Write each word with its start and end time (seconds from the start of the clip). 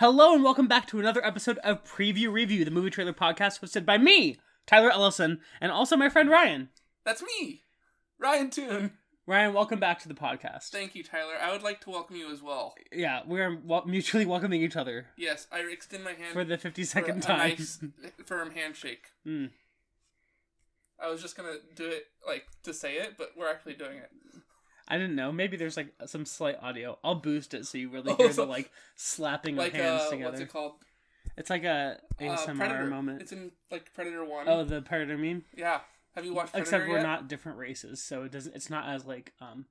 Hello 0.00 0.32
and 0.34 0.42
welcome 0.42 0.66
back 0.66 0.86
to 0.86 0.98
another 0.98 1.22
episode 1.22 1.58
of 1.58 1.84
Preview 1.84 2.32
Review, 2.32 2.64
the 2.64 2.70
movie 2.70 2.88
trailer 2.88 3.12
podcast 3.12 3.60
hosted 3.60 3.84
by 3.84 3.98
me, 3.98 4.38
Tyler 4.66 4.90
Ellison, 4.90 5.40
and 5.60 5.70
also 5.70 5.94
my 5.94 6.08
friend 6.08 6.30
Ryan. 6.30 6.70
That's 7.04 7.22
me, 7.22 7.64
Ryan 8.18 8.48
Toon. 8.48 8.92
Ryan, 9.26 9.52
welcome 9.52 9.78
back 9.78 9.98
to 9.98 10.08
the 10.08 10.14
podcast. 10.14 10.70
Thank 10.70 10.94
you, 10.94 11.04
Tyler. 11.04 11.34
I 11.38 11.52
would 11.52 11.62
like 11.62 11.82
to 11.82 11.90
welcome 11.90 12.16
you 12.16 12.32
as 12.32 12.40
well. 12.40 12.74
Yeah, 12.90 13.20
we're 13.26 13.54
wel- 13.62 13.84
mutually 13.84 14.24
welcoming 14.24 14.62
each 14.62 14.74
other 14.74 15.08
Yes, 15.18 15.46
I 15.52 15.58
extend 15.58 16.02
my 16.02 16.14
hand 16.14 16.32
for 16.32 16.44
the 16.44 16.56
50 16.56 16.80
for 16.82 16.86
second 16.86 17.18
a 17.18 17.20
time. 17.20 17.38
nice, 17.50 17.78
firm 18.24 18.52
handshake. 18.52 19.08
Mm. 19.26 19.50
I 20.98 21.10
was 21.10 21.20
just 21.20 21.36
gonna 21.36 21.56
do 21.76 21.86
it 21.86 22.04
like 22.26 22.46
to 22.62 22.72
say 22.72 22.94
it, 22.94 23.16
but 23.18 23.32
we're 23.36 23.50
actually 23.50 23.74
doing 23.74 23.98
it. 23.98 24.10
I 24.90 24.98
didn't 24.98 25.14
know. 25.16 25.30
Maybe 25.32 25.56
there's 25.56 25.76
like 25.76 25.94
some 26.06 26.26
slight 26.26 26.56
audio. 26.60 26.98
I'll 27.04 27.14
boost 27.14 27.54
it 27.54 27.64
so 27.66 27.78
you 27.78 27.88
really 27.90 28.10
Oh, 28.12 28.16
hear 28.18 28.28
the 28.32 28.44
like 28.44 28.70
slapping 28.96 29.56
Like 29.56 29.72
of 29.74 29.80
hands 29.80 30.02
uh, 30.02 30.10
together. 30.10 30.30
what's 30.30 30.40
it 30.42 30.52
called? 30.52 30.72
It's 31.36 31.48
like 31.48 31.64
a 31.64 31.98
Uh, 32.18 32.22
ASMR 32.24 32.56
Predator. 32.56 32.86
moment. 32.86 33.22
It's 33.22 33.32
in 33.32 33.52
like 33.70 33.94
Predator 33.94 34.24
One. 34.24 34.48
Oh, 34.48 34.64
the 34.64 34.82
Predator 34.82 35.16
meme. 35.16 35.44
yeah. 35.56 35.80
Have 36.16 36.24
you 36.24 36.34
watched 36.34 36.52
Predator 36.52 36.68
Except 36.76 36.88
we're 36.88 36.96
yet? 36.96 37.02
not 37.04 37.28
different 37.28 37.56
races, 37.58 38.02
so 38.02 38.24
it 38.24 38.32
doesn't. 38.32 38.54
It's 38.56 38.68
not 38.68 38.88
as 38.88 39.04
like 39.06 39.32
um, 39.40 39.66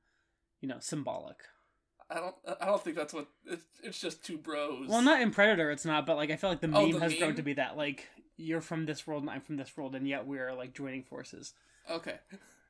you 0.62 0.70
know, 0.70 0.78
symbolic. 0.80 1.36
I 2.10 2.16
don't. 2.16 2.36
I 2.62 2.66
don't 2.66 2.82
think 2.82 2.96
that's 2.96 3.14
what. 3.14 3.28
It's, 3.46 3.66
it's 3.84 4.00
just 4.00 4.24
two 4.26 4.38
bros. 4.38 4.88
Well, 4.88 5.02
not 5.02 5.22
in 5.22 5.32
Predator, 5.32 5.70
it's 5.70 5.86
not, 5.86 6.06
but 6.06 6.16
like 6.16 6.32
I 6.32 6.38
feel 6.38 6.50
like 6.50 6.62
the 6.62 6.68
Oh, 6.74 6.84
meme 6.88 6.92
the 6.94 7.00
has 7.02 7.14
grown 7.16 7.36
to 7.36 7.44
be 7.44 7.54
that 7.54 7.76
like 7.76 8.08
you're 8.38 8.62
from 8.62 8.86
this 8.86 9.06
world 9.06 9.24
and 9.24 9.30
I'm 9.30 9.42
from 9.42 9.58
this 9.58 9.76
world, 9.76 9.96
and 9.96 10.08
yet 10.08 10.26
we're 10.26 10.54
like 10.54 10.74
joining 10.74 11.04
forces. 11.04 11.54
Okay. 11.92 12.16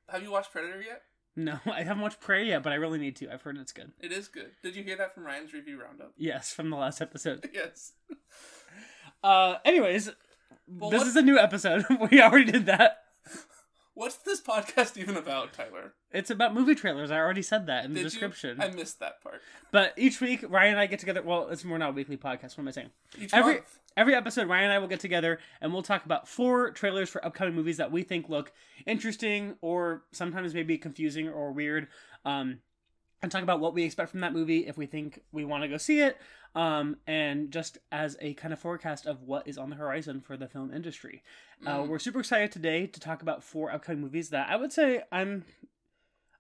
Have 0.09 0.23
you 0.23 0.31
watched 0.31 0.52
Predator 0.52 0.81
yet? 0.81 1.03
No, 1.35 1.59
I 1.66 1.83
haven't 1.83 2.02
watched 2.02 2.19
Prey 2.19 2.45
yet, 2.47 2.63
but 2.63 2.72
I 2.73 2.75
really 2.75 2.99
need 2.99 3.16
to. 3.17 3.31
I've 3.31 3.41
heard 3.41 3.58
it's 3.58 3.72
good. 3.72 3.91
It 4.02 4.11
is 4.11 4.27
good. 4.27 4.52
Did 4.63 4.75
you 4.75 4.83
hear 4.83 4.97
that 4.97 5.13
from 5.13 5.25
Ryan's 5.25 5.53
review 5.53 5.81
roundup? 5.81 6.13
Yes, 6.17 6.52
from 6.53 6.69
the 6.69 6.77
last 6.77 7.02
episode. 7.02 7.49
yes. 7.53 7.94
Uh, 9.23 9.55
anyways, 9.66 10.11
Well, 10.67 10.89
this 10.89 10.99
what- 10.99 11.08
is 11.08 11.16
a 11.16 11.21
new 11.21 11.38
episode. 11.38 11.86
we 12.11 12.21
already 12.21 12.52
did 12.52 12.66
that. 12.67 12.97
What's 13.94 14.17
this 14.17 14.41
podcast 14.41 14.97
even 14.97 15.17
about, 15.17 15.53
Tyler? 15.53 15.94
It's 16.11 16.31
about 16.31 16.53
movie 16.55 16.73
trailers. 16.75 17.11
I 17.11 17.17
already 17.17 17.41
said 17.43 17.67
that 17.67 17.85
in 17.85 17.91
the 17.93 17.99
Did 17.99 18.05
you? 18.05 18.09
description. 18.09 18.59
I 18.61 18.69
missed 18.69 18.99
that 18.99 19.21
part. 19.21 19.41
But 19.71 19.93
each 19.95 20.19
week, 20.19 20.43
Ryan 20.49 20.71
and 20.71 20.79
I 20.79 20.88
get 20.88 20.99
together. 20.99 21.21
Well, 21.21 21.49
it's 21.49 21.63
more 21.63 21.77
not 21.77 21.89
a 21.89 21.93
weekly 21.93 22.17
podcast. 22.17 22.57
What 22.57 22.59
am 22.59 22.67
I 22.69 22.71
saying? 22.71 22.89
Each 23.19 23.33
Every 23.33 23.55
month. 23.55 23.79
every 23.95 24.15
episode, 24.15 24.47
Ryan 24.49 24.65
and 24.65 24.73
I 24.73 24.80
will 24.80 24.87
get 24.87 24.99
together 24.99 25.37
and 25.61 25.71
we'll 25.71 25.83
talk 25.83 26.05
about 26.05 26.27
four 26.27 26.71
trailers 26.71 27.09
for 27.09 27.23
upcoming 27.23 27.53
movies 27.53 27.77
that 27.77 27.91
we 27.91 28.02
think 28.02 28.27
look 28.27 28.52
interesting 28.87 29.55
or 29.61 30.03
sometimes 30.11 30.53
maybe 30.55 30.77
confusing 30.80 31.30
or 31.30 31.52
weird. 31.52 31.87
Um, 32.25 32.59
and 33.21 33.31
talk 33.31 33.43
about 33.43 33.59
what 33.59 33.73
we 33.73 33.83
expect 33.83 34.09
from 34.11 34.21
that 34.21 34.31
movie 34.33 34.65
if 34.65 34.77
we 34.77 34.85
think 34.85 35.21
we 35.33 35.43
want 35.43 35.61
to 35.63 35.67
go 35.67 35.77
see 35.77 35.99
it. 35.99 36.17
Um, 36.55 36.97
and 37.05 37.52
just 37.52 37.77
as 37.91 38.17
a 38.21 38.33
kind 38.33 38.52
of 38.53 38.59
forecast 38.59 39.05
of 39.05 39.21
what 39.21 39.47
is 39.47 39.57
on 39.59 39.69
the 39.69 39.75
horizon 39.75 40.21
for 40.21 40.35
the 40.37 40.47
film 40.47 40.73
industry. 40.73 41.21
Uh, 41.67 41.80
Mm. 41.80 41.87
we're 41.89 41.99
super 41.99 42.19
excited 42.21 42.52
today 42.52 42.87
to 42.87 42.99
talk 42.99 43.21
about 43.21 43.43
four 43.43 43.71
upcoming 43.71 44.02
movies 44.02 44.30
that 44.30 44.49
I 44.49 44.55
would 44.55 44.71
say 44.73 45.03
I'm 45.11 45.43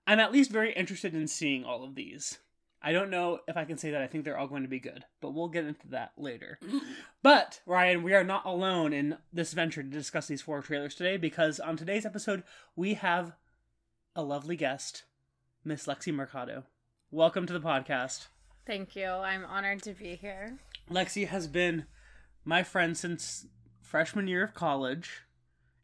I'm 0.09 0.19
at 0.19 0.31
least 0.31 0.49
very 0.49 0.73
interested 0.73 1.13
in 1.13 1.27
seeing 1.27 1.63
all 1.63 1.83
of 1.83 1.93
these. 1.93 2.39
I 2.81 2.93
don't 2.93 3.11
know 3.11 3.41
if 3.47 3.55
I 3.55 3.63
can 3.63 3.77
say 3.77 3.91
that 3.91 4.01
I 4.01 4.07
think 4.07 4.25
they're 4.25 4.39
all 4.39 4.47
going 4.47 4.63
to 4.63 4.67
be 4.67 4.79
good, 4.79 5.05
but 5.21 5.35
we'll 5.35 5.49
get 5.49 5.65
into 5.65 5.87
that 5.89 6.13
later. 6.17 6.57
But, 7.21 7.59
Ryan, 7.67 8.01
we 8.01 8.15
are 8.15 8.23
not 8.23 8.45
alone 8.45 8.91
in 8.91 9.17
this 9.31 9.53
venture 9.53 9.83
to 9.83 9.89
discuss 9.89 10.25
these 10.25 10.41
four 10.41 10.63
trailers 10.63 10.95
today 10.95 11.17
because 11.17 11.59
on 11.59 11.77
today's 11.77 12.07
episode, 12.07 12.41
we 12.75 12.95
have 12.95 13.33
a 14.15 14.23
lovely 14.23 14.55
guest, 14.55 15.03
Miss 15.63 15.85
Lexi 15.85 16.11
Mercado. 16.11 16.63
Welcome 17.11 17.45
to 17.45 17.53
the 17.53 17.59
podcast. 17.59 18.29
Thank 18.65 18.95
you. 18.95 19.05
I'm 19.09 19.45
honored 19.45 19.83
to 19.83 19.93
be 19.93 20.15
here. 20.15 20.57
Lexi 20.89 21.27
has 21.27 21.47
been 21.47 21.85
my 22.43 22.63
friend 22.63 22.97
since 22.97 23.45
freshman 23.81 24.27
year 24.27 24.43
of 24.43 24.55
college. 24.55 25.21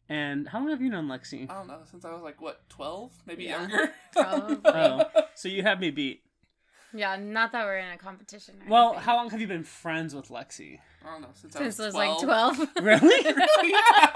And 0.08 0.48
how 0.48 0.60
long 0.60 0.70
have 0.70 0.80
you 0.80 0.88
known 0.90 1.08
Lexi? 1.08 1.50
I 1.50 1.54
don't 1.54 1.66
know. 1.66 1.80
Since 1.90 2.04
I 2.04 2.12
was 2.12 2.22
like 2.22 2.40
what, 2.40 2.68
twelve, 2.68 3.12
maybe 3.26 3.44
Yeah. 3.44 3.60
younger. 3.62 3.92
Probably. 4.12 4.60
Oh, 4.64 5.04
so 5.34 5.48
you 5.48 5.62
have 5.62 5.80
me 5.80 5.90
beat. 5.90 6.22
Yeah, 6.94 7.16
not 7.16 7.52
that 7.52 7.64
we're 7.66 7.78
in 7.78 7.90
a 7.90 7.98
competition. 7.98 8.54
Or 8.66 8.70
Well, 8.70 8.86
anything. 8.90 9.02
how 9.04 9.16
long 9.16 9.30
have 9.30 9.40
you 9.40 9.46
been 9.48 9.64
friends 9.64 10.14
with 10.14 10.28
Lexi? 10.28 10.78
I 11.04 11.10
don't 11.12 11.22
know. 11.22 11.28
Since, 11.34 11.54
Since 11.54 11.80
I 11.80 11.84
I 11.84 11.88
was, 11.88 11.94
was 11.94 12.22
12. 12.22 12.58
like 12.58 12.74
12. 12.74 12.84
Really? 13.02 13.24
yeah. 13.64 14.06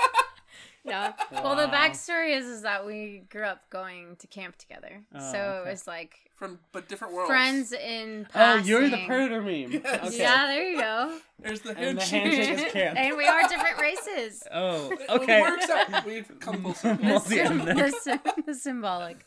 Yeah. 0.84 1.12
Well, 1.32 1.56
the 1.56 1.66
backstory 1.66 2.36
is 2.36 2.46
is 2.46 2.62
that 2.62 2.86
we 2.86 3.22
grew 3.30 3.44
up 3.44 3.68
going 3.70 4.16
to 4.16 4.26
camp 4.26 4.56
together. 4.56 5.02
Oh, 5.14 5.32
so 5.32 5.38
okay. 5.38 5.68
it 5.68 5.72
was 5.72 5.86
like 5.86 6.30
From 6.36 6.58
but 6.72 6.88
different 6.88 7.14
worlds. 7.14 7.28
friends 7.30 7.72
in 7.72 8.26
oh, 8.34 8.56
you're 8.56 8.88
the 8.88 9.04
predator 9.06 9.40
meme. 9.42 9.72
Yes. 9.72 10.06
Okay. 10.08 10.18
Yeah, 10.18 10.46
there 10.46 10.70
you 10.70 10.78
go. 10.78 11.18
There's 11.38 11.60
the 11.60 11.70
And 11.76 11.98
the 11.98 12.02
handshake. 12.04 12.34
handshake 12.34 12.66
is 12.66 12.72
camp. 12.72 12.98
and 12.98 13.16
we 13.16 13.26
are 13.26 13.42
different 13.48 13.78
races. 13.80 14.42
Oh, 14.52 14.90
It 14.90 15.10
okay. 15.10 15.40
works 15.40 15.68
out. 15.70 16.04
We've 16.06 16.30
come 16.40 16.62
full 16.62 16.74
circle. 16.74 17.18
The, 17.20 17.36
yeah, 17.36 17.48
the, 17.52 17.90
sym- 18.02 18.44
the 18.46 18.54
symbolic. 18.54 19.24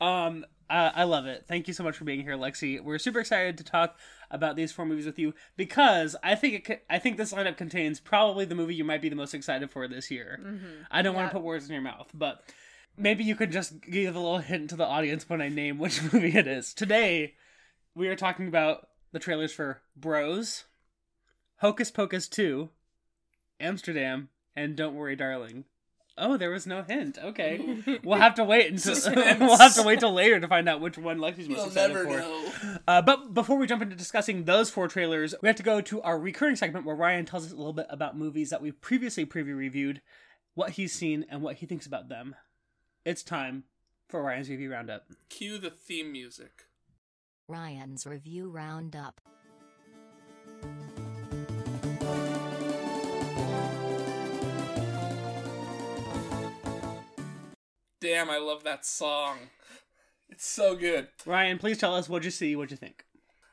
Um, 0.00 0.44
uh, 0.70 0.90
I 0.94 1.04
love 1.04 1.26
it. 1.26 1.44
Thank 1.48 1.66
you 1.68 1.74
so 1.74 1.82
much 1.82 1.96
for 1.96 2.04
being 2.04 2.22
here, 2.22 2.36
Lexi. 2.36 2.82
We're 2.82 2.98
super 2.98 3.20
excited 3.20 3.58
to 3.58 3.64
talk 3.64 3.98
about 4.30 4.56
these 4.56 4.72
four 4.72 4.84
movies 4.84 5.06
with 5.06 5.18
you 5.18 5.34
because 5.56 6.14
I 6.22 6.34
think 6.34 6.68
it. 6.70 6.84
I 6.90 6.98
think 6.98 7.16
this 7.16 7.32
lineup 7.32 7.56
contains 7.56 8.00
probably 8.00 8.44
the 8.44 8.54
movie 8.54 8.74
you 8.74 8.84
might 8.84 9.02
be 9.02 9.08
the 9.08 9.16
most 9.16 9.34
excited 9.34 9.70
for 9.70 9.88
this 9.88 10.10
year. 10.10 10.38
hmm 10.42 10.82
I 10.90 11.02
don't 11.02 11.14
want 11.14 11.30
to 11.30 11.34
put 11.34 11.42
words 11.42 11.66
in 11.66 11.72
your 11.72 11.82
mouth, 11.82 12.10
but 12.14 12.42
maybe 12.96 13.24
you 13.24 13.34
could 13.36 13.52
just 13.52 13.80
give 13.80 14.16
a 14.16 14.20
little 14.20 14.38
hint 14.38 14.70
to 14.70 14.76
the 14.76 14.84
audience 14.86 15.28
when 15.28 15.40
I 15.40 15.48
name 15.48 15.78
which 15.78 16.02
movie 16.12 16.36
it 16.36 16.46
is. 16.46 16.74
Today, 16.74 17.34
we 17.94 18.08
are 18.08 18.16
talking 18.16 18.48
about 18.48 18.88
the 19.12 19.18
trailers 19.18 19.52
for 19.52 19.80
Bros, 19.96 20.64
Hocus 21.56 21.90
Pocus 21.90 22.28
2, 22.28 22.68
Amsterdam, 23.60 24.28
and 24.54 24.76
Don't 24.76 24.94
Worry, 24.94 25.16
Darling. 25.16 25.64
Oh, 26.18 26.36
there 26.36 26.50
was 26.50 26.66
no 26.66 26.82
hint. 26.82 27.16
Okay. 27.22 27.78
We'll 28.04 28.18
have 28.18 28.34
to 28.36 28.44
wait 28.44 28.70
until 28.72 28.94
we'll 29.40 29.56
have 29.58 29.74
to 29.74 29.82
wait 29.82 30.00
till 30.00 30.12
later 30.12 30.40
to 30.40 30.48
find 30.48 30.68
out 30.68 30.80
which 30.80 30.96
one 30.98 31.18
Lexi's 31.18 31.48
most 31.48 31.56
You'll 31.58 31.66
excited 31.66 31.94
never 31.94 32.04
for. 32.04 32.18
know. 32.18 32.78
Uh, 32.86 33.02
but 33.02 33.34
before 33.34 33.56
we 33.56 33.66
jump 33.66 33.82
into 33.82 33.96
discussing 33.96 34.44
those 34.44 34.70
four 34.70 34.88
trailers, 34.88 35.34
we 35.42 35.48
have 35.48 35.56
to 35.56 35.62
go 35.62 35.80
to 35.80 36.00
our 36.02 36.18
recurring 36.18 36.56
segment 36.56 36.84
where 36.86 36.96
Ryan 36.96 37.24
tells 37.26 37.44
us 37.46 37.52
a 37.52 37.56
little 37.56 37.72
bit 37.72 37.86
about 37.90 38.16
movies 38.16 38.50
that 38.50 38.62
we've 38.62 38.80
previously 38.80 39.26
preview 39.26 39.56
reviewed, 39.56 40.00
what 40.54 40.70
he's 40.70 40.92
seen, 40.92 41.24
and 41.30 41.42
what 41.42 41.56
he 41.56 41.66
thinks 41.66 41.86
about 41.86 42.08
them. 42.08 42.34
It's 43.04 43.22
time 43.22 43.64
for 44.08 44.22
Ryan's 44.22 44.48
review 44.48 44.72
roundup. 44.72 45.04
Cue 45.28 45.58
the 45.58 45.70
theme 45.70 46.12
music. 46.12 46.64
Ryan's 47.48 48.06
Review 48.06 48.50
Roundup. 48.50 49.20
Damn, 58.00 58.30
I 58.30 58.38
love 58.38 58.64
that 58.64 58.86
song. 58.86 59.38
It's 60.28 60.46
so 60.46 60.76
good. 60.76 61.08
Ryan, 61.26 61.58
please 61.58 61.78
tell 61.78 61.94
us 61.94 62.08
what'd 62.08 62.24
you 62.24 62.30
see, 62.30 62.54
what'd 62.54 62.70
you 62.70 62.76
think. 62.76 63.04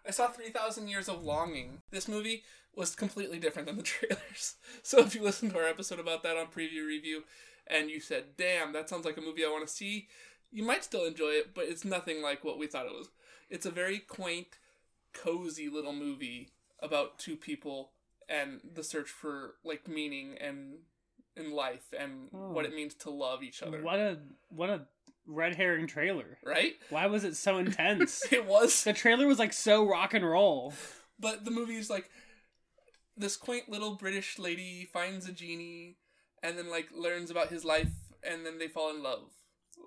I 0.08 0.12
saw 0.12 0.28
3,000 0.28 0.88
Years 0.88 1.10
of 1.10 1.24
Longing. 1.24 1.82
This 1.90 2.08
movie 2.08 2.44
was 2.76 2.96
completely 2.96 3.40
different 3.40 3.68
than 3.68 3.78
the 3.78 3.84
trailers. 3.84 4.56
So 4.84 5.00
if 5.00 5.16
you 5.16 5.24
listened 5.24 5.52
to 5.54 5.58
our 5.58 5.68
episode 5.68 6.00
about 6.00 6.22
that 6.24 6.38
on 6.38 6.48
Preview 6.48 6.86
Review 6.86 7.24
and 7.68 7.90
you 7.90 8.00
said, 8.00 8.38
damn, 8.38 8.74
that 8.74 8.90
sounds 8.90 9.06
like 9.06 9.18
a 9.18 9.22
movie 9.22 9.44
I 9.44 9.50
want 9.50 9.68
to 9.68 9.74
see, 9.74 10.08
you 10.52 10.64
might 10.64 10.84
still 10.84 11.06
enjoy 11.06 11.30
it, 11.30 11.56
but 11.56 11.66
it's 11.66 11.86
nothing 11.86 12.22
like 12.22 12.44
what 12.44 12.60
we 12.60 12.68
thought 12.68 12.86
it 12.86 12.92
was. 12.92 13.10
It's 13.50 13.66
a 13.66 13.72
very 13.72 14.00
quaint, 14.00 14.60
cozy 15.14 15.70
little 15.70 15.94
movie 15.94 16.50
about 16.82 17.18
two 17.18 17.36
people 17.36 17.92
and 18.30 18.60
the 18.74 18.84
search 18.84 19.10
for 19.10 19.56
like 19.64 19.88
meaning 19.88 20.36
and 20.40 20.76
in 21.38 21.52
life 21.52 21.94
and 21.98 22.30
Oh. 22.34 22.52
what 22.52 22.66
it 22.66 22.74
means 22.76 22.94
to 22.96 23.10
love 23.10 23.44
each 23.44 23.62
other. 23.62 23.82
What 23.82 24.00
a 24.00 24.20
what 24.50 24.70
a 24.70 24.82
red 25.28 25.56
herring 25.56 25.88
trailer. 25.88 26.38
Right? 26.44 26.74
Why 26.90 27.08
was 27.08 27.24
it 27.24 27.36
so 27.36 27.58
intense? 27.58 28.24
It 28.32 28.46
was 28.46 28.84
the 28.84 28.94
trailer 28.94 29.28
was 29.28 29.40
like 29.40 29.54
so 29.54 29.86
rock 29.88 30.14
and 30.14 30.24
roll. 30.26 30.74
But 31.20 31.46
the 31.46 31.52
movie 31.52 31.76
is 31.78 31.90
like 31.90 32.10
this 33.18 33.38
quaint 33.38 33.70
little 33.70 33.96
British 33.96 34.38
lady 34.38 34.90
finds 34.92 35.28
a 35.28 35.32
genie 35.32 35.98
and 36.44 36.58
then 36.58 36.70
like 36.70 36.90
learns 36.94 37.32
about 37.32 37.48
his 37.50 37.64
life 37.64 37.92
and 38.24 38.46
then 38.46 38.60
they 38.60 38.68
fall 38.68 38.90
in 38.94 39.02
love. 39.02 39.32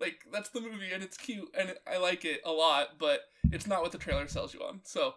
Like 0.00 0.20
that's 0.32 0.50
the 0.50 0.60
movie 0.60 0.92
and 0.92 1.02
it's 1.02 1.16
cute 1.16 1.48
and 1.58 1.70
it, 1.70 1.82
I 1.86 1.98
like 1.98 2.24
it 2.24 2.40
a 2.44 2.52
lot, 2.52 2.98
but 2.98 3.20
it's 3.52 3.66
not 3.66 3.82
what 3.82 3.92
the 3.92 3.98
trailer 3.98 4.28
sells 4.28 4.54
you 4.54 4.60
on. 4.62 4.80
So 4.84 5.14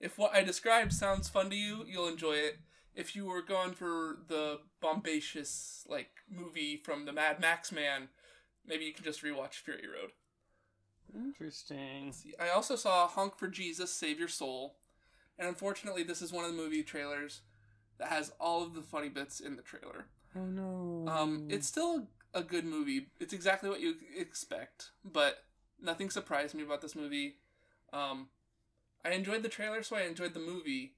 if 0.00 0.18
what 0.18 0.34
I 0.34 0.42
described 0.42 0.92
sounds 0.92 1.28
fun 1.28 1.50
to 1.50 1.56
you, 1.56 1.84
you'll 1.86 2.08
enjoy 2.08 2.34
it. 2.34 2.58
If 2.94 3.16
you 3.16 3.26
were 3.26 3.42
going 3.42 3.72
for 3.72 4.18
the 4.28 4.60
bombacious 4.80 5.84
like 5.88 6.10
movie 6.30 6.76
from 6.76 7.06
the 7.06 7.12
Mad 7.12 7.40
Max 7.40 7.72
man, 7.72 8.08
maybe 8.66 8.84
you 8.84 8.92
can 8.92 9.04
just 9.04 9.22
rewatch 9.22 9.54
Fury 9.54 9.86
Road. 9.88 10.10
Interesting. 11.14 12.12
I 12.40 12.48
also 12.48 12.76
saw 12.76 13.06
Honk 13.06 13.36
for 13.36 13.48
Jesus, 13.48 13.92
Save 13.92 14.18
Your 14.18 14.28
Soul. 14.28 14.76
And 15.38 15.48
unfortunately, 15.48 16.02
this 16.02 16.22
is 16.22 16.32
one 16.32 16.44
of 16.44 16.50
the 16.50 16.56
movie 16.56 16.82
trailers 16.82 17.40
that 17.98 18.08
has 18.08 18.32
all 18.40 18.62
of 18.62 18.74
the 18.74 18.82
funny 18.82 19.08
bits 19.08 19.40
in 19.40 19.56
the 19.56 19.62
trailer. 19.62 20.06
Oh 20.36 20.46
no. 20.46 21.10
Um, 21.10 21.46
it's 21.48 21.66
still 21.66 22.08
a 22.32 22.42
good 22.42 22.64
movie. 22.64 23.08
It's 23.20 23.32
exactly 23.32 23.68
what 23.68 23.80
you 23.80 23.94
expect, 24.16 24.90
but 25.04 25.44
nothing 25.80 26.10
surprised 26.10 26.54
me 26.54 26.62
about 26.62 26.80
this 26.80 26.96
movie. 26.96 27.36
Um, 27.92 28.28
I 29.04 29.10
enjoyed 29.10 29.42
the 29.42 29.48
trailer, 29.48 29.82
so 29.82 29.96
I 29.96 30.02
enjoyed 30.02 30.34
the 30.34 30.40
movie, 30.40 30.94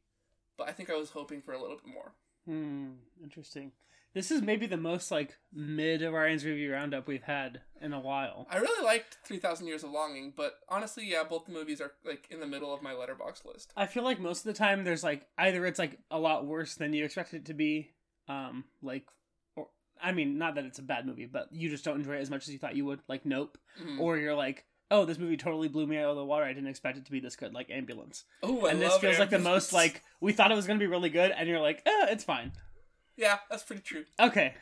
but 0.56 0.68
I 0.68 0.72
think 0.72 0.90
I 0.90 0.94
was 0.94 1.10
hoping 1.10 1.42
for 1.42 1.52
a 1.52 1.60
little 1.60 1.76
bit 1.76 1.92
more. 1.92 2.12
Hmm, 2.46 2.92
interesting. 3.22 3.72
This 4.14 4.30
is 4.30 4.40
maybe 4.40 4.66
the 4.66 4.78
most 4.78 5.10
like 5.10 5.36
mid 5.52 6.00
of 6.02 6.14
Ryan's 6.14 6.44
review 6.44 6.72
roundup 6.72 7.06
we've 7.06 7.22
had 7.24 7.60
in 7.82 7.92
a 7.92 8.00
while. 8.00 8.46
I 8.50 8.56
really 8.56 8.82
liked 8.84 9.18
Three 9.24 9.38
Thousand 9.38 9.66
Years 9.66 9.84
of 9.84 9.90
Longing, 9.90 10.32
but 10.34 10.54
honestly, 10.70 11.04
yeah, 11.06 11.22
both 11.28 11.44
the 11.44 11.52
movies 11.52 11.82
are 11.82 11.92
like 12.04 12.26
in 12.30 12.40
the 12.40 12.46
middle 12.46 12.72
of 12.72 12.80
my 12.82 12.92
Letterboxd 12.92 13.44
list. 13.44 13.72
I 13.76 13.84
feel 13.86 14.04
like 14.04 14.18
most 14.18 14.38
of 14.46 14.54
the 14.54 14.58
time 14.58 14.84
there's 14.84 15.04
like 15.04 15.26
either 15.36 15.66
it's 15.66 15.78
like 15.78 15.98
a 16.10 16.18
lot 16.18 16.46
worse 16.46 16.76
than 16.76 16.94
you 16.94 17.04
expected 17.04 17.42
it 17.42 17.46
to 17.46 17.54
be, 17.54 17.90
um, 18.26 18.64
like, 18.80 19.04
or 19.54 19.66
I 20.02 20.12
mean, 20.12 20.38
not 20.38 20.54
that 20.54 20.64
it's 20.64 20.78
a 20.78 20.82
bad 20.82 21.04
movie, 21.04 21.26
but 21.26 21.48
you 21.52 21.68
just 21.68 21.84
don't 21.84 21.96
enjoy 21.98 22.14
it 22.16 22.20
as 22.22 22.30
much 22.30 22.44
as 22.48 22.54
you 22.54 22.58
thought 22.58 22.76
you 22.76 22.86
would, 22.86 23.00
like 23.08 23.26
Nope, 23.26 23.58
Mhm. 23.82 24.00
or 24.00 24.16
you're 24.16 24.34
like, 24.34 24.64
oh, 24.90 25.04
this 25.04 25.18
movie 25.18 25.36
totally 25.36 25.68
blew 25.68 25.86
me 25.86 25.98
out 25.98 26.10
of 26.10 26.16
the 26.16 26.24
water. 26.24 26.44
I 26.44 26.52
didn't 26.52 26.68
expect 26.68 26.98
it 26.98 27.04
to 27.06 27.10
be 27.10 27.20
this 27.20 27.36
good, 27.36 27.52
like 27.54 27.70
Ambulance. 27.70 28.24
Oh, 28.42 28.66
I 28.66 28.70
and 28.70 28.80
this 28.80 28.96
feels 28.98 29.18
like 29.18 29.30
the 29.30 29.38
most 29.38 29.72
like 29.72 30.02
we 30.20 30.32
thought 30.32 30.52
it 30.52 30.54
was 30.56 30.66
gonna 30.66 30.78
be 30.78 30.86
really 30.86 31.10
good, 31.10 31.32
and 31.32 31.48
you're 31.48 31.60
like, 31.60 31.82
eh, 31.86 32.06
it's 32.08 32.24
fine. 32.24 32.52
Yeah, 33.16 33.38
that's 33.50 33.62
pretty 33.62 33.82
true. 33.82 34.04
Okay, 34.20 34.54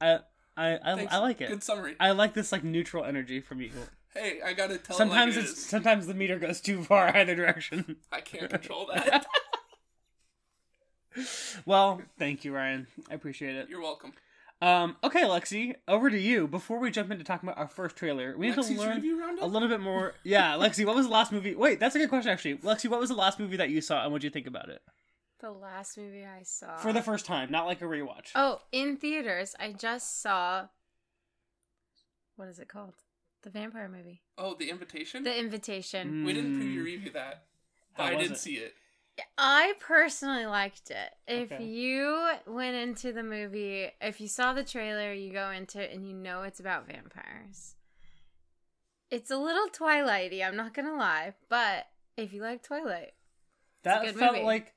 I 0.00 0.20
I 0.56 0.78
I, 0.82 0.94
Thanks. 0.96 1.12
I 1.12 1.18
like 1.18 1.40
it. 1.40 1.48
Good 1.48 1.62
summary. 1.62 1.96
I 1.98 2.10
like 2.12 2.34
this 2.34 2.52
like 2.52 2.64
neutral 2.64 3.04
energy 3.04 3.40
from 3.40 3.60
you. 3.60 3.70
Hey, 4.14 4.40
I 4.44 4.52
gotta 4.52 4.78
tell. 4.78 4.94
You. 4.94 4.98
Sometimes 4.98 5.36
it 5.36 5.40
like 5.40 5.48
it's 5.48 5.58
it 5.58 5.58
is. 5.58 5.66
sometimes 5.66 6.06
the 6.06 6.14
meter 6.14 6.38
goes 6.38 6.60
too 6.60 6.84
far 6.84 7.08
either 7.16 7.34
direction. 7.34 7.96
I 8.12 8.20
can't 8.20 8.48
control 8.50 8.88
that. 8.94 9.26
well, 11.64 12.02
thank 12.18 12.44
you, 12.44 12.54
Ryan. 12.54 12.86
I 13.10 13.14
appreciate 13.14 13.56
it. 13.56 13.68
You're 13.68 13.82
welcome. 13.82 14.12
Um, 14.64 14.96
okay, 15.04 15.22
Lexi, 15.24 15.74
over 15.88 16.08
to 16.08 16.18
you. 16.18 16.46
Before 16.48 16.78
we 16.78 16.90
jump 16.90 17.10
into 17.10 17.22
talking 17.24 17.48
about 17.48 17.58
our 17.58 17.68
first 17.68 17.96
trailer, 17.96 18.34
we 18.36 18.46
need 18.48 18.56
Lexi's 18.56 18.68
to 18.68 18.80
learn 18.80 19.38
a 19.40 19.46
little 19.46 19.68
bit 19.68 19.80
more. 19.80 20.14
Yeah, 20.24 20.52
Lexi, 20.54 20.86
what 20.86 20.94
was 20.96 21.06
the 21.06 21.12
last 21.12 21.32
movie? 21.32 21.54
Wait, 21.54 21.78
that's 21.80 21.94
a 21.94 21.98
good 21.98 22.08
question, 22.08 22.30
actually. 22.30 22.56
Lexi, 22.58 22.88
what 22.88 22.98
was 23.00 23.10
the 23.10 23.14
last 23.16 23.38
movie 23.38 23.56
that 23.58 23.68
you 23.70 23.80
saw, 23.80 24.02
and 24.04 24.12
what 24.12 24.22
did 24.22 24.28
you 24.28 24.30
think 24.30 24.46
about 24.46 24.68
it 24.70 24.80
The 25.40 25.50
last 25.50 25.98
movie 25.98 26.24
I 26.24 26.42
saw. 26.44 26.76
for 26.78 26.92
the 26.94 27.02
first 27.02 27.26
time, 27.26 27.50
not 27.50 27.66
like 27.66 27.82
a 27.82 27.84
rewatch? 27.84 28.30
Oh, 28.34 28.62
in 28.72 28.96
theaters, 28.96 29.54
I 29.60 29.72
just 29.72 30.22
saw. 30.22 30.68
What 32.36 32.48
is 32.48 32.58
it 32.58 32.68
called? 32.68 32.94
The 33.42 33.50
vampire 33.50 33.88
movie. 33.88 34.22
Oh, 34.38 34.54
the 34.58 34.70
invitation. 34.70 35.24
The 35.24 35.38
Invitation. 35.38 36.24
we 36.24 36.32
didn't 36.32 36.58
Mm. 36.58 36.62
preview 36.62 36.84
review 36.84 37.10
that, 37.10 37.44
but 37.96 38.02
How 38.04 38.08
I 38.12 38.14
was 38.14 38.22
did 38.28 38.32
it? 38.32 38.38
see 38.38 38.54
it. 38.54 38.74
I 39.38 39.74
personally 39.80 40.46
liked 40.46 40.90
it. 40.90 41.14
If 41.26 41.52
Okay. 41.52 41.64
you 41.64 42.32
went 42.46 42.76
into 42.76 43.12
the 43.12 43.22
movie, 43.22 43.90
if 44.00 44.20
you 44.20 44.28
saw 44.28 44.52
the 44.52 44.64
trailer, 44.64 45.12
you 45.12 45.32
go 45.32 45.50
into 45.50 45.80
it 45.82 45.92
and 45.92 46.06
you 46.06 46.14
know 46.14 46.42
it's 46.42 46.60
about 46.60 46.86
vampires. 46.86 47.74
It's 49.10 49.30
a 49.30 49.36
little 49.36 49.68
Twilighty, 49.68 50.44
I'm 50.44 50.56
not 50.56 50.74
gonna 50.74 50.96
lie, 50.96 51.34
but 51.48 51.86
if 52.16 52.32
you 52.32 52.42
like 52.42 52.62
Twilight, 52.62 53.12
that 53.84 54.14
felt 54.16 54.32
movie. 54.34 54.44
like 54.44 54.74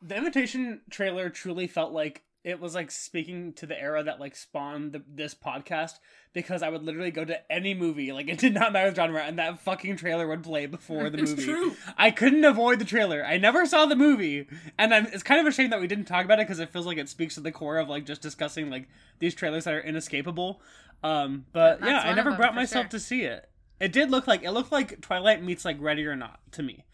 the 0.00 0.16
invitation 0.16 0.80
trailer 0.90 1.28
truly 1.28 1.66
felt 1.66 1.92
like 1.92 2.24
it 2.48 2.58
was 2.60 2.74
like 2.74 2.90
speaking 2.90 3.52
to 3.52 3.66
the 3.66 3.78
era 3.78 4.02
that 4.02 4.18
like 4.18 4.34
spawned 4.34 4.92
the, 4.92 5.02
this 5.06 5.34
podcast 5.34 5.98
because 6.32 6.62
I 6.62 6.70
would 6.70 6.82
literally 6.82 7.10
go 7.10 7.24
to 7.24 7.52
any 7.52 7.74
movie 7.74 8.10
like 8.10 8.26
it 8.34 8.38
did 8.38 8.54
not 8.54 8.72
matter 8.72 8.88
the 8.90 8.96
genre 8.96 9.22
and 9.22 9.38
that 9.38 9.60
fucking 9.60 9.96
trailer 9.96 10.26
would 10.26 10.42
play 10.42 10.64
before 10.66 11.10
the 11.10 11.18
It's 11.22 11.32
movie. 11.32 11.44
true. 11.44 11.76
I 11.98 12.10
couldn't 12.10 12.44
avoid 12.44 12.78
the 12.78 12.84
trailer. 12.86 13.24
I 13.24 13.36
never 13.36 13.66
saw 13.66 13.84
the 13.86 13.96
movie, 13.96 14.46
and 14.78 14.94
I'm, 14.94 15.06
it's 15.06 15.22
kind 15.22 15.40
of 15.40 15.46
a 15.46 15.52
shame 15.52 15.70
that 15.70 15.80
we 15.80 15.86
didn't 15.86 16.06
talk 16.06 16.24
about 16.24 16.38
it 16.38 16.46
because 16.46 16.58
it 16.58 16.70
feels 16.70 16.86
like 16.86 16.96
it 16.98 17.08
speaks 17.10 17.34
to 17.34 17.40
the 17.40 17.52
core 17.52 17.76
of 17.78 17.88
like 17.88 18.06
just 18.06 18.22
discussing 18.22 18.70
like 18.70 18.88
these 19.18 19.34
trailers 19.34 19.64
that 19.64 19.74
are 19.74 19.80
inescapable. 19.80 20.62
Um, 21.02 21.44
but 21.52 21.80
That's 21.80 22.04
yeah, 22.04 22.10
I 22.10 22.14
never 22.14 22.32
brought 22.34 22.54
myself 22.54 22.84
sure. 22.84 22.90
to 22.90 23.00
see 23.00 23.22
it. 23.22 23.48
It 23.78 23.92
did 23.92 24.10
look 24.10 24.26
like 24.26 24.42
it 24.42 24.50
looked 24.52 24.72
like 24.72 25.00
Twilight 25.02 25.42
meets 25.44 25.64
like 25.64 25.76
Ready 25.80 26.04
or 26.06 26.16
Not 26.16 26.40
to 26.52 26.62
me. 26.62 26.84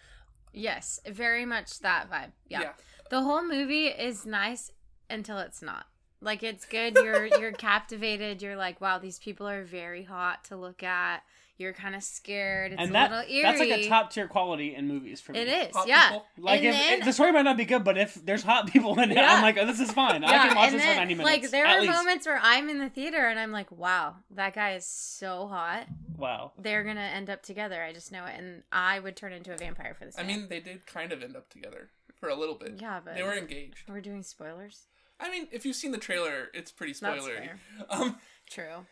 yes, 0.53 1.01
very 1.07 1.45
much 1.47 1.79
that 1.81 2.11
vibe. 2.11 2.33
Yeah. 2.49 2.61
Yeah. 2.61 2.73
The 3.11 3.23
whole 3.23 3.45
movie 3.47 3.87
is 3.87 4.27
nice 4.27 4.71
until 5.11 5.39
it's 5.39 5.63
not. 5.63 5.87
Like 6.21 6.43
it's 6.43 6.65
good. 6.65 6.95
You're 6.97 7.27
you're 7.41 7.53
captivated. 7.53 8.41
You're 8.43 8.57
like, 8.57 8.81
wow, 8.81 8.99
these 8.99 9.19
people 9.19 9.47
are 9.49 9.65
very 9.65 10.05
hot 10.05 10.45
to 10.45 10.57
look 10.57 10.83
at. 10.83 11.23
You're 11.57 11.73
kind 11.73 11.95
of 11.95 12.03
scared. 12.03 12.73
It's 12.73 12.81
and 12.81 12.91
a 12.91 12.93
that 12.95 13.11
little 13.13 13.31
eerie. 13.31 13.43
that's 13.45 13.61
like 13.61 13.71
a 13.71 13.89
top 13.89 14.11
tier 14.11 14.27
quality 14.27 14.75
in 14.75 14.89
movies 14.89 15.21
for 15.21 15.31
me. 15.31 15.39
It 15.39 15.47
is, 15.69 15.77
Hot 15.77 15.87
yeah. 15.87 16.09
people. 16.09 16.27
Like 16.37 16.59
And 16.59 16.69
if, 16.71 16.75
then- 16.75 16.99
if 16.99 17.05
the 17.05 17.13
story 17.13 17.31
might 17.31 17.43
not 17.43 17.57
be 17.57 17.65
good, 17.65 17.85
but 17.85 17.97
if 17.97 18.15
there's 18.15 18.43
hot 18.43 18.73
people 18.73 18.99
in 18.99 19.13
it, 19.13 19.17
Yeah. 19.17 19.35
I'm 19.37 19.43
like, 19.43 19.57
oh, 19.57 19.65
this 19.65 19.79
is 19.79 19.93
fine. 19.93 20.25
I 20.25 20.49
can 20.49 20.57
watch 20.57 20.67
and 20.71 20.75
this 20.75 20.83
then, 20.83 20.95
for 20.95 21.01
90 21.03 21.15
minutes. 21.15 21.33
Like 21.43 21.51
there 21.53 21.65
at 21.65 21.77
are 21.77 21.83
least. 21.83 21.93
moments 21.93 22.27
where 22.27 22.41
I'm 22.43 22.69
in 22.69 22.81
the 22.81 22.89
theater 22.89 23.29
and 23.29 23.39
I'm 23.39 23.53
like, 23.53 23.71
wow, 23.71 24.17
that 24.33 24.53
guy 24.55 24.73
is 24.75 24.85
so 24.85 25.47
hot. 25.47 25.87
Wow. 26.17 26.51
They're 26.59 26.83
gonna 26.83 27.01
end 27.03 27.31
up 27.31 27.43
together. 27.45 27.81
I 27.85 27.93
just 27.93 28.11
know 28.11 28.25
it, 28.25 28.35
and 28.37 28.65
I 28.73 28.99
would 28.99 29.15
turn 29.15 29.33
into 29.33 29.55
a 29.55 29.57
vampire 29.57 29.95
for 29.97 30.07
this. 30.07 30.19
I 30.19 30.23
man. 30.25 30.41
mean, 30.41 30.49
they 30.49 30.59
did 30.59 30.87
kind 30.87 31.13
of 31.13 31.23
end 31.23 31.37
up 31.37 31.51
together 31.51 31.91
for 32.19 32.31
a 32.31 32.35
little 32.35 32.57
bit. 32.57 32.79
yeah, 32.81 32.99
but 33.05 33.15
They 33.15 33.23
were 33.23 33.35
engaged. 33.35 33.89
we're 33.89 34.01
doing 34.01 34.25
spoilers. 34.25 34.87
I 35.21 35.31
mean, 35.31 35.49
if 35.53 35.65
you've 35.65 35.77
seen 35.77 35.93
the 35.93 35.99
trailer, 35.99 36.49
it's 36.55 36.71
pretty 36.73 36.93
spoilery. 36.93 37.51
Um, 37.89 38.17
True. 38.51 38.87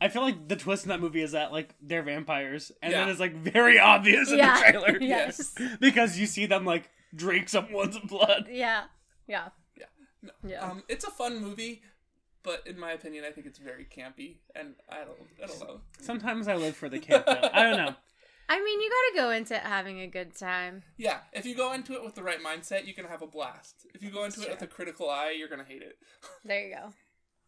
I 0.00 0.08
feel 0.08 0.22
like 0.22 0.48
the 0.48 0.56
twist 0.56 0.84
in 0.84 0.88
that 0.88 1.00
movie 1.00 1.20
is 1.22 1.32
that 1.32 1.52
like 1.52 1.74
they're 1.82 2.02
vampires, 2.02 2.72
and 2.82 2.92
Yeah. 2.92 3.00
then 3.00 3.08
it's 3.10 3.20
like 3.20 3.34
very 3.34 3.78
obvious 3.78 4.30
in 4.30 4.38
Yeah. 4.38 4.54
the 4.54 4.60
trailer. 4.78 4.98
yes. 5.00 5.54
because 5.80 6.18
you 6.18 6.26
see 6.26 6.46
them 6.46 6.64
like 6.64 6.88
drink 7.14 7.48
someone's 7.48 7.98
blood. 7.98 8.48
Yeah. 8.50 8.84
Yeah. 9.26 9.48
yeah. 9.76 9.86
No. 10.22 10.30
Yeah. 10.48 10.64
Um, 10.70 10.82
it's 10.88 11.04
a 11.04 11.10
fun 11.10 11.42
movie, 11.42 11.82
but 12.42 12.66
in 12.66 12.78
my 12.78 12.92
opinion, 12.92 13.24
I 13.26 13.30
think 13.30 13.46
it's 13.46 13.58
very 13.58 13.84
campy, 13.84 14.36
and 14.54 14.74
I 14.88 15.04
don't, 15.04 15.18
I 15.42 15.46
don't 15.46 15.60
know. 15.60 15.80
Sometimes 16.00 16.48
I 16.48 16.54
live 16.56 16.76
for 16.76 16.88
the 16.88 16.98
camp. 16.98 17.26
though. 17.26 17.50
I 17.52 17.62
don't 17.64 17.76
know. 17.76 17.94
I 18.52 18.58
mean, 18.62 18.80
you 18.80 18.90
gotta 18.90 19.26
go 19.26 19.30
into 19.30 19.54
it 19.54 19.62
having 19.62 20.00
a 20.00 20.08
good 20.08 20.34
time. 20.34 20.82
Yeah, 20.96 21.18
if 21.32 21.46
you 21.46 21.54
go 21.54 21.72
into 21.72 21.94
it 21.94 22.02
with 22.04 22.16
the 22.16 22.22
right 22.24 22.42
mindset, 22.42 22.84
you 22.84 22.94
can 22.94 23.04
have 23.04 23.22
a 23.22 23.26
blast. 23.28 23.86
If 23.94 24.02
you 24.02 24.10
go 24.10 24.24
into 24.24 24.40
it 24.40 24.44
Sure. 24.44 24.50
with 24.54 24.62
a 24.62 24.66
critical 24.66 25.08
eye, 25.08 25.34
you're 25.38 25.48
gonna 25.48 25.62
hate 25.64 25.82
it. 25.82 25.96
There 26.44 26.66
you 26.66 26.74
go. 26.74 26.92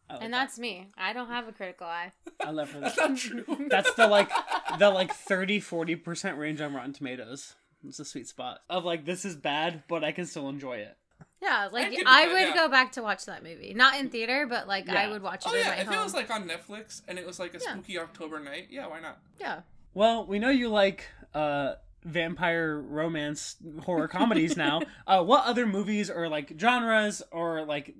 Like 0.09 0.23
And 0.23 0.33
that. 0.33 0.37
that's 0.45 0.59
me. 0.59 0.87
I 0.97 1.11
don't 1.11 1.27
have 1.27 1.47
a 1.47 1.51
critical 1.51 1.87
eye. 1.87 2.13
I 2.45 2.51
love 2.51 2.69
for 2.71 2.79
That's 2.79 2.97
not 2.97 3.17
true. 3.17 3.43
That's 3.69 3.93
the 3.95 4.07
like 4.07 4.31
the 4.79 4.89
like 4.89 5.13
30 5.13 5.59
40 5.59 5.95
percent 5.97 6.37
range 6.37 6.61
on 6.61 6.73
Rotten 6.73 6.93
Tomatoes. 6.93 7.55
It's 7.85 7.99
a 7.99 8.05
sweet 8.05 8.27
spot 8.29 8.61
of 8.69 8.85
like 8.85 9.03
this 9.05 9.25
is 9.25 9.35
bad, 9.35 9.83
but 9.89 10.05
I 10.05 10.13
can 10.13 10.25
still 10.25 10.47
enjoy 10.47 10.77
it. 10.77 10.95
Yeah, 11.41 11.67
like 11.69 11.91
get 11.91 12.03
I, 12.07 12.27
would 12.27 12.39
yeah. 12.39 12.53
go 12.55 12.69
back 12.69 12.93
to 12.93 13.01
watch 13.03 13.25
that 13.25 13.43
movie. 13.43 13.73
Not 13.73 13.99
in 13.99 14.09
theater, 14.09 14.47
but 14.49 14.65
like 14.69 14.87
I 14.87 15.09
would 15.09 15.21
watch 15.21 15.45
it 15.45 15.49
oh 15.51 15.53
in 15.53 15.59
yeah, 15.59 15.67
my 15.71 15.75
if 15.75 15.87
home. 15.87 15.99
it 15.99 16.03
was 16.03 16.13
like 16.13 16.31
on 16.31 16.47
Netflix 16.47 17.01
and 17.09 17.19
it 17.19 17.25
was 17.27 17.39
like 17.39 17.53
a 17.53 17.59
Yeah. 17.61 17.73
spooky 17.73 17.99
October 17.99 18.39
night, 18.39 18.67
yeah, 18.69 18.87
why 18.87 19.01
not? 19.01 19.19
yeah. 19.41 19.61
Well, 19.93 20.25
we 20.25 20.39
know 20.39 20.49
you 20.49 20.69
like 20.69 21.05
uh 21.33 21.75
vampire 22.03 22.79
romance 22.79 23.55
horror 23.83 24.07
comedies 24.07 24.57
now. 24.57 24.81
Uh 25.07 25.23
what 25.23 25.45
other 25.45 25.65
movies 25.65 26.09
or 26.09 26.29
like 26.29 26.53
genres 26.59 27.21
or 27.31 27.65
like 27.65 27.95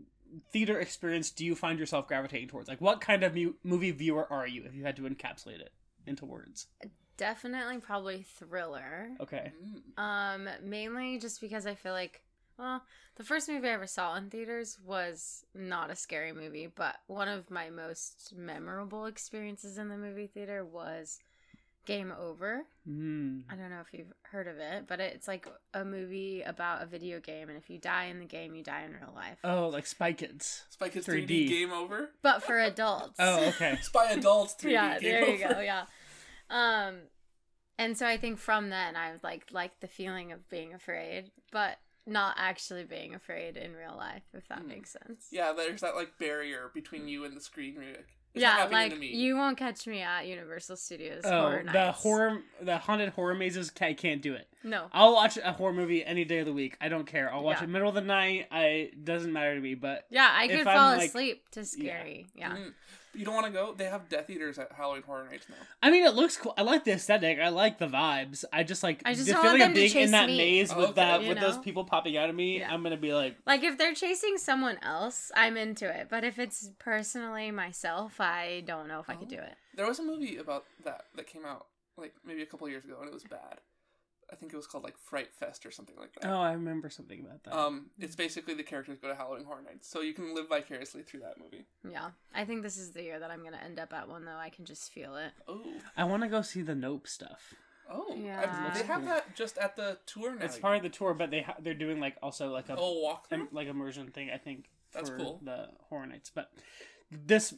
theater 0.51 0.79
experience 0.79 1.29
do 1.31 1.45
you 1.45 1.55
find 1.55 1.79
yourself 1.79 2.07
gravitating 2.07 2.47
towards? 2.47 2.67
Like 2.69 2.81
what 2.81 3.01
kind 3.01 3.23
of 3.23 3.35
mu- 3.35 3.53
movie 3.63 3.91
viewer 3.91 4.31
are 4.31 4.47
you 4.47 4.63
if 4.65 4.73
you 4.73 4.83
had 4.83 4.95
to 4.97 5.03
encapsulate 5.03 5.59
it 5.59 5.71
into 6.05 6.25
words? 6.25 6.67
Definitely 7.17 7.77
probably 7.77 8.23
thriller. 8.23 9.09
Okay. 9.19 9.51
Um, 9.97 10.49
mainly 10.63 11.19
just 11.19 11.39
because 11.39 11.67
I 11.67 11.75
feel 11.75 11.93
like, 11.93 12.23
well, 12.57 12.83
the 13.15 13.23
first 13.23 13.47
movie 13.47 13.67
I 13.67 13.73
ever 13.73 13.85
saw 13.85 14.15
in 14.15 14.29
theaters 14.29 14.79
was 14.83 15.45
not 15.53 15.91
a 15.91 15.95
scary 15.95 16.33
movie, 16.33 16.67
but 16.67 16.95
one 17.07 17.27
of 17.27 17.51
my 17.51 17.69
most 17.69 18.33
memorable 18.35 19.05
experiences 19.05 19.77
in 19.77 19.89
the 19.89 19.97
movie 19.97 20.27
theater 20.27 20.65
was 20.65 21.19
Game 21.85 22.13
Over. 22.17 22.63
Mm. 22.89 23.43
I 23.49 23.55
don't 23.55 23.69
know 23.69 23.81
if 23.81 23.93
you've 23.97 24.11
heard 24.23 24.47
of 24.47 24.57
it, 24.57 24.85
but 24.87 24.99
it's 24.99 25.27
like 25.27 25.47
a 25.73 25.83
movie 25.83 26.41
about 26.41 26.81
a 26.81 26.85
video 26.85 27.19
game, 27.19 27.49
and 27.49 27.57
if 27.57 27.69
you 27.69 27.77
die 27.77 28.05
in 28.05 28.19
the 28.19 28.25
game, 28.25 28.55
you 28.55 28.63
die 28.63 28.83
in 28.83 28.93
real 28.93 29.13
life. 29.15 29.37
Oh, 29.43 29.67
like 29.69 29.85
Spy 29.85 30.13
Kids. 30.13 30.63
Spy 30.69 30.89
Kids 30.89 31.07
3D. 31.07 31.27
3D. 31.27 31.47
Game 31.49 31.71
Over. 31.71 32.11
But 32.21 32.43
for 32.43 32.59
adults. 32.59 33.15
Oh, 33.19 33.47
okay. 33.49 33.77
Spy 33.81 34.11
Adults 34.11 34.55
3D 34.61 34.71
yeah, 34.71 34.99
Game 34.99 35.11
there 35.11 35.23
Over. 35.23 35.31
you 35.31 35.47
go. 35.55 35.59
Yeah. 35.61 35.83
Um, 36.49 36.95
and 37.77 37.97
so 37.97 38.05
I 38.05 38.17
think 38.17 38.39
from 38.39 38.69
then 38.69 38.95
I 38.95 39.11
was 39.11 39.23
like 39.23 39.45
like 39.51 39.79
the 39.79 39.87
feeling 39.87 40.31
of 40.31 40.47
being 40.49 40.73
afraid, 40.73 41.31
but 41.51 41.77
not 42.05 42.35
actually 42.37 42.83
being 42.83 43.15
afraid 43.15 43.55
in 43.57 43.73
real 43.73 43.95
life, 43.97 44.23
if 44.33 44.47
that 44.49 44.59
Hmm. 44.59 44.67
makes 44.67 44.91
sense. 44.91 45.27
Yeah, 45.31 45.53
there's 45.53 45.81
that 45.81 45.95
like 45.95 46.17
barrier 46.19 46.69
between 46.73 47.07
you 47.07 47.23
and 47.25 47.35
the 47.35 47.41
screen. 47.41 47.75
Where 47.75 47.87
like, 47.87 48.07
Yeah, 48.35 48.67
like 48.71 48.99
you 49.01 49.35
won't 49.35 49.57
catch 49.57 49.85
me 49.85 50.01
at 50.01 50.25
Universal 50.25 50.77
Studios 50.77 51.21
Oh, 51.23 51.29
horror 51.29 51.63
the 51.71 51.91
horror, 51.91 52.41
the 52.61 52.77
haunted 52.79 53.09
horror 53.09 53.35
mazes. 53.35 53.71
I 53.79 53.93
can't 53.93 54.21
do 54.21 54.33
it. 54.33 54.47
No. 54.63 54.87
I'll 54.91 55.13
watch 55.13 55.37
a 55.37 55.51
horror 55.53 55.73
movie 55.73 56.03
any 56.03 56.25
day 56.25 56.39
of 56.39 56.45
the 56.47 56.53
week. 56.53 56.75
I 56.81 56.89
don't 56.89 57.05
care. 57.05 57.31
I'll 57.31 57.43
watch 57.43 57.57
Yeah. 57.59 57.65
it 57.65 57.69
middle 57.69 57.89
of 57.89 57.95
the 57.95 58.01
night. 58.01 58.47
I 58.51 58.91
doesn't 59.03 59.31
matter 59.31 59.53
to 59.55 59.61
me. 59.61 59.75
But 59.75 60.05
Yeah, 60.09 60.29
I 60.31 60.47
could 60.47 60.65
I'm, 60.67 60.75
fall 60.75 60.97
like- 60.97 61.09
asleep 61.09 61.49
to 61.51 61.63
scary. 61.65 62.27
Yeah. 62.35 62.55
Mm. 62.55 62.73
You 63.13 63.25
don't 63.25 63.35
want 63.35 63.45
to 63.47 63.51
go? 63.51 63.73
They 63.75 63.85
have 63.85 64.09
Death 64.09 64.29
Eaters 64.29 64.57
at 64.57 64.71
Halloween 64.71 65.03
Horror 65.03 65.25
Nights 65.29 65.47
now. 65.49 65.55
I 65.81 65.91
mean, 65.91 66.03
it 66.03 66.15
looks 66.15 66.37
cool. 66.37 66.53
I 66.57 66.63
like 66.63 66.83
the 66.83 66.93
aesthetic. 66.93 67.39
I 67.39 67.49
like 67.49 67.77
the 67.77 67.87
vibes. 67.87 68.43
I 68.51 68.63
just 68.63 68.81
like 68.81 69.01
I 69.05 69.13
just 69.13 69.27
the 69.27 69.33
don't 69.33 69.43
want 69.43 69.57
feeling 69.57 69.61
of 69.61 69.75
them 69.75 69.83
to 69.83 69.93
being 69.93 70.05
in 70.05 70.11
that 70.11 70.27
me. 70.27 70.37
maze 70.37 70.71
oh, 70.71 70.77
with 70.77 70.89
Okay. 70.89 70.95
that 70.95 71.21
You 71.23 71.29
with 71.29 71.39
those 71.39 71.57
people 71.59 71.83
popping 71.83 72.17
out 72.17 72.29
of 72.29 72.35
me. 72.35 72.59
Yeah. 72.59 72.73
I'm 72.73 72.81
gonna 72.81 72.97
be 72.97 73.13
like, 73.13 73.37
Like 73.45 73.63
if 73.63 73.77
they're 73.77 73.93
chasing 73.93 74.37
someone 74.37 74.77
else, 74.81 75.31
I'm 75.35 75.57
into 75.57 75.87
it. 75.87 76.07
But 76.09 76.23
if 76.23 76.39
it's 76.39 76.71
personally 76.79 77.51
myself, 77.51 78.19
I 78.19 78.63
don't 78.65 78.87
know 78.87 78.99
if 78.99 79.09
I 79.09 79.15
could 79.15 79.27
oh. 79.27 79.35
do 79.35 79.41
it. 79.41 79.55
There 79.75 79.87
was 79.87 79.99
a 79.99 80.03
movie 80.03 80.37
about 80.37 80.65
that 80.83 81.05
that 81.15 81.27
came 81.27 81.45
out 81.45 81.67
like 81.97 82.13
maybe 82.25 82.41
a 82.41 82.45
couple 82.45 82.67
years 82.67 82.85
ago, 82.85 82.97
and 82.99 83.07
it 83.07 83.13
was 83.13 83.23
bad. 83.23 83.59
I 84.33 84.35
think 84.35 84.51
it 84.51 84.57
was 84.57 84.65
called 84.67 84.83
like 84.83 84.97
Fright 84.97 85.31
Fest 85.31 85.65
or 85.65 85.71
something 85.71 85.95
like 85.97 86.11
that. 86.19 86.25
Oh, 86.29 86.41
I 86.41 86.53
remember 86.53 86.89
something 86.89 87.21
about 87.21 87.43
that. 87.43 87.53
Um, 87.55 87.91
it's 87.99 88.15
basically 88.15 88.55
the 88.55 88.63
characters 88.63 88.97
go 88.99 89.07
to 89.07 89.15
Halloween 89.15 89.45
Horror 89.45 89.61
Nights, 89.61 89.87
so 89.87 90.01
you 90.01 90.13
can 90.13 90.33
live 90.33 90.49
vicariously 90.49 91.03
through 91.03 91.19
that 91.21 91.35
movie. 91.39 91.65
Yeah, 91.89 92.09
I 92.33 92.43
think 92.45 92.63
this 92.63 92.77
is 92.77 92.91
the 92.91 93.03
year 93.03 93.19
that 93.19 93.29
I'm 93.31 93.43
gonna 93.43 93.61
end 93.63 93.79
up 93.79 93.93
at 93.93 94.09
one 94.09 94.25
though. 94.25 94.35
I 94.37 94.49
can 94.49 94.65
just 94.65 94.91
feel 94.91 95.15
it. 95.15 95.31
Oh, 95.47 95.63
I 95.95 96.03
want 96.05 96.23
to 96.23 96.27
go 96.29 96.41
see 96.41 96.63
the 96.63 96.75
Nope 96.75 97.07
stuff. 97.07 97.53
oh, 97.91 98.15
Yeah. 98.17 98.71
I- 98.73 98.77
they 98.79 98.83
have 98.85 99.05
that 99.05 99.35
just 99.35 99.57
at 99.59 99.75
the 99.75 99.99
tour 100.07 100.35
now. 100.35 100.45
It's 100.45 100.57
part 100.57 100.77
of 100.77 100.83
the 100.83 100.89
tour, 100.89 101.13
but 101.13 101.29
they 101.31 101.41
ha- 101.43 101.57
they're 101.59 101.73
doing 101.75 101.99
like 101.99 102.17
also 102.23 102.49
like 102.49 102.69
a 102.69 102.75
Oh, 102.77 102.99
walk 103.01 103.27
im- 103.31 103.49
like 103.51 103.67
immersion 103.67 104.09
thing. 104.11 104.31
I 104.31 104.37
think 104.37 104.69
That's 104.93 105.09
for 105.11 105.17
cool. 105.17 105.41
the 105.43 105.69
horror 105.89 106.07
nights. 106.07 106.31
But 106.33 106.51
this 107.11 107.53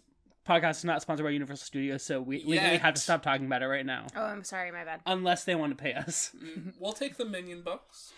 podcast 0.48 0.78
is 0.78 0.86
not 0.86 1.02
sponsored 1.02 1.26
by 1.26 1.32
Universal 1.32 1.66
Studios, 1.66 2.04
so 2.04 2.22
we 2.22 2.38
legally 2.44 2.78
have 2.78 2.94
to 2.94 3.02
stop 3.02 3.24
talking 3.24 3.46
about 3.46 3.62
it 3.64 3.68
right 3.68 3.86
now, 3.86 4.08
Oh, 4.16 4.24
I'm 4.24 4.44
sorry, 4.44 4.72
my 4.72 4.84
bad. 4.84 5.02
unless 5.06 5.44
they 5.44 5.56
want 5.56 5.78
to 5.78 5.82
pay 5.82 5.94
us. 5.94 6.32
Mm, 6.42 6.74
we'll 6.80 6.94
take 6.94 7.18
the 7.18 7.26
minion 7.26 7.62
bucks. 7.62 8.14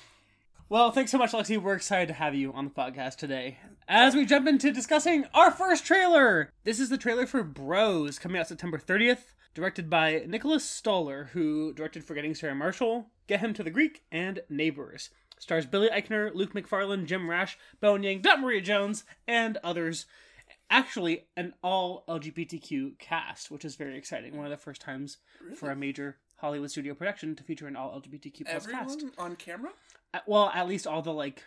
Well, 0.69 0.91
thanks 0.91 1.11
so 1.11 1.17
much, 1.17 1.31
Lexi. 1.31 1.57
We're 1.61 1.75
excited 1.75 2.07
to 2.09 2.13
have 2.15 2.35
you 2.35 2.51
on 2.51 2.65
the 2.65 2.71
podcast 2.71 3.15
today. 3.15 3.59
As 3.87 4.15
we 4.15 4.25
jump 4.25 4.47
into 4.47 4.71
discussing 4.73 5.23
our 5.33 5.49
first 5.49 5.85
trailer, 5.85 6.51
this 6.65 6.79
is 6.81 6.89
the 6.89 6.97
trailer 6.97 7.25
for 7.25 7.41
Bros, 7.43 8.19
coming 8.19 8.39
out 8.39 8.49
September 8.49 8.77
30th, 8.77 9.33
directed 9.53 9.89
by 9.89 10.23
Nicholas 10.27 10.65
Stoller, 10.65 11.29
who 11.31 11.71
directed 11.73 12.03
Forgetting 12.03 12.35
Sarah 12.35 12.53
Marshall, 12.53 13.11
Get 13.27 13.39
Him 13.39 13.53
to 13.53 13.63
the 13.63 13.71
Greek, 13.71 14.03
and 14.11 14.41
Neighbors. 14.49 15.09
Stars 15.39 15.65
Billy 15.65 15.87
Eichner, 15.89 16.33
Luke 16.35 16.53
Macfarlane, 16.53 17.05
Jim 17.05 17.29
Rash, 17.29 17.57
Bowen 17.79 18.03
Yang, 18.03 18.21
Dot-Marie 18.23 18.59
Jones, 18.59 19.05
and 19.27 19.57
others. 19.63 20.05
Actually, 20.69 21.25
an 21.37 21.53
all 21.63 22.03
LGBTQ 22.09 22.99
cast, 22.99 23.49
which 23.49 23.63
is 23.63 23.75
very 23.75 23.97
exciting. 23.97 24.35
One 24.35 24.45
of 24.45 24.51
the 24.51 24.57
first 24.57 24.81
times 24.81 25.17
for 25.55 25.71
a 25.71 25.75
major 25.75 26.17
Hollywood 26.37 26.69
studio 26.69 26.93
production 26.93 27.35
to 27.35 27.43
feature 27.43 27.67
an 27.67 27.75
all 27.75 27.99
LGBTQ 28.01 28.45
plus 28.45 28.63
Everyone 28.65 28.83
cast. 28.87 29.05
on 29.17 29.35
camera. 29.37 29.71
Uh, 30.13 30.19
Well, 30.27 30.51
at 30.53 30.67
least 30.67 30.85
all 30.85 31.01
the 31.01 31.13
like 31.13 31.43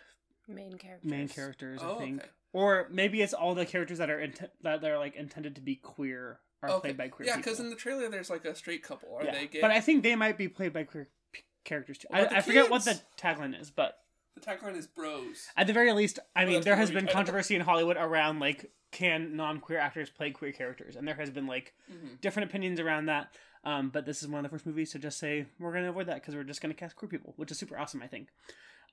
Main 0.47 0.77
characters. 0.77 1.09
main 1.09 1.27
characters, 1.27 1.81
I 1.81 1.85
Oh, 1.87 1.99
think, 1.99 2.21
okay. 2.21 2.29
or 2.51 2.87
maybe 2.91 3.21
it's 3.21 3.33
all 3.33 3.53
the 3.53 3.65
characters 3.65 3.99
that 3.99 4.09
are 4.09 4.19
int- 4.19 4.51
that 4.61 4.83
are 4.83 4.97
like 4.97 5.15
intended 5.15 5.55
to 5.55 5.61
be 5.61 5.75
queer 5.75 6.39
are 6.63 6.69
Okay. 6.71 6.79
played 6.81 6.97
by 6.97 7.07
queer 7.09 7.27
yeah, 7.27 7.37
because 7.37 7.59
in 7.59 7.69
the 7.69 7.75
trailer 7.75 8.09
there's 8.09 8.29
like 8.29 8.43
a 8.45 8.55
straight 8.55 8.83
couple. 8.83 9.15
Are 9.15 9.23
yeah. 9.23 9.31
they 9.33 9.47
gay? 9.47 9.61
But 9.61 9.71
I 9.71 9.79
think 9.81 10.03
they 10.03 10.15
might 10.15 10.37
be 10.37 10.47
played 10.47 10.73
by 10.73 10.83
queer 10.83 11.09
p- 11.31 11.43
characters 11.63 11.99
too. 11.99 12.07
What 12.09 12.33
I, 12.33 12.37
I 12.37 12.41
forget 12.41 12.69
what 12.69 12.83
the 12.85 12.99
tagline 13.17 13.57
is, 13.59 13.69
but 13.71 13.97
the 14.35 14.41
tagline 14.41 14.75
is 14.77 14.87
bros. 14.87 15.47
at 15.57 15.67
the 15.67 15.73
very 15.73 15.91
least, 15.93 16.19
I 16.35 16.45
mean, 16.45 16.61
there 16.61 16.75
has 16.75 16.91
been 16.91 17.07
controversy 17.07 17.55
in 17.55 17.61
Hollywood 17.61 17.97
around 17.97 18.39
like 18.39 18.71
can 18.91 19.35
non-queer 19.37 19.79
actors 19.79 20.09
play 20.09 20.31
queer 20.31 20.51
characters, 20.51 20.95
and 20.95 21.07
there 21.07 21.15
has 21.15 21.29
been 21.29 21.47
like 21.47 21.73
Mhm. 21.91 22.19
different 22.21 22.49
opinions 22.49 22.79
around 22.79 23.05
that. 23.07 23.33
Um, 23.63 23.89
but 23.89 24.05
this 24.05 24.21
is 24.23 24.27
one 24.27 24.39
of 24.43 24.43
the 24.43 24.55
first 24.55 24.65
movies 24.65 24.91
to 24.91 24.99
just 24.99 25.19
say 25.19 25.45
we're 25.59 25.71
going 25.71 25.83
to 25.83 25.89
avoid 25.89 26.07
that 26.07 26.15
because 26.15 26.33
we're 26.35 26.43
just 26.43 26.61
going 26.61 26.73
to 26.73 26.79
cast 26.79 26.95
queer 26.95 27.07
people, 27.09 27.33
which 27.37 27.51
is 27.51 27.59
super 27.59 27.77
awesome, 27.77 28.01
I 28.01 28.07
think. 28.07 28.29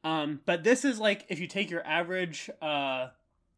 Um, 0.04 0.40
but 0.46 0.62
this 0.62 0.84
is 0.84 0.98
like 1.00 1.24
if 1.28 1.40
you 1.40 1.46
take 1.46 1.70
your 1.70 1.84
average, 1.86 2.50
uh, 2.62 3.08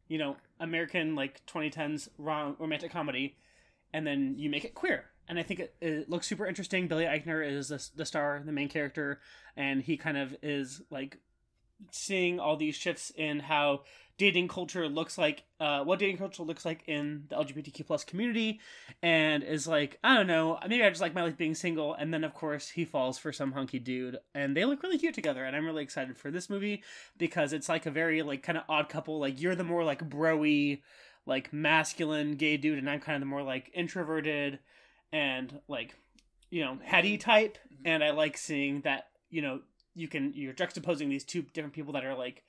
you 0.07 0.17
know, 0.17 0.37
American 0.59 1.15
like 1.15 1.45
2010s 1.45 2.09
rom- 2.17 2.55
romantic 2.59 2.91
comedy, 2.91 3.35
and 3.93 4.07
then 4.07 4.35
you 4.37 4.49
make 4.49 4.63
it 4.65 4.73
queer. 4.73 5.05
And 5.27 5.37
I 5.37 5.43
think 5.43 5.59
it, 5.59 5.75
it 5.79 6.09
looks 6.09 6.27
super 6.27 6.45
interesting. 6.47 6.87
Billy 6.87 7.05
Eichner 7.05 7.45
is 7.47 7.69
the, 7.69 7.85
the 7.95 8.05
star, 8.05 8.41
the 8.43 8.51
main 8.51 8.67
character, 8.69 9.19
and 9.55 9.81
he 9.81 9.97
kind 9.97 10.17
of 10.17 10.35
is 10.41 10.81
like 10.89 11.17
seeing 11.89 12.39
all 12.39 12.55
these 12.55 12.75
shifts 12.75 13.11
in 13.15 13.39
how 13.39 13.81
dating 14.21 14.47
culture 14.47 14.87
looks 14.87 15.17
like 15.17 15.43
uh, 15.59 15.83
what 15.83 15.97
dating 15.97 16.15
culture 16.15 16.43
looks 16.43 16.63
like 16.63 16.83
in 16.85 17.23
the 17.29 17.35
lgbtq 17.35 17.87
plus 17.87 18.03
community. 18.03 18.59
And 19.01 19.41
is 19.43 19.67
like 19.67 19.97
i 20.03 20.15
don't 20.15 20.27
know 20.27 20.59
maybe 20.67 20.83
i 20.83 20.89
just 20.89 21.01
like 21.01 21.15
my 21.15 21.23
life 21.23 21.37
being 21.37 21.55
single. 21.55 21.95
And 21.95 22.13
then 22.13 22.23
of 22.23 22.35
course 22.35 22.69
he 22.69 22.85
falls 22.85 23.17
for 23.17 23.33
some 23.33 23.53
hunky 23.53 23.79
dude. 23.79 24.19
And 24.35 24.55
they 24.55 24.63
look 24.65 24.83
really 24.83 24.99
cute 24.99 25.15
together. 25.15 25.43
And 25.43 25.55
i'm 25.55 25.65
really 25.65 25.81
excited 25.81 26.17
for 26.17 26.29
this 26.29 26.51
movie 26.51 26.83
because 27.17 27.51
it's 27.51 27.67
like 27.67 27.87
a 27.87 27.91
very 27.91 28.21
like 28.21 28.43
kind 28.43 28.59
of 28.59 28.63
odd 28.69 28.89
couple. 28.89 29.19
Like 29.19 29.41
you're 29.41 29.55
the 29.55 29.63
more 29.63 29.83
like 29.83 30.07
broy 30.07 30.81
like 31.25 31.51
masculine 31.51 32.35
gay 32.35 32.57
dude 32.57 32.77
and 32.79 32.89
i'm 32.89 32.99
kind 32.99 33.15
of 33.15 33.21
the 33.21 33.27
more 33.27 33.43
like 33.43 33.71
introverted 33.73 34.57
and 35.11 35.59
like 35.67 35.95
you 36.51 36.63
know 36.63 36.77
heady 36.83 37.17
type. 37.17 37.57
And 37.85 38.03
i 38.03 38.11
like 38.11 38.37
seeing 38.37 38.81
that 38.81 39.07
you 39.31 39.41
know 39.41 39.61
you 39.93 40.07
can 40.07 40.31
you're 40.33 40.53
juxtaposing 40.53 41.09
these 41.09 41.23
two 41.23 41.41
different 41.53 41.73
people 41.73 41.93
that 41.93 42.05
are 42.05 42.15
like 42.15 42.43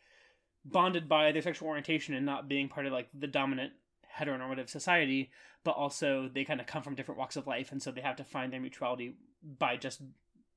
bonded 0.64 1.08
by 1.08 1.32
their 1.32 1.42
sexual 1.42 1.68
orientation 1.68 2.14
and 2.14 2.25
not 2.25 2.49
being 2.49 2.68
part 2.68 2.87
of 2.87 2.92
like 2.92 3.08
the 3.12 3.26
dominant 3.26 3.72
heteronormative 4.18 4.68
society 4.68 5.30
but 5.64 5.72
also 5.72 6.28
they 6.32 6.44
kind 6.44 6.61
of 6.61 6.66
come 6.66 6.82
from 6.82 6.94
different 6.94 7.18
walks 7.18 7.37
of 7.37 7.46
life 7.46 7.72
and 7.72 7.82
so 7.82 7.90
they 7.90 8.00
have 8.00 8.16
to 8.16 8.25
find 8.25 8.52
their 8.52 8.61
mutuality 8.61 9.14
by 9.58 9.76
just 9.76 10.02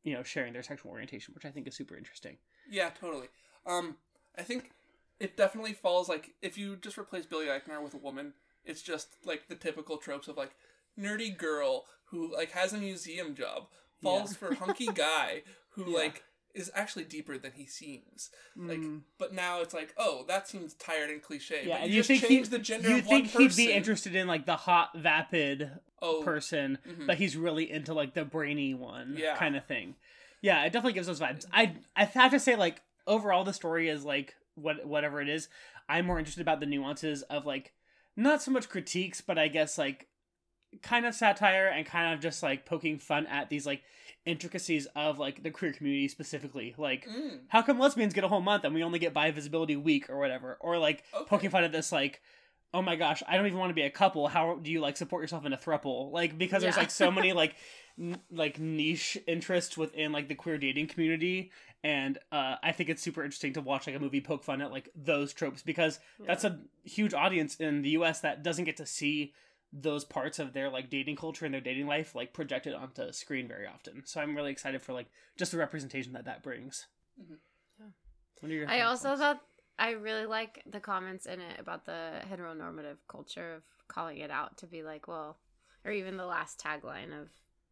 you 0.03 0.13
know 0.13 0.21
sharing 0.23 0.53
their 0.53 0.61
sexual 0.61 0.91
orientation 0.91 1.33
which 1.33 1.45
i 1.45 1.49
think 1.49 1.67
is 1.67 1.75
super 1.75 1.95
interesting 1.97 2.37
Yeah, 2.69 2.89
totally. 2.89 3.27
Um, 3.65 3.97
I 4.37 4.43
think 4.43 4.71
it 5.19 5.37
definitely 5.37 5.73
falls 5.73 6.09
like 6.09 6.31
if 6.41 6.57
you 6.57 6.75
just 6.75 6.97
replace 6.97 7.25
Billy 7.25 7.45
Eichner 7.47 7.81
with 7.83 7.93
a 7.93 7.97
woman, 7.97 8.33
it's 8.65 8.81
just 8.81 9.15
like 9.23 9.47
the 9.47 9.55
typical 9.55 9.97
tropes 9.97 10.27
of 10.27 10.37
like 10.37 10.51
nerdy 10.99 11.35
girl 11.35 11.85
who 12.11 12.31
like 12.35 12.51
has 12.51 12.73
a 12.73 12.77
museum 12.77 13.33
job 13.35 13.67
falls 14.03 14.35
for 14.35 14.53
hunky 14.55 14.87
guy 14.93 15.43
who 15.69 15.85
Yeah. 15.91 15.97
like 15.97 16.23
is 16.55 16.71
actually 16.73 17.03
deeper 17.03 17.37
than 17.37 17.51
he 17.51 17.65
seems. 17.65 18.29
Like, 18.55 18.79
Mm. 18.79 19.01
but 19.17 19.33
now 19.33 19.61
it's 19.61 19.73
like, 19.73 19.93
oh, 19.97 20.23
that 20.27 20.47
seems 20.47 20.73
tired 20.73 21.09
and 21.09 21.21
cliche. 21.21 21.63
yeah 21.65 21.75
but 21.75 21.83
and 21.83 21.91
you, 21.93 22.01
think 22.01 22.21
he, 22.21 22.27
change 22.27 22.49
the 22.49 22.59
gender 22.59 22.89
you 22.89 22.97
of 22.97 23.05
one 23.07 23.25
think 23.25 23.27
he'd 23.37 23.55
be 23.55 23.71
interested 23.71 24.15
in 24.15 24.25
like 24.27 24.45
the 24.45 24.55
hot 24.55 24.91
vapid 24.97 25.69
oh, 26.01 26.21
person 26.23 26.77
mhm. 26.87 27.05
but 27.07 27.17
he's 27.17 27.35
really 27.37 27.69
into 27.69 27.93
like 27.93 28.13
the 28.13 28.25
brainy 28.25 28.73
one 28.73 29.15
Yeah. 29.17 29.35
kind 29.35 29.55
of 29.55 29.65
thing 29.65 29.95
yeah 30.41 30.63
it 30.63 30.71
definitely 30.73 30.93
gives 30.93 31.07
those 31.07 31.19
vibes 31.19 31.45
i 31.51 31.73
i 31.95 32.05
have 32.05 32.31
to 32.31 32.39
say 32.39 32.55
like 32.55 32.81
overall 33.07 33.43
the 33.43 33.53
story 33.53 33.89
is 33.89 34.03
like 34.05 34.35
what 34.55 34.85
whatever 34.85 35.21
it 35.21 35.29
is 35.29 35.47
i'm 35.89 36.05
more 36.05 36.19
interested 36.19 36.41
about 36.41 36.59
the 36.59 36.65
nuances 36.65 37.21
of 37.23 37.45
like 37.45 37.73
not 38.15 38.41
so 38.41 38.51
much 38.51 38.69
critiques 38.69 39.19
but 39.21 39.37
i 39.37 39.47
guess 39.47 39.77
like 39.77 40.07
kind 40.81 41.05
of 41.05 41.15
satire 41.15 41.67
and 41.67 41.85
kind 41.85 42.13
of 42.13 42.19
just 42.19 42.43
like 42.43 42.65
poking 42.65 42.99
fun 42.99 43.25
at 43.27 43.49
these 43.49 43.65
like 43.65 43.81
intricacies 44.25 44.87
of 44.95 45.19
like 45.19 45.43
the 45.43 45.51
queer 45.51 45.71
community 45.71 46.07
specifically. 46.07 46.73
Like 46.77 47.07
Mm, 47.07 47.39
how 47.49 47.61
come 47.61 47.79
lesbians 47.79 48.13
get 48.13 48.23
a 48.23 48.27
whole 48.27 48.41
month 48.41 48.63
and 48.63 48.73
we 48.73 48.83
only 48.83 48.99
get 48.99 49.13
bi 49.13 49.31
visibility 49.31 49.75
week 49.75 50.09
or 50.09 50.17
whatever? 50.17 50.57
Or 50.59 50.77
like 50.77 51.03
Okay. 51.13 51.25
poking 51.29 51.49
fun 51.49 51.63
at 51.63 51.71
this 51.71 51.91
like 51.91 52.21
oh 52.73 52.81
my 52.81 52.97
gosh 52.97 53.23
i 53.25 53.37
don't 53.37 53.45
even 53.45 53.57
want 53.57 53.69
to 53.69 53.73
be 53.75 53.83
a 53.83 53.89
couple. 53.89 54.27
How 54.27 54.55
do 54.55 54.69
you 54.69 54.81
like 54.81 54.97
support 54.97 55.23
yourself 55.23 55.45
in 55.45 55.53
a 55.53 55.57
thruple? 55.57 56.11
Like 56.11 56.37
because 56.37 56.61
there's 56.61 56.75
like 56.77 56.91
so 56.91 57.09
many 57.11 57.31
like 57.41 57.55
n- 57.97 58.19
like 58.31 58.59
niche 58.59 59.17
interests 59.27 59.77
within 59.77 60.11
like 60.11 60.27
the 60.27 60.35
queer 60.35 60.57
dating 60.57 60.87
community. 60.87 61.51
And 61.83 62.17
uh 62.31 62.55
i 62.63 62.71
think 62.71 62.89
it's 62.89 63.01
super 63.03 63.23
interesting 63.23 63.53
to 63.53 63.61
watch 63.61 63.85
like 63.87 63.95
a 63.95 63.99
movie 63.99 64.19
poke 64.21 64.43
fun 64.43 64.59
at 64.61 64.71
like 64.71 64.89
those 64.95 65.33
tropes 65.33 65.61
because 65.61 65.99
that's 66.25 66.43
a 66.43 66.59
huge 66.83 67.13
audience 67.13 67.55
in 67.55 67.83
the 67.83 67.91
us 67.91 68.21
that 68.21 68.41
doesn't 68.43 68.65
get 68.65 68.77
to 68.77 68.85
see 68.87 69.33
those 69.77 70.05
parts 70.05 70.39
of 70.39 70.53
their 70.53 70.69
like 70.69 70.89
dating 70.89 71.17
culture 71.17 71.43
and 71.43 71.53
their 71.53 71.59
dating 71.61 71.85
life 71.85 72.15
like 72.15 72.31
projected 72.33 72.73
onto 72.73 73.11
screen 73.11 73.45
very 73.47 73.67
often 73.67 74.01
so 74.05 74.21
i'm 74.21 74.33
really 74.33 74.51
excited 74.51 74.81
for 74.81 74.93
like 74.93 75.07
just 75.37 75.51
the 75.51 75.57
representation 75.57 76.13
that 76.13 76.23
that 76.23 76.41
brings 76.41 76.87
Mhm. 77.21 77.37
Yeah. 77.79 77.85
what 78.39 78.51
are 78.51 78.55
your 78.55 78.69
I 78.69 78.81
also 78.81 79.09
Lex? 79.09 79.19
thought 79.19 79.41
I 79.77 79.91
really 79.91 80.25
like 80.25 80.63
the 80.65 80.79
comments 80.79 81.25
in 81.25 81.41
it 81.41 81.59
about 81.59 81.85
the 81.85 82.21
heteronormative 82.31 82.97
culture 83.09 83.55
of 83.55 83.63
calling 83.89 84.19
it 84.19 84.31
out 84.31 84.57
to 84.59 84.67
be 84.67 84.83
like, 84.83 85.07
well, 85.09 85.37
or 85.83 85.91
even 85.91 86.15
the 86.15 86.25
last 86.25 86.59
tagline 86.59 87.11
of 87.21 87.27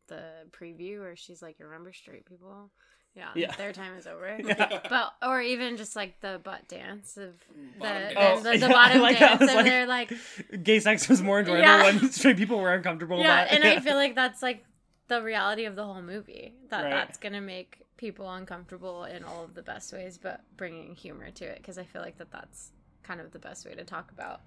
the 0.07 0.45
preview 0.51 0.99
where 0.99 1.15
she's 1.15 1.41
like, 1.41 1.55
remember 1.59 1.93
straight 1.93 2.25
people? 2.25 2.71
Yeah, 3.15 3.29
Yeah. 3.35 3.55
their 3.57 3.71
time 3.73 3.93
is 3.95 4.07
over." 4.07 4.37
Yeah. 4.43 4.79
But 4.89 5.13
or 5.21 5.41
even 5.41 5.77
just 5.77 5.95
like 5.95 6.19
the 6.21 6.39
butt 6.43 6.67
dance 6.67 7.15
of 7.17 7.33
the 7.47 7.79
Bottom 7.79 8.07
the, 8.09 8.13
dance. 8.13 8.39
Oh, 8.39 8.43
the 8.43 8.57
yeah, 8.57 8.67
bottom 8.67 9.01
like 9.01 9.19
that. 9.19 9.29
Dance, 9.39 9.41
was 9.41 9.49
and 9.49 9.57
like- 9.57 9.65
they're 9.65 9.87
like, 9.87 10.63
gay 10.63 10.79
sex 10.79 11.07
was 11.07 11.21
more 11.21 11.39
enjoyable 11.39 11.61
Yeah. 11.61 11.83
when 11.83 12.11
straight 12.11 12.37
people 12.37 12.59
were 12.59 12.73
uncomfortable 12.73 13.19
yeah, 13.19 13.43
about 13.43 13.53
and 13.55 13.63
I 13.63 13.79
feel 13.79 13.95
like 13.95 14.15
that's 14.15 14.41
like 14.41 14.65
the 15.09 15.21
reality 15.21 15.65
of 15.65 15.75
the 15.75 15.83
whole 15.83 16.01
movie. 16.01 16.55
That 16.69 16.83
Right. 16.83 16.89
that's 16.91 17.17
gonna 17.17 17.41
make 17.41 17.81
people 17.97 18.29
uncomfortable 18.29 19.03
in 19.03 19.23
all 19.23 19.43
of 19.43 19.53
the 19.53 19.61
best 19.61 19.93
ways, 19.93 20.17
but 20.17 20.41
bringing 20.57 20.95
humor 20.95 21.29
to 21.31 21.45
it 21.45 21.57
because 21.57 21.77
I 21.77 21.83
feel 21.83 22.01
like 22.01 22.17
that 22.17 22.31
that's 22.31 22.71
kind 23.03 23.21
of 23.21 23.31
the 23.31 23.39
best 23.39 23.65
way 23.65 23.75
to 23.75 23.83
talk 23.83 24.11
about 24.11 24.41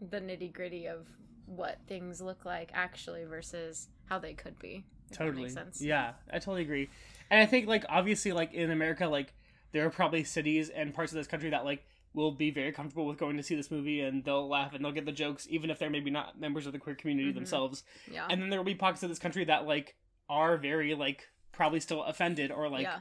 the 0.00 0.20
nitty 0.20 0.52
gritty 0.52 0.86
of 0.86 1.06
what 1.46 1.78
things 1.86 2.20
look 2.20 2.44
like 2.44 2.70
actually 2.74 3.24
versus 3.24 3.88
how 4.06 4.18
they 4.18 4.32
could 4.34 4.58
be. 4.58 4.84
If 5.10 5.18
that 5.18 5.24
totally 5.26 5.42
makes 5.42 5.54
sense. 5.54 5.82
yeah 5.82 6.12
i 6.32 6.38
totally 6.38 6.62
agree 6.62 6.88
and 7.34 7.42
i 7.42 7.46
think 7.46 7.66
like 7.66 7.84
obviously 7.88 8.32
like 8.32 8.52
in 8.54 8.70
america 8.70 9.06
like 9.08 9.34
there 9.72 9.84
are 9.84 9.90
probably 9.90 10.22
cities 10.22 10.68
and 10.70 10.94
parts 10.94 11.10
of 11.12 11.16
this 11.16 11.26
country 11.26 11.50
that 11.50 11.64
like 11.64 11.84
will 12.12 12.30
be 12.30 12.52
very 12.52 12.70
comfortable 12.70 13.06
with 13.06 13.18
going 13.18 13.36
to 13.36 13.42
see 13.42 13.56
this 13.56 13.72
movie 13.72 14.00
and 14.00 14.24
they'll 14.24 14.48
laugh 14.48 14.72
and 14.72 14.84
they'll 14.84 14.92
get 14.92 15.04
the 15.04 15.10
jokes 15.12 15.46
even 15.50 15.68
if 15.68 15.80
they're 15.80 15.90
maybe 15.90 16.10
not 16.10 16.38
members 16.38 16.64
of 16.66 16.72
the 16.72 16.78
queer 16.78 16.94
community 16.94 17.30
Mhm. 17.32 17.34
themselves 17.34 17.82
Yeah. 18.10 18.26
and 18.30 18.40
then 18.40 18.50
there 18.50 18.60
will 18.60 18.64
be 18.64 18.76
pockets 18.76 19.02
of 19.02 19.08
this 19.08 19.18
country 19.18 19.44
that 19.46 19.66
like 19.66 19.96
are 20.28 20.56
very 20.56 20.94
like 20.94 21.28
probably 21.50 21.80
still 21.80 22.04
offended 22.04 22.52
or 22.52 22.68
like 22.68 22.84
yeah. 22.84 23.00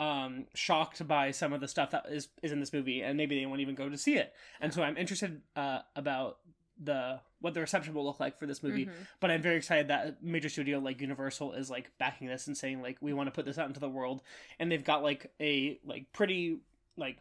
um 0.00 0.46
shocked 0.54 1.06
by 1.08 1.32
some 1.32 1.52
of 1.52 1.60
the 1.60 1.68
stuff 1.68 1.90
that 1.90 2.04
is 2.08 2.28
is 2.42 2.52
in 2.52 2.60
this 2.60 2.72
movie 2.72 3.02
and 3.02 3.16
maybe 3.16 3.38
they 3.38 3.46
won't 3.46 3.60
even 3.60 3.74
go 3.74 3.88
to 3.88 3.98
see 3.98 4.14
it 4.16 4.32
and 4.60 4.72
so 4.72 4.82
i'm 4.82 4.96
interested 4.96 5.42
uh 5.56 5.80
about 5.96 6.38
the 6.84 7.20
what 7.40 7.54
the 7.54 7.60
reception 7.60 7.92
will 7.94 8.04
look 8.04 8.18
like 8.20 8.38
for 8.38 8.46
this 8.46 8.62
movie. 8.62 8.86
Mhm. 8.86 8.92
But 9.20 9.30
I'm 9.30 9.42
very 9.42 9.56
excited 9.56 9.88
that 9.88 10.22
major 10.22 10.48
studio 10.48 10.78
like 10.78 11.00
Universal 11.00 11.52
is 11.54 11.70
like 11.70 11.90
backing 11.98 12.26
this 12.28 12.46
and 12.46 12.56
saying 12.56 12.82
like 12.82 12.98
we 13.00 13.12
want 13.12 13.26
to 13.28 13.30
put 13.32 13.44
this 13.44 13.58
out 13.58 13.68
into 13.68 13.80
the 13.80 13.88
world, 13.88 14.22
and 14.58 14.70
they've 14.70 14.84
got 14.84 15.02
like 15.02 15.32
a 15.40 15.78
like 15.84 16.12
pretty 16.12 16.58
like 16.96 17.18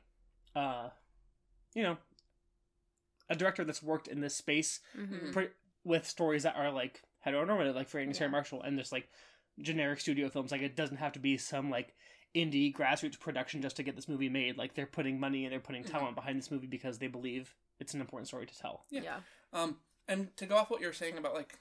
uh 0.55 0.89
you 1.73 1.83
know 1.83 1.97
a 3.29 3.35
director 3.35 3.63
that's 3.63 3.81
worked 3.81 4.07
in 4.07 4.19
this 4.21 4.35
space 4.35 4.79
Mhm. 4.97 5.31
pre- 5.31 5.49
with 5.83 6.05
stories 6.07 6.43
that 6.43 6.55
are 6.55 6.71
like 6.71 7.01
heteronormative, 7.25 7.75
like 7.75 7.87
Forgetting 7.87 8.13
Sarah 8.13 8.29
Marshall, 8.29 8.61
and 8.61 8.77
just 8.77 8.91
like 8.91 9.09
generic 9.59 9.99
studio 9.99 10.29
films. 10.29 10.51
Like 10.51 10.61
it 10.61 10.75
doesn't 10.75 10.97
have 10.97 11.13
to 11.13 11.19
be 11.19 11.37
some 11.37 11.69
like 11.69 11.95
indie 12.35 12.73
grassroots 12.73 13.19
production 13.19 13.61
just 13.61 13.75
to 13.77 13.83
get 13.83 13.95
this 13.95 14.07
movie 14.07 14.29
made. 14.29 14.57
Like 14.57 14.73
they're 14.73 14.85
putting 14.85 15.19
money 15.19 15.45
and 15.45 15.51
they're 15.53 15.59
putting 15.59 15.83
talent 15.83 16.15
behind 16.15 16.37
this 16.39 16.51
movie 16.51 16.67
because 16.67 16.99
they 16.99 17.07
believe 17.07 17.55
it's 17.79 17.93
an 17.93 18.01
important 18.01 18.27
story 18.27 18.45
to 18.45 18.57
tell. 18.57 18.85
Yeah. 18.89 19.01
Yeah. 19.01 19.19
Um, 19.53 19.77
and 20.07 20.35
to 20.37 20.45
go 20.45 20.55
off 20.57 20.69
what 20.69 20.81
you're 20.81 20.93
saying 20.93 21.17
about 21.17 21.33
like 21.33 21.59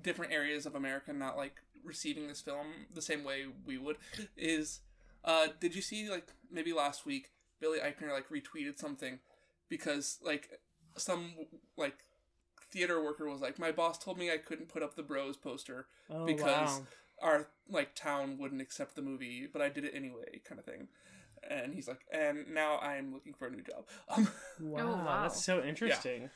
different 0.00 0.32
areas 0.32 0.64
of 0.66 0.74
America 0.74 1.12
not 1.12 1.36
like 1.36 1.56
receiving 1.84 2.28
this 2.28 2.40
film 2.40 2.66
the 2.94 3.02
same 3.02 3.24
way 3.24 3.44
we 3.66 3.76
would 3.78 3.96
is, 4.36 4.80
uh, 5.24 5.48
did 5.60 5.74
you 5.74 5.82
see 5.82 6.08
like 6.08 6.28
maybe 6.50 6.72
last 6.72 7.04
week 7.04 7.30
Billy 7.60 7.78
Eichner 7.78 8.12
like 8.12 8.28
retweeted 8.28 8.78
something 8.78 9.18
because 9.68 10.18
like 10.24 10.48
some 10.96 11.32
like 11.76 11.96
theater 12.70 13.02
worker 13.02 13.28
was 13.28 13.40
like 13.40 13.58
my 13.58 13.70
boss 13.72 13.98
told 13.98 14.18
me 14.18 14.30
I 14.30 14.38
couldn't 14.38 14.68
put 14.68 14.82
up 14.82 14.94
the 14.96 15.02
Bros 15.02 15.36
poster 15.36 15.86
Oh 16.10 16.24
Because- 16.24 16.78
wow. 16.80 16.86
our 17.22 17.48
like 17.68 17.94
town 17.94 18.38
wouldn't 18.38 18.60
accept 18.62 18.96
the 18.96 19.02
movie, 19.02 19.46
but 19.52 19.60
I 19.62 19.68
did 19.68 19.84
it 19.84 19.92
anyway, 19.94 20.40
kind 20.48 20.58
of 20.58 20.64
thing. 20.64 20.88
And 21.48 21.74
he's 21.74 21.88
like, 21.88 22.04
and 22.12 22.46
now 22.54 22.78
I'm 22.78 23.12
looking 23.12 23.34
for 23.34 23.46
a 23.48 23.50
new 23.50 23.62
job. 23.62 23.84
Um, 24.08 24.28
wow, 24.60 24.86
wow. 25.04 25.22
that's 25.22 25.44
so 25.44 25.62
interesting. 25.62 26.22
Yeah, 26.22 26.28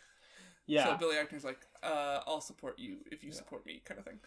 So 0.69 0.97
Billy 0.99 1.17
Eichner's 1.17 1.45
like, 1.45 1.61
uh, 1.83 2.21
I'll 2.27 2.41
support 2.41 2.79
you 2.79 2.99
if 3.11 3.23
you 3.25 3.33
support 3.33 3.65
me, 3.67 3.83
kind 3.85 3.99
of 3.99 4.05
thing. 4.07 4.19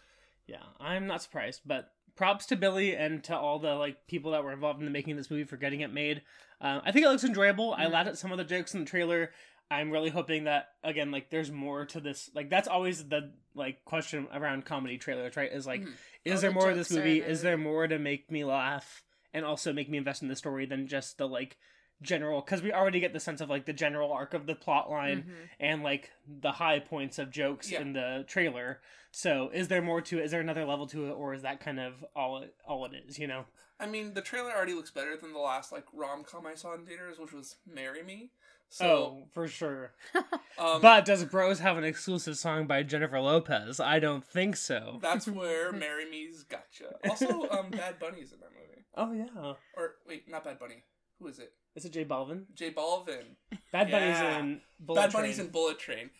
yeah, 0.46 0.62
I'm 0.80 1.06
not 1.06 1.22
surprised, 1.22 1.60
but 1.66 1.92
props 2.16 2.46
to 2.46 2.56
Billy 2.56 2.96
and 2.96 3.22
to 3.24 3.36
all 3.36 3.58
the 3.58 3.74
like 3.74 4.06
people 4.06 4.32
that 4.32 4.42
were 4.44 4.52
involved 4.52 4.78
in 4.80 4.84
the 4.84 4.90
making 4.90 5.12
of 5.12 5.16
this 5.18 5.30
movie 5.30 5.44
for 5.44 5.56
getting 5.56 5.80
it 5.80 5.92
made. 5.92 6.22
Um, 6.60 6.82
I 6.84 6.92
think 6.92 7.06
it 7.06 7.08
looks 7.08 7.24
enjoyable. 7.24 7.72
I 7.72 7.84
Mhm. 7.86 7.92
laughed 7.92 8.08
at 8.08 8.18
some 8.18 8.32
of 8.32 8.38
the 8.38 8.44
jokes 8.44 8.74
in 8.74 8.80
the 8.80 8.86
trailer. 8.86 9.32
I'm 9.70 9.90
really 9.92 10.10
hoping 10.10 10.44
that 10.44 10.70
again, 10.82 11.12
like, 11.12 11.30
there's 11.30 11.52
more 11.52 11.86
to 11.86 12.00
this. 12.00 12.28
Like, 12.34 12.50
that's 12.50 12.66
always 12.68 13.06
the 13.08 13.32
like 13.54 13.84
question 13.84 14.26
around 14.32 14.64
comedy 14.64 14.98
trailers, 14.98 15.36
right? 15.36 15.52
Is 15.52 15.66
like, 15.66 15.82
Mhm. 15.82 15.94
is 16.24 16.34
All 16.36 16.40
there 16.40 16.50
the 16.50 16.54
more 16.54 16.70
of 16.70 16.76
this 16.76 16.90
movie? 16.90 17.20
Is 17.20 17.42
there 17.42 17.56
more 17.56 17.86
to 17.86 17.98
make 17.98 18.30
me 18.30 18.44
laugh 18.44 19.02
and 19.32 19.44
also 19.44 19.72
make 19.72 19.88
me 19.88 19.98
invest 19.98 20.22
in 20.22 20.28
the 20.28 20.36
story 20.36 20.66
than 20.66 20.88
just 20.88 21.18
the 21.18 21.28
like 21.28 21.56
general? 22.02 22.40
Because 22.40 22.62
we 22.62 22.72
already 22.72 23.00
get 23.00 23.12
the 23.12 23.20
sense 23.20 23.40
of 23.40 23.50
like 23.50 23.66
the 23.66 23.72
general 23.72 24.12
arc 24.12 24.34
of 24.34 24.46
the 24.46 24.54
plot 24.54 24.90
line 24.90 25.22
Mhm. 25.24 25.48
and 25.60 25.82
like 25.82 26.10
the 26.26 26.52
high 26.52 26.78
points 26.78 27.18
of 27.18 27.30
jokes 27.30 27.70
Yeah. 27.70 27.80
in 27.80 27.92
the 27.92 28.24
trailer. 28.26 28.80
So, 29.12 29.50
is 29.52 29.68
there 29.68 29.82
more 29.82 30.00
to 30.02 30.18
it? 30.18 30.24
Is 30.24 30.30
there 30.30 30.40
another 30.40 30.64
level 30.64 30.86
to 30.88 31.08
it, 31.08 31.12
or 31.12 31.34
is 31.34 31.42
that 31.42 31.58
kind 31.60 31.80
of 31.80 32.04
all 32.14 32.38
it, 32.42 32.54
all 32.64 32.84
it 32.86 32.92
is? 32.94 33.18
You 33.18 33.26
know? 33.26 33.44
I 33.80 33.86
mean, 33.86 34.14
the 34.14 34.22
trailer 34.22 34.52
already 34.52 34.74
looks 34.74 34.90
better 34.90 35.16
than 35.16 35.32
the 35.32 35.38
last 35.38 35.72
like 35.72 35.84
rom 35.92 36.22
com 36.24 36.46
I 36.46 36.54
saw 36.54 36.74
in 36.74 36.86
theaters, 36.86 37.18
which 37.18 37.32
was 37.32 37.56
"Marry 37.66 38.02
Me." 38.02 38.30
So, 38.72 38.86
oh, 38.86 39.26
for 39.32 39.48
sure. 39.48 39.94
um, 40.58 40.80
but 40.80 41.04
does 41.04 41.24
Bros 41.24 41.58
have 41.58 41.76
an 41.76 41.82
exclusive 41.82 42.38
song 42.38 42.68
by 42.68 42.84
Jennifer 42.84 43.18
Lopez? 43.18 43.80
I 43.80 43.98
don't 43.98 44.24
think 44.24 44.54
so. 44.56 45.00
that's 45.02 45.26
where 45.28 45.72
"Marry 45.72 46.08
Me's" 46.08 46.44
gotcha. 46.44 46.94
Also, 47.08 47.48
um, 47.50 47.70
Bad 47.70 47.98
Bunny's 47.98 48.32
in 48.32 48.38
that 48.38 48.50
movie. 48.52 48.84
Oh 48.94 49.12
yeah, 49.12 49.54
Or 49.76 49.96
wait, 50.06 50.28
not 50.28 50.44
Bad 50.44 50.60
Bunny. 50.60 50.84
Who 51.18 51.26
is 51.26 51.40
it? 51.40 51.52
Is 51.74 51.84
it 51.84 51.92
J 51.92 52.04
Balvin? 52.04 52.44
J 52.54 52.70
Balvin. 52.72 53.36
Bad 53.72 53.90
Bunny's 53.90 54.20
in 54.20 54.60
Bullet 54.78 55.00
Bad 55.00 55.10
Train. 55.10 55.22
Bunny's 55.22 55.38
in 55.38 55.48
Bullet 55.48 55.78
Train. 55.78 56.10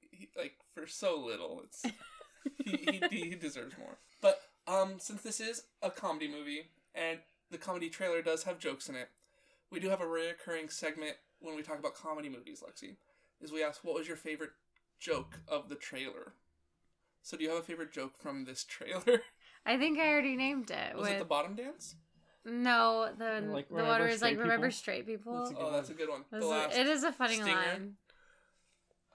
He, 0.00 0.16
he, 0.16 0.28
like 0.36 0.54
for 0.74 0.86
so 0.86 1.18
little, 1.18 1.62
it's 1.64 1.84
he, 2.64 3.00
he 3.10 3.20
he 3.30 3.34
deserves 3.34 3.76
more. 3.78 3.98
But 4.20 4.40
um, 4.66 4.94
since 4.98 5.22
this 5.22 5.40
is 5.40 5.64
a 5.82 5.90
comedy 5.90 6.28
movie 6.28 6.70
and 6.94 7.18
the 7.50 7.58
comedy 7.58 7.88
trailer 7.88 8.22
does 8.22 8.44
have 8.44 8.58
jokes 8.58 8.88
in 8.88 8.96
it, 8.96 9.08
we 9.70 9.80
do 9.80 9.90
have 9.90 10.00
a 10.00 10.04
reoccurring 10.04 10.70
segment 10.70 11.16
when 11.40 11.56
we 11.56 11.62
talk 11.62 11.78
about 11.78 11.94
comedy 11.94 12.28
movies. 12.28 12.62
Lexi, 12.66 12.96
is 13.40 13.52
we 13.52 13.62
ask 13.62 13.84
what 13.84 13.94
was 13.94 14.08
your 14.08 14.16
favorite 14.16 14.50
joke 14.98 15.40
of 15.46 15.68
the 15.68 15.74
trailer. 15.74 16.32
So 17.22 17.36
do 17.36 17.44
you 17.44 17.50
have 17.50 17.58
a 17.58 17.62
favorite 17.62 17.92
joke 17.92 18.18
from 18.18 18.44
this 18.44 18.64
trailer? 18.64 19.22
I 19.66 19.78
think 19.78 19.98
I 19.98 20.08
already 20.08 20.36
named 20.36 20.70
it. 20.70 20.94
Was 20.94 21.04
with... 21.04 21.12
it 21.12 21.18
the 21.18 21.24
bottom 21.24 21.54
dance? 21.54 21.96
No, 22.44 23.08
the 23.16 23.40
Like, 23.46 23.68
the 23.68 23.74
remember 23.74 23.90
one 23.90 24.00
where 24.00 24.08
it's 24.08 24.22
like 24.22 24.38
remember 24.38 24.66
people? 24.66 24.76
straight 24.76 25.06
people. 25.06 25.32
That's 25.38 25.50
a 25.50 25.54
good 25.54 25.62
Oh, 25.64 25.72
that's 25.72 25.90
a 25.90 25.94
good 25.94 26.08
one. 26.08 26.24
The 26.30 26.44
last. 26.46 26.76
it 26.76 26.86
is 26.86 27.02
a 27.04 27.12
funny 27.12 27.34
stinger. 27.36 27.52
line. 27.54 27.94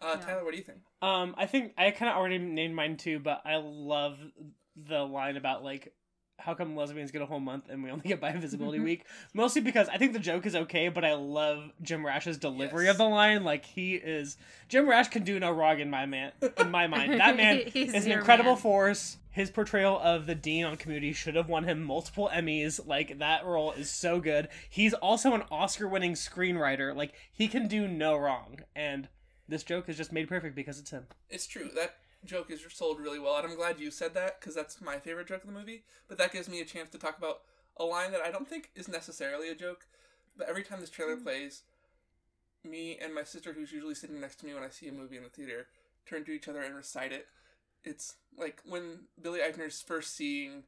Uh, 0.01 0.15
yeah. 0.19 0.25
Tyler, 0.25 0.43
what 0.45 0.51
do 0.51 0.57
you 0.57 0.63
think? 0.63 0.79
Um, 1.01 1.35
I 1.37 1.45
think 1.45 1.73
I 1.77 1.91
kind 1.91 2.09
of 2.09 2.17
already 2.17 2.37
named 2.37 2.73
mine 2.73 2.97
too, 2.97 3.19
but 3.19 3.41
I 3.45 3.57
love 3.57 4.17
the 4.75 4.99
line 5.03 5.35
about 5.37 5.63
like 5.63 5.93
how 6.39 6.53
come 6.53 6.73
lesbians 6.73 7.11
get 7.11 7.21
a 7.21 7.25
whole 7.25 7.41
month 7.41 7.65
and 7.69 7.83
we 7.83 7.91
only 7.91 8.07
get 8.07 8.21
bi 8.21 8.31
visibility 8.31 8.79
week? 8.83 9.05
Mostly 9.33 9.61
because 9.61 9.89
I 9.89 9.97
think 9.97 10.13
the 10.13 10.19
joke 10.19 10.45
is 10.45 10.55
okay, 10.55 10.87
but 10.87 11.03
I 11.05 11.13
love 11.15 11.69
Jim 11.81 12.05
Rash's 12.05 12.37
delivery 12.37 12.85
Yes. 12.85 12.93
of 12.93 12.97
the 12.97 13.09
line. 13.09 13.43
Like 13.43 13.65
he 13.65 13.95
is 13.95 14.37
Jim 14.69 14.87
Rash 14.89 15.09
can 15.09 15.23
do 15.23 15.37
no 15.39 15.51
wrong 15.51 15.79
in 15.79 15.89
my 15.89 16.05
man 16.05 16.31
in 16.57 16.71
my 16.71 16.87
mind. 16.87 17.19
That 17.19 17.35
man 17.35 17.57
is 17.75 18.05
an 18.05 18.11
incredible 18.11 18.53
man. 18.53 18.61
force. 18.61 19.17
His 19.31 19.51
portrayal 19.51 19.99
of 19.99 20.25
the 20.25 20.35
dean 20.35 20.65
on 20.65 20.77
Community 20.77 21.13
should 21.13 21.35
have 21.35 21.47
won 21.47 21.63
him 21.63 21.83
multiple 21.83 22.29
Emmys. 22.33 22.85
Like 22.85 23.19
that 23.19 23.45
role 23.45 23.71
is 23.71 23.89
so 23.89 24.19
good. 24.19 24.47
He's 24.69 24.93
also 24.93 25.33
an 25.33 25.43
Oscar-winning 25.51 26.13
screenwriter. 26.13 26.95
Like 26.95 27.13
he 27.31 27.47
can 27.47 27.67
do 27.67 27.87
no 27.87 28.17
wrong, 28.17 28.61
and 28.75 29.07
this 29.47 29.63
joke 29.63 29.87
is 29.87 29.97
just 29.97 30.11
made 30.11 30.27
perfect 30.27 30.55
because 30.55 30.79
it's 30.79 30.91
him. 30.91 31.05
It's 31.29 31.47
true. 31.47 31.69
That 31.75 31.95
joke 32.25 32.51
is 32.51 32.61
sold 32.69 32.99
really 32.99 33.19
well, 33.19 33.37
and 33.37 33.47
I'm 33.47 33.55
glad 33.55 33.79
you 33.79 33.91
said 33.91 34.13
that 34.15 34.39
because 34.39 34.55
that's 34.55 34.81
my 34.81 34.97
favorite 34.97 35.27
joke 35.27 35.41
in 35.45 35.53
the 35.53 35.59
movie. 35.59 35.83
But 36.07 36.17
that 36.17 36.33
gives 36.33 36.49
me 36.49 36.61
a 36.61 36.65
chance 36.65 36.89
to 36.91 36.97
talk 36.97 37.17
about 37.17 37.41
a 37.77 37.83
line 37.83 38.11
that 38.11 38.21
I 38.21 38.31
don't 38.31 38.47
think 38.47 38.71
is 38.75 38.87
necessarily 38.87 39.49
a 39.49 39.55
joke. 39.55 39.85
But 40.37 40.49
every 40.49 40.63
time 40.63 40.79
this 40.79 40.89
trailer 40.89 41.15
hmm. 41.15 41.23
plays, 41.23 41.63
me 42.63 42.97
and 43.01 43.13
my 43.13 43.23
sister, 43.23 43.53
who's 43.53 43.71
usually 43.71 43.95
sitting 43.95 44.19
next 44.19 44.39
to 44.39 44.45
me 44.45 44.53
when 44.53 44.63
I 44.63 44.69
see 44.69 44.87
a 44.87 44.91
movie 44.91 45.17
in 45.17 45.23
the 45.23 45.29
theater, 45.29 45.67
turn 46.05 46.25
to 46.25 46.31
each 46.31 46.47
other 46.47 46.61
and 46.61 46.75
recite 46.75 47.11
it. 47.11 47.27
It's 47.83 48.15
like 48.37 48.61
when 48.65 49.05
Billy 49.21 49.39
Eichner's 49.39 49.81
first 49.81 50.15
seeing 50.15 50.63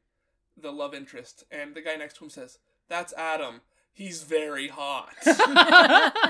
the 0.56 0.72
love 0.72 0.94
interest, 0.94 1.44
and 1.50 1.74
the 1.74 1.82
guy 1.82 1.96
next 1.96 2.16
to 2.16 2.24
him 2.24 2.30
says, 2.30 2.58
"That's 2.88 3.12
Adam. 3.14 3.60
He's 3.92 4.22
very 4.22 4.68
hot." 4.68 5.14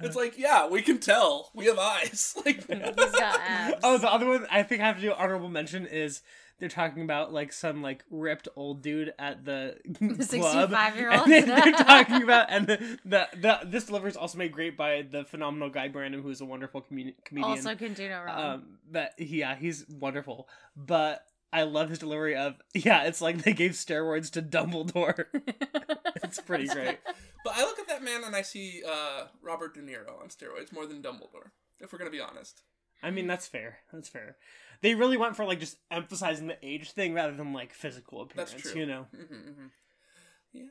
it's 0.00 0.16
like, 0.16 0.38
yeah, 0.38 0.68
we 0.68 0.82
can 0.82 0.98
tell. 0.98 1.50
We 1.54 1.66
have 1.66 1.78
eyes. 1.78 2.34
Like, 2.44 2.66
He's 2.66 3.12
got 3.12 3.40
abs. 3.40 3.80
Oh, 3.82 3.98
the 3.98 4.12
other 4.12 4.26
one 4.26 4.46
I 4.50 4.62
think 4.62 4.80
I 4.80 4.86
have 4.86 4.96
to 4.96 5.02
do 5.02 5.12
honorable 5.12 5.48
mention 5.48 5.86
is 5.86 6.22
they're 6.62 6.68
talking 6.68 7.02
about 7.02 7.32
like 7.32 7.52
some 7.52 7.82
like 7.82 8.04
ripped 8.08 8.46
old 8.54 8.82
dude 8.82 9.12
at 9.18 9.44
the 9.44 9.78
The 9.84 10.38
club. 10.38 10.70
65-year-old. 10.70 11.26
They're 11.26 11.72
talking 11.72 12.22
about 12.22 12.46
and 12.50 12.68
the, 12.68 12.98
the, 13.04 13.28
the 13.34 13.58
this 13.64 13.86
delivery 13.86 14.10
is 14.10 14.16
also 14.16 14.38
made 14.38 14.52
great 14.52 14.76
by 14.76 15.02
the 15.02 15.24
phenomenal 15.24 15.70
Guy 15.70 15.88
Branum, 15.88 16.22
who's 16.22 16.40
a 16.40 16.44
wonderful 16.44 16.80
comedian. 16.80 17.16
comedian. 17.24 17.50
also 17.50 17.74
can 17.74 17.94
do 17.94 18.08
no 18.08 18.22
wrong. 18.22 18.44
um, 18.44 18.78
but 18.88 19.10
yeah, 19.18 19.56
he's 19.56 19.84
wonderful. 19.88 20.48
But 20.76 21.26
I 21.52 21.64
love 21.64 21.90
his 21.90 21.98
delivery 21.98 22.36
of 22.36 22.54
yeah, 22.74 23.06
it's 23.06 23.20
like 23.20 23.42
they 23.42 23.54
gave 23.54 23.72
steroids 23.72 24.30
to 24.30 24.40
Dumbledore. 24.40 25.24
it's 26.22 26.40
pretty 26.40 26.68
great. 26.68 27.00
But 27.44 27.54
I 27.56 27.62
look 27.62 27.80
at 27.80 27.88
that 27.88 28.04
man 28.04 28.22
and 28.22 28.36
I 28.36 28.42
see 28.42 28.84
uh, 28.88 29.24
Robert 29.42 29.74
De 29.74 29.80
Niro 29.80 30.20
on 30.22 30.28
steroids 30.28 30.72
more 30.72 30.86
than 30.86 31.02
Dumbledore. 31.02 31.50
If 31.80 31.92
we're 31.92 31.98
gonna 31.98 32.12
be 32.12 32.20
honest, 32.20 32.62
I 33.02 33.10
mean, 33.10 33.26
that's 33.26 33.48
fair. 33.48 33.78
That's 33.92 34.08
fair. 34.08 34.36
They 34.82 34.94
really 34.94 35.16
went 35.16 35.36
for 35.36 35.44
like 35.44 35.60
just 35.60 35.78
emphasizing 35.90 36.48
the 36.48 36.58
age 36.62 36.90
thing 36.92 37.14
rather 37.14 37.34
than 37.34 37.52
like 37.52 37.72
physical 37.72 38.20
appearance. 38.22 38.52
that's 38.52 38.62
true. 38.70 38.80
You 38.80 38.86
know. 38.86 39.06
hmm 39.14 39.34
hmm 39.34 39.66
Yeah, 40.52 40.64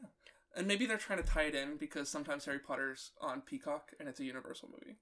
and 0.56 0.68
maybe 0.68 0.86
they're 0.86 0.98
trying 0.98 1.20
to 1.24 1.28
tie 1.28 1.44
it 1.44 1.56
in 1.56 1.78
because 1.78 2.10
sometimes 2.10 2.46
Harry 2.46 2.60
Potter's 2.60 3.12
on 3.22 3.42
Peacock 3.42 3.92
and 4.00 4.08
it's 4.10 4.20
a 4.20 4.26
Universal 4.26 4.70
movie. 4.72 4.98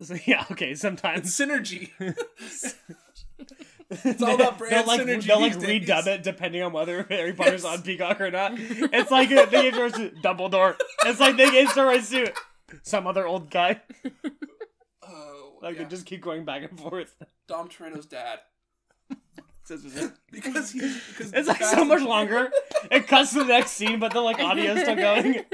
So, 0.00 0.16
yeah. 0.26 0.44
Okay. 0.50 0.74
Sometimes 0.74 1.30
synergy. 1.36 1.90
it's 3.90 4.22
all 4.22 4.34
about 4.34 4.58
brand 4.58 4.72
they'll 4.74 4.86
like 4.86 5.00
synergy 5.00 5.24
they'll 5.26 5.40
like 5.40 5.58
days. 5.58 5.86
redub 5.88 6.06
it 6.06 6.22
depending 6.22 6.62
on 6.62 6.72
whether 6.72 7.02
Harry 7.04 7.32
Potter's 7.32 7.62
Yes. 7.64 7.78
on 7.78 7.82
Peacock 7.82 8.20
or 8.20 8.30
not. 8.30 8.52
It's 8.56 9.10
like 9.10 9.28
they 9.28 9.46
gave 9.46 9.74
to 9.74 10.10
Dumbledore. 10.22 10.76
It's 11.04 11.20
like 11.20 11.36
they 11.36 11.50
gave 11.50 11.68
steroids 11.68 12.10
to 12.10 12.32
some 12.82 13.06
other 13.06 13.26
old 13.26 13.50
guy. 13.50 13.80
Oh, 15.02 15.58
Like 15.62 15.76
yeah. 15.76 15.82
they 15.84 15.88
just 15.88 16.06
keep 16.06 16.20
going 16.22 16.44
back 16.44 16.62
and 16.68 16.78
forth. 16.80 17.14
Dom 17.52 17.68
Toretto's 17.68 18.06
dad 18.06 18.38
This 19.68 19.84
was 19.84 19.94
it. 19.96 20.10
because 20.30 20.72
he's 20.72 20.98
because 21.08 21.32
It's 21.34 21.46
like 21.48 21.62
so 21.62 21.84
much 21.84 22.00
longer. 22.02 22.50
It 22.90 23.06
cuts 23.06 23.32
to 23.34 23.40
the 23.40 23.44
next 23.44 23.72
scene, 23.72 23.98
but 24.00 24.12
the 24.12 24.20
like 24.20 24.38
audio 24.40 24.72
is 24.72 24.80
still 24.82 24.96
going. 24.96 25.44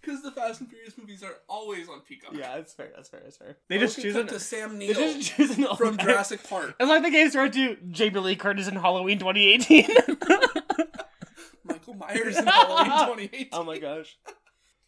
because 0.00 0.22
the 0.22 0.30
Fast 0.30 0.60
and 0.60 0.70
Furious 0.70 0.96
movies 0.96 1.22
are 1.24 1.34
always 1.48 1.88
on 1.88 2.00
Peacock. 2.00 2.32
Yeah, 2.34 2.54
that's 2.56 2.72
fair. 2.72 2.90
That's 2.94 3.08
fair. 3.08 3.20
That's 3.24 3.36
fair. 3.36 3.56
They 3.68 3.78
just 3.78 4.00
choose 4.00 4.12
can 4.14 4.22
an, 4.22 4.28
to 4.28 4.38
Sam 4.40 4.78
They 4.78 4.86
Neill 4.88 4.94
just 4.94 5.32
choose 5.36 5.58
an 5.58 5.66
from 5.76 5.96
guy. 5.96 6.04
Jurassic 6.04 6.48
Park. 6.48 6.76
It's 6.78 6.88
like 6.88 7.02
the 7.02 7.10
game's 7.10 7.34
right 7.34 7.52
to 7.52 7.76
Jamie 7.90 8.20
Lee 8.20 8.36
Curtis 8.36 8.68
in 8.68 8.76
Halloween 8.76 9.18
2018. 9.18 9.88
Michael 11.64 11.94
Myers 11.94 12.36
in 12.38 12.46
Halloween 12.46 12.86
2018. 13.30 13.48
oh 13.52 13.64
my 13.64 13.78
gosh. 13.78 14.16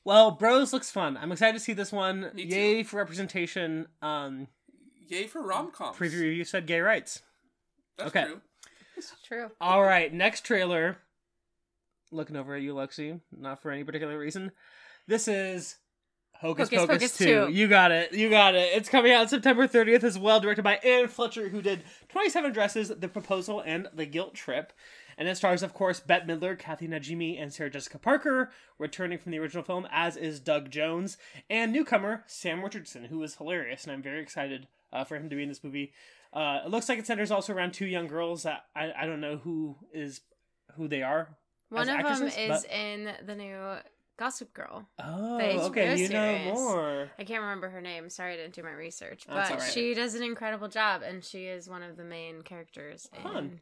Well, 0.04 0.32
Bros 0.32 0.72
looks 0.72 0.90
fun. 0.90 1.16
I'm 1.16 1.30
excited 1.32 1.54
to 1.54 1.60
see 1.60 1.72
this 1.72 1.92
one. 1.92 2.30
Me 2.34 2.44
too. 2.48 2.56
Yay 2.56 2.82
for 2.82 2.96
representation. 2.96 3.86
Um, 4.00 4.48
Yay 5.08 5.26
for 5.26 5.42
rom 5.42 5.70
coms. 5.70 5.96
preview 5.96 6.20
review 6.22 6.44
said 6.44 6.66
gay 6.66 6.80
rights. 6.80 7.22
That's 7.98 8.08
Okay. 8.10 8.24
true. 8.24 8.40
It's 8.96 9.12
true. 9.26 9.50
All 9.60 9.82
right, 9.82 10.12
next 10.12 10.44
trailer. 10.44 10.98
Looking 12.10 12.36
over 12.36 12.54
at 12.54 12.62
you, 12.62 12.74
Lexi. 12.74 13.20
Not 13.36 13.62
for 13.62 13.70
any 13.70 13.84
particular 13.84 14.18
reason. 14.18 14.52
This 15.06 15.28
is 15.28 15.76
Hocus, 16.34 16.68
Hocus 16.68 16.80
Pocus, 16.80 16.96
Pocus 17.12 17.18
2. 17.18 17.46
2. 17.46 17.52
You 17.52 17.68
got 17.68 17.90
it. 17.90 18.12
You 18.12 18.28
got 18.28 18.54
it. 18.54 18.70
It's 18.74 18.88
coming 18.88 19.12
out 19.12 19.30
September 19.30 19.66
30th 19.66 20.02
as 20.04 20.18
well, 20.18 20.40
directed 20.40 20.62
by 20.62 20.76
Anne 20.76 21.08
Fletcher, 21.08 21.48
who 21.48 21.62
did 21.62 21.84
27 22.08 22.52
Dresses, 22.52 22.88
The 22.88 23.08
Proposal, 23.08 23.62
and 23.64 23.88
The 23.94 24.06
Guilt 24.06 24.34
Trip. 24.34 24.72
And 25.18 25.28
it 25.28 25.36
stars, 25.36 25.62
of 25.62 25.74
course, 25.74 26.00
Bette 26.00 26.26
Midler, 26.26 26.58
Kathy 26.58 26.88
Najimy, 26.88 27.40
and 27.40 27.52
Sarah 27.52 27.70
Jessica 27.70 27.98
Parker, 27.98 28.50
returning 28.78 29.18
from 29.18 29.32
the 29.32 29.38
original 29.38 29.64
film, 29.64 29.86
as 29.90 30.16
is 30.16 30.40
Doug 30.40 30.70
Jones, 30.70 31.16
and 31.48 31.72
newcomer 31.72 32.24
Sam 32.26 32.62
Richardson, 32.62 33.04
who 33.04 33.22
is 33.22 33.36
hilarious, 33.36 33.84
and 33.84 33.92
I'm 33.92 34.02
very 34.02 34.20
excited 34.20 34.68
uh, 34.92 35.04
for 35.04 35.16
him 35.16 35.28
to 35.30 35.36
be 35.36 35.42
in 35.42 35.48
this 35.48 35.64
movie. 35.64 35.92
Uh, 36.32 36.60
it 36.64 36.70
looks 36.70 36.88
like 36.88 36.98
it 36.98 37.06
centers 37.06 37.30
also 37.30 37.52
around 37.52 37.72
two 37.72 37.86
young 37.86 38.06
girls 38.06 38.44
that 38.44 38.64
I, 38.74 38.92
I 38.96 39.06
don't 39.06 39.20
know 39.20 39.36
who 39.36 39.76
is 39.92 40.22
who 40.76 40.88
they 40.88 41.02
are. 41.02 41.36
One 41.68 41.88
of 41.88 42.18
them 42.18 42.28
is 42.28 42.48
but- 42.48 42.70
in 42.70 43.12
the 43.24 43.34
new 43.34 43.76
Gossip 44.18 44.52
Girl. 44.52 44.86
Oh, 44.98 45.38
okay, 45.66 45.96
you 45.96 46.08
know 46.08 46.36
series. 46.36 46.54
more. 46.54 47.10
I 47.18 47.24
can't 47.24 47.42
remember 47.42 47.68
her 47.70 47.80
name. 47.80 48.08
Sorry, 48.10 48.34
I 48.34 48.36
didn't 48.36 48.54
do 48.54 48.62
my 48.62 48.72
research. 48.72 49.24
But 49.26 49.50
all 49.50 49.56
right. 49.56 49.72
she 49.72 49.94
does 49.94 50.14
an 50.14 50.22
incredible 50.22 50.68
job, 50.68 51.02
and 51.02 51.24
she 51.24 51.46
is 51.46 51.68
one 51.68 51.82
of 51.82 51.96
the 51.96 52.04
main 52.04 52.42
characters. 52.42 53.08
Fun. 53.22 53.36
In... 53.36 53.60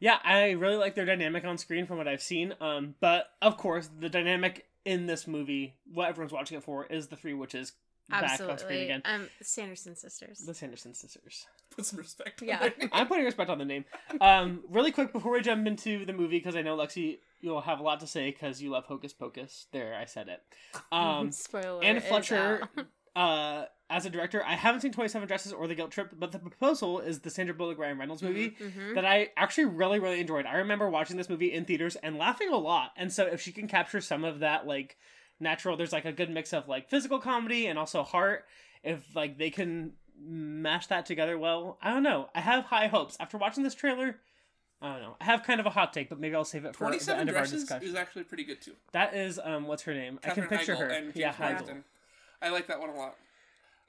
Yeah, 0.00 0.18
I 0.24 0.52
really 0.52 0.76
like 0.76 0.94
their 0.94 1.04
dynamic 1.04 1.44
on 1.44 1.58
screen 1.58 1.86
from 1.86 1.98
what 1.98 2.08
I've 2.08 2.22
seen. 2.22 2.54
Um, 2.60 2.94
but 3.00 3.26
of 3.42 3.56
course, 3.56 3.88
the 4.00 4.08
dynamic 4.08 4.66
in 4.84 5.06
this 5.06 5.26
movie, 5.26 5.74
what 5.92 6.08
everyone's 6.08 6.32
watching 6.32 6.56
it 6.56 6.64
for, 6.64 6.86
is 6.86 7.08
the 7.08 7.16
three 7.16 7.34
witches 7.34 7.72
back 8.08 8.22
on 8.24 8.28
screen 8.30 8.50
Absolutely. 8.50 8.82
again. 8.84 9.02
Um, 9.04 9.28
Sanderson 9.42 9.94
sisters. 9.94 10.38
The 10.40 10.54
Sanderson 10.54 10.94
sisters. 10.94 11.46
Put 11.70 11.86
some 11.86 11.98
respect. 11.98 12.40
on 12.42 12.48
Yeah. 12.48 12.58
their 12.60 12.72
name. 12.78 12.88
I'm 12.92 13.06
putting 13.06 13.24
respect 13.24 13.50
on 13.50 13.58
the 13.58 13.64
name. 13.64 13.84
Um, 14.20 14.64
really 14.68 14.90
quick 14.90 15.12
before 15.12 15.32
we 15.32 15.40
jump 15.42 15.66
into 15.66 16.04
the 16.06 16.12
movie, 16.12 16.38
because 16.38 16.56
I 16.56 16.62
know 16.62 16.76
Lexi, 16.76 17.18
you'll 17.40 17.60
have 17.60 17.78
a 17.78 17.82
lot 17.82 18.00
to 18.00 18.06
say 18.06 18.30
because 18.30 18.60
you 18.60 18.70
love 18.70 18.86
Hocus 18.86 19.12
Pocus. 19.12 19.66
There, 19.70 19.94
I 19.94 20.06
said 20.06 20.28
it. 20.28 20.42
Um, 20.92 21.30
Spoiler. 21.30 21.84
Anne 21.84 21.96
is 21.98 22.04
Fletcher, 22.04 22.68
out. 22.76 22.86
uh, 23.16 23.64
as 23.90 24.06
a 24.06 24.10
director, 24.10 24.42
I 24.44 24.54
haven't 24.54 24.80
seen 24.82 24.92
27 24.92 25.26
Dresses 25.28 25.52
or 25.52 25.66
The 25.66 25.74
Guilt 25.74 25.90
Trip, 25.90 26.10
but 26.18 26.32
The 26.32 26.38
Proposal 26.38 27.00
is 27.00 27.20
the 27.20 27.30
Sandra 27.30 27.54
Bullock 27.54 27.76
Ryan 27.78 27.98
Reynolds 27.98 28.22
movie 28.22 28.52
Mhm. 28.52 28.94
that 28.94 29.04
I 29.04 29.30
actually 29.36 29.64
really, 29.66 29.98
really 29.98 30.20
enjoyed. 30.20 30.46
I 30.46 30.54
remember 30.58 30.88
watching 30.88 31.16
this 31.16 31.28
movie 31.28 31.52
in 31.52 31.64
theaters 31.64 31.96
and 31.96 32.16
laughing 32.16 32.48
a 32.50 32.56
lot. 32.56 32.92
And 32.96 33.12
so 33.12 33.26
if 33.26 33.40
she 33.40 33.52
can 33.52 33.66
capture 33.68 34.00
some 34.00 34.24
of 34.24 34.38
that, 34.38 34.66
like, 34.66 34.96
natural, 35.40 35.76
there's 35.76 35.92
like 35.92 36.04
a 36.04 36.12
good 36.12 36.30
mix 36.30 36.52
of 36.52 36.68
like 36.68 36.88
physical 36.88 37.18
comedy 37.18 37.66
and 37.66 37.78
also 37.78 38.02
heart. 38.02 38.46
If 38.82 39.14
like 39.16 39.38
they 39.38 39.50
can 39.50 39.94
mash 40.22 40.86
that 40.88 41.06
together 41.06 41.38
well, 41.38 41.78
I 41.82 41.90
don't 41.90 42.02
know. 42.02 42.28
I 42.34 42.40
have 42.40 42.64
high 42.66 42.86
hopes 42.88 43.16
after 43.18 43.38
watching 43.38 43.62
this 43.64 43.74
trailer. 43.74 44.18
I 44.82 44.92
don't 44.92 45.02
know. 45.02 45.16
I 45.20 45.24
have 45.24 45.42
kind 45.42 45.58
of 45.60 45.66
a 45.66 45.70
hot 45.70 45.92
take, 45.92 46.08
but 46.10 46.18
maybe 46.20 46.34
I'll 46.34 46.44
save 46.44 46.64
it 46.64 46.74
for 46.76 46.84
the 46.84 46.90
27 46.90 47.20
end 47.20 47.28
of 47.30 47.36
our 47.36 47.42
Dresses 47.42 47.62
discussion. 47.62 47.88
is 47.88 47.94
actually 47.94 48.24
pretty 48.24 48.44
good 48.44 48.60
too. 48.62 48.72
That 48.92 49.14
is 49.14 49.38
um, 49.42 49.66
what's 49.66 49.82
her 49.84 49.94
name? 49.94 50.18
I 50.24 50.30
can 50.30 50.46
picture 50.46 50.74
Heigl 50.76 50.78
her. 51.06 51.10
Yeah, 51.14 51.32
Heigl. 51.32 51.82
I 52.42 52.48
like 52.50 52.66
that 52.68 52.80
one 52.80 52.90
a 52.90 52.94
lot. 52.96 53.16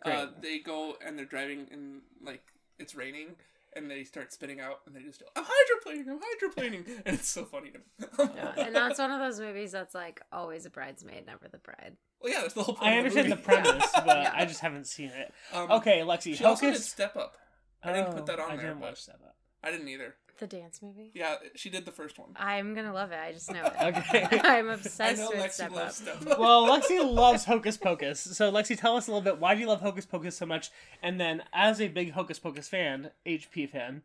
Great. 0.03 0.15
Uh, 0.15 0.27
they 0.41 0.59
go 0.59 0.95
and 1.05 1.17
they're 1.17 1.25
driving 1.25 1.67
and 1.71 2.01
like 2.23 2.41
it's 2.79 2.95
raining 2.95 3.35
and 3.75 3.89
they 3.89 4.03
start 4.03 4.33
spitting 4.33 4.59
out 4.59 4.79
and 4.85 4.95
they 4.95 5.01
just 5.01 5.19
go, 5.21 5.27
I'm 5.35 5.43
hydroplaning, 5.45 6.07
I'm 6.09 6.19
hydroplaning, 6.19 6.87
and 7.05 7.15
it's 7.15 7.29
so 7.29 7.45
funny 7.45 7.71
to 7.71 7.77
me. 7.77 8.31
Yeah, 8.35 8.53
and 8.65 8.75
that's 8.75 8.99
one 8.99 9.11
of 9.11 9.19
those 9.19 9.39
movies 9.39 9.71
that's 9.71 9.95
like 9.95 10.21
always 10.33 10.65
a 10.65 10.69
bridesmaid, 10.69 11.25
never 11.25 11.47
the 11.49 11.57
bride. 11.59 11.95
well, 12.21 12.33
yeah, 12.33 12.41
that's 12.41 12.53
the 12.53 12.63
whole 12.63 12.75
point. 12.75 12.89
I 12.91 12.95
of 12.95 12.97
understand 13.05 13.31
the 13.31 13.35
movie. 13.37 13.45
premise, 13.45 13.89
but 13.95 14.07
Yeah. 14.07 14.31
I 14.35 14.45
just 14.45 14.59
haven't 14.59 14.87
seen 14.87 15.09
it. 15.11 15.33
Um, 15.53 15.71
Okay, 15.71 15.99
Lexi. 16.01 16.35
She 16.35 16.43
also 16.43 16.69
did 16.71 16.81
Step 16.81 17.15
Up. 17.15 17.37
I 17.83 17.93
didn't 17.93 18.11
put 18.11 18.21
Oh, 18.23 18.25
that 18.25 18.39
on 18.39 18.51
I 18.51 18.55
there, 18.57 18.65
didn't 18.67 18.79
but- 18.81 18.89
watch 18.89 19.05
that. 19.05 19.19
I 19.63 19.71
didn't 19.71 19.87
either. 19.87 20.15
The 20.41 20.47
dance 20.47 20.81
movie. 20.81 21.11
Yeah, 21.13 21.35
she 21.53 21.69
did 21.69 21.85
the 21.85 21.91
first 21.91 22.17
one. 22.17 22.29
I'm 22.35 22.73
gonna 22.73 22.91
love 22.93 23.11
it. 23.11 23.19
I 23.23 23.31
just 23.31 23.51
know 23.53 23.63
it. 23.79 23.95
Okay. 23.95 24.27
I'm 24.43 24.69
I 24.71 24.73
obsessed 24.73 25.19
know 25.19 25.29
with 25.29 25.37
Lexi 25.39 25.51
Step 25.51 25.71
loves 25.71 26.01
Up. 26.07 26.15
Step 26.19 26.31
Up. 26.31 26.39
well, 26.39 26.65
Lexi 26.65 27.13
loves 27.13 27.45
Hocus 27.45 27.77
Pocus. 27.77 28.19
So, 28.19 28.51
Lexi, 28.51 28.75
tell 28.75 28.97
us 28.97 29.07
a 29.07 29.11
little 29.11 29.21
bit. 29.21 29.37
Why 29.39 29.53
do 29.53 29.61
you 29.61 29.67
love 29.67 29.81
Hocus 29.81 30.07
Pocus 30.07 30.35
so 30.35 30.47
much? 30.47 30.71
And 31.03 31.19
then, 31.19 31.43
as 31.53 31.79
a 31.79 31.89
big 31.89 32.13
Hocus 32.13 32.39
Pocus 32.39 32.67
fan, 32.67 33.11
HP 33.23 33.69
fan, 33.69 34.01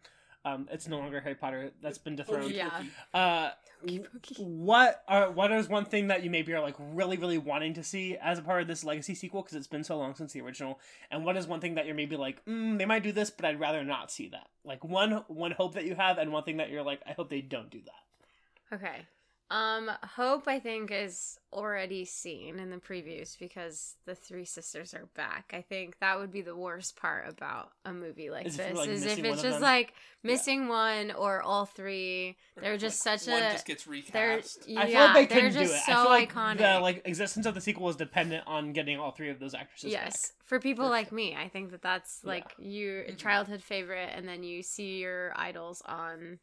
um, 0.47 0.69
it's 0.71 0.87
no 0.87 0.99
longer 0.99 1.21
Harry 1.21 1.35
Potter. 1.35 1.73
That's 1.83 1.99
been 1.99 2.17
dethroned. 2.17 2.53
Yeah. 2.53 2.71
Uh, 3.13 3.51
what 4.39 5.03
are 5.07 5.31
what 5.31 5.53
is 5.53 5.69
one 5.69 5.85
thing 5.85 6.09
that 6.09 6.23
you 6.25 6.31
maybe 6.31 6.53
are 6.55 6.61
like 6.61 6.75
really 6.79 7.17
really 7.19 7.37
wanting 7.39 7.75
to 7.75 7.85
see 7.85 8.17
as 8.17 8.39
a 8.39 8.43
part 8.43 8.63
of 8.63 8.69
this 8.69 8.83
legacy 8.85 9.15
sequel 9.15 9.43
because 9.43 9.55
it's 9.57 9.67
been 9.67 9.85
so 9.85 9.99
long 9.99 10.15
since 10.15 10.33
the 10.33 10.41
original 10.41 10.81
and 11.11 11.25
what 11.25 11.37
is 11.37 11.47
one 11.47 11.61
thing 11.61 11.75
that 11.75 11.85
you're 11.85 11.95
maybe 11.95 12.17
like 12.17 12.43
mm, 12.47 12.79
they 12.79 12.87
might 12.87 13.03
do 13.03 13.13
this 13.13 13.31
but 13.31 13.45
i'd 13.45 13.61
rather 13.61 13.85
not 13.85 14.11
see 14.11 14.29
that 14.29 14.49
like 14.65 14.83
one 14.83 15.23
one 15.29 15.51
hope 15.53 15.75
that 15.75 15.85
you 15.85 15.95
have 15.95 16.17
and 16.17 16.33
one 16.33 16.43
thing 16.43 16.57
that 16.57 16.71
you're 16.71 16.83
like 16.83 17.01
i 17.07 17.13
hope 17.13 17.29
they 17.29 17.43
don't 17.43 17.71
do 17.71 17.81
that 17.85 18.75
Okay. 18.77 19.07
Um, 19.49 19.91
Hope 20.03 20.49
I 20.49 20.59
think 20.59 20.91
is 20.91 21.39
already 21.53 22.05
seen 22.05 22.59
in 22.59 22.71
the 22.71 22.79
previews 22.79 23.39
because 23.39 23.95
the 24.05 24.15
three 24.15 24.45
sisters 24.45 24.93
are 24.93 25.09
back. 25.15 25.53
I 25.55 25.63
think 25.63 25.99
that 26.01 26.19
would 26.19 26.33
be 26.33 26.43
the 26.43 26.57
worst 26.57 26.97
part 26.97 27.29
about 27.29 27.71
a 27.85 27.93
movie 27.93 28.29
like 28.29 28.47
Is 28.47 28.57
this 28.57 28.77
like, 28.77 28.89
is 28.89 29.07
if 29.07 29.19
it's 29.21 29.43
just 29.43 29.61
like 29.61 29.95
missing 30.25 30.67
one 30.67 31.13
or 31.13 31.43
all 31.43 31.65
three. 31.65 32.37
They're 32.61 32.77
just 32.77 33.07
like, 33.07 33.21
such 33.21 33.33
one 33.33 33.43
a 33.45 33.53
just 33.53 33.67
gets 33.67 33.85
they're 34.13 34.37
recast. 34.37 34.69
yeah, 34.69 34.81
i 34.81 34.87
feel 34.87 34.95
like 35.01 35.29
they 35.29 35.35
couldn't 35.35 35.53
do 35.53 35.61
it 35.61 35.69
so 35.69 35.93
i 35.93 35.95
feel 35.95 36.05
like 36.07 36.33
iconic. 36.35 36.59
the 36.59 36.81
like 36.81 37.03
existence 37.05 37.47
of 37.47 37.55
the 37.55 37.61
sequel 37.61 37.89
is 37.89 37.97
dependent 37.97 38.43
on 38.47 38.73
getting 38.73 38.99
all 38.99 39.13
three 39.13 39.31
of 39.31 39.39
those 39.39 39.55
actresses 39.55 39.93
yes, 39.93 40.33
for 40.45 40.59
people 40.59 40.87
For 40.87 40.91
like 40.91 41.09
sure. 41.11 41.17
me, 41.17 41.37
I 41.37 41.49
think 41.49 41.71
that 41.71 41.83
that's 41.83 42.21
Yeah. 42.25 42.31
like 42.31 42.53
your 42.59 43.05
Mhm. 43.05 43.19
childhood 43.19 43.63
favorite, 43.63 44.11
and 44.13 44.27
then 44.27 44.43
you 44.43 44.63
see 44.63 44.99
your 44.99 45.33
idols 45.37 45.83
on 45.87 46.41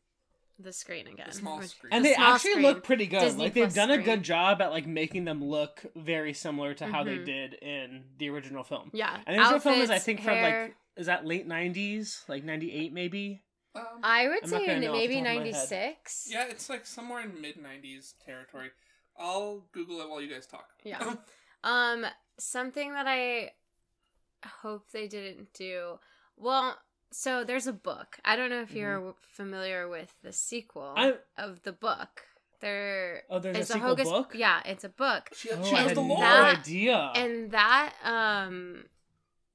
the 0.60 0.72
screen 0.74 1.08
again. 1.08 1.26
The 1.30 1.34
small 1.36 1.62
screen. 1.64 1.92
and 1.94 2.06
the 2.06 2.10
they 2.10 2.16
small 2.16 2.34
actually 2.34 2.52
screen. 2.52 2.66
look 2.66 2.84
pretty 2.84 3.08
good 3.08 3.20
Disney 3.22 3.44
like 3.46 3.54
they've 3.54 3.64
Plus 3.66 3.76
done 3.76 3.92
a 3.92 3.98
good 3.98 4.24
job 4.24 4.62
at 4.62 4.72
like 4.72 4.86
making 4.88 5.26
them 5.26 5.44
look 5.44 5.86
very 5.96 6.34
similar 6.34 6.74
to 6.76 6.86
how 6.88 7.04
they 7.04 7.18
Mhm. 7.18 7.26
did 7.26 7.54
in 7.56 8.04
the 8.18 8.30
original 8.30 8.64
film 8.64 8.90
Yeah, 8.94 9.20
and 9.26 9.36
the 9.36 9.42
original 9.42 9.60
film 9.60 9.82
is 9.82 9.90
i 9.90 10.00
think 10.00 10.20
hair, 10.20 10.34
from 10.34 10.42
like 10.70 10.76
is 10.96 11.08
that 11.08 11.26
late 11.26 11.48
90s 11.48 12.28
like 12.30 12.44
98 12.44 12.94
maybe 12.94 13.42
Um, 13.76 13.82
I 14.04 14.28
would 14.28 14.44
I'm 14.44 14.50
say 14.50 14.66
gonna 14.68 14.80
know 14.82 14.88
off 14.92 14.94
the 14.94 15.00
maybe 15.00 15.16
top 15.16 15.20
of 15.20 15.24
my 15.24 15.30
head. 15.32 15.36
ninety 15.38 15.54
six. 15.54 16.28
yeah, 16.32 16.46
it's 16.46 16.70
like 16.70 16.86
somewhere 16.86 17.22
in 17.24 17.42
mid 17.42 17.56
'90s 17.58 18.14
territory. 18.24 18.70
I'll 19.18 19.62
Google 19.72 20.02
it 20.02 20.10
while 20.10 20.22
you 20.22 20.32
guys 20.32 20.46
talk. 20.46 20.70
Yeah. 20.84 21.16
Um, 21.66 22.06
something 22.38 22.92
that 22.94 23.08
I 23.08 23.52
hope 24.62 24.92
they 24.92 25.08
didn't 25.08 25.54
do. 25.54 25.98
Well, 26.36 26.78
so 27.14 27.44
there's 27.44 27.68
a 27.68 27.74
book. 27.74 28.20
I 28.26 28.36
don't 28.36 28.50
know 28.50 28.62
if 28.62 28.74
you're 28.74 29.00
Mm-hmm. 29.00 29.10
familiar 29.42 29.88
with 29.88 30.12
the 30.24 30.34
sequel 30.34 30.94
I- 30.96 31.16
of 31.38 31.62
the 31.64 31.72
book. 31.72 32.24
There 32.62 33.24
Oh, 33.30 33.40
there's 33.40 33.58
a 33.58 33.60
is 33.60 33.68
sequel 33.68 33.90
Hocus. 33.90 34.10
book? 34.10 34.32
Yeah, 34.36 34.62
it's 34.66 34.84
a 34.86 34.90
book, 34.90 35.30
she, 35.36 35.50
Oh, 35.52 35.62
she 35.64 35.76
I 35.76 35.80
has 35.80 35.88
had 35.90 35.98
the 35.98 36.02
no 36.02 36.08
lore. 36.08 36.20
that- 36.22 36.60
idea. 36.60 37.12
and 37.16 37.52
that 37.52 37.94
um 38.04 38.86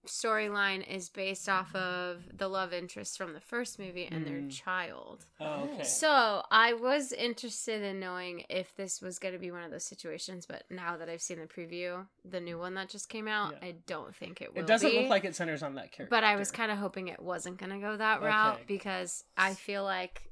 storyline 0.07 0.87
is 0.89 1.09
based 1.11 1.49
off 1.49 1.75
of 1.75 2.23
the 2.33 2.49
love 2.49 2.73
interest 2.73 3.19
from 3.19 3.33
the 3.35 3.41
first 3.41 3.79
movie 3.79 4.07
and 4.11 4.27
their 4.27 4.39
Mm. 4.39 4.51
child. 4.51 5.27
oh, 5.41 5.65
okay. 5.65 5.83
So 5.85 6.43
I 6.51 6.73
was 6.73 7.13
interested 7.13 7.83
in 7.83 8.01
knowing 8.01 8.45
if 8.49 8.75
this 8.77 9.03
was 9.03 9.19
going 9.19 9.35
to 9.35 9.39
be 9.41 9.51
one 9.51 9.63
of 9.65 9.71
those 9.71 9.85
situations, 9.85 10.47
but 10.47 10.63
now 10.71 10.97
that 10.97 11.09
I've 11.11 11.21
seen 11.21 11.41
the 11.41 11.47
preview, 11.47 12.07
the 12.25 12.41
new 12.41 12.59
one 12.59 12.75
that 12.75 12.89
just 12.89 13.09
came 13.09 13.29
out, 13.29 13.55
Yeah. 13.61 13.69
I 13.69 13.73
don't 13.87 14.15
think 14.15 14.41
it 14.41 14.55
will. 14.55 14.63
it 14.63 14.67
doesn't 14.67 14.91
be. 14.91 15.01
look 15.01 15.11
like 15.11 15.25
it 15.25 15.35
centers 15.37 15.63
on 15.63 15.75
that 15.75 15.93
character. 15.93 16.09
But 16.11 16.25
I 16.25 16.37
was 16.37 16.51
kind 16.51 16.71
of 16.73 16.79
hoping 16.79 17.09
it 17.09 17.21
wasn't 17.21 17.59
going 17.59 17.71
to 17.73 17.79
go 17.79 17.97
that 17.97 18.23
route 18.23 18.55
Okay. 18.55 18.65
because 18.67 19.25
I 19.37 19.55
feel 19.55 19.85
like 19.85 20.31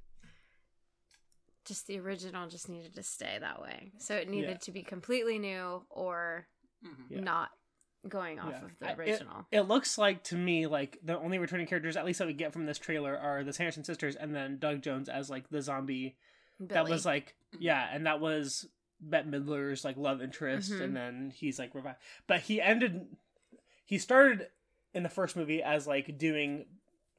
just 1.65 1.87
the 1.89 1.99
original 1.99 2.49
just 2.49 2.69
needed 2.69 2.95
to 2.95 3.03
stay 3.03 3.37
that 3.41 3.61
way. 3.61 3.93
So 3.99 4.15
it 4.15 4.29
needed 4.29 4.51
Yeah. 4.51 4.57
to 4.59 4.71
be 4.71 4.83
completely 4.85 5.39
new 5.39 5.85
or 5.91 6.47
Mhm. 6.85 7.07
Yeah. 7.11 7.21
not 7.21 7.51
going 8.09 8.39
off 8.39 8.51
Yeah. 8.53 8.65
of 8.65 8.79
the 8.79 8.95
original. 9.01 9.47
It 9.51 9.63
looks 9.63 9.99
like 9.99 10.23
to 10.25 10.37
me 10.37 10.67
like 10.67 10.99
the 11.03 11.19
only 11.19 11.39
returning 11.39 11.67
characters, 11.67 11.97
at 11.97 12.05
least 12.05 12.19
that 12.19 12.27
we 12.27 12.33
get 12.35 12.53
from 12.53 12.67
this 12.67 12.79
trailer, 12.79 13.17
are 13.19 13.45
the 13.45 13.53
Sanderson 13.53 13.85
sisters 13.85 14.17
and 14.17 14.35
then 14.35 14.59
Doug 14.59 14.83
Jones 14.83 15.09
as 15.09 15.29
like 15.31 15.49
the 15.51 15.63
zombie. 15.63 16.17
That 16.61 16.89
was 16.89 17.05
like 17.05 17.35
yeah, 17.59 17.89
and 17.93 18.07
that 18.07 18.21
was 18.21 18.67
Bette 19.01 19.29
Midler's 19.29 19.85
like 19.85 19.97
love 19.97 20.23
interest, 20.23 20.73
Mhm. 20.73 20.81
and 20.81 20.97
then 20.97 21.33
he's 21.35 21.59
like 21.59 21.75
revived. 21.75 21.99
But 22.27 22.41
he 22.41 22.61
ended. 22.61 23.07
He 23.85 23.99
started 23.99 24.49
in 24.95 25.03
the 25.03 25.09
first 25.09 25.37
movie 25.37 25.63
as 25.63 25.87
like 25.87 26.17
doing 26.19 26.67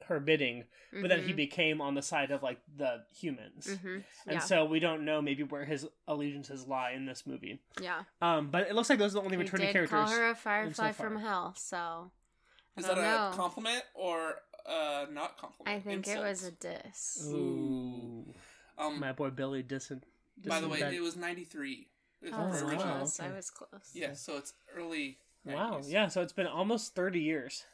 her 0.08 0.20
bidding, 0.20 0.64
but 0.92 1.08
then 1.08 1.22
he 1.24 1.32
Mhm. 1.32 1.36
became 1.36 1.80
on 1.80 1.94
the 1.94 2.02
side 2.02 2.30
of 2.30 2.42
like 2.42 2.60
the 2.76 3.04
humans. 3.14 3.66
Mhm. 3.68 4.04
And 4.26 4.34
Yeah. 4.34 4.38
so 4.40 4.64
we 4.64 4.80
don't 4.80 5.04
know 5.04 5.22
maybe 5.22 5.42
where 5.42 5.64
his 5.64 5.86
allegiances 6.06 6.66
lie 6.66 6.90
in 6.92 7.06
this 7.06 7.26
movie. 7.26 7.60
yeah. 7.80 8.04
Um, 8.20 8.50
but 8.50 8.68
it 8.68 8.74
looks 8.74 8.90
like 8.90 8.98
those 8.98 9.12
are 9.14 9.20
the 9.20 9.24
only 9.24 9.36
He 9.36 9.42
returning 9.42 9.66
did 9.68 9.72
characters. 9.72 9.90
call 9.90 10.08
her 10.10 10.30
a 10.30 10.34
firefly 10.34 10.92
far. 10.92 11.06
from 11.10 11.18
hell, 11.20 11.54
so 11.54 12.10
I 12.76 12.80
Is 12.80 12.86
don't 12.86 12.96
that 12.96 13.32
a 13.32 13.36
compliment 13.36 13.84
or 13.94 14.42
uh, 14.66 15.06
not 15.10 15.38
compliment? 15.38 15.76
I 15.76 15.80
think 15.80 16.06
it 16.06 16.18
was 16.18 16.44
a 16.44 16.48
Insult? 16.48 16.60
diss. 16.84 17.22
Ooh, 17.32 18.34
Um, 18.76 19.00
my 19.00 19.12
boy 19.12 19.30
Billy 19.30 19.62
dissing. 19.62 20.02
by 20.44 20.60
the 20.60 20.68
way, 20.68 20.80
that. 20.80 20.92
it 20.92 21.00
was 21.00 21.16
'93. 21.16 21.88
Oh, 22.24 22.26
the 22.26 22.30
that's 22.30 22.62
wow. 22.62 22.68
original. 22.68 22.96
close. 22.98 23.20
I 23.20 23.32
was 23.32 23.50
close. 23.50 23.90
Yeah, 23.94 24.12
so 24.14 24.36
it's 24.36 24.52
early. 24.74 25.18
Wow. 25.44 25.80
Yeah. 25.84 26.08
So 26.08 26.20
it's 26.22 26.32
been 26.32 26.46
almost 26.46 26.94
thirty 26.94 27.20
years. 27.20 27.64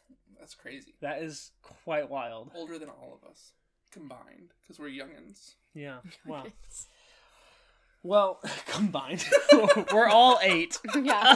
That's 0.44 0.54
crazy. 0.54 0.92
That 1.00 1.22
is 1.22 1.52
quite 1.62 2.10
wild. 2.10 2.50
Older 2.54 2.78
than 2.78 2.90
all 2.90 3.18
of 3.22 3.26
us 3.30 3.52
combined, 3.90 4.52
because 4.62 4.78
we're 4.78 4.90
youngins. 4.90 5.54
Yeah. 5.74 6.00
Wow. 6.26 6.44
Well, 8.02 8.40
combined, 8.66 9.24
we're 9.92 10.06
all 10.08 10.38
eight. 10.42 10.78
yeah. 10.94 11.34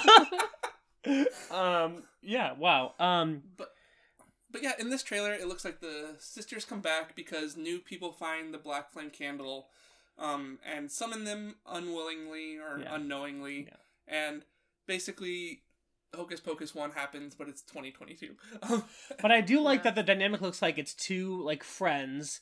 Um. 1.51 2.03
Yeah. 2.21 2.53
Wow. 2.53 2.93
Um. 3.01 3.43
But 3.57 3.71
but 4.51 4.63
yeah, 4.63 4.73
in 4.79 4.91
this 4.91 5.03
trailer, 5.03 5.33
it 5.33 5.49
looks 5.49 5.65
like 5.65 5.81
the 5.81 6.17
sisters 6.19 6.67
come 6.67 6.81
back 6.83 7.17
because 7.17 7.57
new 7.57 7.79
people 7.79 8.13
find 8.13 8.53
the 8.53 8.59
black 8.59 8.93
flame 8.93 9.09
candle, 9.09 9.69
um, 10.19 10.59
and 10.71 10.91
summon 10.91 11.25
them 11.25 11.55
unwillingly 11.67 12.59
or 12.59 12.81
Yeah. 12.81 12.95
unknowingly, 12.95 13.69
Yeah. 13.69 13.77
and 14.31 14.45
basically, 14.87 15.63
Hocus 16.15 16.41
Pocus 16.41 16.75
one 16.75 16.91
happens, 16.93 17.35
but 17.35 17.49
it's 17.49 17.63
2022. 17.63 18.35
But 19.21 19.31
I 19.33 19.41
do 19.41 19.61
like 19.61 19.81
Yeah. 19.81 19.83
that 19.85 19.95
the 19.95 20.03
dynamic 20.03 20.41
looks 20.41 20.63
like 20.63 20.79
it's 20.79 20.95
two 20.95 21.43
like 21.43 21.63
friends 21.63 22.41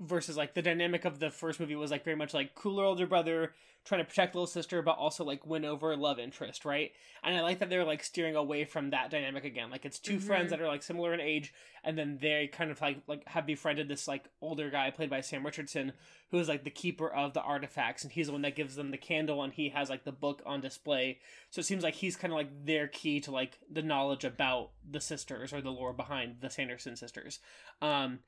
versus 0.00 0.36
like 0.36 0.54
the 0.54 0.62
dynamic 0.62 1.04
of 1.04 1.18
the 1.18 1.30
first 1.30 1.60
movie 1.60 1.76
was 1.76 1.90
like 1.90 2.04
very 2.04 2.16
much 2.16 2.34
like 2.34 2.54
cooler 2.54 2.84
older 2.84 3.06
brother 3.06 3.52
trying 3.84 4.00
to 4.00 4.04
protect 4.04 4.34
little 4.34 4.46
sister 4.46 4.82
but 4.82 4.98
also 4.98 5.24
like 5.24 5.46
win 5.46 5.64
over 5.64 5.96
love 5.96 6.18
interest, 6.18 6.64
right? 6.64 6.92
And 7.22 7.34
I 7.36 7.40
like 7.40 7.58
that 7.60 7.70
they're 7.70 7.84
like 7.84 8.04
steering 8.04 8.36
away 8.36 8.64
from 8.64 8.90
that 8.90 9.10
dynamic 9.10 9.44
again. 9.44 9.70
Like 9.70 9.86
it's 9.86 9.98
2 9.98 10.16
Mhm. 10.16 10.22
friends 10.22 10.50
that 10.50 10.60
are 10.60 10.66
like 10.66 10.82
similar 10.82 11.14
in 11.14 11.20
age 11.20 11.54
and 11.84 11.96
then 11.96 12.18
they 12.20 12.48
kind 12.48 12.70
of 12.70 12.80
like 12.80 12.98
like 13.06 13.26
have 13.28 13.46
befriended 13.46 13.88
this 13.88 14.06
like 14.06 14.28
older 14.42 14.68
guy 14.68 14.90
played 14.90 15.08
by 15.10 15.20
Sam 15.22 15.44
Richardson 15.44 15.92
who 16.30 16.38
is 16.38 16.48
like 16.48 16.64
the 16.64 16.70
keeper 16.70 17.08
of 17.08 17.32
the 17.32 17.40
artifacts 17.40 18.02
and 18.02 18.12
he's 18.12 18.26
the 18.26 18.32
one 18.32 18.42
that 18.42 18.56
gives 18.56 18.76
them 18.76 18.90
the 18.90 18.98
candle 18.98 19.42
and 19.42 19.54
he 19.54 19.70
has 19.70 19.88
like 19.88 20.04
the 20.04 20.12
book 20.12 20.42
on 20.44 20.60
display. 20.60 21.18
So 21.50 21.60
it 21.60 21.64
seems 21.64 21.82
like 21.82 21.94
he's 21.94 22.16
kind 22.16 22.32
of 22.32 22.36
like 22.36 22.66
their 22.66 22.88
key 22.88 23.20
to 23.20 23.30
like 23.30 23.58
the 23.70 23.82
knowledge 23.82 24.24
about 24.24 24.70
the 24.88 25.00
sisters 25.00 25.52
or 25.52 25.62
the 25.62 25.70
lore 25.70 25.94
behind 25.94 26.36
the 26.40 26.50
Sanderson 26.50 26.94
sisters. 26.96 27.38
Um 27.80 28.18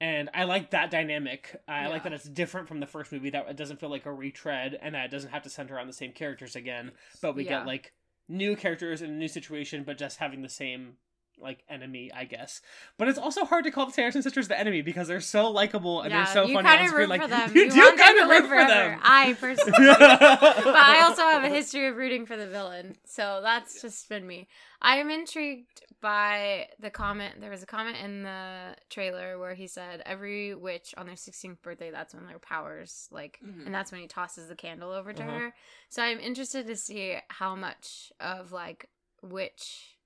and 0.00 0.28
I 0.34 0.44
like 0.44 0.70
that 0.70 0.90
dynamic. 0.90 1.56
I 1.68 1.86
like 1.88 2.02
that 2.04 2.12
it's 2.12 2.24
different 2.28 2.68
from 2.68 2.80
the 2.80 2.86
first 2.86 3.12
movie. 3.12 3.30
That 3.30 3.48
it 3.48 3.56
doesn't 3.56 3.80
feel 3.80 3.90
like 3.90 4.06
a 4.06 4.12
retread, 4.12 4.78
and 4.80 4.94
that 4.94 5.06
it 5.06 5.10
doesn't 5.10 5.30
have 5.30 5.42
to 5.42 5.50
center 5.50 5.78
on 5.78 5.86
the 5.86 5.92
same 5.92 6.12
characters 6.12 6.56
again. 6.56 6.92
But 7.22 7.34
we 7.36 7.44
Yeah. 7.44 7.58
get 7.58 7.66
like 7.66 7.92
new 8.28 8.56
characters 8.56 9.02
in 9.02 9.10
a 9.10 9.14
new 9.14 9.28
situation, 9.28 9.84
but 9.84 9.98
just 9.98 10.18
having 10.18 10.42
the 10.42 10.48
same 10.48 10.94
like 11.36 11.64
enemy, 11.68 12.12
I 12.14 12.24
guess. 12.26 12.60
But 12.96 13.08
it's 13.08 13.18
also 13.18 13.44
hard 13.44 13.64
to 13.64 13.72
call 13.72 13.86
the 13.86 13.92
Sanderson 13.92 14.22
sisters 14.22 14.46
the 14.46 14.58
enemy 14.58 14.82
because 14.82 15.08
they're 15.08 15.20
so 15.20 15.50
likable 15.50 16.00
and 16.02 16.10
yeah, 16.10 16.24
they're 16.24 16.32
so 16.32 16.46
you 16.46 16.54
funny 16.54 16.68
kind 16.68 16.86
of 16.86 16.94
root 16.94 17.08
Like 17.08 17.22
for 17.22 17.26
them. 17.28 17.50
you, 17.56 17.62
You, 17.64 17.70
do 17.72 17.96
kind 17.96 18.18
of 18.20 18.28
root 18.28 18.42
for 18.42 18.48
forever. 18.48 18.68
them. 18.68 19.00
I 19.02 19.32
personally, 19.40 19.72
but 19.78 20.76
I 20.76 21.02
also 21.02 21.22
have 21.22 21.42
a 21.42 21.48
history 21.48 21.88
of 21.88 21.96
rooting 21.96 22.24
for 22.24 22.36
the 22.36 22.46
villain, 22.46 22.96
so 23.04 23.40
that's 23.42 23.82
just 23.82 24.08
been 24.08 24.24
me. 24.26 24.46
I 24.80 24.98
am 24.98 25.10
intrigued 25.10 25.82
by 26.04 26.68
the 26.78 26.90
comment. 26.90 27.40
There 27.40 27.48
was 27.50 27.62
a 27.62 27.66
comment 27.66 27.96
in 28.04 28.24
the 28.24 28.76
trailer 28.90 29.38
where 29.38 29.54
he 29.54 29.66
said 29.66 30.02
every 30.04 30.54
witch 30.54 30.94
on 30.98 31.06
their 31.06 31.16
16th 31.16 31.62
birthday, 31.62 31.90
that's 31.90 32.12
when 32.14 32.26
their 32.26 32.38
powers 32.38 33.08
like, 33.10 33.38
Mhm. 33.42 33.64
and 33.64 33.74
that's 33.74 33.90
when 33.90 34.02
he 34.02 34.06
tosses 34.06 34.48
the 34.48 34.54
candle 34.54 34.90
over 34.92 35.14
to 35.14 35.22
Uh-huh. 35.22 35.32
her. 35.38 35.54
So 35.88 36.02
I'm 36.02 36.20
interested 36.20 36.66
to 36.66 36.76
see 36.76 37.16
how 37.28 37.54
much 37.56 38.12
of 38.20 38.52
like 38.52 38.90
witch 39.22 39.96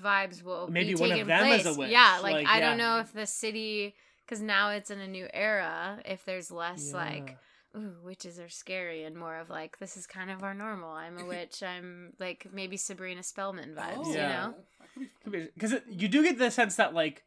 vibes 0.00 0.40
will 0.44 0.68
Maybe 0.68 0.94
be 0.94 1.00
one 1.00 1.10
of 1.12 1.26
them 1.26 1.46
is 1.48 1.62
place. 1.62 1.76
a 1.76 1.78
witch, 1.80 1.90
Yeah, 1.90 2.20
like, 2.22 2.32
like, 2.32 2.46
I 2.46 2.58
yeah. 2.60 2.68
don't 2.68 2.78
know 2.78 3.00
if 3.00 3.12
the 3.12 3.26
city 3.26 3.96
because 4.24 4.40
now 4.40 4.70
it's 4.70 4.90
in 4.92 5.00
a 5.00 5.08
new 5.08 5.28
era. 5.34 6.00
If 6.04 6.24
there's 6.24 6.52
less 6.52 6.92
like 6.92 7.36
ooh, 7.76 7.96
witches 8.04 8.38
are 8.38 8.48
scary 8.48 9.04
and 9.04 9.16
more 9.16 9.36
of 9.36 9.50
like 9.50 9.78
this 9.78 9.96
is 9.96 10.06
kind 10.06 10.30
of 10.30 10.42
our 10.42 10.54
normal. 10.54 10.90
I'm 10.92 11.18
a 11.18 11.24
witch. 11.26 11.62
I'm 11.62 12.12
like 12.18 12.46
maybe 12.52 12.76
Sabrina 12.76 13.22
Spellman 13.22 13.74
vibes, 13.74 14.06
Oh, 14.06 14.10
you 14.10 14.16
Yeah. 14.18 14.28
know? 14.46 14.54
that 14.80 14.88
could 15.22 15.32
be 15.32 15.38
fun. 15.40 15.48
because 15.54 15.74
you 15.88 16.08
do 16.08 16.22
get 16.22 16.38
the 16.38 16.50
sense 16.50 16.76
that 16.76 16.94
like 16.94 17.24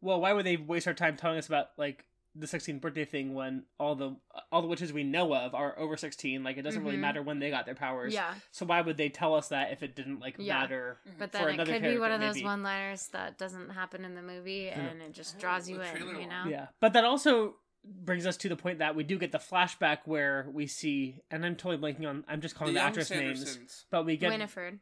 well 0.00 0.20
why 0.20 0.32
would 0.32 0.44
they 0.46 0.56
waste 0.56 0.86
our 0.88 0.94
time 0.94 1.16
telling 1.16 1.38
us 1.38 1.46
about 1.46 1.68
like 1.76 2.04
the 2.36 2.46
16th 2.48 2.80
birthday 2.80 3.04
thing 3.04 3.32
when 3.32 3.62
all 3.78 3.94
the 3.94 4.16
all 4.50 4.60
the 4.60 4.66
witches 4.66 4.92
we 4.92 5.04
know 5.04 5.32
of 5.32 5.54
are 5.54 5.78
over 5.78 5.96
16 5.96 6.42
like 6.42 6.56
it 6.56 6.62
doesn't 6.62 6.82
really 6.82 6.96
Mhm. 6.96 7.00
matter 7.00 7.22
when 7.22 7.38
they 7.38 7.48
got 7.48 7.64
their 7.64 7.76
powers 7.76 8.12
Yeah. 8.12 8.34
so 8.50 8.66
why 8.66 8.80
would 8.80 8.96
they 8.96 9.08
tell 9.08 9.34
us 9.36 9.48
that 9.50 9.70
if 9.70 9.84
it 9.84 9.94
didn't 9.94 10.18
like 10.18 10.34
Yeah. 10.38 10.58
matter 10.58 10.98
But 11.16 11.30
For 11.30 11.38
then 11.38 11.48
it 11.50 11.54
another 11.54 11.72
could 11.74 11.82
be 11.82 11.98
one 11.98 12.10
of 12.10 12.20
those 12.20 12.42
one 12.42 12.64
liners 12.64 13.06
that 13.12 13.38
doesn't 13.38 13.70
happen 13.70 14.04
in 14.04 14.16
the 14.16 14.22
movie 14.22 14.68
and 14.68 15.00
it 15.00 15.12
just 15.12 15.36
Oh, 15.36 15.40
draws 15.40 15.68
you 15.68 15.80
in, 15.80 15.94
trailer 15.94 16.14
you 16.14 16.20
one. 16.20 16.28
know? 16.28 16.44
yeah 16.48 16.66
but 16.80 16.92
that 16.94 17.04
also 17.04 17.54
brings 17.84 18.26
us 18.26 18.36
to 18.38 18.48
the 18.48 18.56
point 18.56 18.78
that 18.78 18.96
we 18.96 19.04
do 19.04 19.18
get 19.18 19.32
the 19.32 19.38
flashback 19.38 19.98
where 20.04 20.46
we 20.52 20.66
see 20.66 21.20
and 21.30 21.44
i'm 21.44 21.54
totally 21.56 21.76
blanking 21.76 22.08
on 22.08 22.24
i'm 22.28 22.40
just 22.40 22.54
calling 22.54 22.74
the, 22.74 22.80
young 22.80 22.88
actress 22.88 23.10
names 23.10 23.86
but 23.90 24.04
we 24.04 24.16
get 24.16 24.30
Winifred. 24.30 24.78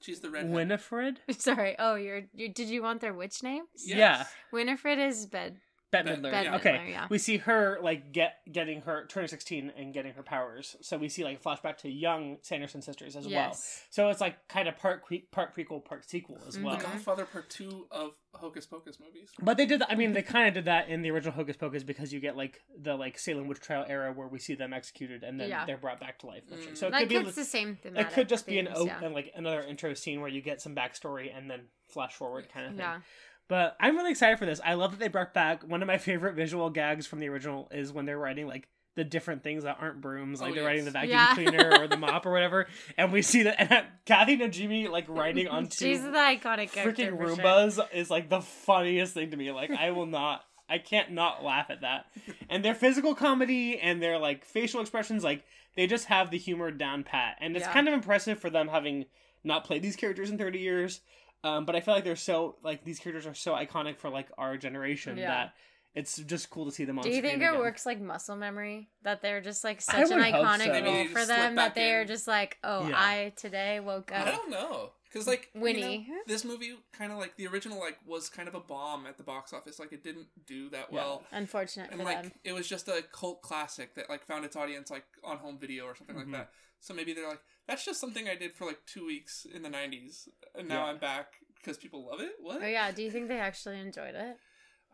She's 0.00 0.18
the 0.20 0.30
redhead. 0.30 0.50
winifred 0.50 1.20
Sorry. 1.38 1.76
Oh, 1.78 1.94
you're, 1.94 2.22
you 2.34 2.48
did 2.48 2.68
you 2.68 2.82
want 2.82 3.00
their 3.00 3.14
witch 3.14 3.42
names? 3.42 3.68
Yes. 3.76 3.98
yeah 3.98 4.24
Winifred 4.52 4.98
is 4.98 5.26
bed. 5.26 5.58
Bette 5.92 6.04
Bette- 6.08 6.20
Midler. 6.20 6.30
Bette 6.32 6.44
yeah. 6.48 6.56
okay, 6.56 6.70
Midler, 6.72 6.90
yeah. 6.90 7.06
we 7.08 7.18
see 7.18 7.36
her 7.36 7.78
like 7.82 8.12
get 8.12 8.38
getting 8.50 8.80
her 8.82 9.06
turning 9.06 9.28
sixteen 9.28 9.72
and 9.76 9.94
getting 9.94 10.14
her 10.14 10.22
powers. 10.22 10.74
So 10.80 10.96
we 10.98 11.08
see 11.08 11.22
like 11.22 11.38
a 11.38 11.48
flashback 11.48 11.76
to 11.78 11.90
young 11.90 12.38
Sanderson 12.42 12.82
sisters 12.82 13.14
as 13.14 13.28
well. 13.28 13.56
So 13.90 14.08
it's 14.08 14.20
like 14.20 14.48
kind 14.48 14.66
of 14.68 14.76
part 14.78 15.06
que- 15.06 15.26
part 15.30 15.54
prequel, 15.54 15.84
part 15.84 16.08
sequel 16.08 16.38
as 16.48 16.58
well. 16.58 16.76
The. 16.76 16.82
Godfather 16.82 17.26
Part 17.26 17.48
Two 17.50 17.86
of 17.90 18.12
Hocus 18.34 18.64
Pocus 18.64 18.98
movies. 18.98 19.30
But 19.40 19.58
they 19.58 19.66
did. 19.66 19.82
I 19.88 19.94
mean, 19.94 20.12
they 20.12 20.22
kind 20.22 20.48
of 20.48 20.54
did 20.54 20.64
that 20.64 20.88
in 20.88 21.02
the 21.02 21.10
original 21.10 21.34
Hocus 21.34 21.56
Pocus 21.56 21.82
because 21.82 22.12
you 22.12 22.18
get 22.20 22.36
like 22.36 22.60
the 22.80 22.96
like 22.96 23.18
Salem 23.18 23.46
witch 23.46 23.60
trial 23.60 23.84
era 23.86 24.12
where 24.12 24.26
we 24.28 24.38
see 24.38 24.54
them 24.54 24.72
executed 24.72 25.22
and 25.22 25.38
then 25.38 25.50
Yeah. 25.50 25.66
they're 25.66 25.76
brought 25.76 26.00
back 26.00 26.18
to 26.20 26.26
life. 26.26 26.42
Mm. 26.50 26.76
So 26.76 26.86
it 26.86 26.92
like 26.92 27.02
could 27.02 27.08
be. 27.10 27.16
it's 27.16 27.36
the 27.36 27.44
same 27.44 27.76
thing. 27.76 27.96
It 27.96 28.10
could 28.12 28.28
just 28.28 28.46
be 28.46 28.58
an 28.58 28.66
themes, 28.66 28.86
yeah. 28.86 29.04
and 29.04 29.14
like 29.14 29.30
another 29.36 29.60
intro 29.62 29.92
scene 29.94 30.20
where 30.20 30.30
you 30.30 30.40
get 30.40 30.62
some 30.62 30.74
backstory 30.74 31.36
and 31.36 31.50
then 31.50 31.60
flash 31.88 32.14
forward 32.14 32.48
kind 32.52 32.66
of 32.66 32.72
thing. 32.72 32.80
Yeah. 32.80 33.00
But 33.48 33.76
I'm 33.80 33.96
really 33.96 34.10
excited 34.12 34.38
for 34.38 34.46
this. 34.46 34.60
I 34.64 34.74
love 34.74 34.92
that 34.92 35.00
they 35.00 35.08
brought 35.08 35.34
back 35.34 35.62
one 35.68 35.82
of 35.82 35.86
my 35.86 35.98
favorite 35.98 36.34
visual 36.34 36.70
gags 36.70 37.06
from 37.06 37.20
the 37.20 37.28
original 37.28 37.68
is 37.70 37.92
when 37.92 38.06
they're 38.06 38.18
writing 38.18 38.46
like 38.46 38.68
the 38.94 39.04
different 39.04 39.42
things 39.42 39.64
that 39.64 39.78
aren't 39.80 40.00
brooms, 40.00 40.40
like 40.40 40.52
Oh, 40.52 40.54
they're 40.54 40.64
writing 40.64 40.84
the 40.84 40.90
vacuum 40.90 41.12
Yeah. 41.12 41.34
cleaner 41.34 41.80
or 41.80 41.88
the 41.88 41.96
mop 41.98 42.24
or 42.26 42.30
whatever, 42.30 42.66
and 42.96 43.10
we 43.12 43.22
see 43.22 43.42
that 43.44 43.56
and 43.58 43.86
Kathy 44.04 44.36
Najimy 44.36 44.88
like 44.90 45.06
writing 45.08 45.48
on 45.48 45.56
onto 45.64 45.84
She's 45.86 46.02
the 46.02 46.08
iconic 46.10 46.70
freaking 46.70 47.16
for 47.18 47.26
sure. 47.28 47.36
Roombas 47.36 47.80
is 47.92 48.10
like 48.10 48.28
the 48.28 48.40
funniest 48.42 49.14
thing 49.14 49.30
to 49.30 49.36
me. 49.36 49.50
Like 49.50 49.70
I 49.70 49.90
will 49.92 50.06
not, 50.06 50.44
I 50.68 50.78
can't 50.78 51.10
not 51.12 51.42
laugh 51.42 51.66
at 51.70 51.80
that. 51.80 52.06
And 52.50 52.62
their 52.64 52.74
physical 52.74 53.14
comedy 53.14 53.78
and 53.78 54.02
their 54.02 54.18
like 54.18 54.44
facial 54.44 54.80
expressions, 54.82 55.24
like 55.24 55.42
they 55.74 55.86
just 55.86 56.06
have 56.06 56.30
the 56.30 56.38
humor 56.38 56.70
down 56.70 57.02
pat, 57.02 57.36
and 57.40 57.56
it's 57.56 57.64
Yeah. 57.66 57.72
kind 57.72 57.88
of 57.88 57.94
impressive 57.94 58.38
for 58.38 58.50
them 58.50 58.68
having 58.68 59.06
not 59.42 59.64
played 59.64 59.82
these 59.82 59.96
characters 59.96 60.30
in 60.30 60.36
thirty 60.38 60.58
years. 60.58 61.00
Um, 61.44 61.64
but 61.64 61.74
I 61.74 61.80
feel 61.80 61.94
like 61.94 62.04
they're 62.04 62.16
so 62.16 62.56
like 62.62 62.84
these 62.84 62.98
characters 62.98 63.26
are 63.26 63.34
so 63.34 63.52
iconic 63.54 63.98
for 63.98 64.08
like 64.10 64.28
our 64.38 64.56
generation 64.56 65.16
Yeah. 65.16 65.28
that 65.28 65.54
it's 65.94 66.16
just 66.16 66.48
cool 66.50 66.64
to 66.66 66.70
see 66.72 66.84
them 66.84 66.98
on. 66.98 67.02
Do 67.02 67.10
you 67.10 67.16
screen 67.16 67.32
think 67.32 67.42
it 67.42 67.46
again. 67.48 67.58
works 67.58 67.84
like 67.84 68.00
muscle 68.00 68.36
memory? 68.36 68.88
That 69.02 69.20
they're 69.22 69.40
just 69.42 69.62
like 69.64 69.80
such 69.82 70.10
an 70.10 70.20
iconic 70.20 70.66
so. 70.78 70.84
role 70.84 71.06
for 71.08 71.26
them 71.26 71.54
that 71.56 71.68
back 71.70 71.74
they 71.74 71.92
are 71.92 72.04
just 72.04 72.26
like, 72.26 72.58
oh, 72.64 72.88
Yeah. 72.88 72.94
I 72.96 73.32
today 73.36 73.78
woke 73.80 74.10
up. 74.12 74.26
I 74.26 74.30
don't 74.30 74.50
know, 74.50 74.92
because 75.12 75.26
like 75.26 75.50
you 75.54 75.60
Winnie. 75.60 76.06
know, 76.08 76.16
this 76.26 76.44
movie 76.44 76.74
kind 76.92 77.12
of 77.12 77.18
like 77.18 77.36
the 77.36 77.46
original 77.46 77.78
like 77.78 77.98
was 78.06 78.28
kind 78.28 78.48
of 78.48 78.54
a 78.54 78.60
bomb 78.60 79.06
at 79.06 79.16
the 79.18 79.22
box 79.22 79.52
office. 79.52 79.78
Like 79.78 79.92
it 79.92 80.02
didn't 80.02 80.28
do 80.46 80.70
that 80.70 80.86
Yeah. 80.90 80.96
well. 80.96 81.22
Unfortunate 81.32 81.90
and 81.90 82.00
for 82.00 82.04
like 82.06 82.22
them. 82.22 82.32
it 82.44 82.52
was 82.52 82.68
just 82.68 82.88
a 82.88 83.02
cult 83.12 83.42
classic 83.42 83.94
that 83.96 84.08
like 84.08 84.24
found 84.24 84.44
its 84.44 84.56
audience 84.56 84.90
like 84.90 85.04
on 85.22 85.38
home 85.38 85.58
video 85.58 85.84
or 85.84 85.94
something 85.94 86.16
Mhm. 86.16 86.20
like 86.20 86.32
that. 86.32 86.50
So 86.80 86.94
maybe 86.94 87.12
they're 87.12 87.28
like, 87.28 87.42
that's 87.68 87.84
just 87.84 88.00
something 88.00 88.28
I 88.28 88.34
did 88.34 88.54
for 88.54 88.66
like 88.66 88.84
two 88.86 89.06
weeks 89.06 89.44
in 89.44 89.62
the 89.62 89.68
'90s, 89.70 90.28
and 90.54 90.66
now 90.68 90.84
Yeah. 90.84 90.90
I'm 90.90 90.98
back 90.98 91.34
because 91.56 91.76
people 91.78 92.04
love 92.06 92.20
it. 92.20 92.36
What? 92.40 92.62
Oh 92.62 92.66
yeah, 92.66 92.90
do 92.90 93.02
you 93.02 93.10
think 93.10 93.28
they 93.28 93.38
actually 93.38 93.78
enjoyed 93.78 94.14
it 94.16 94.36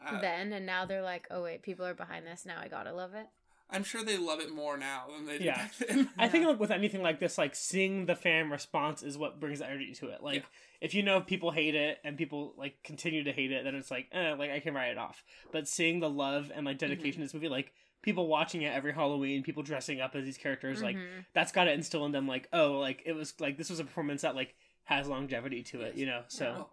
Uh, 0.05 0.21
then, 0.21 0.53
and 0.53 0.65
now 0.67 0.85
they're 0.85 1.03
like, 1.03 1.27
oh 1.31 1.43
wait, 1.43 1.63
people 1.63 1.85
are 1.87 1.95
behind 1.95 2.27
this. 2.27 2.45
Now 2.47 2.61
I 2.61 2.69
gotta 2.69 2.93
love 2.93 3.15
it. 3.15 3.27
I'm 3.71 3.85
sure 3.85 4.03
they 4.03 4.17
love 4.17 4.41
it 4.41 4.51
more 4.51 4.77
now 4.79 5.05
than 5.15 5.27
they 5.27 5.33
did 5.39 5.45
Yeah. 5.47 5.57
back 5.57 5.75
then. 5.77 6.11
I 6.19 6.29
think 6.29 6.47
like, 6.47 6.59
with 6.59 6.71
anything 6.71 7.03
like 7.03 7.21
this, 7.21 7.37
like 7.37 7.55
seeing 7.55 8.07
the 8.07 8.15
fan 8.17 8.49
response 8.51 9.03
is 9.03 9.19
what 9.19 9.39
brings 9.41 9.61
energy 9.61 9.93
to 9.95 10.09
it. 10.09 10.23
Like 10.23 10.37
Yeah. 10.43 10.49
if 10.81 10.95
you 10.95 11.03
know 11.03 11.21
people 11.21 11.51
hate 11.51 11.75
it 11.75 11.99
and 12.03 12.17
people 12.17 12.55
like 12.57 12.83
continue 12.83 13.25
to 13.25 13.33
hate 13.33 13.53
it, 13.53 13.65
then 13.65 13.75
it's 13.75 13.91
like, 13.91 14.09
eh, 14.13 14.33
like 14.35 14.51
I 14.51 14.61
can 14.61 14.73
write 14.75 14.91
it 14.93 14.99
off. 14.99 15.23
But 15.53 15.69
seeing 15.69 16.01
the 16.01 16.09
love 16.09 16.51
and 16.55 16.65
like 16.65 16.79
dedication 16.79 17.21
to 17.21 17.27
this 17.27 17.35
movie, 17.35 17.49
like 17.49 17.73
people 18.01 18.27
watching 18.27 18.63
it 18.63 18.73
every 18.75 18.93
Halloween, 18.95 19.43
people 19.43 19.63
dressing 19.63 20.01
up 20.01 20.15
as 20.17 20.25
these 20.25 20.39
characters, 20.39 20.83
like 20.83 20.97
Mhm. 20.97 21.27
that's 21.35 21.53
got 21.53 21.65
to 21.65 21.73
instill 21.73 22.07
in 22.07 22.13
them 22.13 22.27
like, 22.27 22.49
oh, 22.55 22.79
like 22.79 23.03
it 23.05 23.13
was 23.13 23.39
like 23.41 23.59
this 23.59 23.69
was 23.69 23.81
a 23.81 23.85
performance 23.85 24.23
that 24.23 24.35
like 24.35 24.55
has 24.85 25.09
longevity 25.09 25.63
to 25.65 25.83
it, 25.83 25.89
Yes. 25.89 25.97
you 25.99 26.07
know. 26.07 26.23
So 26.29 26.45
Well, 26.53 26.73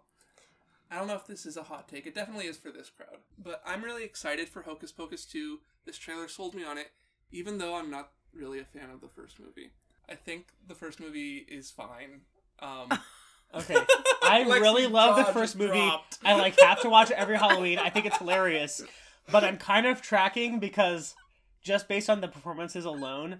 I 0.90 0.96
don't 0.96 1.08
know 1.08 1.16
if 1.16 1.26
this 1.26 1.44
is 1.44 1.56
a 1.58 1.64
hot 1.64 1.88
take. 1.88 2.06
It 2.06 2.14
definitely 2.14 2.46
is 2.46 2.56
for 2.56 2.70
this 2.70 2.88
crowd. 2.88 3.18
But 3.36 3.60
I'm 3.66 3.82
really 3.84 4.04
excited 4.04 4.48
for 4.48 4.62
Hocus 4.62 4.92
Pocus 4.92 5.26
2. 5.26 5.60
This 5.86 5.96
trailer 5.96 6.26
sold 6.28 6.54
me 6.54 6.64
on 6.64 6.78
it, 6.78 6.90
even 7.30 7.58
though 7.58 7.76
I'm 7.76 7.90
not 7.90 8.10
really 8.34 8.58
a 8.58 8.64
fan 8.64 8.90
of 8.90 9.00
the 9.00 9.08
first 9.08 9.38
movie. 9.38 9.70
I 10.08 10.14
think 10.16 10.48
the 10.66 10.74
first 10.74 11.00
movie 11.00 11.46
is 11.48 11.70
fine. 11.70 12.22
Um, 12.60 12.88
okay, 13.54 13.76
I 14.22 14.44
Lexi's 14.48 14.60
really 14.60 14.86
love 14.86 15.16
the 15.16 15.32
first 15.32 15.56
movie. 15.56 15.78
dropped. 15.78 16.18
I 16.24 16.34
like 16.34 16.58
have 16.60 16.82
to 16.82 16.90
watch 16.90 17.10
it 17.10 17.16
every 17.16 17.36
Halloween. 17.38 17.78
I 17.78 17.90
think 17.90 18.06
it's 18.06 18.18
hilarious. 18.18 18.82
But 19.30 19.42
I'm 19.44 19.56
kind 19.56 19.86
of 19.86 20.02
tracking 20.02 20.60
because 20.60 21.14
just 21.62 21.88
based 21.88 22.08
on 22.08 22.20
the 22.20 22.28
performances 22.28 22.84
alone, 22.84 23.38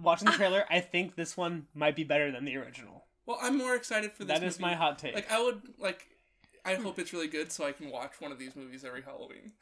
watching 0.00 0.26
the 0.26 0.32
trailer, 0.32 0.64
I 0.70 0.80
think 0.80 1.16
this 1.16 1.36
one 1.36 1.66
might 1.74 1.96
be 1.96 2.04
better 2.04 2.30
than 2.30 2.44
the 2.44 2.56
original. 2.56 3.04
Well, 3.26 3.38
I'm 3.40 3.58
more 3.58 3.74
excited 3.74 4.12
for 4.12 4.24
this. 4.24 4.38
That 4.38 4.46
is 4.46 4.60
movie. 4.60 4.70
my 4.70 4.76
hot 4.76 4.98
take. 4.98 5.14
Like 5.14 5.30
I 5.30 5.42
would 5.42 5.62
like. 5.78 6.06
I 6.64 6.76
hope 6.76 6.98
it's 6.98 7.12
really 7.12 7.28
good 7.28 7.52
so 7.52 7.66
I 7.66 7.72
can 7.72 7.90
watch 7.90 8.12
one 8.20 8.32
of 8.32 8.38
these 8.38 8.56
movies 8.56 8.84
every 8.84 9.02
Halloween 9.02 9.52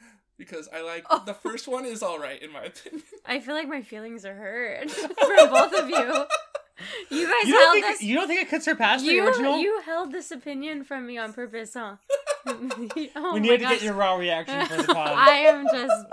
because 0.45 0.69
I 0.75 0.83
like 0.83 1.05
Oh. 1.09 1.23
the 1.25 1.35
first 1.35 1.69
one 1.69 1.85
is 1.85 2.03
all 2.03 2.19
right 2.19 2.43
in 2.43 2.51
my 2.53 2.65
opinion. 2.65 3.03
I 3.27 3.39
feel 3.39 3.55
like 3.55 3.69
my 3.69 3.83
feelings 3.83 4.25
are 4.25 4.35
hurt 4.35 4.91
for 4.91 5.47
both 5.49 5.73
of 5.75 5.89
you. 5.89 6.25
You 7.11 7.29
guys 7.29 7.47
you, 7.47 7.57
held 7.57 7.73
think, 7.75 7.87
this. 7.87 8.03
you 8.03 8.15
don't 8.17 8.27
think 8.27 8.43
it 8.43 8.49
could 8.49 8.63
surpass 8.63 9.03
the 9.03 9.13
you, 9.13 9.25
original? 9.25 9.57
you 9.59 9.83
held 9.83 10.11
this 10.11 10.33
opinion 10.33 10.83
from 10.83 11.07
me 11.07 11.17
on 11.17 11.33
purpose, 11.33 11.75
huh? 11.75 11.97
oh 12.47 12.55
we 12.97 13.11
my 13.15 13.39
need 13.39 13.49
to 13.51 13.59
gosh. 13.59 13.73
get 13.75 13.83
your 13.83 13.95
raw 13.95 14.17
reaction 14.17 14.67
for 14.67 14.79
the 14.79 14.93
pod. 14.93 15.13
I 15.17 15.31
am 15.31 15.65
just 15.71 16.07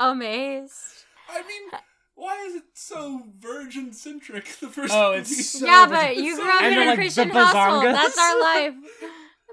amazed. 0.00 1.04
I 1.28 1.42
mean, 1.42 1.80
why 2.14 2.42
is 2.46 2.54
it 2.54 2.62
so 2.72 3.22
virgin 3.38 3.92
centric? 3.92 4.46
The 4.60 4.68
first. 4.68 4.94
Oh, 4.94 5.12
it's 5.12 5.50
so 5.58 5.66
yeah, 5.66 5.86
but 5.86 6.16
you 6.16 6.36
grew 6.36 6.50
up 6.56 6.62
in 6.62 6.72
a 6.78 6.86
like 6.86 6.94
Christian 6.98 7.28
household. 7.28 7.84
That's 7.84 8.16
our 8.18 8.40
life. 8.40 8.74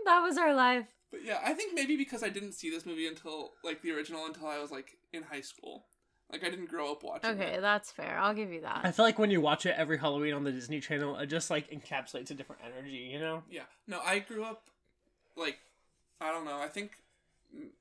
That 0.05 0.19
was 0.21 0.37
our 0.37 0.53
life. 0.53 0.85
But 1.15 1.23
yeah, 1.25 1.39
I 1.45 1.53
think 1.53 1.73
maybe 1.73 1.95
because 1.95 2.23
I 2.23 2.29
didn't 2.29 2.51
see 2.51 2.69
this 2.69 2.85
movie 2.85 3.07
until 3.07 3.53
like 3.63 3.81
the 3.81 3.91
original 3.91 4.25
until 4.25 4.47
I 4.47 4.59
was 4.59 4.69
like 4.69 4.97
in 5.13 5.23
high 5.23 5.39
school. 5.41 5.85
Like 6.29 6.43
I 6.43 6.49
didn't 6.49 6.65
grow 6.69 6.91
up 6.91 7.03
watching. 7.03 7.29
Okay, 7.29 7.53
it. 7.53 7.61
that's 7.61 7.89
fair. 7.91 8.17
I'll 8.19 8.33
give 8.33 8.51
you 8.51 8.61
that. 8.61 8.81
I 8.83 8.91
feel 8.91 9.05
like 9.05 9.17
when 9.17 9.31
you 9.31 9.39
watch 9.39 9.65
it 9.65 9.75
every 9.77 9.97
Halloween 9.97 10.33
on 10.33 10.43
the 10.43 10.51
Disney 10.51 10.81
Channel, 10.81 11.17
it 11.19 11.27
just 11.27 11.49
like 11.49 11.69
encapsulates 11.71 12.31
a 12.31 12.33
different 12.33 12.63
energy, 12.65 13.09
you 13.13 13.19
know? 13.19 13.43
Yeah. 13.49 13.61
No, 13.87 13.99
I 14.03 14.19
grew 14.19 14.43
up 14.43 14.63
like 15.37 15.59
I 16.19 16.31
don't 16.31 16.43
know. 16.43 16.57
I 16.59 16.67
think 16.67 16.91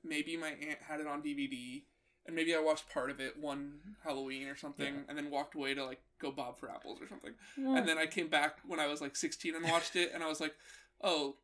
maybe 0.05 0.37
my 0.37 0.51
aunt 0.51 0.79
had 0.87 1.01
it 1.01 1.09
on 1.09 1.23
DVD, 1.23 1.83
and 2.27 2.37
maybe 2.37 2.55
I 2.55 2.61
watched 2.61 2.88
part 2.88 3.11
of 3.11 3.18
it 3.18 3.37
one 3.40 3.81
Halloween 4.05 4.47
or 4.47 4.55
something, 4.57 4.94
Yeah. 4.94 5.01
and 5.09 5.18
then 5.18 5.29
walked 5.31 5.57
away 5.57 5.75
to 5.75 5.85
like 5.85 6.03
go 6.20 6.31
bob 6.31 6.57
for 6.59 6.70
apples 6.70 7.01
or 7.03 7.09
something. 7.09 7.33
And 7.57 7.88
then 7.88 7.99
I 7.99 8.07
came 8.07 8.29
back 8.29 8.59
when 8.66 8.79
I 8.79 8.87
was 8.87 9.01
like 9.01 9.16
16 9.16 9.57
and 9.57 9.64
watched 9.68 9.97
it, 9.97 10.12
and 10.14 10.23
I 10.23 10.29
was 10.29 10.40
like, 10.40 10.55
oh, 11.03 11.37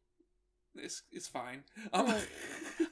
this 0.75 1.03
is 1.13 1.27
fine. 1.29 1.65
Um, 1.93 2.15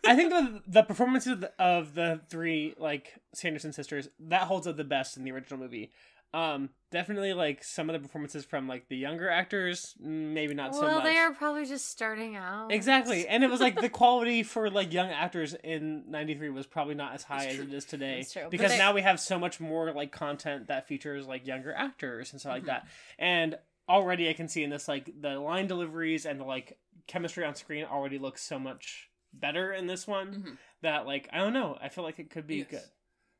I 0.06 0.16
think 0.16 0.30
the 0.30 0.62
the 0.66 0.82
performances 0.82 1.32
of 1.32 1.40
the, 1.40 1.52
of 1.58 1.94
the 1.94 2.20
three 2.28 2.74
like 2.78 3.14
Sanderson 3.34 3.72
sisters 3.72 4.08
that 4.20 4.42
holds 4.42 4.66
up 4.66 4.76
the 4.76 4.84
best 4.84 5.16
in 5.16 5.24
the 5.24 5.30
original 5.32 5.58
movie. 5.60 5.90
Um, 6.34 6.68
definitely 6.90 7.32
like 7.32 7.64
some 7.64 7.88
of 7.88 7.94
the 7.94 8.00
performances 8.06 8.44
from 8.44 8.68
like 8.68 8.88
the 8.88 8.96
younger 8.98 9.30
actors, 9.30 9.94
mm, 9.98 10.34
maybe 10.34 10.52
not 10.52 10.74
so 10.74 10.82
much. 10.82 10.90
well, 10.90 11.02
they 11.02 11.16
are 11.16 11.32
probably 11.32 11.64
just 11.64 11.88
starting 11.88 12.36
out. 12.36 12.70
Exactly, 12.70 13.26
and 13.28 13.42
it 13.42 13.48
was 13.50 13.60
like 13.60 13.80
the 13.80 13.88
quality 13.88 14.42
for 14.42 14.68
like 14.68 14.92
young 14.92 15.08
actors 15.10 15.54
in 15.64 16.04
'93 16.10 16.50
was 16.50 16.66
probably 16.66 16.94
not 16.94 17.14
as 17.14 17.22
high 17.22 17.46
as 17.46 17.58
it 17.58 17.72
is 17.72 17.86
today 17.86 18.18
That's 18.18 18.32
true, 18.34 18.48
because 18.50 18.72
they- 18.72 18.78
now 18.78 18.92
we 18.92 19.00
have 19.02 19.18
so 19.20 19.38
much 19.38 19.58
more 19.58 19.90
like 19.92 20.12
content 20.12 20.66
that 20.68 20.86
features 20.86 21.26
like 21.26 21.46
younger 21.46 21.72
actors 21.72 22.32
and 22.32 22.40
stuff 22.40 22.52
like 22.52 22.62
Mhm. 22.64 22.66
that. 22.66 22.86
And 23.18 23.56
already 23.88 24.28
I 24.28 24.34
can 24.34 24.48
see 24.48 24.62
in 24.62 24.68
this 24.68 24.86
like 24.86 25.10
the 25.18 25.38
line 25.40 25.66
deliveries 25.66 26.26
and 26.26 26.38
the 26.38 26.44
like 26.44 26.76
chemistry 27.08 27.44
on 27.44 27.54
screen 27.56 27.84
already 27.84 28.18
looks 28.18 28.42
so 28.42 28.58
much 28.58 29.10
better 29.32 29.72
in 29.72 29.86
this 29.88 30.06
one 30.06 30.34
Mhm. 30.42 30.58
that 30.82 31.06
like 31.06 31.28
I 31.32 31.38
don't 31.38 31.52
know 31.52 31.76
I 31.82 31.88
feel 31.88 32.04
like 32.04 32.18
it 32.20 32.30
could 32.30 32.46
be 32.46 32.58
Yes. 32.58 32.68
good. 32.70 32.82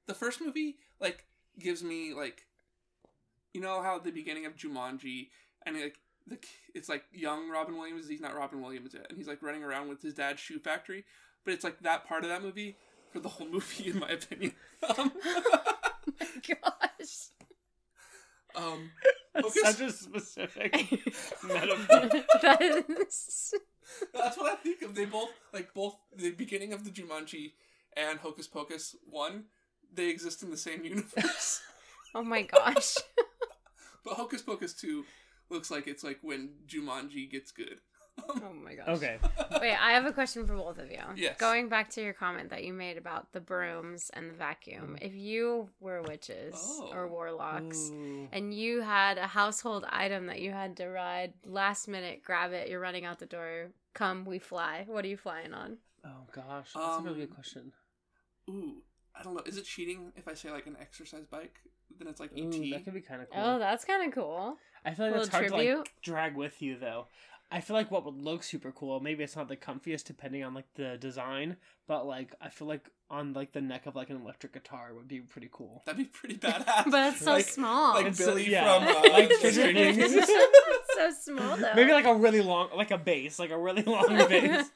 The 0.07 0.15
first 0.15 0.41
movie 0.41 0.79
like 1.01 1.25
gives 1.59 1.83
me 1.85 2.13
like, 2.15 2.47
you 3.55 3.61
know 3.61 3.81
how 3.83 3.97
at 3.97 4.05
the 4.05 4.11
beginning 4.11 4.45
of 4.47 4.57
Jumanji 4.57 5.31
and 5.65 5.81
like 5.81 5.99
the 6.27 6.39
it's 6.75 6.89
like 6.89 7.05
young 7.13 7.49
Robin 7.49 7.77
Williams. 7.79 8.09
He's 8.09 8.21
not 8.21 8.35
Robin 8.35 8.61
Williams 8.61 8.93
yet, 8.95 9.07
and 9.09 9.17
he's 9.17 9.29
like 9.29 9.43
running 9.43 9.63
around 9.65 9.89
with 9.89 10.03
his 10.03 10.13
dad's 10.15 10.41
shoe 10.41 10.59
factory. 10.59 11.05
But 11.45 11.55
it's 11.55 11.65
like 11.65 11.81
that 11.81 12.07
part 12.07 12.23
of 12.25 12.29
that 12.31 12.43
movie 12.43 12.77
for 13.11 13.21
the 13.21 13.29
whole 13.31 13.49
movie, 13.51 13.91
in 13.91 13.99
my 13.99 14.11
opinion. 14.11 14.55
Um, 14.99 15.13
Gosh. 16.47 17.29
Um, 18.59 18.91
That's 19.35 19.55
Focus. 19.55 19.63
such 19.77 19.81
a 19.89 19.93
specific 19.93 20.73
metaphor. 21.47 22.25
that 22.43 22.61
is. 22.61 23.55
That's 24.13 24.37
what 24.37 24.53
I 24.53 24.57
think 24.57 24.83
of. 24.83 24.95
They 24.95 25.05
both 25.07 25.31
like 25.53 25.73
both 25.75 25.97
the 26.15 26.31
beginning 26.33 26.73
of 26.73 26.85
the 26.85 26.91
Jumanji 26.91 27.53
and 27.97 28.19
Hocus 28.19 28.47
Pocus 28.47 28.97
one. 29.09 29.45
They 29.93 30.09
exist 30.11 30.43
in 30.43 30.51
the 30.51 30.57
same 30.59 30.85
universe, 30.85 31.63
Oh 32.15 32.23
my 32.23 32.43
gosh. 32.43 32.97
but 34.05 34.15
Hocus 34.15 34.43
Pocus 34.43 34.75
two 34.75 35.05
looks 35.51 35.71
like 35.71 35.87
it's 35.87 36.05
like 36.05 36.19
when 36.23 36.51
Jumanji 36.67 37.31
gets 37.31 37.53
good. 37.53 37.81
Oh 38.41 38.53
my 38.65 38.75
gosh. 38.75 38.89
Okay, 38.89 39.19
Wait, 39.61 39.75
I 39.75 39.93
have 39.93 40.05
a 40.07 40.13
question 40.13 40.47
for 40.47 40.55
both 40.55 40.79
of 40.79 40.91
you. 40.91 40.99
Yes. 41.17 41.39
Going 41.39 41.69
back 41.69 41.89
to 41.91 42.03
your 42.03 42.13
comment 42.13 42.51
that 42.51 42.65
you 42.65 42.73
made 42.73 42.97
about 42.99 43.33
the 43.33 43.41
brooms 43.41 44.11
and 44.15 44.31
the 44.31 44.35
vacuum. 44.35 44.97
If 45.01 45.15
you 45.15 45.69
were 45.81 46.03
witches 46.03 46.55
Oh. 46.57 46.91
or 46.93 47.09
warlocks 47.09 47.91
Ooh. 47.91 48.29
and 48.33 48.53
you 48.55 48.81
had 48.83 49.17
a 49.19 49.27
household 49.27 49.85
item 49.89 50.27
that 50.27 50.41
you 50.41 50.51
had 50.53 50.77
to 50.79 50.89
ride 50.89 51.33
last 51.45 51.89
minute, 51.89 52.23
grab 52.23 52.53
it, 52.53 52.69
you're 52.69 52.81
running 52.81 53.05
out 53.05 53.19
the 53.19 53.27
door, 53.27 53.69
come, 53.95 54.25
we 54.25 54.39
fly. 54.39 54.85
What 54.87 55.05
are 55.05 55.09
you 55.09 55.17
flying 55.17 55.55
on? 55.55 55.79
Oh 56.05 56.27
gosh, 56.33 56.71
that's 56.75 56.99
a 56.99 57.03
really 57.03 57.21
good 57.21 57.31
Um, 57.31 57.35
question. 57.35 57.73
Ooh, 58.51 58.83
I 59.19 59.23
don't 59.23 59.35
know. 59.35 59.43
Is 59.47 59.57
it 59.57 59.65
cheating 59.65 60.13
if 60.17 60.29
I 60.29 60.35
say 60.35 60.51
like 60.51 60.67
an 60.67 60.77
exercise 60.81 61.27
bike? 61.27 61.57
Then 61.99 62.09
it's 62.09 62.21
like 62.21 62.31
Ooh, 62.39 62.51
ET. 62.53 62.71
that 62.73 62.85
could 62.85 62.95
be 62.95 63.01
kind 63.01 63.23
of 63.23 63.31
cool. 63.31 63.43
Oh, 63.43 63.59
that's 63.59 63.85
kind 63.85 64.07
of 64.07 64.15
cool. 64.15 64.57
I 64.85 64.95
feel 64.95 65.07
like 65.07 65.13
little 65.15 65.27
that's 65.27 65.35
hard 65.35 65.49
to 65.49 65.57
like 65.79 65.93
drag 66.03 66.37
with 66.37 66.61
you 66.63 66.79
though. 66.79 67.07
I 67.51 67.61
feel 67.61 67.75
like 67.75 67.91
what 67.91 68.05
would 68.05 68.15
look 68.23 68.43
super 68.43 68.71
cool, 68.73 69.01
maybe 69.01 69.25
it's 69.25 69.35
not 69.35 69.49
the 69.49 69.57
comfiest 69.57 70.05
depending 70.05 70.45
on 70.45 70.53
like 70.53 70.67
the 70.75 70.99
design, 70.99 71.57
but 71.87 72.07
like 72.07 72.35
I 72.43 72.51
feel 72.51 72.69
like 72.69 72.91
on 73.11 73.33
like 73.33 73.53
the 73.53 73.63
neck 73.63 73.87
of 73.87 73.97
like 73.97 74.11
an 74.11 74.21
electric 74.21 74.53
guitar 74.53 74.91
would 74.95 75.09
be 75.09 75.21
pretty 75.21 75.49
cool. 75.51 75.83
That'd 75.87 75.99
be 75.99 76.05
pretty 76.05 76.37
badass. 76.39 76.91
But 76.91 77.15
it's 77.15 77.25
so 77.25 77.33
like, 77.33 77.47
small. 77.47 77.95
Like 77.95 78.07
It's 78.07 78.19
so- 78.19 78.27
Billy 78.27 78.51
yeah. 78.51 78.79
from 78.85 78.97
uh, 78.97 79.09
Like 79.13 79.33
Stranger 79.33 79.51
Stranger 79.63 79.93
Things. 79.95 80.13
Things. 80.13 80.29
it's 80.29 80.95
so 81.25 81.33
small 81.33 81.57
though. 81.57 81.73
Maybe 81.75 81.93
like 81.93 82.05
a 82.05 82.15
really 82.15 82.43
long 82.43 82.69
like 82.77 82.91
a 82.91 82.99
bass, 82.99 83.39
like 83.39 83.51
a 83.51 83.59
really 83.59 83.83
long 83.83 84.07
bass. 84.29 84.67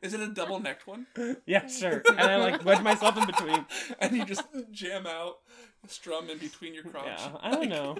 Is 0.00 0.14
it 0.14 0.20
a 0.20 0.28
double 0.28 0.60
necked 0.60 0.86
one? 0.86 1.06
yeah, 1.46 1.66
sure. 1.66 2.00
And 2.10 2.20
I 2.20 2.36
like 2.36 2.64
wedge 2.64 2.80
myself 2.82 3.16
in 3.16 3.26
between. 3.26 3.66
and 3.98 4.16
you 4.16 4.24
just 4.24 4.44
jam 4.70 5.04
out, 5.08 5.38
strum 5.88 6.30
in 6.30 6.38
between 6.38 6.74
your 6.74 6.84
crotch. 6.84 7.06
Yeah, 7.06 7.30
I 7.40 7.50
don't 7.50 7.68
know. 7.68 7.96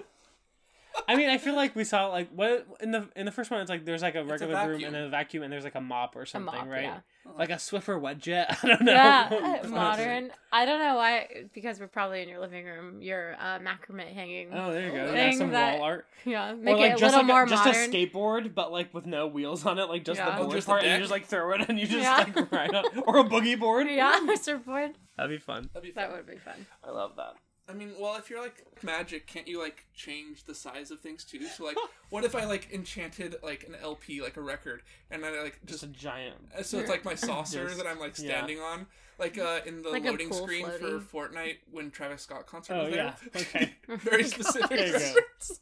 I 1.07 1.15
mean, 1.15 1.29
I 1.29 1.37
feel 1.37 1.55
like 1.55 1.75
we 1.75 1.83
saw 1.83 2.07
like 2.07 2.29
what 2.29 2.65
in 2.81 2.91
the 2.91 3.07
in 3.15 3.25
the 3.25 3.31
first 3.31 3.51
one. 3.51 3.61
It's 3.61 3.69
like 3.69 3.85
there's 3.85 4.01
like 4.01 4.15
a 4.15 4.21
a 4.21 4.23
regular 4.25 4.53
broom 4.65 4.71
vacuum. 4.79 4.95
and 4.95 5.03
a 5.05 5.09
vacuum, 5.09 5.43
and 5.43 5.51
there's 5.53 5.63
like 5.63 5.75
a 5.75 5.81
mop 5.81 6.15
or 6.15 6.25
something, 6.25 6.53
mop, 6.53 6.67
right? 6.67 6.83
yeah. 6.83 6.99
Like 7.37 7.49
a 7.49 7.55
Swiffer 7.55 7.99
wet 7.99 8.17
jet. 8.19 8.57
I 8.63 8.67
don't 8.67 8.81
know. 8.83 8.91
Yeah, 8.91 9.61
modern. 9.67 10.31
I 10.51 10.65
don't 10.65 10.79
know 10.79 10.95
why, 10.95 11.27
because 11.53 11.79
we're 11.79 11.87
probably 11.87 12.21
in 12.21 12.29
your 12.29 12.39
living 12.39 12.65
room. 12.65 13.01
Your 13.01 13.35
uh, 13.39 13.59
macrame 13.59 14.13
hanging. 14.13 14.49
Oh, 14.53 14.71
there 14.71 14.85
you 14.85 14.91
go. 14.93 15.07
Thing 15.11 15.31
Yeah, 15.33 15.37
some 15.37 15.51
that- 15.51 15.79
wall 15.79 15.87
art. 15.87 16.05
Yeah, 16.23 16.53
make 16.53 16.75
or 16.75 16.79
like 16.79 16.91
it 16.91 16.93
a 16.95 16.97
just 16.97 17.01
little 17.15 17.17
like 17.19 17.27
more 17.27 17.43
a, 17.43 17.49
just 17.49 17.65
a 17.65 17.69
skateboard, 17.69 18.53
but 18.55 18.71
like 18.71 18.93
with 18.93 19.05
no 19.05 19.27
wheels 19.27 19.65
on 19.65 19.77
it, 19.79 19.85
like 19.89 20.05
just 20.05 20.19
Yeah. 20.19 20.29
the 20.31 20.35
Oh, 20.37 20.43
board 20.43 20.51
just 20.55 20.67
the 20.67 20.71
part, 20.71 20.83
and 20.83 20.93
you 20.93 20.99
just 20.99 21.11
like 21.11 21.25
throw 21.25 21.51
it 21.53 21.67
and 21.69 21.79
you 21.79 21.87
just 21.87 21.99
Yeah. 22.03 22.17
like 22.35 22.51
ride 22.51 22.73
on, 22.73 22.85
or 23.05 23.17
a 23.19 23.23
boogie 23.23 23.59
board. 23.59 23.87
yeah, 23.89 24.19
a 24.31 24.37
surfboard. 24.37 24.91
that'd 25.17 25.29
be 25.31 25.37
fun. 25.37 25.69
That'd 25.73 25.87
be 25.87 25.93
That 25.93 26.11
would 26.11 26.25
be 26.27 26.37
fun. 26.37 26.65
I 26.83 26.91
love 26.91 27.13
that. 27.17 27.33
I 27.67 27.73
mean, 27.73 27.93
well, 27.99 28.15
if 28.17 28.29
you're 28.29 28.41
like 28.41 28.63
magic, 28.83 29.25
can't 29.25 29.47
you 29.47 29.59
like 29.59 29.85
change 29.93 30.43
the 30.43 30.53
size 30.53 30.91
of 30.91 30.99
things 30.99 31.23
too? 31.23 31.43
So 31.47 31.65
like, 31.65 31.77
what 32.11 32.23
if 32.23 32.35
I 32.35 32.45
like 32.45 32.69
enchanted 32.71 33.35
like 33.41 33.63
an 33.67 33.75
LP, 33.81 34.21
like 34.21 34.37
a 34.37 34.41
record, 34.41 34.83
and 35.09 35.23
then 35.23 35.33
I 35.33 35.41
like 35.41 35.59
Just 35.65 35.81
just 35.81 35.83
a 35.83 35.87
giant. 35.87 36.35
uh, 36.57 36.61
so 36.61 36.77
it's 36.79 36.89
like 36.89 37.03
my 37.03 37.15
saucer 37.15 37.63
Yes. 37.67 37.77
that 37.77 37.87
I'm 37.87 37.99
like 37.99 38.17
Yeah. 38.19 38.25
standing 38.35 38.59
on, 38.59 38.85
like 39.17 39.37
uh 39.39 39.61
in 39.65 39.81
the 39.81 39.89
Like 39.89 40.03
loading 40.05 40.31
screen 40.31 40.65
floaty. 40.67 41.01
for 41.09 41.27
Fortnite 41.29 41.57
when 41.71 41.89
Travis 41.89 42.21
Scott 42.21 42.45
concert 42.45 42.75
Oh 42.75 42.83
was 42.85 42.93
there. 42.93 43.15
yeah. 43.33 43.41
Okay. 43.41 43.73
Very 43.97 44.25
specific. 44.25 44.69
There 44.69 44.87
you 44.87 44.93
go. 45.15 45.55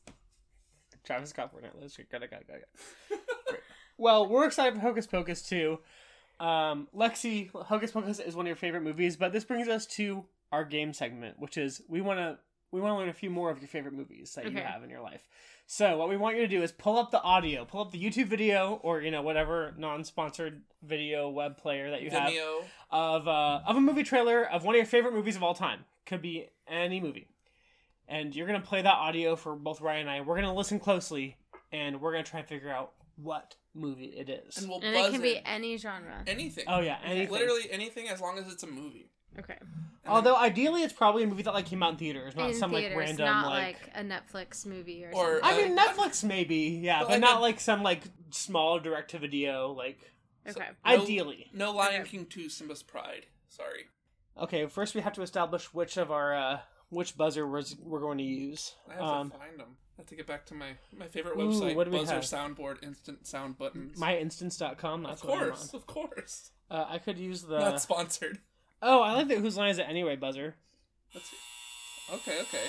Travis 1.03 1.29
Scott 1.29 1.53
Fortnite. 1.53 1.71
Let's 1.79 1.95
go. 1.97 2.03
Got 2.11 2.23
it. 2.23 2.31
Got 2.31 2.41
it. 2.41 2.47
Got 2.47 2.57
it. 2.57 3.59
Well, 3.97 4.27
we're 4.27 4.45
excited 4.45 4.73
for 4.73 4.79
Hocus 4.81 5.05
Pocus 5.07 5.41
too. 5.41 5.79
Um, 6.39 6.87
Lexi, 6.95 7.49
Hocus 7.51 7.91
Pocus 7.91 8.19
is 8.19 8.35
one 8.35 8.45
of 8.45 8.47
your 8.47 8.55
favorite 8.55 8.81
movies, 8.83 9.15
but 9.15 9.31
this 9.31 9.43
brings 9.45 9.67
us 9.67 9.85
to 9.85 10.25
our 10.53 10.63
game 10.63 10.93
segment, 10.93 11.39
which 11.39 11.57
is 11.57 11.81
we 11.89 11.99
want 11.99 12.19
to 12.19 12.37
we 12.71 12.79
want 12.79 12.93
to 12.93 12.97
learn 12.97 13.09
a 13.09 13.13
few 13.13 13.29
more 13.29 13.49
of 13.51 13.59
your 13.59 13.67
favorite 13.67 13.93
movies 13.93 14.33
that 14.35 14.49
you 14.49 14.57
have 14.57 14.83
in 14.83 14.89
your 14.89 15.01
life. 15.01 15.27
So 15.65 15.97
what 15.97 16.09
we 16.09 16.17
want 16.17 16.35
you 16.35 16.41
to 16.43 16.47
do 16.47 16.61
is 16.61 16.71
pull 16.71 16.97
up 16.97 17.11
the 17.11 17.21
audio, 17.21 17.65
pull 17.65 17.81
up 17.81 17.91
the 17.91 18.01
YouTube 18.03 18.27
video 18.27 18.79
or 18.83 19.01
you 19.01 19.11
know 19.11 19.21
whatever 19.21 19.73
non-sponsored 19.77 20.61
video 20.83 21.29
web 21.29 21.57
player 21.57 21.89
that 21.91 22.01
you 22.01 22.09
have 22.11 22.31
of 22.91 23.27
uh, 23.27 23.61
of 23.65 23.75
a 23.75 23.81
movie 23.81 24.03
trailer 24.03 24.43
of 24.47 24.63
one 24.63 24.75
of 24.75 24.77
your 24.77 24.85
favorite 24.85 25.13
movies 25.13 25.35
of 25.35 25.43
all 25.43 25.53
time. 25.55 25.85
Could 26.05 26.21
be 26.21 26.49
any 26.67 26.99
movie. 27.01 27.27
And 28.07 28.35
you're 28.35 28.45
gonna 28.47 28.59
play 28.61 28.81
that 28.81 28.93
audio 28.93 29.35
for 29.35 29.55
both 29.55 29.81
Ryan 29.81 30.01
and 30.01 30.09
I. 30.09 30.21
We're 30.21 30.35
gonna 30.35 30.53
listen 30.53 30.79
closely, 30.79 31.37
and 31.71 31.99
we're 32.01 32.11
gonna 32.11 32.23
try 32.23 32.39
and 32.41 32.47
figure 32.47 32.69
out 32.69 32.91
what 33.15 33.55
movie 33.73 34.05
it 34.17 34.29
is. 34.29 34.57
and 34.57 34.67
we'll 34.67 34.81
And 34.83 34.93
buzz 34.93 35.07
it 35.07 35.11
can 35.13 35.21
be 35.21 35.39
any 35.45 35.77
genre. 35.77 36.23
anything. 36.27 36.65
oh 36.67 36.79
yeah, 36.81 36.97
anything. 37.05 37.31
Literally 37.31 37.71
anything 37.71 38.07
as 38.09 38.19
long 38.21 38.37
as 38.37 38.51
it's 38.51 38.63
a 38.63 38.67
movie. 38.67 39.09
Okay. 39.39 39.57
Although 40.05 40.35
ideally, 40.35 40.83
it's 40.83 40.93
probably 40.93 41.23
a 41.23 41.27
movie 41.27 41.43
that 41.43 41.53
like 41.53 41.65
came 41.65 41.81
out 41.81 41.91
in 41.93 41.97
theaters, 41.97 42.35
not 42.35 42.49
in 42.51 42.55
some 42.55 42.71
theaters, 42.71 42.95
like 42.95 43.05
random 43.05 43.25
not 43.25 43.47
like. 43.47 43.77
like, 43.83 43.91
a 43.95 44.03
Netflix 44.03 44.65
movie 44.65 45.05
or, 45.05 45.11
Or, 45.13 45.39
something. 45.41 45.65
I 45.65 45.67
mean, 45.69 45.77
uh, 45.79 45.85
Netflix 45.85 46.23
maybe, 46.23 46.57
yeah, 46.83 46.99
but 46.99 47.05
but, 47.07 47.11
like 47.13 47.21
not 47.21 47.37
a- 47.37 47.41
like 47.41 47.59
some 47.59 47.81
like 47.83 48.03
small 48.31 48.79
direct 48.79 49.11
to 49.11 49.19
video. 49.19 49.71
Like 49.71 49.99
Okay. 50.47 50.59
No- 50.85 50.91
ideally, 50.91 51.49
no 51.53 51.71
Lion 51.71 52.01
Okay. 52.01 52.09
King 52.11 52.25
2 52.25 52.49
Simba's 52.49 52.83
Pride. 52.83 53.25
Sorry. 53.49 53.85
okay. 54.37 54.65
First, 54.67 54.93
we 54.93 55.01
have 55.01 55.13
to 55.13 55.21
establish 55.21 55.73
which 55.73 55.95
of 55.97 56.11
our 56.11 56.35
uh, 56.35 56.59
which 56.89 57.15
buzzer 57.17 57.47
we're, 57.47 57.63
we're 57.81 58.01
going 58.01 58.17
to 58.19 58.23
use. 58.23 58.75
I 58.89 58.93
have 58.95 59.01
Um, 59.03 59.31
to 59.31 59.37
find 59.37 59.59
them. 59.59 59.77
I 59.97 60.01
have 60.01 60.07
to 60.07 60.15
get 60.15 60.27
back 60.27 60.45
to 60.47 60.53
my 60.53 60.71
my 60.97 61.07
favorite 61.07 61.35
Ooh, 61.37 61.49
website, 61.49 61.75
what 61.75 61.85
do 61.85 61.91
we 61.91 61.99
Buzzer 61.99 62.15
have? 62.15 62.23
Soundboard 62.23 62.83
Instant 62.83 63.25
Sound 63.25 63.57
Buttons. 63.57 63.97
myinstants.com. 63.99 65.05
of 65.05 65.11
That's 65.11 65.23
what 65.23 65.33
I'm 65.39 65.45
course, 65.49 65.69
on. 65.73 65.77
of 65.79 65.85
course. 65.87 66.51
Uh, 66.69 66.85
I 66.89 66.97
could 66.97 67.17
use 67.17 67.43
the. 67.43 67.59
Not 67.59 67.81
sponsored. 67.81 68.39
Oh, 68.85 69.01
I 69.01 69.13
like 69.13 69.27
the 69.29 69.35
whose 69.35 69.57
line 69.57 69.69
is 69.71 69.77
it 69.79 69.85
anyway 69.87 70.15
buzzer. 70.15 70.55
Let's. 71.13 71.31
Okay, 72.13 72.39
okay. 72.41 72.63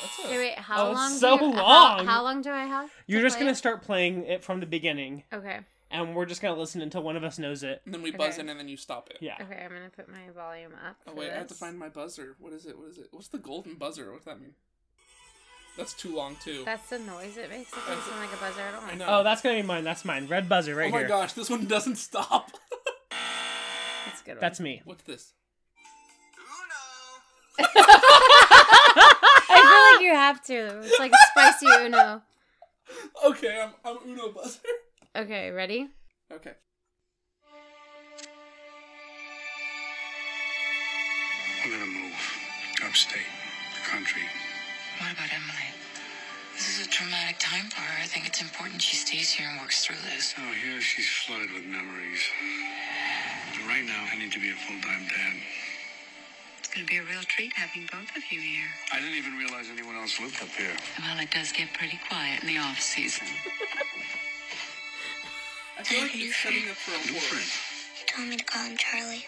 That's 0.00 0.18
a 0.24 0.30
Wait, 0.30 0.38
wait. 0.38 0.58
How 0.58 0.88
Oh, 0.88 0.92
long? 0.92 1.12
do 1.12 1.18
so 1.18 1.34
you- 1.40 1.46
long. 1.52 1.98
How, 1.98 2.04
how 2.04 2.22
long 2.22 2.40
do 2.42 2.50
I 2.50 2.64
have? 2.66 2.90
You're 3.06 3.20
to 3.20 3.26
just 3.26 3.36
play 3.36 3.44
gonna 3.44 3.52
it? 3.52 3.56
start 3.56 3.82
playing 3.82 4.24
it 4.24 4.44
from 4.44 4.60
the 4.60 4.66
beginning, 4.66 5.24
Okay. 5.32 5.60
and 5.90 6.14
we're 6.14 6.26
just 6.26 6.40
gonna 6.42 6.58
listen 6.58 6.82
until 6.82 7.02
one 7.02 7.16
of 7.16 7.24
us 7.24 7.38
knows 7.38 7.62
it. 7.62 7.82
And 7.84 7.92
then 7.94 8.02
we 8.02 8.10
buzz 8.12 8.38
in, 8.38 8.48
and 8.48 8.60
then 8.60 8.68
you 8.68 8.76
stop 8.76 9.08
it. 9.10 9.16
Yeah. 9.20 9.34
Okay. 9.40 9.60
I'm 9.64 9.70
gonna 9.70 9.90
put 9.90 10.08
my 10.08 10.30
volume 10.34 10.72
up. 10.86 10.96
Oh 11.06 11.10
for 11.12 11.16
wait, 11.16 11.30
I 11.32 11.36
have 11.38 11.46
to 11.48 11.54
find 11.54 11.78
my 11.78 11.88
buzzer. 11.88 12.36
What 12.38 12.52
is 12.52 12.66
it? 12.66 12.78
What 12.78 12.88
is 12.90 12.98
it? 12.98 13.08
What's 13.10 13.28
the 13.28 13.38
golden 13.38 13.74
buzzer? 13.74 14.10
What 14.12 14.18
does 14.18 14.26
that 14.26 14.40
mean? 14.40 14.54
That's 15.76 15.92
too 15.94 16.14
long 16.14 16.36
too. 16.36 16.62
That's 16.64 16.88
the 16.88 16.98
noise 16.98 17.36
it 17.36 17.50
makes. 17.50 17.72
It 17.72 17.76
doesn't 17.86 18.04
sound 18.04 18.20
like 18.20 18.32
a 18.32 18.36
buzzer 18.36 18.60
at 18.62 18.74
all. 18.74 18.82
I 18.82 18.94
know. 18.94 19.06
Oh, 19.08 19.22
that's 19.24 19.42
gonna 19.42 19.56
be 19.56 19.62
mine. 19.62 19.82
That's 19.84 20.04
mine. 20.04 20.26
Red 20.28 20.48
buzzer 20.48 20.74
right 20.74 20.84
here. 20.86 20.94
oh 20.94 20.96
my 20.96 20.98
here. 21.00 21.08
gosh, 21.08 21.32
this 21.32 21.50
one 21.50 21.66
doesn't 21.66 21.96
stop. 21.96 22.50
That's 24.06 24.20
a 24.20 24.24
good. 24.24 24.30
One. 24.36 24.40
That's 24.40 24.60
me. 24.60 24.82
What's 24.84 25.02
this? 25.02 25.32
I 27.58 27.64
feel 29.48 29.94
like 29.94 30.02
you 30.04 30.14
have 30.14 30.42
to. 30.44 30.80
It's 30.84 30.98
like 30.98 31.12
a 31.12 31.18
spicy 31.30 31.66
Uno. 31.84 32.22
Okay, 33.24 33.60
I'm 33.60 33.74
I'm 33.84 33.98
Uno 34.06 34.30
buzzer. 34.32 34.60
Okay, 35.16 35.50
ready? 35.50 35.88
Okay. 36.30 36.52
We're 41.64 41.72
gonna 41.72 41.86
move 41.86 42.14
upstate, 42.86 43.26
the 43.74 43.88
country. 43.88 44.22
What 45.00 45.12
about 45.12 45.32
Emily? 45.32 45.72
This 46.54 46.68
is 46.78 46.86
a 46.86 46.88
traumatic 46.88 47.38
time 47.38 47.68
for 47.68 47.80
her. 47.80 48.02
I 48.02 48.06
think 48.06 48.26
it's 48.26 48.40
important 48.40 48.80
she 48.80 48.96
stays 48.96 49.30
here 49.30 49.48
and 49.50 49.60
works 49.60 49.84
through 49.84 50.00
this. 50.08 50.34
Oh, 50.38 50.52
here 50.52 50.80
she's 50.80 51.08
flooded 51.08 51.52
with 51.52 51.64
memories. 51.64 52.22
But 53.52 53.66
right 53.68 53.84
now, 53.84 54.06
I 54.10 54.16
need 54.16 54.32
to 54.32 54.40
be 54.40 54.50
a 54.50 54.54
full-time 54.54 55.06
dad. 55.08 55.36
It's 56.76 56.84
going 56.84 57.00
to 57.00 57.04
be 57.06 57.10
a 57.10 57.16
real 57.16 57.24
treat 57.24 57.54
having 57.54 57.88
both 57.90 58.14
of 58.14 58.22
you 58.30 58.38
here. 58.38 58.68
I 58.92 59.00
didn't 59.00 59.16
even 59.16 59.32
realize 59.38 59.64
anyone 59.72 59.96
else 59.96 60.20
lived 60.20 60.42
up 60.42 60.48
here. 60.60 60.76
Well, 61.00 61.18
it 61.24 61.30
does 61.30 61.50
get 61.50 61.72
pretty 61.72 61.98
quiet 62.06 62.42
in 62.42 62.48
the 62.48 62.58
off 62.58 62.78
season. 62.78 63.26
I 65.78 65.82
feel 65.84 66.02
like 66.02 66.10
it's 66.12 66.36
setting 66.36 66.68
up 66.68 66.76
for 66.76 66.92
a 66.92 67.00
New 67.06 67.14
war. 67.14 67.22
friend. 67.32 67.48
You 67.96 68.04
told 68.12 68.28
me 68.28 68.36
to 68.36 68.44
call 68.44 68.62
him 68.68 68.76
Charlie 68.76 69.24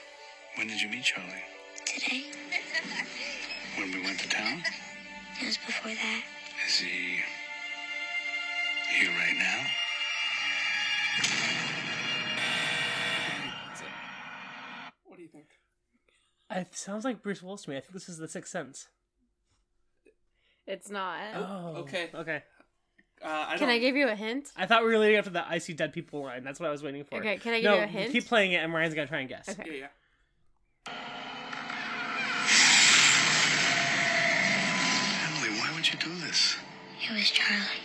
When 0.57 0.67
did 0.67 0.79
you 0.83 0.91
meet 0.91 1.05
Charlie? 1.05 1.41
today. 1.87 2.25
When 3.79 3.93
we 3.93 4.03
went 4.05 4.21
to 4.21 4.29
town? 4.29 4.61
It 5.41 5.47
was 5.47 5.57
before 5.57 5.93
that. 5.95 6.23
Is 6.69 6.77
he 6.81 7.25
here 8.93 9.09
right 9.09 9.37
now? 9.39 9.65
That's 13.73 13.81
it. 13.81 13.87
What 15.07 15.17
do 15.17 15.23
you 15.23 15.29
think? 15.29 15.47
It 16.51 16.75
sounds 16.75 17.05
like 17.05 17.23
Bruce 17.23 17.43
Willis 17.43 17.63
to 17.63 17.71
me. 17.71 17.77
I 17.77 17.81
think 17.81 17.93
this 17.93 18.09
is 18.09 18.19
the 18.19 18.29
Sixth 18.29 18.51
Sense. 18.51 18.89
It's 20.67 20.91
not. 20.91 21.19
Oh, 21.35 21.75
okay. 21.81 22.11
Okay. 22.15 22.43
Uh, 23.23 23.47
I 23.49 23.51
Can 23.59 23.69
don't- 23.69 23.77
I 23.77 23.79
give 23.79 23.97
you 23.97 24.09
a 24.09 24.15
hint? 24.15 24.49
I 24.57 24.67
thought 24.67 24.83
we 24.85 24.89
were 24.91 24.99
leading 24.99 25.19
up 25.19 25.25
to 25.25 25.31
the 25.31 25.47
"I 25.47 25.59
see 25.59 25.73
dead 25.73 25.93
people" 25.93 26.23
line. 26.23 26.45
That's 26.45 26.61
what 26.61 26.69
I 26.69 26.71
was 26.73 26.83
waiting 26.83 27.05
for. 27.05 27.17
Okay, 27.17 27.37
can 27.39 27.53
I 27.53 27.61
give 27.61 27.71
no, 27.71 27.77
you 27.79 27.83
a 27.83 27.87
hint? 27.87 28.13
keep 28.13 28.27
playing 28.27 28.53
it, 28.53 28.59
and 28.59 28.73
Ryan's 28.73 28.95
gonna 28.95 29.09
try 29.09 29.21
and 29.21 29.29
guess. 29.29 29.49
Okay. 29.49 29.65
Yeah, 29.81 29.87
yeah. 30.87 30.93
Emily, 35.27 35.59
why 35.59 35.71
would 35.75 35.91
you 35.91 35.99
do 35.99 36.15
this? 36.27 36.57
It 37.03 37.13
was 37.15 37.31
Charlie. 37.31 37.78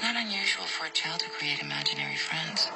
It's 0.00 0.08
not 0.08 0.16
unusual 0.16 0.64
for 0.64 0.86
a 0.86 0.90
child 0.96 1.20
to 1.20 1.28
create 1.28 1.60
imaginary 1.60 2.16
friends. 2.16 2.68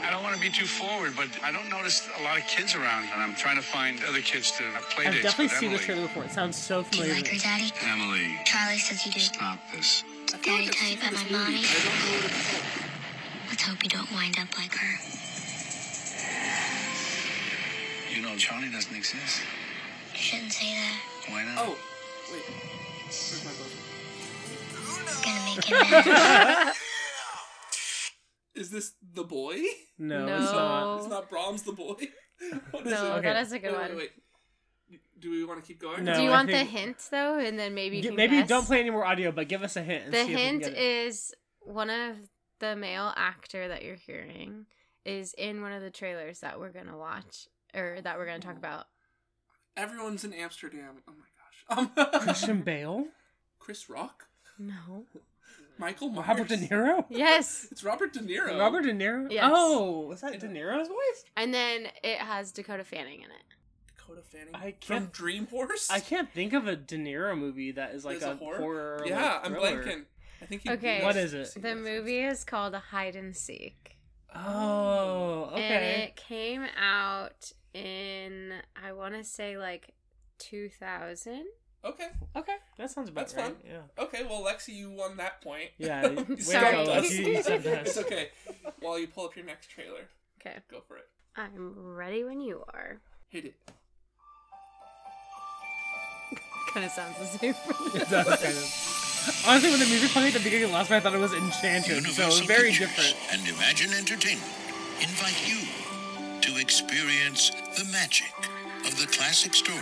I 0.00 0.10
don't 0.10 0.22
want 0.22 0.34
to 0.34 0.40
be 0.40 0.48
too 0.48 0.64
forward, 0.64 1.12
but 1.14 1.28
I 1.44 1.52
don't 1.52 1.68
notice 1.68 2.08
a 2.18 2.22
lot 2.22 2.38
of 2.38 2.46
kids 2.46 2.74
around, 2.74 3.04
and 3.12 3.20
I'm 3.20 3.34
trying 3.34 3.56
to 3.56 3.62
find 3.62 4.00
other 4.08 4.22
kids 4.24 4.50
to 4.56 4.64
uh, 4.64 4.80
play 4.88 5.04
with. 5.04 5.08
I've 5.08 5.20
dates 5.20 5.36
definitely 5.36 5.44
with 5.44 5.52
seen 5.60 5.68
Emily. 5.68 5.76
this 5.76 5.84
trailer 5.84 6.02
before. 6.08 6.24
It 6.24 6.30
sounds 6.32 6.56
so 6.56 6.80
Do 6.80 6.96
you 6.96 7.04
familiar. 7.04 7.14
like 7.20 7.26
her, 7.28 7.34
me. 7.36 7.38
Daddy? 7.44 7.68
Emily, 7.84 8.40
Charlie 8.46 8.78
says 8.80 9.04
you 9.04 9.12
do. 9.12 9.20
stop 9.20 9.58
this. 9.76 10.04
I 10.32 10.38
Daddy 10.40 10.64
like 10.64 10.68
I've 10.68 10.72
tell 10.72 10.88
you 10.88 10.96
about 10.96 11.12
my 11.12 11.20
movie, 11.20 11.32
mommy? 11.36 11.60
I 11.60 11.68
don't 11.68 11.84
know 11.84 12.16
what 12.16 12.32
it's 12.32 12.48
called. 12.48 12.64
Let's 13.52 13.62
hope 13.68 13.84
you 13.84 13.90
don't 13.92 14.12
wind 14.16 14.36
up 14.40 14.48
like 14.56 14.72
her. 14.72 14.92
You 18.08 18.22
know 18.24 18.36
Charlie 18.40 18.72
doesn't 18.72 18.96
exist. 18.96 19.44
You 20.16 20.16
shouldn't 20.16 20.52
say 20.56 20.72
that. 20.80 20.96
Why 21.28 21.44
not? 21.44 21.60
Oh, 21.60 21.76
wait. 22.32 22.40
Where's 22.48 23.44
my 23.44 23.52
buzzer? 23.52 23.84
It's 25.04 25.20
gonna 25.20 25.43
make 25.43 25.43
you 25.43 25.43
mad. 25.43 25.43
Is 28.54 28.70
this 28.70 28.92
the 29.12 29.24
boy? 29.24 29.56
No, 29.98 30.26
No. 30.26 30.36
it's 30.42 30.52
not. 30.52 30.98
It's 30.98 31.08
not 31.08 31.28
Brahms 31.30 31.62
the 31.62 31.72
boy. 31.72 31.94
What 32.72 32.86
is 32.86 32.92
No, 32.92 33.06
it? 33.06 33.18
Okay. 33.18 33.28
that 33.32 33.42
is 33.46 33.52
a 33.52 33.58
good 33.58 33.72
wait, 33.72 33.80
one. 33.80 33.96
Wait, 33.96 34.10
wait. 34.90 35.00
Do 35.20 35.30
we 35.30 35.44
want 35.44 35.60
to 35.62 35.66
keep 35.66 35.80
going? 35.80 36.04
No. 36.04 36.14
Do 36.14 36.22
you 36.22 36.28
I 36.28 36.32
want 36.32 36.50
think- 36.50 36.70
the 36.70 36.78
hint 36.78 36.96
though, 37.10 37.38
and 37.38 37.58
then 37.58 37.74
maybe 37.74 37.96
you 37.98 38.02
G- 38.02 38.10
Maybe 38.10 38.36
guess? 38.36 38.48
don't 38.48 38.66
play 38.66 38.80
any 38.80 38.90
more 38.90 39.04
audio, 39.04 39.32
but 39.32 39.48
give 39.48 39.62
us 39.62 39.76
a 39.76 39.82
hint. 39.82 40.10
The 40.12 40.18
see 40.18 40.20
if 40.22 40.28
we 40.28 40.34
can 40.34 40.44
hint 40.44 40.62
get 40.64 40.72
it. 40.72 40.78
is 40.78 41.32
one 41.60 41.90
of 41.90 42.16
the 42.60 42.76
male 42.76 43.12
actor 43.16 43.68
that 43.68 43.82
you're 43.84 43.96
hearing 43.96 44.66
is 45.04 45.32
in 45.38 45.62
one 45.62 45.72
of 45.72 45.80
the 45.82 45.90
trailers 45.90 46.40
that 46.40 46.58
we're 46.60 46.72
gonna 46.72 46.96
watch 46.98 47.46
or 47.74 47.98
that 48.02 48.18
we're 48.18 48.26
gonna 48.26 48.40
talk 48.40 48.56
about. 48.56 48.86
Everyone's 49.76 50.24
in 50.24 50.32
Amsterdam. 50.32 51.02
Oh 51.08 51.12
my 51.12 51.78
gosh. 51.88 51.98
Um, 52.06 52.20
Christian 52.20 52.60
Bale, 52.62 53.06
Chris 53.58 53.88
Rock? 53.88 54.26
No. 54.58 55.06
Michael 55.78 56.10
Myers? 56.10 56.28
Robert 56.28 56.48
De 56.48 56.56
Niro, 56.56 57.04
Yes. 57.08 57.68
It's 57.72 57.82
Robert 57.84 58.12
De 58.12 58.20
Niro. 58.20 58.58
Robert 58.58 58.82
De 58.82 58.92
Niro. 58.92 59.30
Yes. 59.30 59.42
Oh, 59.52 60.00
was 60.06 60.20
that 60.20 60.38
De 60.38 60.46
Niro's 60.48 60.88
voice? 60.88 61.24
And 61.36 61.52
then 61.52 61.88
it 62.02 62.18
has 62.18 62.52
Dakota 62.52 62.84
Fanning 62.84 63.20
in 63.22 63.30
it. 63.30 63.42
Dakota 63.96 64.22
Fanning. 64.22 64.54
I 64.54 64.72
can't- 64.72 65.12
Dream 65.12 65.46
Horse? 65.48 65.90
I 65.90 66.00
can't 66.00 66.30
think 66.32 66.52
of 66.52 66.66
a 66.66 66.76
De 66.76 66.96
Niro 66.96 67.36
movie 67.36 67.72
that 67.72 67.94
is 67.94 68.04
like 68.04 68.18
Is 68.18 68.22
a, 68.22 68.36
horror. 68.36 69.02
Yeah, 69.04 69.40
like, 69.42 69.46
I'm 69.46 69.54
blanking. 69.54 70.04
I 70.42 70.46
think 70.46 70.62
he 70.62 70.70
Okay. 70.70 71.02
What 71.02 71.16
is 71.16 71.32
it? 71.34 71.54
The 71.60 71.74
movie 71.74 72.20
is 72.20 72.44
called 72.44 72.74
Hide 72.74 73.16
and 73.16 73.34
Seek. 73.34 73.96
Oh, 74.34 75.50
okay. 75.52 75.62
And 75.62 75.74
okay. 75.74 76.02
it 76.04 76.16
came 76.16 76.66
out 76.78 77.52
in 77.72 78.52
I 78.82 78.92
wanna 78.92 79.24
say 79.24 79.56
like 79.56 79.94
two 80.38 80.68
thousand. 80.68 81.46
Okay. 81.84 82.08
Okay, 82.36 82.54
that 82.78 82.90
sounds 82.90 83.10
about 83.10 83.28
That's 83.28 83.34
right. 83.34 83.44
fun. 83.46 83.56
Yeah. 83.64 84.02
Okay, 84.04 84.24
well, 84.24 84.42
Lexi, 84.42 84.74
you 84.74 84.90
won 84.90 85.16
that 85.18 85.40
point. 85.42 85.70
Yeah, 85.78 86.08
You 86.10 86.16
Sorry. 86.38 86.40
stumped 86.40 86.86
go, 86.86 86.92
us. 86.92 87.06
Lexi. 87.12 87.26
You 87.26 87.42
said 87.42 87.62
this. 87.62 87.88
it's 87.88 87.98
okay. 87.98 88.30
While 88.80 88.98
you 88.98 89.06
pull 89.06 89.26
up 89.26 89.36
your 89.36 89.44
next 89.44 89.68
trailer, 89.68 90.08
Okay. 90.40 90.56
go 90.70 90.80
for 90.88 90.96
it. 90.96 91.06
I'm 91.36 91.74
ready 91.94 92.24
when 92.24 92.40
you 92.40 92.64
are. 92.72 93.00
Hit 93.28 93.44
it. 93.46 93.54
Kinda 96.72 96.88
sounds 96.90 97.16
the 97.18 97.26
same. 97.38 97.54
It 97.94 98.08
does 98.08 98.26
kind 98.26 98.56
of. 98.56 99.44
Honestly, 99.46 99.70
when 99.70 99.80
the 99.80 99.86
music 99.86 100.10
played 100.10 100.34
at 100.34 100.38
the 100.40 100.44
beginning 100.44 100.64
of 100.66 100.70
last 100.72 100.90
night, 100.90 100.98
I 100.98 101.00
thought 101.00 101.14
it 101.14 101.18
was 101.18 101.32
Enchanted, 101.32 101.90
so 101.90 101.94
Universal 101.96 102.46
very 102.46 102.70
Pictures 102.70 102.88
different. 102.96 103.16
and 103.32 103.48
Imagine 103.56 103.92
Entertainment 103.94 104.50
invite 105.00 105.48
you 105.48 105.60
to 106.42 106.56
experience 106.60 107.50
the 107.78 107.84
magic 107.90 108.32
of 108.86 108.98
the 109.00 109.06
classic 109.06 109.54
story 109.54 109.80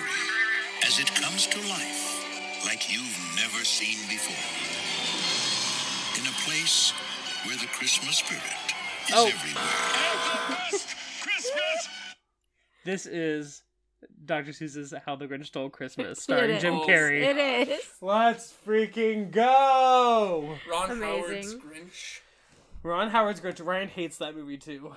as 0.86 0.98
it 0.98 1.12
comes 1.14 1.46
to 1.46 1.58
life 1.68 2.64
like 2.64 2.92
you've 2.92 3.18
never 3.36 3.64
seen 3.64 3.98
before. 4.08 4.34
In 6.20 6.26
a 6.28 6.36
place 6.44 6.92
where 7.44 7.56
the 7.56 7.66
Christmas 7.66 8.16
spirit 8.18 8.42
is 9.08 9.14
Oh. 9.14 9.26
everywhere. 9.26 10.80
This 12.84 13.06
is 13.06 13.62
Dr. 14.24 14.50
Seuss's 14.50 14.92
How 15.06 15.14
the 15.16 15.26
Grinch 15.28 15.46
Stole 15.46 15.70
Christmas, 15.70 16.20
starring. 16.22 16.58
Jim. 16.60 16.74
Carrey. 16.80 17.22
It 17.22 17.68
is. 17.68 17.80
Let's 18.00 18.52
freaking 18.66 19.30
go! 19.30 20.56
Ron 20.70 20.90
Amazing. 20.90 21.20
Howard's 21.22 21.54
Grinch. 21.54 22.20
Ron 22.82 23.10
Howard's 23.10 23.40
Grinch. 23.40 23.64
Ryan 23.64 23.88
hates 23.88 24.18
that 24.18 24.34
movie 24.36 24.58
too. 24.58 24.92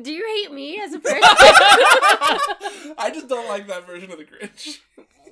Do 0.00 0.12
you 0.12 0.24
hate 0.42 0.52
me 0.52 0.80
as 0.80 0.92
a 0.92 0.98
person? 1.00 1.22
I 2.98 3.10
just 3.12 3.28
don't 3.28 3.48
like 3.48 3.66
that 3.68 3.86
version 3.86 4.10
of 4.10 4.18
the 4.18 4.24
Grinch. 4.24 4.78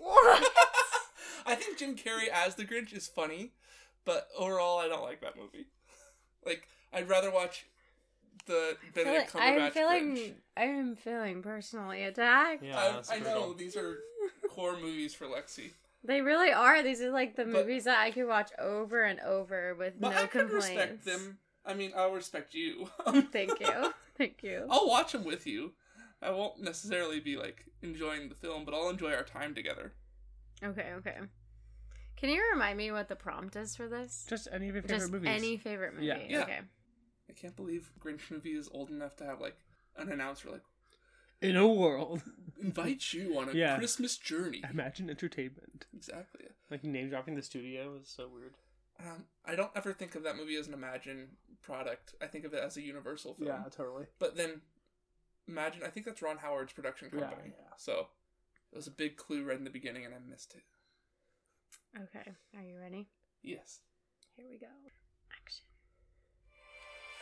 I 1.46 1.54
think 1.56 1.78
Jim 1.78 1.96
Carrey 1.96 2.28
as 2.32 2.54
the 2.54 2.64
Grinch 2.64 2.92
is 2.92 3.08
funny, 3.08 3.50
but 4.04 4.28
overall, 4.38 4.78
I 4.78 4.88
don't 4.88 5.02
like 5.02 5.20
that 5.22 5.36
movie. 5.36 5.66
Like, 6.46 6.68
I'd 6.92 7.08
rather 7.08 7.30
watch 7.32 7.66
the 8.46 8.76
Benedict 8.94 9.34
I'm 9.34 9.58
Cumberbatch 9.58 9.72
feeling 9.72 10.16
Grinch. 10.16 10.32
I'm 10.56 10.96
feeling 10.96 11.42
personally 11.42 12.04
attacked. 12.04 12.62
Yeah, 12.62 13.00
I, 13.10 13.16
I 13.16 13.18
know 13.20 13.52
these 13.54 13.76
are 13.76 13.98
core 14.48 14.76
movies 14.78 15.14
for 15.14 15.26
Lexi, 15.26 15.70
They 16.04 16.20
really 16.20 16.52
are. 16.52 16.82
These 16.82 17.00
are 17.02 17.10
like 17.10 17.34
the 17.36 17.44
But- 17.44 17.52
movies 17.52 17.84
that 17.84 17.98
I 17.98 18.10
could 18.12 18.26
watch 18.28 18.50
over 18.60 19.02
and 19.04 19.18
over 19.20 19.74
with 19.74 19.94
but 20.00 20.10
no 20.12 20.16
I 20.16 20.26
can 20.26 20.42
complaints. 20.48 20.68
respect 20.68 21.04
them. 21.04 21.38
I 21.64 21.74
mean, 21.74 21.92
I'll 21.96 22.10
respect 22.12 22.54
you. 22.54 22.88
Thank 23.32 23.58
you. 23.60 23.92
Thank 24.22 24.42
you. 24.42 24.66
I'll 24.70 24.88
watch 24.88 25.12
them 25.12 25.24
with 25.24 25.46
you. 25.46 25.72
I 26.22 26.30
won't 26.30 26.60
necessarily 26.62 27.18
be 27.18 27.36
like 27.36 27.64
enjoying 27.82 28.28
the 28.28 28.34
film, 28.36 28.64
but 28.64 28.72
I'll 28.74 28.88
enjoy 28.88 29.12
our 29.12 29.24
time 29.24 29.54
together. 29.54 29.92
Okay, 30.62 30.92
okay. 30.98 31.16
Can 32.16 32.30
you 32.30 32.40
remind 32.52 32.78
me 32.78 32.92
what 32.92 33.08
the 33.08 33.16
prompt 33.16 33.56
is 33.56 33.74
for 33.74 33.88
this? 33.88 34.24
Just 34.28 34.46
any 34.52 34.68
of 34.68 34.74
your 34.74 34.82
favorite 34.82 34.98
Just 35.00 35.12
movies. 35.12 35.28
any 35.32 35.56
favorite 35.56 35.94
movie. 35.94 36.06
Yeah. 36.06 36.18
Yeah. 36.28 36.42
Okay. 36.42 36.60
I 37.28 37.32
can't 37.32 37.56
believe 37.56 37.90
Grinch 37.98 38.30
movie 38.30 38.50
is 38.52 38.68
old 38.72 38.90
enough 38.90 39.16
to 39.16 39.24
have 39.24 39.40
like 39.40 39.56
an 39.96 40.12
announcer 40.12 40.50
like 40.50 40.62
In 41.40 41.56
a 41.56 41.66
world. 41.66 42.22
invite 42.62 43.12
you 43.12 43.36
on 43.38 43.48
a 43.48 43.52
Yeah. 43.52 43.76
Christmas 43.76 44.16
journey. 44.16 44.62
Imagine 44.70 45.10
entertainment. 45.10 45.86
Exactly. 45.92 46.42
Like 46.70 46.84
name 46.84 47.08
dropping 47.10 47.34
the 47.34 47.42
studio 47.42 47.96
is 48.00 48.08
so 48.08 48.28
weird. 48.32 48.54
Um, 49.04 49.24
I 49.44 49.54
don't 49.56 49.70
ever 49.74 49.92
think 49.92 50.14
of 50.14 50.22
that 50.24 50.36
movie 50.36 50.56
as 50.56 50.68
an 50.68 50.74
Imagine 50.74 51.28
product. 51.62 52.14
I 52.22 52.26
think 52.26 52.44
of 52.44 52.54
it 52.54 52.62
as 52.62 52.76
a 52.76 52.82
Universal 52.82 53.34
film. 53.34 53.48
Yeah, 53.48 53.64
totally. 53.74 54.06
But 54.18 54.36
then, 54.36 54.60
Imagine, 55.48 55.82
I 55.84 55.88
think 55.88 56.06
that's 56.06 56.22
Ron 56.22 56.38
Howard's 56.38 56.72
production 56.72 57.10
Yeah, 57.12 57.20
company. 57.20 57.50
yeah. 57.58 57.74
So, 57.76 58.06
it 58.72 58.76
was 58.76 58.86
a 58.86 58.92
big 58.92 59.16
clue 59.16 59.44
right 59.44 59.58
in 59.58 59.64
the 59.64 59.70
beginning, 59.70 60.04
and 60.04 60.14
I 60.14 60.18
missed 60.30 60.54
it. 60.54 60.62
Okay. 62.00 62.30
Are 62.56 62.62
you 62.62 62.78
ready? 62.78 63.08
Yes. 63.42 63.80
Here 64.36 64.46
we 64.48 64.56
go. 64.58 64.66
Action. 65.36 65.64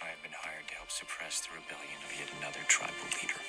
I 0.03 0.07
have 0.09 0.23
been 0.23 0.33
hired 0.37 0.69
to 0.69 0.75
help 0.75 0.91
suppress 0.91 1.41
the 1.41 1.49
rebellion 1.57 1.97
of 2.07 2.13
yet 2.19 2.29
another 2.41 2.61
tribal 2.69 2.95
leader. 3.23 3.41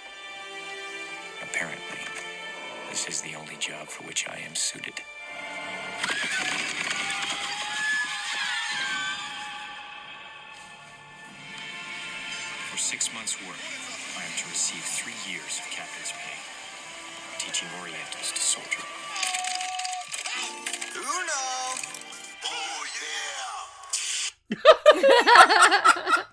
Apparently, 1.44 2.00
this 2.90 3.08
is 3.08 3.22
the 3.22 3.36
only 3.36 3.56
job 3.60 3.88
for 3.88 4.08
which 4.08 4.28
I 4.30 4.40
am 4.48 4.56
suited. 4.56 5.02
Six 12.82 13.14
months' 13.14 13.38
work, 13.46 13.56
I 14.18 14.26
am 14.26 14.32
to 14.38 14.50
receive 14.50 14.82
three 14.82 15.14
years 15.32 15.60
of 15.60 15.66
captain's 15.70 16.12
pay, 16.12 16.34
teaching 17.38 17.68
Orientals 17.80 18.32
to 18.32 18.42
soldier. 18.42 18.82
Uno! 20.98 21.44
Oh, 22.44 22.84
yeah! 24.50 26.24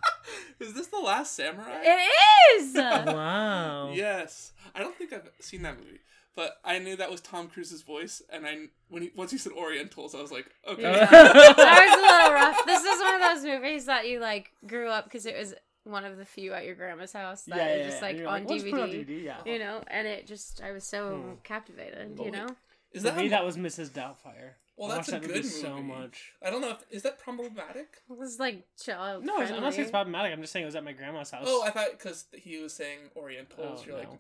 Is 0.67 0.73
this 0.73 0.87
The 0.87 0.97
Last 0.97 1.37
Samurai? 1.37 1.83
It 1.83 2.09
is! 2.57 2.75
Wow. 2.75 3.93
Yes. 3.95 4.53
I 4.75 4.81
don't 4.81 4.97
think 4.97 5.13
I've 5.13 5.29
seen 5.41 5.63
that 5.63 5.77
movie. 5.79 6.01
But 6.35 6.59
I 6.65 6.79
knew 6.79 6.97
that 6.97 7.11
was 7.11 7.21
Tom 7.21 7.49
Cruise's 7.49 7.83
voice, 7.83 8.23
and 8.31 8.47
I 8.47 8.69
when 8.89 9.03
he 9.03 9.11
once 9.17 9.33
he 9.33 9.39
said 9.39 9.53
Orientals, 9.53 10.15
I 10.15 10.23
was 10.23 10.31
like, 10.31 10.47
okay. 10.69 10.83
that 10.83 11.11
was 11.11 11.99
a 11.99 12.01
little 12.01 12.33
rough. 12.33 12.65
This 12.65 12.85
is 12.85 13.01
one 13.01 13.15
of 13.15 13.21
those 13.21 13.45
movies 13.45 13.87
that 13.87 14.09
you 14.09 14.21
like 14.21 14.53
grew 14.65 14.89
up 14.89 15.05
because 15.05 15.27
it 15.27 15.37
was 15.37 15.55
one 15.89 16.05
of 16.05 16.17
the 16.17 16.25
few 16.25 16.53
at 16.53 16.65
your 16.65 16.75
grandma's 16.75 17.13
house 17.13 17.43
that 17.45 17.57
Yeah, 17.57 17.77
yeah, 17.77 17.85
just 17.89 18.03
like 18.03 18.17
on, 18.19 18.25
like, 18.25 18.47
DVD, 18.47 18.73
on 18.83 18.89
DVD, 18.91 19.25
yeah. 19.25 19.37
You 19.45 19.59
know, 19.59 19.83
and 19.89 20.07
it 20.07 20.27
just 20.27 20.63
I 20.63 20.73
was 20.73 20.85
so 20.85 21.17
Hmm. 21.17 21.35
captivated. 21.45 22.17
Well, 22.19 22.27
You 22.27 22.33
know, 22.33 22.47
Is 22.93 23.03
that 23.03 23.17
me, 23.17 23.29
that 23.29 23.45
was 23.45 23.57
Mrs. 23.57 23.91
Doubtfire. 23.91 24.53
Well, 24.77 24.93
I 24.93 24.97
that's 24.97 25.09
a 25.09 25.13
that 25.13 25.23
good 25.23 25.31
movie 25.37 25.43
so 25.49 25.83
much. 25.83 26.33
I 26.41 26.51
don't 26.51 26.61
know 26.61 26.71
if 26.71 26.85
is 26.91 27.03
that 27.03 27.19
problematic. 27.19 27.99
it 28.09 28.17
was 28.17 28.39
like 28.39 28.67
child. 28.83 29.25
No, 29.25 29.41
it's- 29.41 29.51
I'm 29.51 29.61
not 29.61 29.73
saying 29.73 29.83
it's 29.83 29.91
problematic. 29.91 30.33
I'm 30.33 30.41
just 30.41 30.53
saying 30.53 30.63
it 30.63 30.67
was 30.67 30.77
at 30.77 30.85
my 30.85 30.93
grandma's 30.93 31.31
house. 31.33 31.45
Oh, 31.49 31.63
I 31.65 31.71
thought 31.71 31.91
because 31.93 32.27
he 32.33 32.59
was 32.59 32.73
saying 32.75 33.11
Orientals, 33.17 33.81
Oh, 33.83 33.87
you're 33.87 33.99
like 33.99 34.09
no. 34.11 34.19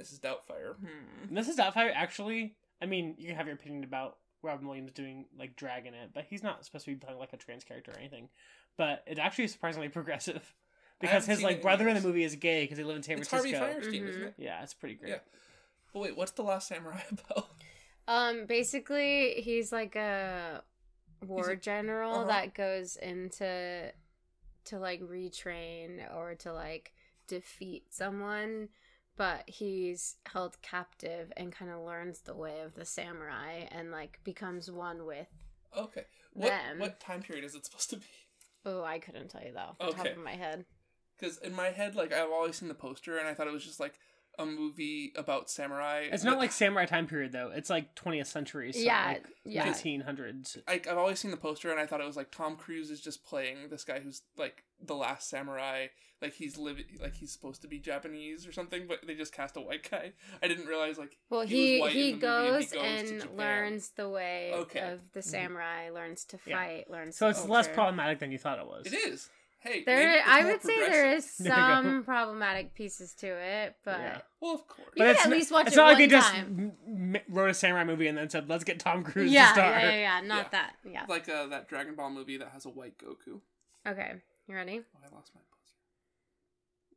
Mrs. 0.00 0.20
Doubtfire. 0.20 0.76
Hmm. 0.76 1.36
Mrs. 1.36 1.56
Doubtfire 1.56 1.92
actually. 1.94 2.54
I 2.80 2.86
mean, 2.86 3.16
you 3.18 3.26
can 3.26 3.36
have 3.36 3.46
your 3.46 3.56
opinion 3.56 3.82
about 3.84 4.18
Robin 4.42 4.66
Williams 4.68 4.92
doing 4.92 5.26
like 5.36 5.56
dragging 5.56 5.94
it, 5.94 6.10
but 6.14 6.24
he's 6.30 6.42
not 6.42 6.64
supposed 6.64 6.84
to 6.84 6.92
be 6.92 6.96
playing 6.96 7.18
like 7.18 7.32
a 7.32 7.36
trans 7.36 7.64
character 7.64 7.90
or 7.90 7.98
anything. 7.98 8.28
But 8.76 9.02
it's 9.06 9.18
actually 9.18 9.44
is 9.44 9.52
surprisingly 9.52 9.88
progressive 9.98 10.54
because 11.00 11.26
his 11.26 11.42
like 11.42 11.52
it 11.52 11.56
in 11.56 11.62
brother 11.62 11.88
in 11.88 11.94
the 11.94 12.00
movie 12.00 12.24
is 12.24 12.34
gay 12.36 12.62
because 12.64 12.78
they 12.78 12.84
live 12.84 12.96
in 12.96 13.02
San 13.02 13.18
It's 13.18 13.30
Harvey 13.30 13.52
Francisco. 13.52 13.90
Firestein, 13.90 14.08
isn't 14.08 14.22
Mhm. 14.22 14.26
it? 14.28 14.34
Yeah, 14.38 14.62
it's 14.62 14.74
pretty 14.74 14.94
great. 14.94 15.10
Yeah. 15.10 15.18
But 15.92 16.00
wait, 16.00 16.16
what's 16.16 16.32
the 16.32 16.42
Last 16.42 16.68
Samurai 16.68 17.00
about? 17.10 17.48
Um, 18.08 18.46
basically, 18.46 19.40
he's 19.42 19.72
like 19.72 19.96
a 19.96 20.62
war 21.26 21.50
a- 21.50 21.56
general 21.56 22.14
uh-huh. 22.14 22.24
that 22.26 22.54
goes 22.54 22.96
into 22.96 23.92
to 24.66 24.78
like 24.78 25.00
retrain 25.00 26.12
or 26.14 26.34
to 26.36 26.52
like 26.52 26.92
defeat 27.26 27.92
someone, 27.92 28.68
but 29.16 29.42
he's 29.48 30.16
held 30.26 30.60
captive 30.62 31.32
and 31.36 31.52
kind 31.52 31.70
of 31.70 31.80
learns 31.80 32.20
the 32.20 32.34
way 32.34 32.60
of 32.60 32.74
the 32.74 32.84
samurai 32.84 33.66
and 33.70 33.90
like 33.90 34.20
becomes 34.24 34.70
one 34.70 35.04
with. 35.06 35.28
Okay. 35.76 36.04
What 36.32 36.48
Them. 36.50 36.78
what 36.78 37.00
time 37.00 37.22
period 37.22 37.44
is 37.44 37.54
it 37.54 37.64
supposed 37.64 37.90
to 37.90 37.96
be? 37.96 38.06
Oh, 38.64 38.82
I 38.84 38.98
couldn't 38.98 39.28
tell 39.28 39.42
you 39.42 39.52
that 39.54 39.68
off 39.68 39.78
the 39.78 39.92
top 39.92 40.06
of 40.06 40.18
my 40.18 40.32
head. 40.32 40.64
Because 41.18 41.38
in 41.38 41.54
my 41.54 41.68
head, 41.68 41.94
like 41.94 42.12
I've 42.12 42.30
always 42.30 42.56
seen 42.56 42.68
the 42.68 42.74
poster, 42.74 43.18
and 43.18 43.26
I 43.28 43.34
thought 43.34 43.46
it 43.46 43.52
was 43.52 43.64
just 43.64 43.80
like 43.80 43.98
a 44.38 44.46
movie 44.46 45.12
about 45.16 45.50
samurai. 45.50 46.08
It's 46.12 46.24
not 46.24 46.38
like 46.38 46.52
samurai 46.52 46.86
time 46.86 47.06
period 47.06 47.32
though. 47.32 47.50
It's 47.54 47.70
like 47.70 47.94
20th 47.94 48.26
century. 48.26 48.72
So 48.72 48.80
Yeah, 48.80 49.06
like 49.06 49.26
yeah. 49.44 49.66
1900s. 49.66 50.58
I, 50.68 50.74
I've 50.74 50.98
always 50.98 51.18
seen 51.18 51.30
the 51.30 51.36
poster, 51.36 51.70
and 51.70 51.80
I 51.80 51.86
thought 51.86 52.00
it 52.00 52.06
was 52.06 52.16
like 52.16 52.30
Tom 52.30 52.56
Cruise 52.56 52.90
is 52.90 53.00
just 53.00 53.24
playing 53.24 53.68
this 53.70 53.84
guy 53.84 54.00
who's 54.00 54.22
like 54.36 54.64
the 54.84 54.94
last 54.94 55.28
samurai. 55.28 55.86
Like 56.22 56.32
he's 56.32 56.56
living, 56.56 56.84
like 57.00 57.14
he's 57.14 57.30
supposed 57.30 57.60
to 57.62 57.68
be 57.68 57.78
Japanese 57.78 58.46
or 58.46 58.52
something, 58.52 58.86
but 58.86 59.06
they 59.06 59.14
just 59.14 59.34
cast 59.34 59.56
a 59.56 59.60
white 59.60 59.88
guy. 59.90 60.12
I 60.42 60.48
didn't 60.48 60.66
realize 60.66 60.96
like 60.98 61.18
Well, 61.28 61.40
was 61.40 61.50
he 61.50 61.80
he, 61.90 62.10
in 62.12 62.20
the 62.20 62.50
movie 62.52 62.64
goes 62.66 62.72
and 62.72 63.36
learns 63.36 63.90
the 63.90 64.08
way 64.08 64.50
Okay. 64.54 64.80
of 64.80 65.12
the 65.12 65.20
mm-hmm. 65.20 65.28
samurai, 65.28 65.90
learns 65.90 66.24
to 66.26 66.38
Yeah. 66.46 66.56
fight, 66.56 66.90
learns. 66.90 67.16
So 67.16 67.26
the 67.26 67.30
it's 67.32 67.46
less 67.46 67.68
problematic 67.68 68.18
than 68.18 68.32
you 68.32 68.38
thought 68.38 68.58
it 68.58 68.66
was. 68.66 68.86
It 68.86 68.94
is. 68.94 69.28
Hey, 69.66 69.82
There, 69.84 70.08
maybe 70.08 70.20
I 70.26 70.44
would 70.44 70.62
say 70.62 70.78
there 70.78 71.12
is 71.14 71.24
progressive. 71.24 71.26
is 71.26 71.36
There 71.46 71.54
some 71.56 72.04
problematic 72.04 72.74
pieces 72.74 73.12
to 73.14 73.26
it, 73.26 73.74
but 73.84 73.98
Yeah. 74.00 74.18
Well, 74.40 74.54
of 74.54 74.66
course. 74.68 74.88
You 74.96 75.04
can 75.04 75.16
at 75.16 75.24
n- 75.26 75.30
least 75.32 75.50
watch 75.52 75.66
it's 75.66 75.74
it 75.76 75.78
not 75.78 75.86
like 75.88 75.98
they 75.98 76.06
just 76.06 76.30
time. 76.32 76.72
m- 76.86 77.16
m- 77.16 77.22
wrote 77.28 77.50
a 77.50 77.54
samurai 77.54 77.84
movie 77.84 78.06
and 78.06 78.16
then 78.16 78.30
said, 78.30 78.48
"Let's 78.48 78.64
get 78.64 78.78
Tom 78.78 79.02
Cruise 79.02 79.30
yeah, 79.32 79.48
to 79.48 79.52
star." 79.54 79.70
yeah, 79.70 79.90
yeah, 79.90 79.96
yeah, 79.96 80.20
not 80.26 80.44
Yeah. 80.44 80.48
that. 80.52 80.76
Yeah. 80.88 81.04
Like 81.08 81.28
uh, 81.28 81.46
that 81.48 81.68
Dragon 81.68 81.94
Ball 81.94 82.10
movie 82.10 82.36
that 82.38 82.50
has 82.52 82.64
a 82.66 82.70
white 82.70 82.96
Goku. 82.98 83.40
Okay, 83.86 84.14
you 84.48 84.54
ready? 84.54 84.80
Oh, 84.94 84.98
I 85.04 85.08
lost 85.14 85.32
my 85.34 85.40
poster. 85.40 85.80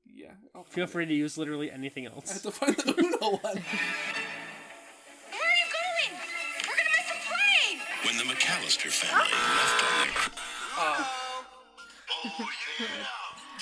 Yeah. 0.05 0.31
I'll 0.55 0.63
Feel 0.65 0.85
find 0.85 0.91
free 0.91 1.05
to 1.07 1.13
use 1.13 1.37
literally 1.37 1.71
anything 1.71 2.03
it. 2.03 2.11
I 2.11 2.15
have 2.15 2.23
else. 2.29 2.41
to 2.41 2.51
find 2.51 2.75
the 2.75 2.93
Uno 2.97 3.37
one. 3.37 3.41
Where 3.41 3.53
are 3.53 3.57
you 5.57 5.67
going? 5.69 6.11
We're 6.67 6.75
gonna 6.75 6.93
miss 6.97 7.07
the 7.09 7.19
plane! 7.29 7.79
When 8.05 8.15
the 8.17 8.23
McAllister 8.33 8.89
family 8.91 9.31
left 9.31 9.83
on 9.83 9.89
their 10.07 10.15
Uh, 10.77 11.03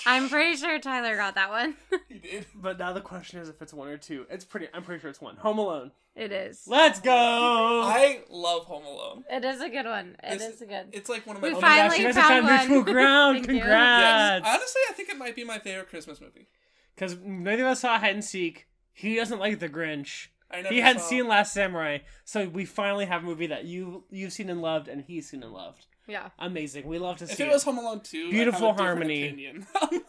I'm 0.05 0.29
pretty 0.29 0.55
sure 0.57 0.79
Tyler 0.79 1.17
got 1.17 1.35
that 1.35 1.49
one. 1.49 1.75
he 2.07 2.19
did. 2.19 2.45
But 2.55 2.79
now 2.79 2.93
the 2.93 3.01
question 3.01 3.39
is 3.39 3.49
if 3.49 3.61
it's 3.61 3.73
one 3.73 3.87
or 3.89 3.97
two. 3.97 4.25
It's 4.29 4.45
pretty. 4.45 4.67
I'm 4.73 4.83
pretty 4.83 5.01
sure 5.01 5.09
it's 5.09 5.19
one. 5.21 5.35
Home 5.37 5.57
Alone. 5.57 5.91
it 6.15 6.31
is. 6.31 6.63
Let's 6.67 6.99
go. 7.01 7.11
I 7.11 8.21
love 8.29 8.63
Home 8.65 8.85
Alone. 8.85 9.23
It 9.29 9.43
is 9.43 9.59
a 9.61 9.69
good 9.69 9.85
one. 9.85 10.15
It 10.23 10.35
It's- 10.35 10.53
is 10.53 10.61
a 10.61 10.65
good. 10.65 10.87
It's 10.93 11.09
like 11.09 11.25
one 11.27 11.35
of 11.35 11.41
my. 11.41 11.49
We 11.49 11.55
Oh 11.55 11.59
favorite- 11.59 11.69
my 11.69 11.77
gosh, 11.77 11.89
finally 11.91 11.97
you 11.99 12.07
guys 12.07 12.15
have 12.15 12.25
found 12.27 12.47
found 12.47 12.69
mutual 12.69 12.83
one. 12.85 12.93
ground. 12.93 13.35
Thank 13.37 13.47
you. 13.49 13.55
Yes. 13.55 13.63
Congrats. 13.65 14.47
Honestly, 14.47 14.81
I 14.89 14.93
think 14.93 15.09
it 15.09 15.17
might 15.17 15.35
be 15.35 15.43
my 15.43 15.59
favorite 15.59 15.89
Christmas 15.89 16.21
movie. 16.21 16.47
Because 16.95 17.17
neither 17.23 17.63
of 17.65 17.69
us 17.71 17.81
saw 17.81 17.99
Hide 17.99 18.13
and 18.13 18.23
Seek. 18.23 18.67
He 18.93 19.15
doesn't 19.15 19.39
like 19.39 19.59
The 19.59 19.69
Grinch. 19.69 20.27
I 20.49 20.61
never 20.61 20.73
He 20.73 20.79
hadn't 20.79 21.01
saw- 21.01 21.07
seen 21.09 21.27
Last 21.27 21.53
Samurai, 21.53 21.99
so 22.23 22.47
we 22.47 22.63
finally 22.65 23.05
have 23.05 23.23
a 23.23 23.25
movie 23.25 23.47
that 23.47 23.65
you 23.65 24.05
you've 24.09 24.31
seen 24.31 24.49
and 24.49 24.61
loved, 24.61 24.87
and 24.87 25.01
he's 25.01 25.29
seen 25.29 25.43
and 25.43 25.51
loved. 25.51 25.85
Yeah. 26.07 26.29
Amazing. 26.39 26.87
We 26.87 26.99
love 26.99 27.17
to 27.17 27.25
If 27.25 27.31
see 27.31 27.43
it 27.43 27.49
it. 27.49 27.51
was 27.53 27.63
Home 27.63 27.77
Alone 27.77 27.99
2, 28.01 28.25
I'd 28.27 28.31
Beautiful 28.31 28.67
have 28.67 28.79
a 28.79 28.83
different 28.83 28.97
harmony. 28.99 29.27
opinion. 29.27 29.67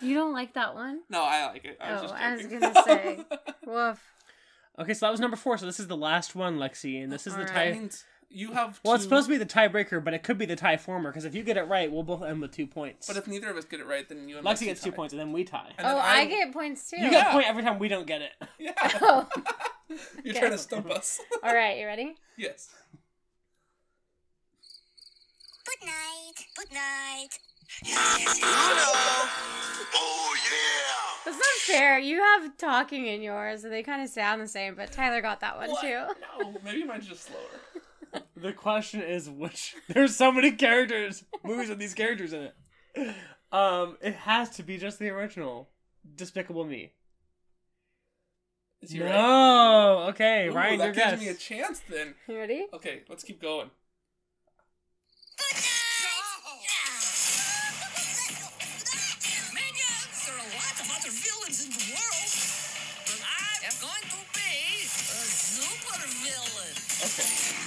You 0.00 0.14
don't 0.14 0.34
like 0.34 0.52
that 0.54 0.74
one? 0.74 1.00
no, 1.08 1.22
I 1.24 1.46
like 1.46 1.64
it. 1.64 1.78
I 1.80 1.92
was 1.92 2.00
Oh, 2.00 2.04
just 2.04 2.14
I 2.14 2.32
was 2.32 2.42
joking. 2.42 2.60
gonna 2.60 2.82
say. 2.84 3.24
Woof. 3.66 4.12
Okay, 4.78 4.92
so 4.92 5.06
that 5.06 5.10
was 5.10 5.20
number 5.20 5.38
four. 5.38 5.56
So 5.56 5.64
this 5.64 5.80
is 5.80 5.86
the 5.88 5.96
last 5.96 6.34
one, 6.34 6.58
Lexi, 6.58 7.02
and 7.02 7.10
this 7.10 7.26
is 7.26 7.32
the 7.32 7.40
Alright. 7.40 7.54
tie. 7.54 7.70
That 7.70 7.78
means 7.78 8.04
you 8.28 8.52
have. 8.52 8.78
Well, 8.84 8.94
it's 8.94 9.04
two- 9.04 9.08
supposed 9.08 9.26
to 9.28 9.32
be 9.32 9.38
the 9.38 9.46
tiebreaker, 9.46 10.04
but 10.04 10.12
it 10.12 10.22
could 10.22 10.36
be 10.36 10.44
the 10.44 10.54
tie 10.54 10.76
former. 10.76 11.10
Because 11.10 11.24
if 11.24 11.34
you 11.34 11.42
get 11.42 11.56
it 11.56 11.62
right, 11.62 11.90
we'll 11.90 12.02
both 12.02 12.22
end 12.22 12.42
with 12.42 12.52
two 12.52 12.66
points. 12.66 13.06
But 13.06 13.16
if 13.16 13.26
neither 13.26 13.48
of 13.48 13.56
us 13.56 13.64
get 13.64 13.80
it 13.80 13.86
right, 13.86 14.06
then 14.06 14.28
you 14.28 14.36
and 14.36 14.46
Lexi 14.46 14.50
Lexi 14.50 14.64
gets 14.66 14.82
two 14.82 14.90
tie. 14.90 14.96
points, 14.96 15.12
and 15.14 15.20
then 15.20 15.32
we 15.32 15.44
tie. 15.44 15.72
And 15.78 15.86
then 15.86 15.94
Oh, 15.94 15.98
I 15.98 16.18
I'm- 16.18 16.28
get 16.28 16.52
points 16.52 16.90
too. 16.90 16.96
You 16.98 17.04
get 17.08 17.12
Yeah. 17.12 17.28
a 17.30 17.32
point 17.32 17.46
every 17.48 17.62
time 17.62 17.78
we 17.78 17.88
don't 17.88 18.06
get 18.06 18.20
it. 18.20 18.32
Yeah. 18.58 18.72
Oh. 19.00 19.26
You're 19.88 20.32
Okay. 20.32 20.40
trying 20.40 20.50
to 20.50 20.58
stump 20.58 20.90
us. 20.90 21.20
All 21.44 21.54
right, 21.54 21.78
you 21.78 21.86
ready? 21.86 22.16
yes. 22.36 22.68
Good 25.80 25.86
night. 25.86 26.32
Good 26.56 26.72
night. 26.72 27.28
Oh, 29.94 30.36
yeah! 30.50 31.24
That's 31.24 31.36
not 31.36 31.46
fair. 31.76 31.98
You 31.98 32.22
have 32.22 32.56
talking 32.56 33.06
in 33.06 33.22
yours, 33.22 33.64
and 33.64 33.72
they 33.72 33.82
kind 33.82 34.02
of 34.02 34.08
sound 34.08 34.40
the 34.40 34.46
same. 34.48 34.74
But 34.74 34.92
Tyler 34.92 35.20
got 35.20 35.40
that 35.40 35.56
one 35.56 35.70
What? 35.70 35.80
too. 35.82 36.04
No, 36.42 36.54
maybe 36.64 36.84
mine's 36.84 37.06
just 37.06 37.24
slower. 37.24 37.40
The 38.36 38.52
question 38.52 39.02
is 39.02 39.28
which. 39.28 39.74
There's 39.88 40.16
so 40.16 40.32
many 40.32 40.52
characters, 40.52 41.24
movies 41.44 41.68
with 41.68 41.78
these 41.78 41.92
characters 41.92 42.32
in 42.32 42.42
it. 42.44 43.14
Um, 43.52 43.98
it 44.00 44.14
has 44.14 44.48
to 44.56 44.62
be 44.62 44.78
just 44.78 44.98
the 44.98 45.10
original, 45.10 45.68
Despicable 46.14 46.64
Me. 46.64 46.92
Is 48.80 48.92
he 48.92 49.02
right? 49.02 49.10
No. 49.10 50.06
Okay, 50.10 50.48
Ooh, 50.48 50.52
Ryan, 50.52 50.78
your 50.80 50.92
that 50.92 50.94
gives 50.94 51.10
guess. 51.10 51.20
me 51.20 51.28
a 51.28 51.34
chance 51.34 51.80
then. 51.90 52.14
You 52.26 52.38
ready? 52.38 52.66
Okay, 52.72 53.02
let's 53.08 53.22
keep 53.24 53.40
going. 53.42 53.70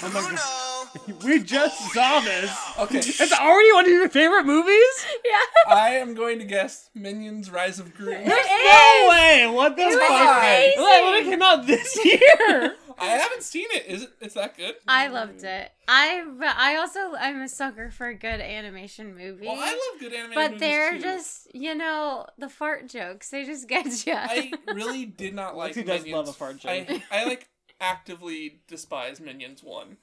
Oh 0.02 0.10
my 0.12 0.22
god. 0.36 0.40
We 1.24 1.44
just 1.44 1.78
oh, 1.84 1.90
saw 1.94 2.20
this. 2.22 2.52
Okay, 2.80 2.98
It's 3.24 3.32
already 3.34 3.72
one 3.74 3.86
of 3.86 3.92
your 3.92 4.10
favorite 4.10 4.46
movies? 4.46 5.06
Yeah. 5.24 5.72
I 5.76 5.90
am 5.92 6.16
going 6.16 6.40
to 6.40 6.46
guess 6.46 6.90
Minions: 6.96 7.52
Rise 7.52 7.78
of 7.80 7.94
Gru. 7.94 8.06
There's 8.08 8.26
No 8.28 9.08
way! 9.10 9.48
What 9.54 9.76
the 9.76 9.84
It 9.84 9.86
was 9.86 9.96
fuck? 9.98 10.38
amazing. 10.40 10.82
Like, 10.82 11.04
when 11.04 11.14
it 11.16 11.24
came 11.26 11.42
out 11.44 11.68
this 11.68 11.96
year. 12.06 12.76
I 12.98 13.06
haven't 13.06 13.44
seen 13.44 13.68
it. 13.72 13.86
Is 13.86 14.04
it? 14.04 14.10
It's 14.20 14.34
that 14.34 14.58
good? 14.58 14.76
I 14.88 15.08
loved 15.10 15.44
it. 15.44 15.72
I 15.88 16.24
but 16.40 16.56
I 16.58 16.78
also 16.78 17.14
I'm 17.16 17.42
a 17.42 17.48
sucker 17.48 17.92
for 17.92 18.08
a 18.08 18.16
good 18.16 18.42
animation 18.42 19.16
movie. 19.16 19.46
Well, 19.46 19.58
I 19.60 19.68
love 19.72 20.00
good 20.00 20.14
animated 20.14 20.30
movies. 20.30 20.36
but 20.36 20.52
movies 20.54 20.60
they're 20.60 20.92
too. 20.94 21.02
just 21.02 21.56
you 21.56 21.76
know 21.76 22.26
the 22.40 22.50
fart 22.50 22.90
jokes. 22.90 23.30
They 23.30 23.46
just 23.46 23.70
get 23.70 24.06
you. 24.08 24.14
I 24.16 24.52
really 24.74 25.06
did 25.06 25.36
not 25.36 25.56
like 25.56 25.76
Lexi 25.76 25.86
does 25.86 26.02
Minions. 26.02 26.16
love 26.16 26.28
a 26.30 26.34
fart 26.34 26.58
joke. 26.58 26.72
I, 26.90 27.04
I 27.12 27.26
like 27.26 27.48
actively 27.80 28.62
despise 28.68 29.20
Minions 29.20 29.64
one. 29.64 29.98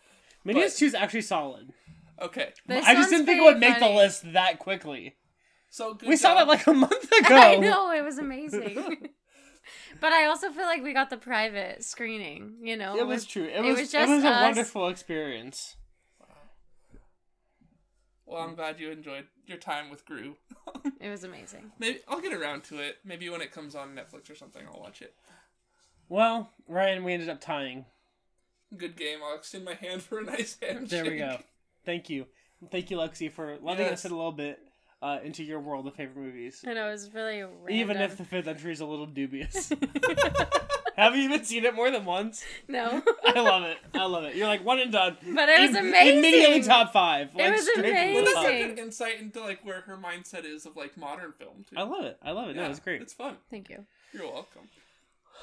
Minions 0.44 0.72
But- 0.74 0.78
2 0.78 0.86
is 0.86 0.94
actually 0.94 1.22
solid. 1.22 1.72
Okay, 2.20 2.52
This 2.66 2.86
I 2.86 2.94
just 2.94 3.10
didn't 3.10 3.26
think 3.26 3.38
it 3.38 3.42
pretty 3.42 3.54
would 3.54 3.58
make 3.60 3.78
the 3.78 3.90
list 3.90 4.32
that 4.32 4.58
quickly. 4.58 5.16
so 5.68 5.92
good 5.94 6.08
We 6.08 6.16
saw 6.16 6.34
that 6.34 6.48
like 6.48 6.66
a 6.66 6.72
month 6.72 7.04
ago. 7.20 7.34
I 7.36 7.56
know 7.56 7.90
it 7.92 8.02
was 8.02 8.16
amazing. 8.18 9.10
but 10.00 10.12
I 10.14 10.24
also 10.24 10.50
feel 10.50 10.64
like 10.64 10.82
we 10.82 10.94
got 10.94 11.10
the 11.10 11.18
private 11.18 11.84
screening. 11.84 12.56
You 12.62 12.76
know, 12.78 12.96
It 12.96 13.06
was 13.06 13.26
true. 13.26 13.44
It 13.44 13.56
it 13.56 13.60
was, 13.62 13.80
was 13.80 13.88
it 13.88 13.92
just 13.92 14.08
was 14.10 14.24
a 14.24 14.28
us. 14.28 14.42
wonderful 14.42 14.88
experience. 14.88 15.76
Well, 18.24 18.42
I'm 18.42 18.54
glad 18.54 18.80
you 18.80 18.90
enjoyed 18.90 19.26
your 19.46 19.58
time 19.58 19.90
with 19.90 20.04
Gru. 20.04 20.36
It 21.00 21.10
was 21.10 21.24
amazing. 21.24 21.70
Maybe 21.78 22.00
I'll 22.08 22.20
get 22.20 22.32
around 22.32 22.64
to 22.64 22.78
it. 22.78 22.96
Maybe 23.04 23.28
when 23.28 23.40
it 23.42 23.52
comes 23.52 23.74
on 23.74 23.94
Netflix 23.94 24.30
or 24.30 24.34
something, 24.34 24.62
I'll 24.66 24.80
watch 24.80 25.02
it. 25.02 25.14
Well, 26.08 26.50
Ryan, 26.68 27.04
we 27.04 27.12
ended 27.12 27.28
up 27.28 27.40
tying. 27.40 27.84
Good 28.76 28.96
game. 28.96 29.18
I'll 29.24 29.36
extend 29.36 29.64
my 29.64 29.74
hand 29.74 30.02
for 30.02 30.18
a 30.18 30.24
nice 30.24 30.56
handshake. 30.60 30.88
There 30.90 31.04
we 31.04 31.18
go. 31.18 31.38
Thank 31.84 32.10
you. 32.10 32.26
Thank 32.70 32.90
you, 32.90 32.96
Lexi, 32.96 33.30
for 33.30 33.58
letting 33.62 33.86
us 33.88 34.04
in 34.04 34.12
a 34.12 34.16
little 34.16 34.32
bit 34.32 34.58
uh, 35.02 35.18
into 35.22 35.44
your 35.44 35.60
world 35.60 35.86
of 35.86 35.94
favorite 35.94 36.16
movies. 36.16 36.62
And 36.64 36.70
I 36.78 36.82
know 36.82 36.88
it 36.88 36.92
was 36.92 37.12
really 37.14 37.42
random. 37.42 37.70
Even 37.70 37.96
if 37.98 38.16
the 38.16 38.24
fifth 38.24 38.48
entry 38.48 38.72
is 38.72 38.80
a 38.80 38.86
little 38.86 39.06
dubious. 39.06 39.72
Have 40.96 41.14
you 41.14 41.24
even 41.24 41.44
seen 41.44 41.66
it 41.66 41.74
more 41.74 41.90
than 41.90 42.06
once? 42.06 42.42
no, 42.68 43.02
I 43.26 43.40
love 43.40 43.64
it. 43.64 43.76
I 43.94 44.06
love 44.06 44.24
it. 44.24 44.34
You're 44.34 44.46
like 44.46 44.64
one 44.64 44.78
and 44.78 44.90
done. 44.90 45.18
but 45.34 45.48
it 45.50 45.60
was 45.68 45.76
Im- 45.76 45.88
amazing. 45.88 46.18
Immediately 46.18 46.62
top 46.62 46.90
five. 46.92 47.28
It 47.34 47.38
Like, 47.38 47.52
was 47.52 47.68
straight 47.68 47.84
from 47.84 48.06
the 48.08 48.14
Well, 48.14 48.24
that's 48.24 48.34
top. 48.36 48.44
a 48.44 48.48
amazing. 48.48 48.74
good 48.76 48.78
insight 48.82 49.20
into 49.20 49.40
like 49.40 49.64
where 49.64 49.82
her 49.82 49.98
mindset 49.98 50.46
is 50.46 50.64
of 50.64 50.74
like 50.76 50.96
modern 50.96 51.32
film 51.32 51.66
too. 51.68 51.76
I 51.76 51.82
love 51.82 52.06
it. 52.06 52.16
I 52.22 52.30
love 52.30 52.48
it. 52.48 52.56
No, 52.56 52.64
it's 52.70 52.80
great. 52.80 53.02
It's 53.02 53.12
fun. 53.12 53.36
Thank 53.50 53.68
you. 53.68 53.84
You're 54.14 54.24
welcome. 54.24 54.62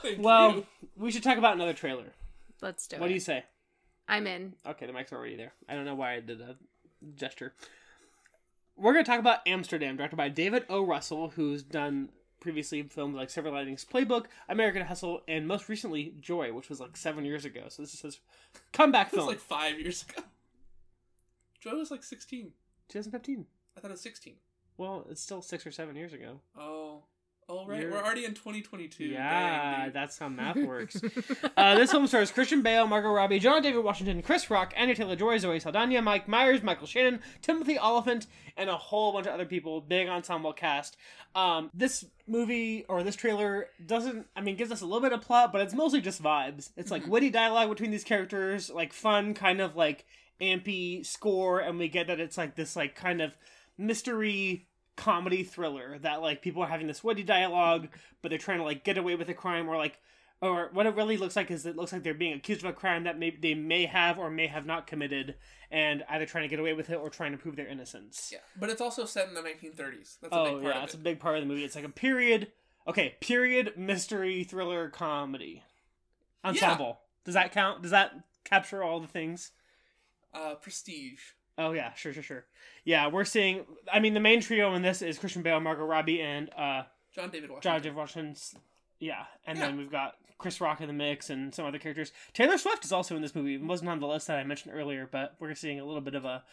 Thank 0.02 0.20
Well, 0.22 0.56
you. 0.56 0.66
we 0.98 1.12
should 1.12 1.24
talk 1.24 1.38
about 1.38 1.56
another 1.56 1.74
trailer. 1.74 2.14
Let's 2.62 2.88
do 2.88 2.98
What 2.98 3.06
it. 3.06 3.10
do 3.10 3.14
you 3.14 3.20
say? 3.20 3.44
I'm 4.08 4.28
in. 4.28 4.54
Okay, 4.66 4.86
the 4.86 4.94
mic's 4.94 5.14
already 5.14 5.36
there. 5.36 5.54
I 5.70 5.76
don't 5.76 5.86
know 5.86 5.96
why 5.96 6.14
I 6.16 6.20
did 6.20 6.42
a 6.42 6.58
gesture. 7.16 7.54
We're 8.76 8.94
going 8.94 9.06
to 9.06 9.10
talk 9.10 9.20
about 9.20 9.40
Amsterdam, 9.48 9.96
directed 9.98 10.16
by 10.18 10.30
David 10.30 10.66
O. 10.70 10.84
Russell, 10.86 11.30
who's 11.30 11.64
done 11.64 12.10
previously 12.40 12.82
films 12.84 13.16
like 13.16 13.30
Silver 13.30 13.52
Linings 13.52 13.86
Playbook, 13.86 14.26
American 14.50 14.82
Hustle, 14.86 15.22
and 15.28 15.48
most 15.48 15.70
recently 15.70 16.14
Joy, 16.20 16.52
which 16.52 16.70
was 16.70 16.80
like 16.82 16.98
seven 16.98 17.24
years 17.24 17.46
ago. 17.46 17.66
So 17.70 17.82
this 17.84 17.94
is 17.94 18.02
his 18.02 18.20
comeback 18.74 19.08
It 19.14 19.16
was 19.16 19.20
film. 19.20 19.28
like 19.30 19.40
five 19.40 19.80
years 19.80 20.04
ago. 20.10 20.24
Joy 21.62 21.76
was 21.76 21.92
like 21.92 22.04
16. 22.04 22.52
2015. 22.90 23.46
I 23.78 23.80
thought 23.80 23.88
it 23.88 23.92
was 23.94 24.02
16. 24.02 24.34
Well, 24.78 25.06
it's 25.10 25.22
still 25.22 25.42
six 25.42 25.66
or 25.66 25.72
seven 25.72 25.96
years 25.96 26.12
ago. 26.14 26.42
Oh. 26.58 27.04
Oh, 27.50 27.66
right. 27.66 27.82
You're- 27.82 27.92
We're 27.94 28.02
already 28.04 28.26
in 28.26 28.34
2022. 28.34 29.06
Yeah, 29.06 29.84
Dang, 29.84 29.92
that's 29.94 30.18
how 30.18 30.30
math 30.30 30.56
works. 30.66 31.02
uh, 31.58 31.76
this 31.76 31.92
film 31.92 32.08
stars 32.08 32.32
Christian 32.32 32.62
Bale, 32.62 32.88
Margot 32.88 33.10
Robbie, 33.12 33.40
John 33.40 33.62
David 33.62 33.84
Washington, 33.84 34.22
Chris 34.22 34.50
Rock, 34.50 34.74
Anya 34.78 34.96
Taylor 34.96 35.16
Joy, 35.16 35.38
Zoe 35.38 35.60
Saldana, 35.60 36.02
Mike 36.02 36.28
Myers, 36.28 36.64
Michael 36.64 36.88
Shannon, 36.88 37.20
Timothy 37.42 37.78
Olyphant, 37.78 38.28
and 38.58 38.70
a 38.70 38.78
whole 38.78 39.14
bunch 39.14 39.28
of 39.28 39.34
other 39.34 39.46
people. 39.46 39.82
Big 39.82 40.08
ensemble 40.08 40.54
cast. 40.54 40.98
Um, 41.36 41.70
this 41.74 42.06
movie 42.28 42.86
or 42.88 43.04
this 43.04 43.16
trailer 43.16 43.68
doesn't, 43.86 44.28
I 44.36 44.42
mean, 44.42 44.56
gives 44.56 44.72
us 44.72 44.82
a 44.82 44.86
little 44.86 45.02
bit 45.02 45.12
of 45.14 45.22
plot, 45.22 45.52
but 45.52 45.62
it's 45.62 45.74
mostly 45.74 46.00
just 46.02 46.22
vibes. 46.22 46.70
It's 46.78 46.92
like 46.92 47.06
witty 47.08 47.30
dialogue 47.32 47.70
between 47.70 47.92
these 47.92 48.04
characters, 48.04 48.70
like 48.70 48.94
fun, 48.94 49.34
kind 49.34 49.60
of 49.62 49.76
like 49.76 50.06
ampy 50.42 51.06
score, 51.06 51.60
and 51.60 51.78
we 51.80 51.88
get 51.88 52.08
that 52.08 52.20
it's 52.20 52.38
like 52.38 52.56
this, 52.56 52.76
like 52.76 52.96
kind 52.96 53.22
of 53.22 53.36
mystery 53.78 54.68
comedy 54.96 55.44
thriller 55.44 55.98
that 56.00 56.22
like 56.22 56.42
people 56.42 56.62
are 56.64 56.68
having 56.68 56.88
this 56.88 57.04
witty 57.04 57.24
dialogue, 57.24 57.88
but 58.22 58.30
they're 58.30 58.38
trying 58.38 58.60
to 58.60 58.64
like 58.64 58.84
get 58.84 58.98
away 58.98 59.16
with 59.16 59.30
a 59.30 59.34
crime 59.34 59.70
or 59.70 59.78
like 59.78 60.00
or 60.42 60.70
what 60.74 60.86
it 60.86 60.96
really 60.96 61.16
looks 61.16 61.38
like 61.38 61.50
is 61.50 61.66
it 61.66 61.78
looks 61.78 61.94
like 61.94 62.04
they're 62.04 62.14
being 62.14 62.34
accused 62.34 62.64
of 62.64 62.70
a 62.70 62.74
crime 62.74 63.06
that 63.06 63.18
may 63.18 63.32
they 63.32 63.54
may 63.54 63.86
have 63.86 64.20
or 64.20 64.30
may 64.30 64.48
have 64.48 64.66
not 64.66 64.88
committed 64.88 65.36
and 65.72 66.04
either 66.10 66.26
trying 66.26 66.44
to 66.44 66.50
get 66.50 66.60
away 66.60 66.74
with 66.74 66.90
it 66.90 66.96
or 66.96 67.10
trying 67.10 67.32
to 67.32 67.38
prove 67.38 67.56
their 67.56 67.68
innocence. 67.68 68.30
Yeah, 68.32 68.40
but 68.60 68.70
it's 68.70 68.82
also 68.82 69.06
set 69.06 69.28
in 69.30 69.34
the 69.34 69.42
1930s. 69.42 70.18
That's 70.22 70.34
a 70.34 70.38
oh 70.38 70.44
big 70.46 70.64
part 70.64 70.76
yeah, 70.76 70.78
of 70.80 70.84
it's 70.84 70.94
it. 70.94 71.00
a 71.00 71.04
big 71.04 71.20
part 71.20 71.38
of 71.38 71.42
the 71.42 71.48
movie. 71.48 71.64
It's 71.64 71.76
like 71.76 71.86
a 71.86 71.90
period 71.90 72.52
okay, 72.88 73.16
period 73.22 73.74
mystery 73.78 74.44
thriller 74.44 74.90
comedy. 74.90 75.64
Ensemble. 76.44 77.00
Does 77.24 77.36
that 77.36 77.54
count? 77.54 77.82
Does 77.82 77.92
that 77.92 78.12
capture 78.44 78.84
all 78.84 79.00
the 79.00 79.08
things? 79.08 79.52
Uh, 80.34 80.56
Prestige. 80.56 81.22
Oh 81.58 81.72
yeah, 81.72 81.94
sure, 81.94 82.14
sure, 82.14 82.24
sure. 82.24 82.46
Yeah, 82.84 83.08
we're 83.08 83.26
seeing. 83.26 83.66
I 83.92 84.00
mean, 84.00 84.14
the 84.14 84.20
main 84.20 84.42
trio 84.42 84.74
in 84.74 84.82
this 84.82 85.02
is 85.02 85.18
Christian 85.20 85.42
Bale, 85.44 85.60
Margot 85.60 85.86
Robbie, 85.86 86.22
and 86.22 86.50
uh, 86.58 86.84
John 87.14 87.30
David 87.30 87.50
Washington. 87.50 87.62
John 87.72 87.82
David 87.82 87.96
Washington's. 87.96 88.56
Yeah, 89.00 89.26
and 89.46 89.58
Yeah. 89.58 89.66
then 89.68 89.78
we've 89.78 89.92
got 89.92 90.16
Chris 90.38 90.60
Rock 90.62 90.82
in 90.82 90.88
the 90.88 90.94
mix 90.94 91.30
and 91.30 91.54
some 91.54 91.66
other 91.66 91.78
characters. 91.80 92.12
Taylor 92.34 92.58
Swift 92.58 92.86
is 92.86 92.92
also 92.92 93.16
in 93.16 93.22
this 93.22 93.36
movie. 93.36 93.56
It 93.56 93.62
wasn't 93.64 93.90
on 93.90 94.00
the 94.00 94.08
list 94.08 94.28
that 94.28 94.40
I 94.40 94.44
mentioned 94.44 94.74
earlier, 94.76 95.08
but 95.12 95.36
we're 95.40 95.54
seeing 95.56 95.80
a 95.80 95.86
little 95.86 96.02
bit 96.02 96.16
of 96.16 96.26
a. 96.26 96.44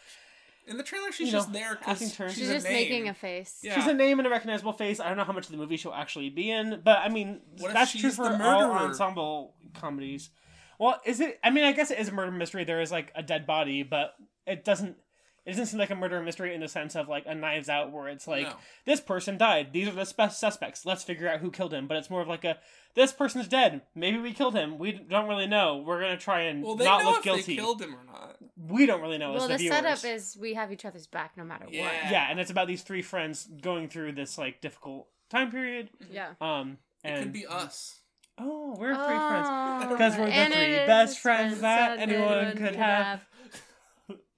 In 0.67 0.77
the 0.77 0.83
trailer, 0.83 1.11
she's 1.11 1.27
You 1.27 1.33
know, 1.33 1.39
just 1.39 1.53
there 1.53 1.71
acting 1.71 1.93
because 2.09 2.13
turn. 2.15 2.29
she's, 2.29 2.37
She's 2.39 2.49
a 2.49 2.53
just 2.53 2.65
name. 2.67 2.73
making 2.75 3.09
a 3.09 3.13
face. 3.15 3.59
Yeah. 3.63 3.73
She's 3.75 3.87
a 3.87 3.93
name 3.95 4.19
and 4.19 4.27
a 4.27 4.29
recognizable 4.29 4.73
face. 4.73 4.99
I 4.99 5.07
don't 5.07 5.17
know 5.17 5.23
how 5.23 5.33
much 5.33 5.45
of 5.45 5.51
the 5.51 5.57
movie 5.57 5.75
she'll 5.77 5.93
actually 5.93 6.29
be 6.29 6.51
in, 6.51 6.81
but 6.83 6.99
I 6.99 7.09
mean 7.09 7.41
What 7.57 7.73
that's 7.73 7.97
true 7.99 8.11
for 8.11 8.29
the 8.29 8.43
all 8.43 8.71
ensemble 8.71 9.55
comedies. 9.73 10.29
Well, 10.77 10.99
is 11.05 11.19
it? 11.19 11.39
I 11.43 11.49
mean, 11.49 11.63
I 11.63 11.71
guess 11.71 11.89
it 11.91 11.99
is 11.99 12.09
a 12.09 12.11
murder 12.11 12.31
mystery. 12.31 12.63
There 12.63 12.81
is 12.81 12.91
like 12.91 13.11
a 13.15 13.23
dead 13.23 13.45
body, 13.47 13.81
but 13.83 14.13
it 14.51 14.65
doesn't. 14.65 14.97
It 15.43 15.51
doesn't 15.53 15.65
seem 15.65 15.79
like 15.79 15.89
a 15.89 15.95
murder 15.95 16.21
mystery 16.21 16.53
in 16.53 16.61
the 16.61 16.67
sense 16.67 16.95
of 16.95 17.09
like 17.09 17.23
a 17.25 17.33
Knives 17.33 17.67
Out, 17.67 17.91
where 17.91 18.07
it's 18.07 18.27
like 18.27 18.45
No. 18.45 18.53
this 18.85 19.01
person 19.01 19.39
died. 19.39 19.73
These 19.73 19.87
are 19.87 19.91
the 19.93 20.05
spe- 20.05 20.29
suspects. 20.31 20.85
Let's 20.85 21.03
figure 21.03 21.27
out 21.27 21.39
who 21.39 21.49
killed 21.49 21.73
him. 21.73 21.87
But 21.87 21.97
it's 21.97 22.11
more 22.11 22.21
of 22.21 22.27
like 22.27 22.43
a 22.45 22.59
this 22.93 23.11
person's 23.11 23.47
dead. 23.47 23.81
Maybe 23.95 24.19
we 24.19 24.33
killed 24.33 24.53
him. 24.53 24.77
We 24.77 24.91
don't 24.91 25.27
really 25.27 25.47
know. 25.47 25.77
We're 25.77 25.99
gonna 25.99 26.15
try 26.17 26.41
and 26.41 26.63
Well, 26.63 26.75
they 26.75 26.85
not 26.85 27.01
know 27.01 27.09
look 27.09 27.17
if 27.19 27.23
guilty. 27.23 27.41
they 27.41 27.55
killed 27.55 27.81
him 27.81 27.95
or 27.95 28.03
not. 28.05 28.37
We 28.55 28.85
don't 28.85 29.01
really 29.01 29.17
know 29.17 29.31
Well, 29.33 29.41
as 29.41 29.47
the 29.47 29.53
the 29.53 29.57
viewers. 29.57 29.75
setup 29.77 30.05
is 30.05 30.37
we 30.39 30.53
have 30.53 30.71
each 30.71 30.85
other's 30.85 31.07
back 31.07 31.35
no 31.35 31.43
matter 31.43 31.65
Yeah. 31.71 32.11
yeah, 32.11 32.27
and 32.29 32.39
it's 32.39 32.51
about 32.51 32.67
these 32.67 32.83
three 32.83 33.01
friends 33.01 33.47
going 33.61 33.89
through 33.89 34.11
this 34.11 34.37
like 34.37 34.61
difficult 34.61 35.07
time 35.31 35.49
period. 35.49 35.89
Yeah. 36.11 36.33
Um, 36.39 36.77
and 37.03 37.17
It 37.17 37.23
could 37.23 37.33
be 37.33 37.47
us. 37.47 37.97
Oh, 38.37 38.75
we're 38.77 38.93
three 38.95 39.03
friends. 39.05 39.47
Oh, 39.49 39.87
Because 39.89 40.17
we're 40.17 40.25
the 40.27 40.31
three 40.55 40.75
best 40.87 41.15
the 41.15 41.21
friends 41.21 41.61
that 41.61 41.97
anyone 41.99 42.55
could 42.57 42.75
have. 42.75 43.21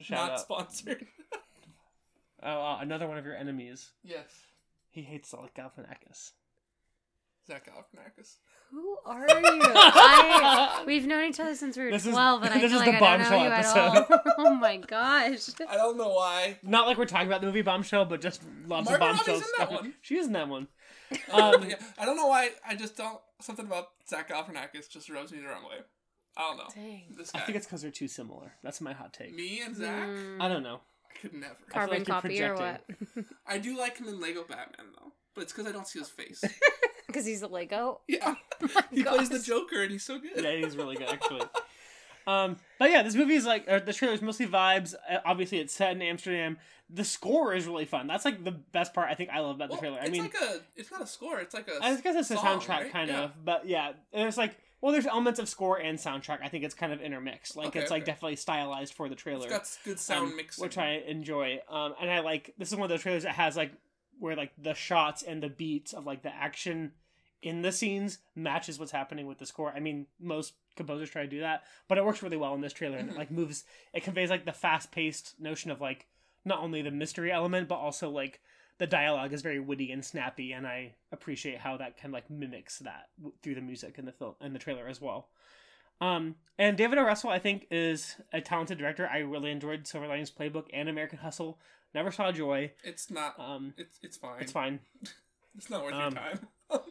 Shout 0.04 0.20
not 0.28 0.32
out. 0.34 0.40
sponsored. 0.40 1.06
Oh, 2.46 2.50
uh, 2.62 2.78
another 2.82 3.08
one 3.08 3.18
of 3.18 3.26
your 3.26 3.38
enemies. 3.38 3.92
yes. 4.04 4.26
He 4.92 5.02
hates 5.02 5.30
Zach 5.30 5.56
Galifianakis. 5.56 6.32
Zach 7.48 7.66
Galifianakis. 7.66 8.36
Who 8.70 8.98
are 9.06 9.22
you? 9.22 9.62
I, 9.64 10.84
we've 10.88 11.08
known 11.08 11.24
each 11.30 11.40
other 11.40 11.56
since 11.56 11.78
we 11.78 11.86
were 11.86 11.92
This 11.92 12.06
is- 12.06 12.12
12, 12.12 12.44
and 12.44 12.54
I 12.54 12.60
this 12.60 12.70
feel 12.72 12.80
like 12.82 12.90
I 12.90 12.92
don't 12.92 13.00
know 13.00 13.30
bombshell 13.30 13.44
you 13.46 13.50
at 13.50 13.78
all. 13.78 14.22
oh 14.40 14.54
my 14.56 14.76
gosh. 14.78 15.50
I 15.70 15.76
don't 15.78 15.98
know 15.98 16.10
why. 16.10 16.58
Not 16.64 16.86
like 16.86 16.98
we're 16.98 17.06
talking 17.06 17.28
about 17.28 17.40
the 17.42 17.48
movie 17.48 17.62
Bombshell, 17.62 18.06
but 18.06 18.20
just 18.20 18.42
lots 18.68 18.90
Margot 18.90 18.96
of 19.06 19.18
Robbie's 19.18 19.26
bombshells. 19.26 19.42
in 19.42 19.48
that 19.60 19.68
stuff. 19.70 19.82
one. 19.82 19.94
She 20.02 20.18
is 20.18 20.28
in 20.28 20.34
that 20.34 20.50
one. 20.50 20.68
Um, 21.32 21.70
yeah, 21.70 21.76
I 21.98 22.06
don't 22.06 22.18
know 22.18 22.28
why. 22.28 22.50
I 22.68 22.76
just 22.76 22.98
don't. 22.98 23.20
Something 23.40 23.68
about 23.68 23.88
Zach 24.10 24.30
Galifianakis 24.30 24.90
just 24.90 25.10
rubs 25.10 25.32
me 25.32 25.40
the 25.40 25.48
wrong 25.48 25.64
way. 25.64 25.78
I 26.38 26.42
don't 26.42 26.58
know. 26.58 26.68
Dang. 26.74 27.04
This 27.18 27.32
I 27.36 27.40
think 27.42 27.58
it's 27.58 27.66
because 27.68 27.82
they're 27.82 27.92
too 27.92 28.08
similar. 28.08 28.54
That's 28.64 28.82
my 28.82 28.94
hot 28.94 29.14
take. 29.14 29.36
me 29.36 29.62
and 29.62 29.76
Zach. 29.76 30.08
Mm, 30.10 30.42
I 30.42 30.48
don't 30.48 30.64
know. 30.64 30.80
I 31.10 31.20
could 31.20 31.34
never. 31.34 31.54
I 31.54 31.56
feel 31.56 31.68
carbon 31.70 31.98
like 32.00 32.08
you're 32.08 32.16
copy 32.22 32.44
or 32.44 32.54
what? 32.56 32.88
projecting. 32.88 33.26
I 33.48 33.58
do 33.60 33.78
like 33.78 33.98
him 33.98 34.08
in 34.08 34.20
Lego 34.20 34.44
Batman 34.44 34.88
though, 35.00 35.12
but 35.36 35.42
it's 35.44 35.54
because 35.54 35.68
I 35.68 35.72
don't 35.72 35.88
see 35.88 36.00
his 36.00 36.10
face. 36.10 36.44
Because 37.06 37.26
he's 37.28 37.44
a 37.44 37.48
Lego. 37.48 38.00
yeah, 38.08 38.34
my 38.74 38.84
he 38.90 39.04
plays 39.04 39.30
the 39.30 39.36
gosh. 39.38 39.46
Joker 39.46 39.84
and 39.84 39.92
he's 39.92 40.04
so 40.04 40.18
good. 40.18 40.44
yeah, 40.44 40.56
he's 40.56 40.76
really 40.76 40.96
good 40.96 41.10
actually. 41.10 41.44
Um, 42.26 42.56
but 42.80 42.90
yeah, 42.90 43.04
this 43.04 43.14
movie 43.14 43.36
is 43.36 43.46
like 43.46 43.66
uh, 43.70 43.80
the 43.80 43.94
trailer 43.94 44.16
is 44.16 44.22
mostly 44.24 44.48
vibes. 44.48 44.96
Uh, 45.08 45.18
obviously, 45.26 45.60
it's 45.60 45.74
set 45.76 45.92
in 45.96 46.02
Amsterdam. 46.02 46.58
The 46.90 47.04
score 47.04 47.54
is 47.54 47.68
really 47.68 47.86
fun. 47.86 48.08
That's 48.08 48.26
like 48.26 48.44
the 48.44 48.52
best 48.52 48.96
part 48.96 49.10
I 49.12 49.14
think 49.16 49.30
I 49.30 49.42
love 49.42 49.58
about 49.58 49.68
the 49.70 49.74
Well, 49.74 49.82
trailer. 49.82 50.00
I 50.00 50.04
it's 50.04 50.12
mean, 50.12 50.24
like 50.24 50.34
a. 50.42 50.62
It's 50.76 50.90
not 50.90 51.02
a 51.02 51.06
score. 51.08 51.40
It's 51.40 51.54
like 51.54 51.68
a. 51.68 51.84
I 51.84 51.96
guess 52.02 52.16
it's 52.16 52.32
a 52.32 52.36
song, 52.38 52.60
soundtrack 52.62 52.68
right? 52.70 52.92
kind 52.92 53.10
Yeah. 53.10 53.24
of, 53.26 53.46
but 53.46 53.68
yeah, 53.68 53.92
it's 54.12 54.38
like 54.38 54.58
well, 54.84 54.92
there's 54.92 55.06
elements 55.06 55.40
of 55.40 55.48
score 55.48 55.78
and 55.78 55.98
soundtrack. 55.98 56.40
I 56.44 56.50
think 56.50 56.66
it's 56.66 56.76
kind 56.76 56.92
of 56.92 57.00
intermixed. 57.00 57.56
Like 57.56 57.68
Okay, 57.68 57.80
it's 57.80 57.90
like 57.90 58.04
definitely 58.04 58.36
stylized 58.36 58.94
for 58.94 59.08
the 59.08 59.16
trailer. 59.16 59.46
It's 59.46 59.78
got 59.78 59.86
good 59.86 59.98
sound 59.98 60.32
um, 60.32 60.36
mixing. 60.36 60.62
which 60.62 60.78
I 60.78 61.02
enjoy. 61.08 61.62
Um, 61.70 61.94
and 62.02 62.12
I 62.12 62.20
like 62.20 62.54
this 62.58 62.68
is 62.68 62.76
one 62.76 62.84
of 62.84 62.90
those 62.90 63.02
trailers 63.02 63.24
that 63.24 63.36
has 63.36 63.56
like 63.56 63.72
where 64.20 64.36
like 64.36 64.52
the 64.62 64.74
shots 64.74 65.24
and 65.24 65.42
the 65.42 65.48
beats 65.48 65.94
of 65.94 66.06
like 66.06 66.22
the 66.22 66.36
action 66.36 66.92
in 67.42 67.62
the 67.62 67.72
scenes 67.72 68.18
matches 68.36 68.78
what's 68.78 68.92
happening 68.92 69.26
with 69.26 69.38
the 69.38 69.46
score. 69.46 69.72
I 69.74 69.80
mean, 69.80 70.06
most 70.20 70.52
composers 70.76 71.10
try 71.10 71.22
to 71.22 71.30
do 71.30 71.40
that, 71.40 71.64
but 71.88 71.98
it 71.98 72.04
works 72.04 72.22
really 72.22 72.36
well 72.36 72.54
in 72.54 72.60
this 72.60 72.74
trailer 72.74 72.98
and 72.98 73.10
it 73.10 73.16
like 73.16 73.32
moves 73.32 73.64
it 73.94 74.04
conveys 74.04 74.30
like 74.30 74.44
the 74.44 74.52
fast-paced 74.52 75.40
notion 75.40 75.72
of 75.72 75.80
like 75.80 76.08
not 76.44 76.60
only 76.60 76.82
the 76.82 76.92
mystery 76.92 77.32
element 77.32 77.70
but 77.70 77.76
also 77.76 78.10
like 78.10 78.42
the 78.84 78.88
dialogue 78.88 79.32
is 79.32 79.42
very 79.42 79.62
witty 79.62 79.94
and 79.94 80.04
snappy 80.04 80.52
and 80.52 80.68
I 80.68 80.94
appreciate 81.14 81.58
how 81.60 81.78
that 81.78 81.96
kind 81.96 82.08
of 82.08 82.12
like 82.12 82.30
mimics 82.30 82.80
that 82.80 83.06
through 83.42 83.56
the 83.56 83.62
music 83.62 83.98
and 83.98 84.06
the 84.06 84.12
film 84.12 84.34
and 84.42 84.54
the 84.54 84.60
trailer 84.60 84.90
as 84.90 85.00
well. 85.00 85.30
Um, 86.02 86.36
and 86.60 86.76
David 86.76 86.98
O. 86.98 87.04
Russell, 87.04 87.30
I 87.30 87.40
think, 87.40 87.68
is 87.72 88.18
a 88.34 88.42
talented 88.42 88.78
director. 88.78 89.08
I 89.08 89.20
really 89.20 89.52
enjoyed 89.52 89.88
Silver 89.88 90.06
Linings 90.08 90.32
Playbook 90.32 90.66
and 90.74 90.90
American 90.90 91.20
Hustle. 91.20 91.60
Never 91.96 92.12
saw 92.12 92.34
Joy. 92.34 92.74
It's 92.84 93.10
not. 93.10 93.40
Um, 93.40 93.74
It's 93.78 94.00
it's 94.04 94.18
fine. 94.18 94.42
it's 94.42 94.52
fine. 94.52 94.80
It's 95.56 95.70
not 95.70 95.84
worth 95.86 95.94
Um, 95.94 96.02
your 96.02 96.12
time. 96.12 96.40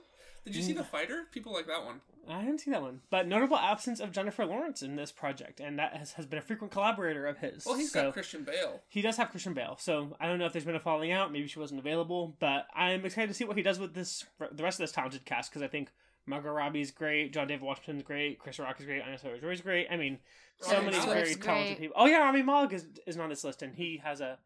Did 0.46 0.56
you 0.56 0.62
see 0.62 0.72
the 0.72 0.84
fighter? 0.84 1.24
People 1.30 1.52
like 1.52 1.66
that 1.66 1.84
one. 1.84 2.00
I 2.28 2.40
didn't 2.42 2.58
see 2.60 2.70
that 2.70 2.82
one. 2.82 3.00
But 3.10 3.26
notable 3.26 3.56
absence 3.56 3.98
of 3.98 4.12
Jennifer 4.12 4.46
Lawrence 4.46 4.80
in 4.82 4.94
this 4.96 5.10
project, 5.10 5.58
and 5.60 5.78
that 5.78 5.96
has, 5.96 6.12
has 6.12 6.24
been 6.26 6.38
a 6.38 6.42
frequent 6.42 6.72
collaborator 6.72 7.26
of 7.26 7.38
his. 7.38 7.66
Well, 7.66 7.74
he's 7.74 7.90
So- 7.92 8.04
got 8.04 8.12
Christian 8.12 8.44
Bale. 8.44 8.80
He 8.88 9.02
does 9.02 9.16
have 9.16 9.30
Christian 9.30 9.54
Bale, 9.54 9.76
so 9.80 10.16
I 10.20 10.26
don't 10.28 10.38
know 10.38 10.46
if 10.46 10.52
there's 10.52 10.64
been 10.64 10.76
a 10.76 10.80
falling 10.80 11.10
out. 11.10 11.32
Maybe 11.32 11.48
she 11.48 11.58
wasn't 11.58 11.80
available, 11.80 12.36
but 12.38 12.66
I'm 12.74 13.04
excited 13.04 13.26
to 13.28 13.34
see 13.34 13.44
what 13.44 13.56
he 13.56 13.62
does 13.62 13.78
with 13.80 13.94
this 13.94 14.24
the 14.52 14.62
rest 14.62 14.78
of 14.78 14.84
this 14.84 14.92
talented 14.92 15.24
cast 15.24 15.50
because 15.50 15.62
I 15.62 15.68
think 15.68 15.90
Margot 16.24 16.50
Robbie's 16.52 16.92
great, 16.92 17.32
John 17.32 17.48
David 17.48 17.62
Washington's 17.64 18.04
great, 18.04 18.38
Chris 18.38 18.60
Rock 18.60 18.78
is 18.78 18.86
great, 18.86 19.02
Anya 19.02 19.18
Taylor-Joy's 19.18 19.60
great. 19.60 19.88
I 19.90 19.96
mean, 19.96 20.18
so 20.60 20.74
Rami 20.74 20.84
many 20.84 20.96
Malek's 20.98 21.12
very 21.12 21.34
great. 21.34 21.42
talented 21.42 21.78
people. 21.78 21.96
Oh 21.98 22.06
yeah, 22.06 22.18
Rami 22.18 22.42
Malek 22.42 22.72
is 22.72 22.86
is 23.06 23.18
on 23.18 23.28
this 23.30 23.42
list, 23.42 23.62
and 23.62 23.74
he 23.74 24.00
has 24.04 24.20
a 24.20 24.38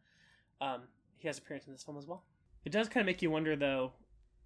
um 0.63 0.83
he 1.19 1.29
has 1.29 1.37
appearance 1.37 1.67
in 1.67 1.73
this 1.75 1.83
film 1.83 1.99
as 1.99 2.07
well. 2.07 2.23
It 2.65 2.73
does 2.73 2.89
kind 2.89 3.03
of 3.03 3.07
make 3.07 3.21
you 3.21 3.31
wonder 3.31 3.55
though. 3.55 3.93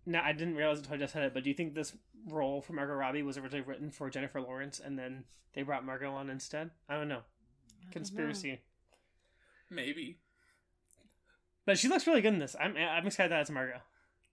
Now 0.07 0.23
I 0.25 0.33
didn't 0.33 0.57
realize 0.57 0.79
until 0.79 0.95
I 0.95 0.99
just 0.99 1.13
said 1.13 1.23
it, 1.25 1.35
but 1.35 1.45
do 1.45 1.51
you 1.51 1.55
think 1.55 1.75
this 1.75 1.95
role 2.29 2.61
for 2.63 2.73
Margot 2.73 2.95
Robbie 2.95 3.23
was 3.23 3.37
originally 3.39 3.65
written 3.65 3.91
for 3.91 4.09
Jennifer 4.11 4.41
Lawrence, 4.41 4.81
and 4.81 4.99
then 4.99 5.25
they 5.55 5.63
brought 5.63 5.85
Margot 5.85 6.13
on 6.13 6.31
instead? 6.31 6.71
I 6.89 6.95
don't 6.97 7.09
know. 7.09 7.21
Conspiracy. 7.93 8.61
Maybe. 9.71 10.19
But 11.67 11.79
she 11.79 11.89
looks 11.89 12.07
really 12.07 12.21
good 12.23 12.33
in 12.35 12.39
this. 12.41 12.57
I'm 12.59 12.77
I'm 12.77 13.07
excited 13.07 13.31
that 13.33 13.43
it's 13.43 13.51
Margot. 13.51 13.81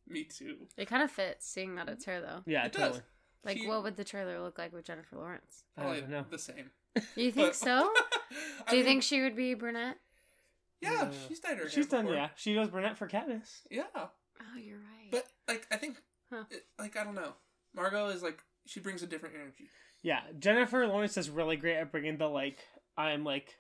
Me 0.08 0.24
too. 0.24 0.68
It 0.78 0.88
kind 0.88 1.04
of 1.04 1.12
fits, 1.12 1.46
seeing 1.48 1.76
that 1.76 1.90
it's 1.90 2.06
her 2.06 2.22
though. 2.22 2.42
Yeah, 2.46 2.66
It 2.66 2.72
does. 2.74 3.02
Like, 3.44 3.58
She- 3.58 3.68
what 3.68 3.84
would 3.84 3.96
the 3.96 4.04
trailer 4.04 4.42
look 4.42 4.58
like 4.58 4.74
with 4.74 4.86
Jennifer 4.86 5.16
Lawrence? 5.18 5.64
I 5.78 5.82
Probably 5.82 6.02
don't 6.02 6.10
know. 6.10 6.26
the 6.30 6.40
same. 6.40 6.72
You 7.16 7.32
think 7.32 7.50
But- 7.50 7.56
so? 7.56 7.94
Do 8.70 8.76
you 8.78 8.84
mean, 8.84 8.86
think 8.86 9.04
she 9.04 9.22
would 9.22 9.36
be 9.36 9.54
brunette? 9.54 9.98
Yeah, 10.82 10.92
Yeah. 10.94 11.12
she's 11.28 11.40
dyed 11.40 11.52
her 11.58 11.64
hair 11.64 11.70
She's 11.70 11.88
done. 11.88 12.06
before. 12.06 12.16
Yeah, 12.18 12.30
she 12.36 12.54
goes 12.56 12.70
brunette 12.70 12.98
for 12.98 13.08
Katniss. 13.08 13.62
Yeah, 13.70 13.84
Oh, 13.96 14.10
you're 14.58 14.78
right. 14.80 14.97
But 15.12 15.26
like 15.48 15.68
I 15.72 15.78
think, 15.78 15.98
Huh. 16.32 16.44
it, 16.52 16.66
like 16.80 16.98
I 16.98 17.04
don't 17.04 17.16
know. 17.16 17.34
Margot 17.74 18.08
is 18.10 18.22
like 18.24 18.44
she 18.66 18.80
brings 18.80 19.02
a 19.04 19.08
different 19.08 19.36
energy. 19.36 19.70
Yeah, 20.04 20.22
Jennifer 20.40 20.86
Lawrence 20.88 21.18
is 21.18 21.30
really 21.30 21.56
great 21.58 21.76
at 21.78 21.92
bringing 21.92 22.18
the 22.18 22.28
like 22.28 22.58
I'm 22.98 23.24
like 23.24 23.56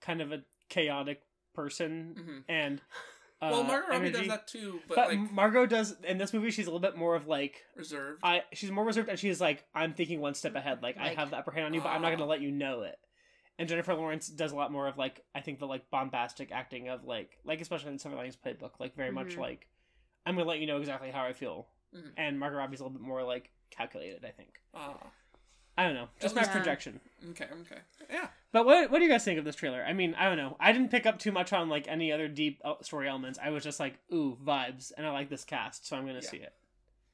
kind 0.00 0.20
of 0.20 0.32
a 0.32 0.42
chaotic 0.68 1.22
person 1.54 2.14
Mhm. 2.18 2.44
and 2.48 2.80
uh, 3.42 3.48
well, 3.52 3.64
Margot 3.64 3.86
Robbie 3.88 3.96
energy. 4.08 4.18
does 4.18 4.28
that 4.28 4.48
too, 4.48 4.80
but, 4.88 4.94
But 4.96 5.08
like 5.08 5.32
Margot 5.32 5.66
does 5.66 5.96
in 6.02 6.18
this 6.18 6.32
movie. 6.32 6.50
She's 6.50 6.66
a 6.66 6.70
little 6.70 6.80
bit 6.80 6.96
more 6.96 7.14
of 7.14 7.26
like 7.26 7.64
reserved. 7.76 8.20
I. 8.24 8.42
She's 8.52 8.70
more 8.70 8.84
reserved, 8.84 9.08
and 9.08 9.18
she's 9.18 9.40
like 9.40 9.64
I'm 9.74 9.94
thinking 9.94 10.20
one 10.20 10.34
step 10.34 10.54
ahead. 10.56 10.82
Like, 10.82 10.96
I 10.98 11.08
have 11.14 11.30
the 11.30 11.36
upper 11.38 11.50
hand 11.52 11.66
on 11.66 11.74
you, 11.74 11.80
but 11.80 11.90
I'm 11.90 12.02
not 12.02 12.12
Ah. 12.12 12.16
gonna 12.16 12.26
let 12.30 12.40
you 12.40 12.50
know 12.50 12.82
it. 12.82 12.98
And 13.60 13.68
Jennifer 13.68 13.94
Lawrence 13.94 14.28
does 14.28 14.52
a 14.52 14.56
lot 14.56 14.70
more 14.72 14.86
of 14.88 14.98
like 14.98 15.24
I 15.34 15.40
think 15.40 15.58
the 15.58 15.66
like 15.66 15.90
bombastic 15.90 16.50
acting 16.52 16.88
of 16.88 17.04
like 17.04 17.38
like 17.44 17.60
especially 17.60 17.92
in 17.92 17.98
Silver 17.98 18.16
Linings 18.16 18.36
Playbook, 18.36 18.72
like 18.80 18.94
very 18.96 19.10
much 19.12 19.36
Mhm. 19.36 19.40
like 19.40 19.68
I'm 20.28 20.36
gonna 20.36 20.48
let 20.48 20.58
you 20.60 20.66
know 20.66 20.78
exactly 20.78 21.10
how 21.10 21.24
I 21.24 21.32
feel. 21.32 21.66
Mhm. 21.94 22.12
And 22.16 22.38
Margot 22.38 22.58
Robbie's 22.58 22.80
a 22.80 22.84
little 22.84 22.98
bit 22.98 23.06
more 23.06 23.22
like 23.24 23.50
calculated. 23.70 24.24
I 24.24 24.30
think. 24.30 24.60
Ah, 24.74 24.96
I 25.76 25.84
don't 25.84 25.94
know, 25.94 26.08
just 26.20 26.34
my 26.34 26.42
Yeah. 26.42 26.52
projection. 26.52 27.00
okay, 27.30 27.46
okay, 27.62 27.78
yeah. 28.10 28.28
But 28.52 28.66
what 28.66 28.90
what 28.90 28.98
do 28.98 29.04
you 29.04 29.10
guys 29.10 29.24
think 29.24 29.38
of 29.38 29.44
this 29.44 29.56
trailer? 29.56 29.82
I 29.84 29.92
mean, 29.92 30.14
I 30.14 30.24
don't 30.28 30.36
know. 30.36 30.56
I 30.60 30.72
didn't 30.72 30.90
pick 30.90 31.06
up 31.06 31.18
too 31.18 31.32
much 31.32 31.52
on 31.52 31.68
like 31.68 31.88
any 31.88 32.12
other 32.12 32.28
deep 32.28 32.60
uh, 32.64 32.74
story 32.82 33.08
elements. 33.08 33.38
I 33.42 33.50
was 33.50 33.62
just 33.64 33.80
like, 33.80 33.98
ooh, 34.12 34.36
vibes, 34.44 34.92
and 34.96 35.06
I 35.06 35.10
like 35.10 35.30
this 35.30 35.44
cast, 35.44 35.86
so 35.86 35.96
I'm 35.96 36.04
gonna 36.04 36.20
Yeah. 36.22 36.28
see 36.30 36.38
it. 36.38 36.52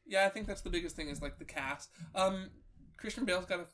Yeah, 0.06 0.26
I 0.26 0.28
think 0.30 0.46
that's 0.46 0.60
the 0.62 0.70
biggest 0.70 0.96
thing 0.96 1.08
is 1.08 1.22
like 1.22 1.38
the 1.38 1.44
cast. 1.44 1.90
Um, 2.14 2.50
Christian 2.96 3.24
Bale's 3.24 3.46
got 3.46 3.60
a 3.60 3.66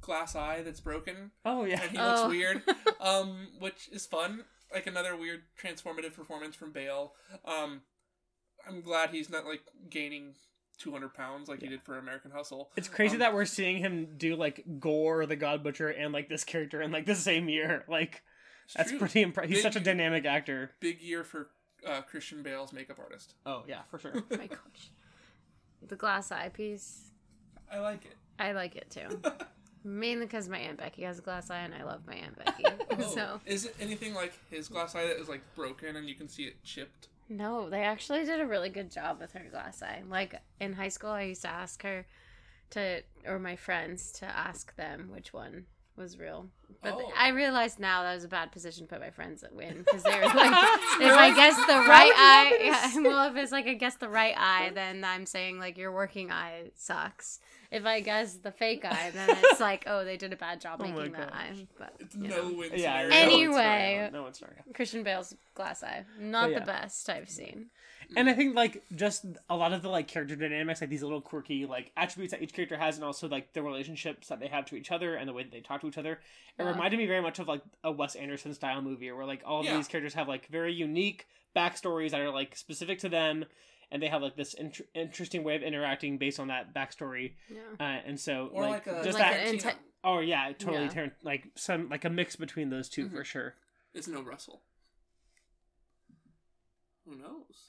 glass 0.00 0.34
eye 0.36 0.62
that's 0.62 0.80
broken, 0.80 1.32
Oh 1.44 1.64
yeah, 1.64 1.82
and 1.82 1.90
he 1.90 1.98
Oh. 1.98 2.06
looks 2.06 2.28
weird, 2.28 2.62
um, 3.00 3.52
which 3.58 3.88
is 3.90 4.06
fun. 4.06 4.44
Like 4.72 4.86
another 4.86 5.16
weird 5.16 5.44
transformative 5.60 6.14
performance 6.14 6.54
from 6.56 6.72
Bale. 6.72 7.14
Um, 7.44 7.82
I'm 8.66 8.80
glad 8.80 9.10
he's 9.10 9.30
not 9.30 9.44
like 9.46 9.62
gaining 9.90 10.34
200 10.78 11.14
pounds 11.14 11.48
like 11.48 11.60
he 11.62 11.68
did 11.68 11.82
for 11.82 11.96
American 11.98 12.30
Hustle. 12.30 12.70
it's 12.76 12.88
crazy 12.88 13.14
Um, 13.14 13.20
that 13.20 13.34
we're 13.34 13.44
seeing 13.46 13.78
him 13.78 14.08
do 14.16 14.36
like 14.36 14.64
Gorr, 14.78 15.24
the 15.26 15.36
God 15.36 15.62
Butcher, 15.62 15.88
and 15.88 16.12
like 16.12 16.28
this 16.28 16.44
character 16.44 16.82
in 16.82 16.90
like 16.92 17.06
the 17.06 17.14
same 17.14 17.48
year. 17.48 17.84
Like 17.88 18.22
that's 18.74 18.90
true. 18.90 18.98
pretty 18.98 19.22
impressive. 19.22 19.48
He's 19.50 19.58
Big- 19.62 19.72
such 19.72 19.76
a 19.80 19.84
dynamic 19.84 20.24
actor. 20.26 20.72
big 20.80 21.00
year 21.00 21.22
for 21.24 21.48
uh, 21.86 22.00
Christian 22.02 22.42
Bale's 22.42 22.72
makeup 22.72 22.98
artist. 22.98 23.34
Oh 23.46 23.62
yeah, 23.68 23.82
for 23.90 23.98
sure. 23.98 24.12
Oh 24.30 24.36
my 24.36 24.46
gosh. 24.48 24.90
The 25.86 25.94
glass 25.96 26.32
eye 26.32 26.48
piece. 26.48 27.12
I 27.72 27.78
like 27.78 28.04
it. 28.04 28.16
I 28.38 28.52
like 28.52 28.74
it 28.76 28.90
too. 28.90 29.20
Mainly 29.84 30.26
because 30.26 30.48
my 30.48 30.58
Aunt 30.58 30.78
Becky 30.78 31.02
has 31.02 31.20
a 31.20 31.22
glass 31.22 31.48
eye 31.48 31.58
and 31.60 31.72
I 31.72 31.84
love 31.84 32.00
my 32.08 32.14
Aunt 32.14 32.36
Becky. 32.44 32.64
Oh, 32.90 33.14
so, 33.14 33.40
is 33.46 33.66
it 33.66 33.76
anything 33.80 34.14
like 34.14 34.32
his 34.50 34.66
glass 34.68 34.96
eye 34.96 35.06
that 35.06 35.20
is 35.20 35.28
like 35.28 35.42
broken 35.54 35.94
and 35.94 36.08
you 36.08 36.16
can 36.16 36.28
see 36.28 36.42
it 36.42 36.62
chipped? 36.64 37.06
No, 37.28 37.68
they 37.70 37.82
actually 37.82 38.24
did 38.24 38.40
a 38.40 38.46
really 38.46 38.68
good 38.68 38.90
job 38.90 39.20
with 39.20 39.32
her 39.32 39.46
glass 39.50 39.82
eye. 39.82 40.02
Like 40.08 40.40
in 40.60 40.72
high 40.72 40.88
school, 40.88 41.10
I 41.10 41.22
used 41.22 41.42
to 41.42 41.48
ask 41.48 41.82
her 41.82 42.06
to, 42.70 43.02
or 43.26 43.38
my 43.38 43.56
friends 43.56 44.12
to 44.12 44.26
ask 44.26 44.74
them 44.76 45.08
which 45.10 45.32
one 45.32 45.66
was 45.96 46.18
real. 46.18 46.48
But 46.82 46.94
Oh. 46.94 47.12
I 47.16 47.28
realized 47.28 47.78
now 47.80 48.02
that 48.02 48.14
was 48.14 48.24
a 48.24 48.28
bad 48.28 48.52
position 48.52 48.86
to 48.86 48.92
put 48.92 49.00
my 49.00 49.10
friends 49.10 49.42
in 49.42 49.78
because 49.78 50.02
they 50.02 50.14
were 50.14 50.20
like, 50.34 50.34
if 51.00 51.12
I 51.12 51.32
guess 51.34 51.56
the 51.56 51.88
right 51.88 52.12
eye, 52.16 52.58
yeah, 52.94 53.00
well, 53.02 53.30
if 53.30 53.36
it's 53.36 53.52
like 53.52 53.66
I 53.66 53.74
guess 53.74 53.96
the 53.96 54.08
right 54.08 54.34
eye, 54.36 54.70
then 54.74 55.04
I'm 55.04 55.26
saying 55.26 55.58
like 55.58 55.76
your 55.78 55.92
working 55.92 56.30
eye 56.30 56.70
sucks. 56.74 57.40
If 57.70 57.84
I 57.84 58.00
guess 58.00 58.36
the 58.36 58.52
fake 58.52 58.84
eye, 58.84 59.10
then 59.12 59.36
it's 59.42 59.60
like, 59.60 59.84
oh, 59.88 60.04
they 60.04 60.16
did 60.16 60.32
a 60.32 60.36
bad 60.36 60.60
job 60.60 60.80
Oh 60.80 60.86
making 60.86 61.12
that 61.12 61.34
eye. 61.34 61.66
But 61.78 61.94
It's 61.98 62.14
no 62.14 62.48
know. 62.48 62.56
win 62.56 62.70
yeah. 62.74 63.02
scenario. 63.02 63.08
no, 63.08 63.16
it's 63.16 63.32
Anyway. 63.32 64.10
No, 64.12 64.22
one's 64.22 64.40
not. 64.40 64.74
Christian 64.74 65.02
Bale's 65.02 65.34
glass 65.54 65.82
eye, 65.82 66.04
not 66.20 66.50
yeah. 66.50 66.60
the 66.60 66.64
best 66.64 67.08
I've 67.10 67.28
seen. 67.28 67.70
And 68.14 68.28
I 68.28 68.34
think 68.34 68.54
like 68.54 68.84
just 68.94 69.24
a 69.50 69.56
lot 69.56 69.72
of 69.72 69.82
the 69.82 69.88
like 69.88 70.06
character 70.06 70.36
dynamics, 70.36 70.80
like 70.80 70.90
these 70.90 71.02
little 71.02 71.20
quirky 71.20 71.66
like 71.66 71.90
attributes 71.96 72.32
that 72.32 72.42
each 72.42 72.52
character 72.52 72.76
has, 72.76 72.96
and 72.96 73.04
also 73.04 73.28
like 73.28 73.52
the 73.52 73.62
relationships 73.62 74.28
that 74.28 74.38
they 74.38 74.46
have 74.46 74.64
to 74.66 74.76
each 74.76 74.92
other 74.92 75.16
and 75.16 75.28
the 75.28 75.32
way 75.32 75.42
that 75.42 75.50
they 75.50 75.60
talk 75.60 75.80
to 75.80 75.88
each 75.88 75.98
other. 75.98 76.12
It 76.12 76.62
Yeah. 76.62 76.68
reminded 76.70 76.98
me 76.98 77.06
very 77.06 77.20
much 77.20 77.38
of 77.40 77.48
like 77.48 77.62
a 77.82 77.90
Wes 77.90 78.14
Anderson 78.14 78.54
style 78.54 78.80
movie, 78.82 79.10
where 79.10 79.24
like 79.26 79.42
all 79.44 79.60
of 79.60 79.66
Yeah. 79.66 79.76
these 79.76 79.88
characters 79.88 80.14
have 80.14 80.28
like 80.28 80.46
very 80.48 80.72
unique 80.72 81.26
backstories 81.56 82.10
that 82.10 82.20
are 82.20 82.30
like 82.30 82.54
specific 82.56 82.98
to 83.00 83.08
them, 83.08 83.44
and 83.90 84.00
they 84.02 84.08
have 84.08 84.22
like 84.22 84.36
this 84.36 84.54
int- 84.54 84.82
interesting 84.94 85.42
way 85.42 85.56
of 85.56 85.62
interacting 85.62 86.16
based 86.18 86.38
on 86.38 86.48
that 86.48 86.72
backstory. 86.74 87.32
Yeah. 87.48 87.62
Uh, 87.80 87.82
and 88.06 88.20
so 88.20 88.50
Or 88.52 88.62
like, 88.62 88.86
like 88.86 88.96
a- 88.98 89.04
just 89.04 89.18
Like 89.18 89.32
that. 89.32 89.46
an 89.48 89.56
Tarantino. 89.58 89.74
oh 90.04 90.20
yeah, 90.20 90.52
totally. 90.52 90.84
Yeah. 90.84 90.88
Tar- 90.90 91.16
like 91.22 91.48
some 91.56 91.88
like 91.88 92.04
a 92.04 92.10
mix 92.10 92.36
between 92.36 92.70
those 92.70 92.88
2 92.88 93.08
Mhm. 93.08 93.10
for 93.12 93.24
sure. 93.24 93.54
It's 93.94 94.06
no 94.06 94.22
Russell. 94.22 94.62
Who 97.04 97.16
knows? 97.16 97.65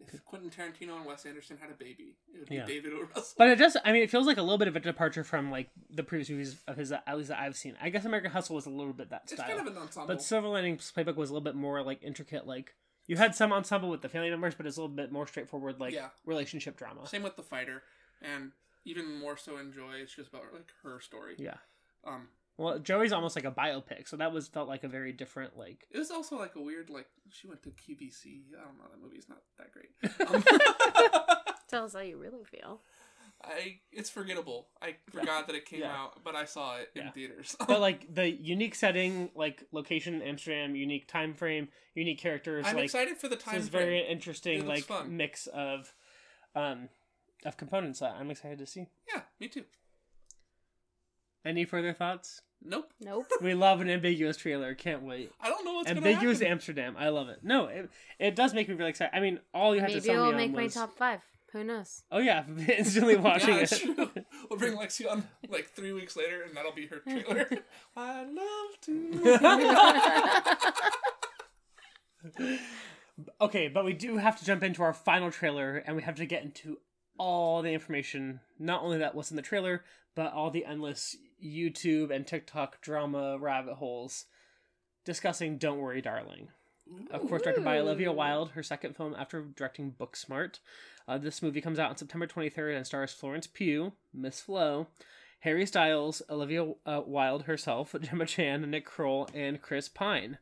If 0.00 0.24
Quentin 0.24 0.50
Tarantino 0.50 0.96
and 0.96 1.04
Wes 1.06 1.24
Anderson 1.24 1.56
had 1.60 1.70
a 1.70 1.74
baby, 1.74 2.16
it 2.34 2.38
would 2.40 2.48
be 2.48 2.56
Yeah. 2.56 2.66
David 2.66 2.92
O. 2.92 3.02
Russell. 3.14 3.34
But 3.38 3.48
it 3.48 3.56
does. 3.56 3.76
I 3.84 3.92
mean, 3.92 4.02
it 4.02 4.10
feels 4.10 4.26
like 4.26 4.36
a 4.36 4.42
little 4.42 4.58
bit 4.58 4.68
of 4.68 4.76
a 4.76 4.80
departure 4.80 5.24
from 5.24 5.50
like 5.50 5.70
the 5.90 6.02
previous 6.02 6.28
movies 6.30 6.56
of 6.66 6.76
his, 6.76 6.92
at 6.92 7.16
least 7.16 7.28
that 7.30 7.38
I've 7.40 7.56
seen. 7.56 7.76
I 7.80 7.90
guess 7.90 8.04
American 8.04 8.30
Hustle 8.32 8.56
was 8.56 8.66
a 8.66 8.70
little 8.70 8.92
bit 8.92 9.10
that 9.10 9.22
it's 9.24 9.32
style, 9.34 9.46
kind 9.48 9.60
of 9.60 9.66
an 9.68 9.78
ensemble. 9.80 10.08
but 10.08 10.22
Silver 10.22 10.48
Linings 10.48 10.92
Playbook 10.94 11.16
was 11.16 11.30
a 11.30 11.32
little 11.32 11.44
bit 11.44 11.54
more 11.54 11.82
like 11.82 12.02
intricate. 12.02 12.46
Like 12.46 12.74
you 13.06 13.16
had 13.16 13.34
some 13.34 13.52
ensemble 13.52 13.88
with 13.88 14.02
the 14.02 14.08
family 14.08 14.30
members, 14.30 14.54
but 14.54 14.66
it's 14.66 14.76
a 14.76 14.80
little 14.82 14.94
bit 14.94 15.10
more 15.12 15.26
straightforward, 15.26 15.80
like 15.80 15.94
Yeah. 15.94 16.08
relationship 16.26 16.76
drama. 16.76 17.06
Same 17.06 17.22
with 17.22 17.36
the 17.36 17.42
fighter, 17.42 17.82
and 18.20 18.52
even 18.84 19.18
more 19.18 19.36
so 19.36 19.56
in 19.58 19.72
Joy. 19.72 19.94
It's 20.02 20.14
just 20.14 20.28
about 20.30 20.42
like 20.52 20.70
her 20.82 21.00
story. 21.00 21.36
Yeah. 21.38 21.56
Um, 22.04 22.28
Well, 22.56 22.78
Joy's 22.78 23.12
almost 23.12 23.34
like 23.34 23.44
a 23.44 23.50
biopic, 23.50 24.06
so 24.08 24.16
that 24.16 24.32
was 24.32 24.46
felt 24.46 24.68
like 24.68 24.84
a 24.84 24.88
very 24.88 25.12
different 25.12 25.56
like. 25.58 25.86
it 25.90 25.98
was 25.98 26.10
also 26.12 26.38
like 26.38 26.54
a 26.54 26.60
weird 26.60 26.88
like 26.88 27.08
she 27.30 27.46
went 27.48 27.62
to 27.64 27.70
QVC. 27.70 28.42
I 28.56 28.64
don't 28.64 28.78
know. 28.78 28.84
That 28.92 29.02
movie's 29.02 29.28
not 29.28 29.38
that 29.58 29.72
great. 29.72 29.90
Um, 30.28 30.44
Tell 31.68 31.84
us 31.84 31.94
how 31.94 32.00
you 32.00 32.16
really 32.18 32.44
feel. 32.44 32.80
I 33.42 33.80
it's 33.92 34.08
forgettable. 34.08 34.68
I 34.80 34.94
forgot 35.10 35.48
that 35.48 35.56
it 35.56 35.66
came 35.66 35.80
Yeah. 35.80 35.92
out, 35.94 36.22
but 36.22 36.34
I 36.36 36.44
saw 36.44 36.76
it 36.76 36.90
in 36.94 37.02
Yeah. 37.06 37.10
theaters. 37.10 37.56
But 37.66 37.80
like 37.80 38.14
the 38.14 38.30
unique 38.30 38.74
setting, 38.76 39.30
like 39.34 39.64
location, 39.72 40.22
Amsterdam, 40.22 40.76
unique 40.76 41.08
time 41.08 41.34
frame, 41.34 41.68
unique 41.94 42.18
characters. 42.20 42.64
I'm 42.68 42.76
like, 42.76 42.84
excited 42.84 43.16
for 43.18 43.28
the 43.28 43.36
So 43.38 43.46
time. 43.50 43.56
is 43.56 43.68
very 43.68 44.06
interesting, 44.06 44.60
It 44.60 44.66
like 44.66 44.84
fun. 44.84 45.16
mix 45.16 45.46
of, 45.48 45.92
um, 46.54 46.88
of 47.44 47.56
components 47.56 47.98
that 47.98 48.14
I'm 48.18 48.30
excited 48.30 48.58
to 48.58 48.66
see. 48.66 48.86
Yeah, 49.12 49.22
me 49.40 49.48
too. 49.48 49.64
Any 51.44 51.64
further 51.64 51.92
thoughts? 51.92 52.40
Nope. 52.62 52.92
Nope. 53.00 53.26
We 53.42 53.52
love 53.54 53.80
an 53.82 53.90
ambiguous 53.90 54.36
trailer. 54.38 54.74
Can't 54.74 55.02
wait. 55.02 55.30
I 55.40 55.48
don't 55.50 55.64
know 55.64 55.74
what's 55.74 55.90
ambiguous 55.90 56.20
gonna 56.20 56.32
happen. 56.32 56.46
Amsterdam. 56.52 56.96
I 56.98 57.10
love 57.10 57.28
it. 57.28 57.40
No, 57.42 57.66
it, 57.66 57.90
it 58.18 58.34
does 58.34 58.54
make 58.54 58.68
me 58.68 58.74
really 58.74 58.90
excited. 58.90 59.14
I 59.14 59.20
mean, 59.20 59.38
all 59.52 59.74
you 59.74 59.80
have 59.82 59.90
to 59.90 60.00
do. 60.00 60.00
Maybe 60.00 60.14
tell 60.14 60.22
it'll 60.28 60.32
me 60.32 60.38
make 60.38 60.48
on 60.50 60.56
my 60.56 60.62
was- 60.64 60.74
top 60.74 60.96
five. 60.96 61.20
Who 61.52 61.62
knows? 61.62 62.02
Oh 62.10 62.18
yeah, 62.18 62.44
instantly 62.76 63.14
watching 63.16 63.54
yeah, 63.54 63.60
it. 63.60 63.68
true. 63.70 63.94
We'll 64.50 64.58
bring 64.58 64.76
Lexi 64.76 65.08
on 65.10 65.22
like 65.48 65.68
three 65.68 65.92
weeks 65.92 66.16
later, 66.16 66.42
and 66.42 66.56
that'll 66.56 66.72
be 66.72 66.86
her 66.88 66.98
trailer. 67.08 67.46
I 67.96 68.24
love 68.24 68.80
to. 68.82 69.38
Okay, 73.40 73.68
but 73.68 73.84
we 73.84 73.92
do 73.92 74.16
have 74.16 74.36
to 74.40 74.44
jump 74.44 74.64
into 74.64 74.82
our 74.82 74.92
final 74.92 75.30
trailer, 75.30 75.76
and 75.76 75.94
we 75.94 76.02
have 76.02 76.16
to 76.16 76.26
get 76.26 76.42
into 76.42 76.78
all 77.18 77.62
the 77.62 77.70
information, 77.72 78.40
not 78.58 78.82
only 78.82 78.98
that 78.98 79.14
was 79.14 79.30
in 79.30 79.36
the 79.36 79.42
trailer, 79.42 79.84
but 80.16 80.32
all 80.32 80.50
the 80.50 80.64
endless 80.64 81.16
YouTube 81.44 82.10
and 82.10 82.26
TikTok 82.26 82.80
drama 82.80 83.38
rabbit 83.38 83.74
holes 83.74 84.26
discussing 85.04 85.58
Don't 85.58 85.78
Worry, 85.78 86.00
Darling. 86.00 86.48
Of 87.10 87.28
course, 87.28 87.42
directed 87.42 87.64
by 87.64 87.78
Olivia 87.78 88.12
Wilde, 88.12 88.50
her 88.50 88.62
second 88.62 88.96
film 88.96 89.14
after 89.18 89.42
directing 89.42 89.92
Booksmart. 89.92 90.58
Uh, 91.08 91.18
this 91.18 91.42
movie 91.42 91.60
comes 91.60 91.78
out 91.78 91.90
on 91.90 91.96
September 91.96 92.26
23rd 92.26 92.76
and 92.76 92.86
stars 92.86 93.12
Florence 93.12 93.46
Pugh, 93.46 93.92
Miss 94.12 94.40
Flo, 94.40 94.88
Harry 95.40 95.66
Styles, 95.66 96.22
Olivia 96.30 96.72
uh, 96.86 97.02
Wilde 97.06 97.42
herself, 97.42 97.94
Gemma 98.00 98.26
Chan, 98.26 98.70
Nick 98.70 98.86
Kroll, 98.86 99.28
and 99.34 99.60
Chris 99.60 99.88
Pine. 99.88 100.38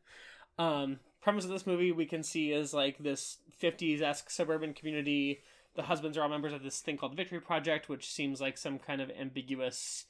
Um, 0.57 0.99
premise 1.21 1.45
of 1.45 1.51
this 1.51 1.67
movie 1.67 1.91
we 1.91 2.05
can 2.05 2.23
see 2.23 2.51
is 2.51 2.73
like 2.73 2.97
this 2.97 3.37
50s 3.61 4.01
esque 4.01 4.29
suburban 4.29 4.73
community. 4.73 5.41
The 5.75 5.83
husbands 5.83 6.17
are 6.17 6.23
all 6.23 6.29
members 6.29 6.53
of 6.53 6.63
this 6.63 6.79
thing 6.79 6.97
called 6.97 7.15
Victory 7.15 7.41
Project, 7.41 7.89
which 7.89 8.09
seems 8.09 8.39
like 8.39 8.57
some 8.57 8.79
kind 8.79 9.01
of 9.01 9.09
ambiguous, 9.11 10.05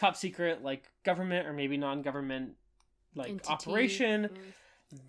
top 0.00 0.16
secret 0.16 0.64
like 0.64 0.90
government 1.04 1.46
or 1.46 1.52
maybe 1.52 1.76
non 1.76 2.00
government 2.00 2.52
like 3.14 3.28
Entity. 3.28 3.48
operation. 3.50 4.30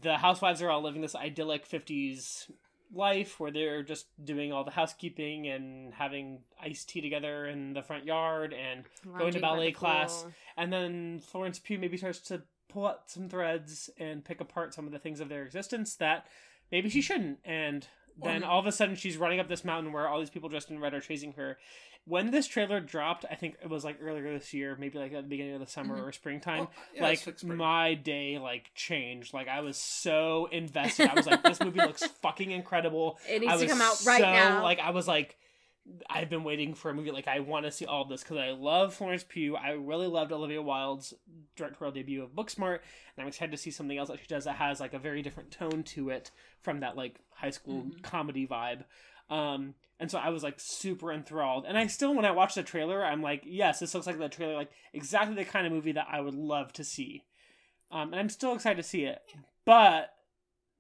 The 0.02 0.18
housewives 0.18 0.62
are 0.62 0.70
all 0.70 0.82
living 0.84 1.02
this 1.02 1.16
idyllic 1.16 1.68
50s 1.68 2.52
life 2.94 3.40
where 3.40 3.52
they're 3.52 3.84
just 3.84 4.08
doing 4.24 4.52
all 4.52 4.66
the 4.66 4.72
housekeeping 4.72 5.48
and 5.48 5.94
having 5.94 6.40
iced 6.62 6.90
tea 6.90 7.00
together 7.00 7.46
in 7.48 7.74
the 7.74 7.82
front 7.82 8.06
yard 8.06 8.54
and 8.54 8.84
going 9.18 9.32
to 9.32 9.40
ballet 9.40 9.72
class. 9.72 10.24
pool. 10.24 10.32
And 10.58 10.74
then 10.74 11.22
Florence 11.22 11.58
Pugh 11.58 11.80
maybe 11.80 11.96
starts 11.96 12.20
to 12.28 12.42
pull 12.68 12.86
out 12.86 13.10
some 13.10 13.30
threads 13.30 13.90
and 13.98 14.26
pick 14.26 14.42
apart 14.42 14.74
some 14.74 14.86
of 14.86 14.92
the 14.92 15.00
things 15.00 15.22
of 15.22 15.30
their 15.30 15.44
existence 15.44 15.96
that 15.96 16.28
maybe 16.70 16.90
she 16.90 17.02
shouldn't. 17.02 17.40
And 17.46 17.88
then 18.22 18.44
all 18.44 18.60
of 18.60 18.68
a 18.68 18.72
sudden 18.74 18.96
she's 18.96 19.18
running 19.18 19.40
up 19.40 19.48
this 19.48 19.64
mountain 19.64 19.94
where 19.94 20.08
all 20.08 20.20
these 20.20 20.30
people 20.30 20.50
dressed 20.50 20.70
in 20.70 20.80
red 20.80 20.94
are 20.94 21.00
chasing 21.00 21.32
her. 21.34 21.58
When 22.06 22.32
this 22.32 22.48
trailer 22.48 22.80
dropped, 22.80 23.26
I 23.30 23.36
think 23.36 23.58
it 23.62 23.70
was 23.70 23.84
like 23.86 24.00
earlier 24.02 24.34
this 24.38 24.54
year, 24.54 24.76
maybe 24.80 24.98
like 24.98 25.14
at 25.14 25.24
the 25.24 25.30
beginning 25.30 25.54
of 25.54 25.60
the 25.60 25.68
summer 25.68 25.98
Mhm. 26.00 26.08
or 26.08 26.12
springtime. 26.12 26.68
Oh, 26.70 26.74
yeah, 26.96 27.04
like 27.04 27.20
spring. 27.20 27.56
my 27.58 27.94
day 27.94 28.40
like 28.40 28.72
changed. 28.74 29.34
Like 29.34 29.48
I 29.48 29.60
was 29.62 29.78
so 29.78 30.48
invested. 30.52 31.10
I 31.10 31.14
was 31.14 31.28
like, 31.28 31.44
this 31.44 31.60
movie 31.62 31.80
looks 31.80 32.04
fucking 32.22 32.50
incredible. 32.52 33.20
It 33.30 33.42
needs 33.42 33.54
I 33.54 33.56
to 33.58 33.62
was 33.64 33.72
come 33.72 33.82
out 33.82 34.02
right 34.06 34.20
so, 34.22 34.32
now. 34.32 34.64
Like 34.64 34.80
I 34.80 34.90
was 34.90 35.08
like, 35.08 35.38
I've 36.10 36.30
been 36.30 36.44
waiting 36.44 36.74
for 36.74 36.90
a 36.90 36.94
movie. 36.94 37.12
Like 37.12 37.28
I 37.28 37.40
want 37.40 37.66
to 37.66 37.72
see 37.72 37.86
all 37.86 38.02
of 38.02 38.10
this 38.10 38.24
because 38.24 38.38
I 38.38 38.50
love 38.52 38.96
Florence 38.96 39.24
Pugh. 39.28 39.56
I 39.56 39.72
really 39.72 40.08
loved 40.08 40.32
Olivia 40.32 40.62
Wilde's 40.62 41.14
directorial 41.56 41.92
debut 41.94 42.24
of 42.24 42.32
Booksmart, 42.32 42.80
and 43.16 43.22
I'm 43.22 43.28
excited 43.28 43.52
to 43.52 43.58
see 43.58 43.72
something 43.72 43.98
else 43.98 44.10
that 44.10 44.20
she 44.20 44.28
does 44.28 44.46
that 44.46 44.56
has 44.56 44.80
like 44.80 44.94
a 44.96 45.00
very 45.00 45.22
different 45.22 45.52
tone 45.52 45.84
to 45.84 46.10
it 46.10 46.32
from 46.62 46.80
that 46.80 46.96
like 46.98 47.20
high 47.32 47.50
school 47.52 47.84
Mhm. 47.84 48.02
comedy 48.02 48.48
vibe. 48.48 48.86
Um, 49.30 49.76
and 50.02 50.10
so 50.10 50.18
I 50.18 50.30
was 50.30 50.42
like 50.42 50.60
super 50.60 51.14
enthralled. 51.14 51.66
And 51.68 51.78
I 51.78 51.86
still, 51.86 52.16
when 52.16 52.26
I 52.26 52.32
watch 52.32 52.56
the 52.56 52.64
trailer, 52.64 53.06
I'm 53.06 53.22
like, 53.22 53.44
yes, 53.46 53.80
this 53.80 53.94
looks 53.94 54.08
like 54.08 54.18
the 54.18 54.30
trailer, 54.30 54.56
like 54.56 54.72
exactly 54.94 55.36
the 55.36 55.46
kind 55.46 55.68
of 55.68 55.72
movie 55.72 55.92
that 55.92 56.08
I 56.12 56.20
would 56.20 56.34
love 56.34 56.74
to 56.74 56.84
see. 56.84 57.24
Um, 57.92 58.12
and 58.12 58.20
I'm 58.20 58.30
still 58.30 58.56
excited 58.56 58.82
to 58.82 58.90
see 58.90 59.04
it. 59.04 59.22
But 59.64 60.12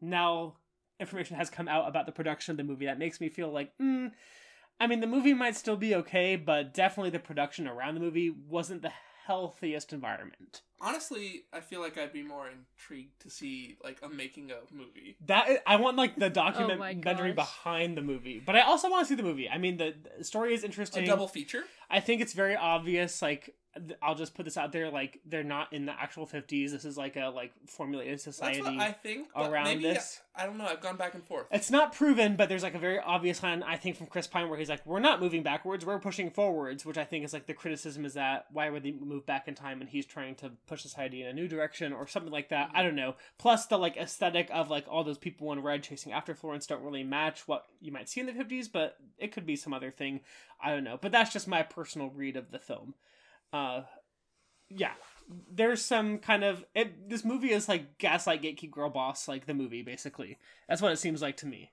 now 0.01 0.55
information 0.99 1.37
has 1.37 1.51
come 1.51 1.67
out 1.67 1.87
about 1.87 2.07
the 2.07 2.11
production 2.11 2.51
of 2.51 2.57
the 2.57 2.63
movie 2.63 2.87
that 2.87 2.97
makes 2.97 3.21
me 3.21 3.29
feel 3.29 3.51
like, 3.51 3.71
mm, 3.79 4.11
I 4.79 4.87
mean, 4.87 5.01
the 5.01 5.07
movie 5.07 5.35
might 5.35 5.55
still 5.55 5.77
be 5.77 5.93
okay, 5.93 6.35
but 6.35 6.73
definitely 6.73 7.11
the 7.11 7.19
production 7.19 7.67
around 7.67 7.93
the 7.93 8.01
movie 8.01 8.33
wasn't 8.49 8.81
the 8.81 8.91
healthiest 9.31 9.93
environment. 9.93 10.61
Honestly, 10.81 11.43
I 11.53 11.59
feel 11.61 11.79
like 11.79 11.97
I'd 11.97 12.11
be 12.11 12.23
more 12.23 12.47
intrigued 12.49 13.21
to 13.21 13.29
see 13.29 13.77
like 13.83 13.99
a 14.03 14.09
making 14.09 14.51
of 14.51 14.71
movie. 14.73 15.15
That 15.27 15.61
I 15.67 15.75
want 15.77 15.95
like 15.97 16.15
the 16.17 16.25
Oh 16.29 16.29
documentary 16.29 17.33
gosh. 17.33 17.35
behind 17.47 17.95
the 17.97 18.01
movie, 18.01 18.41
but 18.45 18.55
I 18.55 18.61
also 18.61 18.89
want 18.89 19.05
to 19.05 19.09
see 19.09 19.15
the 19.15 19.23
movie. 19.23 19.47
I 19.49 19.57
mean, 19.57 19.77
the, 19.77 19.93
the 20.17 20.23
story 20.23 20.53
is 20.53 20.63
A 20.63 20.65
interesting. 20.65 21.05
double 21.05 21.27
feature. 21.27 21.63
I 21.89 21.99
think 21.99 22.21
it's 22.21 22.33
very 22.33 22.55
obvious. 22.55 23.21
Like, 23.21 23.45
th- 23.45 23.55
I'll 24.01 24.15
just 24.15 24.33
put 24.33 24.45
this 24.45 24.57
out 24.57 24.71
there: 24.71 24.89
like, 24.89 25.19
they're 25.25 25.43
not 25.43 25.71
in 25.71 25.85
the 25.85 25.93
actual 25.93 26.25
fifties. 26.25 26.71
This 26.71 26.85
is 26.85 26.97
like 26.97 27.15
a 27.15 27.27
like 27.27 27.53
formulated 27.67 28.19
society. 28.19 28.77
I 28.79 28.91
think. 28.91 29.29
Around 29.35 29.65
maybe, 29.65 29.83
this. 29.83 30.21
I 30.35 30.45
don't 30.45 30.57
know. 30.57 30.65
I've 30.65 30.81
gone 30.81 30.97
back 30.97 31.13
and 31.13 31.23
forth. 31.23 31.47
It's 31.51 31.71
not 31.71 31.93
proven, 31.93 32.35
but 32.35 32.49
there's 32.49 32.63
like 32.63 32.75
a 32.75 32.79
very 32.79 32.99
obvious 32.99 33.43
line 33.43 33.63
I 33.63 33.77
think 33.77 33.97
from 33.97 34.07
Chris 34.07 34.27
Pine 34.27 34.49
where 34.49 34.59
he's 34.59 34.69
like, 34.69 34.85
"We're 34.85 34.99
not 34.99 35.21
moving 35.21 35.43
backwards, 35.43 35.85
we're 35.85 35.99
pushing 35.99 36.29
forwards," 36.29 36.85
which 36.85 36.97
I 36.97 37.05
think 37.05 37.25
is 37.25 37.33
like 37.33 37.47
the 37.47 37.53
criticism 37.53 38.05
is 38.05 38.13
that 38.13 38.45
why 38.51 38.69
would 38.69 38.83
they 38.83 38.91
move 38.91 39.25
back 39.25 39.47
in 39.47 39.55
time 39.55 39.81
and 39.81 39.89
he's 39.89 40.05
trying 40.05 40.35
to 40.35 40.51
push 40.67 40.81
society 40.81 41.21
in 41.21 41.27
a 41.27 41.33
new 41.33 41.47
direction 41.47 41.93
or 41.93 42.07
something 42.07 42.31
like 42.31 42.49
that. 42.49 42.71
I 42.73 42.83
don't 42.83 42.95
know. 42.95 43.15
Plus 43.37 43.65
the 43.65 43.77
like 43.77 43.97
aesthetic 43.97 44.49
of 44.51 44.69
like 44.69 44.85
all 44.87 45.03
those 45.03 45.17
people 45.17 45.51
in 45.51 45.61
red 45.61 45.83
chasing 45.83 46.11
after 46.11 46.35
Florence 46.35 46.65
don't 46.65 46.83
really 46.83 47.03
match 47.03 47.47
what 47.47 47.65
you 47.79 47.91
might 47.91 48.09
see 48.09 48.21
in 48.21 48.25
the 48.25 48.33
50s, 48.33 48.69
but 48.71 48.97
it 49.17 49.31
could 49.31 49.45
be 49.45 49.55
some 49.55 49.73
other 49.73 49.91
thing. 49.91 50.21
I 50.61 50.71
don't 50.71 50.83
know. 50.83 50.97
But 51.01 51.11
that's 51.11 51.33
just 51.33 51.47
my 51.47 51.63
personal 51.63 52.09
read 52.09 52.37
of 52.37 52.51
the 52.51 52.59
film. 52.59 52.95
Uh 53.53 53.81
yeah. 54.69 54.93
There's 55.51 55.83
some 55.83 56.17
kind 56.17 56.43
of 56.43 56.65
it 56.75 57.09
this 57.09 57.23
movie 57.23 57.51
is 57.51 57.69
like 57.69 57.97
gaslight 57.97 58.41
gatekeep 58.41 58.71
girl 58.71 58.89
boss 58.89 59.27
like 59.27 59.45
the 59.45 59.53
movie 59.53 59.81
basically. 59.81 60.37
That's 60.67 60.81
what 60.81 60.91
it 60.91 60.99
seems 60.99 61.21
like 61.21 61.37
to 61.37 61.45
me. 61.47 61.71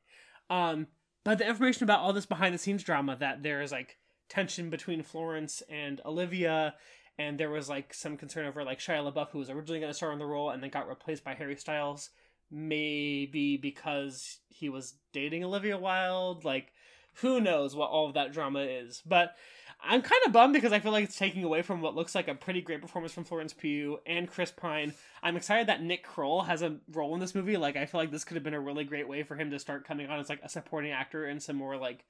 Um 0.50 0.86
but 1.24 1.38
the 1.38 1.46
information 1.46 1.84
about 1.84 2.00
all 2.00 2.12
this 2.12 2.26
behind 2.26 2.54
the 2.54 2.58
scenes 2.58 2.82
drama 2.82 3.16
that 3.20 3.42
there 3.42 3.60
is 3.60 3.72
like 3.72 3.98
tension 4.28 4.70
between 4.70 5.02
florence 5.02 5.62
and 5.68 6.00
olivia 6.04 6.74
and 7.18 7.38
there 7.38 7.50
was 7.50 7.68
like 7.68 7.92
some 7.92 8.16
concern 8.16 8.46
over 8.46 8.64
like 8.64 8.78
shia 8.78 9.02
labeouf 9.02 9.30
who 9.30 9.38
was 9.38 9.50
originally 9.50 9.80
going 9.80 9.90
to 9.90 9.94
star 9.94 10.12
in 10.12 10.18
the 10.18 10.26
role 10.26 10.50
and 10.50 10.62
then 10.62 10.70
got 10.70 10.88
replaced 10.88 11.24
by 11.24 11.34
harry 11.34 11.56
styles 11.56 12.10
maybe 12.50 13.56
because 13.56 14.38
he 14.48 14.68
was 14.68 14.94
dating 15.12 15.44
olivia 15.44 15.76
wilde 15.76 16.44
like 16.44 16.72
who 17.20 17.40
knows 17.40 17.74
what 17.74 17.90
all 17.90 18.06
of 18.06 18.14
that 18.14 18.32
drama 18.32 18.60
is 18.60 19.02
but 19.06 19.34
I'm 19.80 20.02
kind 20.02 20.20
of 20.26 20.32
bummed 20.32 20.54
because 20.54 20.72
I 20.72 20.80
feel 20.80 20.92
like 20.92 21.04
it's 21.04 21.16
taking 21.16 21.44
away 21.44 21.62
from 21.62 21.80
what 21.80 21.94
looks 21.94 22.14
like 22.14 22.26
a 22.26 22.34
pretty 22.34 22.60
great 22.60 22.82
performance 22.82 23.12
from 23.12 23.24
Florence 23.24 23.52
Pugh 23.52 23.98
and 24.06 24.28
Chris 24.28 24.50
Pine. 24.50 24.92
I'm 25.22 25.36
excited 25.36 25.68
that 25.68 25.82
Nick 25.82 26.02
Kroll 26.02 26.42
has 26.42 26.62
a 26.62 26.78
role 26.90 27.14
in 27.14 27.20
this 27.20 27.34
movie. 27.34 27.56
Like, 27.56 27.76
I 27.76 27.86
feel 27.86 28.00
like 28.00 28.10
this 28.10 28.24
could 28.24 28.34
have 28.34 28.42
been 28.42 28.54
a 28.54 28.60
really 28.60 28.84
great 28.84 29.08
way 29.08 29.22
for 29.22 29.36
him 29.36 29.50
to 29.52 29.58
start 29.58 29.86
coming 29.86 30.08
on 30.08 30.18
as 30.18 30.28
like 30.28 30.40
a 30.42 30.48
supporting 30.48 30.90
actor 30.90 31.28
in 31.28 31.38
some 31.38 31.56
more 31.56 31.76
like 31.76 32.04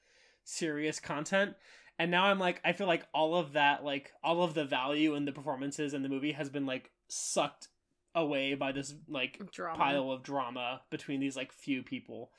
serious 0.44 0.98
content. 0.98 1.56
And 1.98 2.10
now 2.10 2.24
I'm 2.26 2.38
like, 2.38 2.60
I 2.64 2.72
feel 2.72 2.86
like 2.86 3.06
all 3.12 3.34
of 3.34 3.52
that, 3.52 3.84
like 3.84 4.12
all 4.24 4.42
of 4.42 4.54
the 4.54 4.64
value 4.64 5.14
in 5.14 5.24
the 5.24 5.32
performances 5.32 5.92
in 5.92 6.02
the 6.02 6.08
movie 6.08 6.32
has 6.32 6.48
been 6.48 6.64
like 6.64 6.90
sucked 7.08 7.68
away 8.14 8.54
by 8.54 8.72
this 8.72 8.94
like 9.08 9.50
Drama. 9.52 9.78
pile 9.78 10.10
of 10.10 10.22
drama 10.22 10.80
between 10.90 11.20
these 11.20 11.36
like 11.36 11.52
few 11.52 11.82
people. 11.82 12.30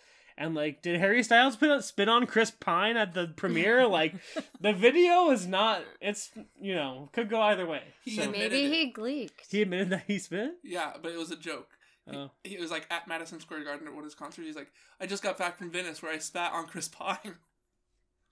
And 0.42 0.56
like, 0.56 0.82
did 0.82 1.00
Harry 1.02 1.22
Styles 1.22 1.58
put 1.58 1.70
a 1.70 1.82
spin 1.84 2.08
on 2.08 2.26
Chris 2.26 2.50
Pine 2.50 2.96
at 2.96 3.14
the 3.14 3.28
premiere? 3.36 3.86
like, 4.00 4.16
the 4.62 4.72
video 4.74 5.30
is 5.32 5.46
not. 5.46 5.84
It's 6.02 6.32
you 6.60 6.74
know 6.74 7.10
could 7.12 7.30
go 7.30 7.42
either 7.42 7.66
way. 7.68 7.84
He 8.06 8.16
So- 8.16 8.24
admitted 8.24 8.54
Maybe 8.54 8.66
it. 8.66 8.72
he 8.74 8.94
gleeked. 8.94 9.52
he 9.52 9.62
admitted 9.62 9.90
that 9.90 10.04
he 10.08 10.18
spit. 10.18 10.52
Yeah, 10.64 10.94
but 11.02 11.12
it 11.12 11.18
was 11.18 11.30
a 11.32 11.36
joke. 11.36 11.68
He- 12.10 12.16
Oh. 12.18 12.32
He, 12.44 12.58
was 12.58 12.72
like 12.72 12.88
at 12.90 13.08
Madison 13.08 13.40
Square 13.40 13.66
Garden 13.66 13.86
at 13.88 13.94
one 13.94 14.00
of 14.04 14.06
his 14.06 14.16
concerts. 14.16 14.48
He's 14.48 14.56
like, 14.56 14.72
I 15.00 15.06
just 15.06 15.22
got 15.22 15.38
back 15.38 15.60
from 15.60 15.70
Venice 15.70 16.02
where 16.02 16.12
I 16.12 16.18
spat 16.18 16.54
on 16.54 16.66
Chris 16.66 16.88
Pine. 16.88 17.18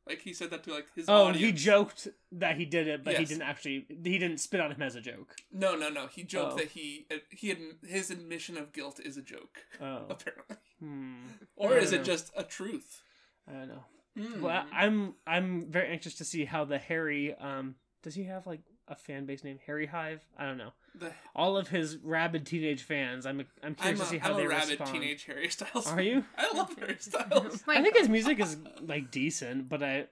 like 0.08 0.22
he 0.22 0.34
said 0.34 0.50
that 0.52 0.64
to 0.64 0.74
like 0.74 0.88
his 0.96 1.06
Oh, 1.08 1.26
audience. 1.28 1.38
he 1.46 1.52
joked 1.52 2.08
that 2.32 2.58
he 2.58 2.66
did 2.66 2.88
it, 2.88 3.04
but 3.04 3.16
he 3.18 3.26
didn't 3.26 3.44
actually. 3.44 3.86
He 3.90 4.18
didn't 4.18 4.40
spit 4.40 4.60
on 4.62 4.72
him 4.72 4.82
as 4.82 4.96
a 4.96 5.02
joke. 5.02 5.36
No, 5.52 5.76
no, 5.76 5.90
no. 5.90 6.08
He 6.08 6.24
joked 6.24 6.54
Oh. 6.54 6.58
that 6.58 6.70
he 6.70 7.08
he 7.32 7.50
had 7.50 7.58
his 7.88 8.10
admission 8.12 8.58
of 8.58 8.72
guilt 8.74 9.00
is 9.04 9.18
a 9.18 9.22
joke. 9.22 9.58
Oh, 9.82 10.06
Apparently, 10.10 10.56
hmm. 10.80 11.16
or 11.56 11.78
is 11.78 11.92
don't 11.92 12.02
it 12.02 12.04
just 12.04 12.32
a 12.36 12.44
truth? 12.44 13.02
I 13.48 13.54
don't 13.54 13.68
know. 13.68 13.84
Hmm. 14.18 14.42
Well, 14.42 14.66
I'm 14.74 15.14
I'm 15.28 15.70
very 15.72 15.90
anxious 15.90 16.16
to 16.16 16.26
see 16.26 16.46
how 16.46 16.66
the 16.66 16.78
Harry. 16.80 17.36
Um, 17.36 17.76
does 18.04 18.16
he 18.16 18.24
have 18.24 18.48
like 18.48 18.62
a 18.88 18.96
fan 18.96 19.26
base 19.26 19.44
named 19.44 19.60
Harry 19.66 19.88
Hive? 19.88 20.24
I 20.38 20.46
don't 20.46 20.58
know. 20.58 20.72
The, 20.98 21.12
All 21.36 21.58
of 21.58 21.68
his 21.68 21.98
rabid 21.98 22.46
teenage 22.46 22.82
fans. 22.84 23.26
I'm 23.26 23.42
I'm 23.42 23.48
I'm 23.64 23.76
curious 23.76 24.00
a, 24.00 24.04
to 24.04 24.10
see 24.10 24.18
how 24.18 24.32
I'm 24.32 24.38
they 24.38 24.46
a 24.46 24.50
rabid 24.50 24.70
respond. 24.80 24.92
teenage 24.94 25.26
Harry 25.26 25.50
Styles. 25.50 25.88
Are 25.88 26.02
you? 26.02 26.24
I 26.38 26.56
love 26.56 26.74
Harry 26.80 26.96
Styles. 27.00 27.64
I 27.68 27.82
think 27.82 27.98
his 27.98 28.10
music 28.10 28.40
is 28.40 28.58
like 28.82 29.12
decent, 29.12 29.70
but 29.70 29.84
I 29.84 30.08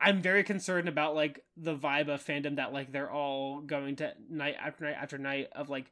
I'm 0.00 0.22
very 0.22 0.44
concerned 0.44 0.88
about 0.88 1.14
like 1.14 1.44
the 1.56 1.76
vibe 1.76 2.08
of 2.08 2.24
fandom 2.24 2.56
that 2.56 2.72
like 2.72 2.90
they're 2.92 3.10
all 3.10 3.60
going 3.60 3.96
to 3.96 4.12
night 4.30 4.54
after 4.58 4.84
night 4.86 4.96
after 5.00 5.18
night 5.18 5.48
of 5.52 5.68
like 5.68 5.90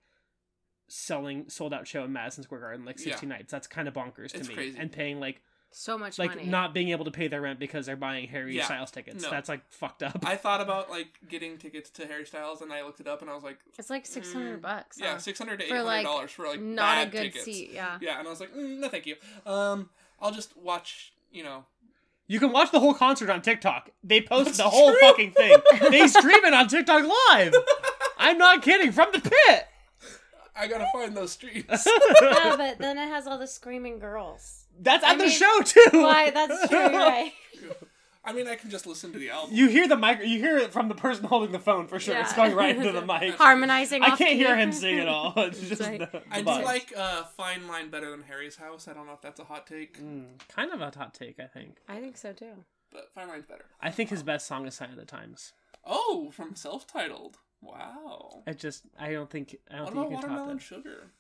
selling 0.89 1.49
sold 1.51 1.75
out 1.75 1.87
show 1.87 2.05
in 2.05 2.13
Madison 2.13 2.43
Square 2.45 2.61
Garden 2.63 2.85
like 2.87 2.99
60 2.99 3.27
Yeah. 3.27 3.29
nights. 3.37 3.53
That's 3.53 3.67
kind 3.67 3.87
of 3.89 3.95
bonkers 3.95 4.31
to 4.33 4.39
It's 4.39 4.49
me. 4.49 4.55
crazy. 4.55 4.79
And 4.79 4.91
paying 4.91 5.21
like 5.21 5.43
so 5.71 5.99
much 5.99 6.19
like 6.19 6.31
money. 6.31 6.47
not 6.47 6.73
being 6.75 6.89
able 6.91 7.05
to 7.05 7.11
pay 7.11 7.29
their 7.29 7.41
rent 7.41 7.59
because 7.59 7.87
they're 7.87 7.97
buying 7.97 8.27
Harry 8.29 8.57
Yeah. 8.57 8.65
Styles 8.65 8.91
tickets. 8.91 9.23
No. 9.23 9.31
That's 9.31 9.49
like 9.49 9.61
fucked 9.71 10.03
up. 10.03 10.19
I 10.27 10.37
thought 10.37 10.61
about 10.61 10.91
like 10.91 11.09
getting 11.29 11.59
tickets 11.59 11.91
to 11.91 12.07
Harry 12.07 12.25
Styles, 12.25 12.63
and 12.63 12.73
I 12.73 12.83
looked 12.83 13.01
it 13.01 13.07
up, 13.07 13.21
and 13.21 13.31
I 13.31 13.35
was 13.35 13.45
like, 13.45 13.59
It's 13.79 13.91
like 13.91 14.07
six 14.07 14.33
hundred 14.33 14.59
Mm, 14.61 14.63
bucks. 14.63 14.99
yeah, 15.01 15.13
huh? 15.13 15.19
six 15.19 15.39
hundred 15.39 15.59
to 15.61 15.65
eight 15.67 15.69
For, 15.71 15.83
like, 15.83 16.05
dollars 16.07 16.31
for 16.31 16.47
like 16.47 16.61
not 16.61 17.07
a 17.07 17.11
good 17.11 17.23
tickets. 17.25 17.45
seat. 17.45 17.71
Yeah. 17.73 17.99
Yeah, 18.01 18.19
and 18.19 18.27
I 18.27 18.31
was 18.31 18.41
like, 18.41 18.55
mm, 18.55 18.79
no, 18.79 18.89
thank 18.89 19.07
you. 19.07 19.17
Um, 19.47 19.91
I'll 20.21 20.33
just 20.33 20.57
watch, 20.57 21.13
you 21.31 21.43
know, 21.45 21.65
You 22.27 22.41
can 22.41 22.51
watch 22.53 22.71
the 22.73 22.81
whole 22.81 22.95
concert 22.95 23.31
on 23.31 23.41
TikTok. 23.43 23.91
They 24.03 24.21
post 24.21 24.47
That's 24.47 24.59
the 24.59 24.65
whole 24.65 24.91
true. 24.91 25.01
fucking 25.01 25.33
thing. 25.33 25.57
They 25.91 26.07
stream 26.09 26.45
it 26.45 26.53
on 26.55 26.67
TikTok 26.69 27.05
live. 27.31 27.55
I'm 28.19 28.37
not 28.39 28.63
kidding. 28.63 28.91
From 28.93 29.09
the 29.13 29.21
pit. 29.21 29.65
I 30.57 30.67
gotta 30.67 30.89
find 30.93 31.17
those 31.17 31.31
streets. 31.33 31.87
yeah, 32.23 32.57
but 32.57 32.79
then 32.79 32.99
it 32.99 33.07
has 33.09 33.27
all 33.29 33.39
the 33.39 33.47
screaming 33.47 34.01
girls. 34.01 34.65
That's 34.81 35.05
at 35.05 35.11
I 35.11 35.17
the 35.17 35.25
mean, 35.25 35.33
show 35.33 35.61
too. 35.65 35.85
Why? 35.93 36.31
That's 36.31 36.69
true. 36.69 36.79
You're 36.79 36.91
right. 36.93 37.33
I 38.25 38.33
mean, 38.35 38.47
I 38.47 38.57
can 38.57 38.69
just 38.69 38.87
listen 38.87 39.11
to 39.13 39.19
the 39.19 39.31
album. 39.31 39.55
You 39.57 39.69
hear 39.69 39.89
the 39.89 39.97
mic. 39.97 40.21
You 40.23 40.39
hear 40.39 40.59
it 40.59 40.71
from 40.71 40.89
the 40.89 40.95
person 40.95 41.25
holding 41.25 41.51
the 41.53 41.59
phone 41.59 41.87
for 41.87 41.99
sure. 41.99 42.17
It's 42.19 42.35
going 42.35 42.55
right 42.55 42.77
into 42.77 42.93
the 42.93 43.01
mic. 43.07 43.35
Harmonizing. 43.37 44.03
I 44.03 44.09
can't 44.09 44.19
key. 44.19 44.35
hear 44.37 44.55
him 44.55 44.71
sing 44.71 44.99
at 44.99 45.09
all. 45.09 45.33
It's 45.37 45.61
just 45.61 45.81
like- 45.81 45.99
the, 46.01 46.07
the 46.19 46.23
I 46.31 46.43
do 46.43 46.65
like 46.65 46.93
uh, 46.95 47.25
Fine 47.39 47.67
Line 47.69 47.89
better 47.91 48.11
than 48.11 48.23
Harry's 48.23 48.57
House. 48.57 48.87
I 48.87 48.93
don't 48.93 49.07
know 49.07 49.15
if 49.15 49.23
that's 49.23 49.41
a 49.41 49.45
hot 49.45 49.67
take, 49.67 49.99
Mm, 50.03 50.27
kind 50.49 50.71
of 50.73 50.81
a 50.83 50.93
hot 50.95 51.15
take. 51.15 51.41
I 51.41 51.47
think. 51.47 51.79
I 51.89 52.01
think 52.01 52.17
so 52.19 52.33
too. 52.35 52.53
but 52.93 53.09
Fine 53.15 53.29
Line's 53.29 53.47
better. 53.47 53.65
I 53.81 53.91
think 53.91 54.11
his 54.11 54.23
best 54.23 54.47
song 54.47 54.67
is 54.67 54.75
"Sign 54.75 54.91
of 54.91 54.97
the 54.97 55.07
Times." 55.07 55.53
Oh, 55.87 56.31
from 56.31 56.55
self-titled. 56.55 57.39
Wow. 57.63 58.43
It 58.47 58.59
just. 58.59 58.83
I 59.01 59.13
don't 59.13 59.31
think. 59.31 59.57
I 59.71 59.77
don't 59.77 59.85
What 59.87 59.95
think 59.95 59.97
about 59.97 60.11
you 60.11 60.17
can 60.19 60.21
top 60.21 60.31
Watermelon 60.31 60.57
that. 60.59 60.63
Sugar? 60.63 61.13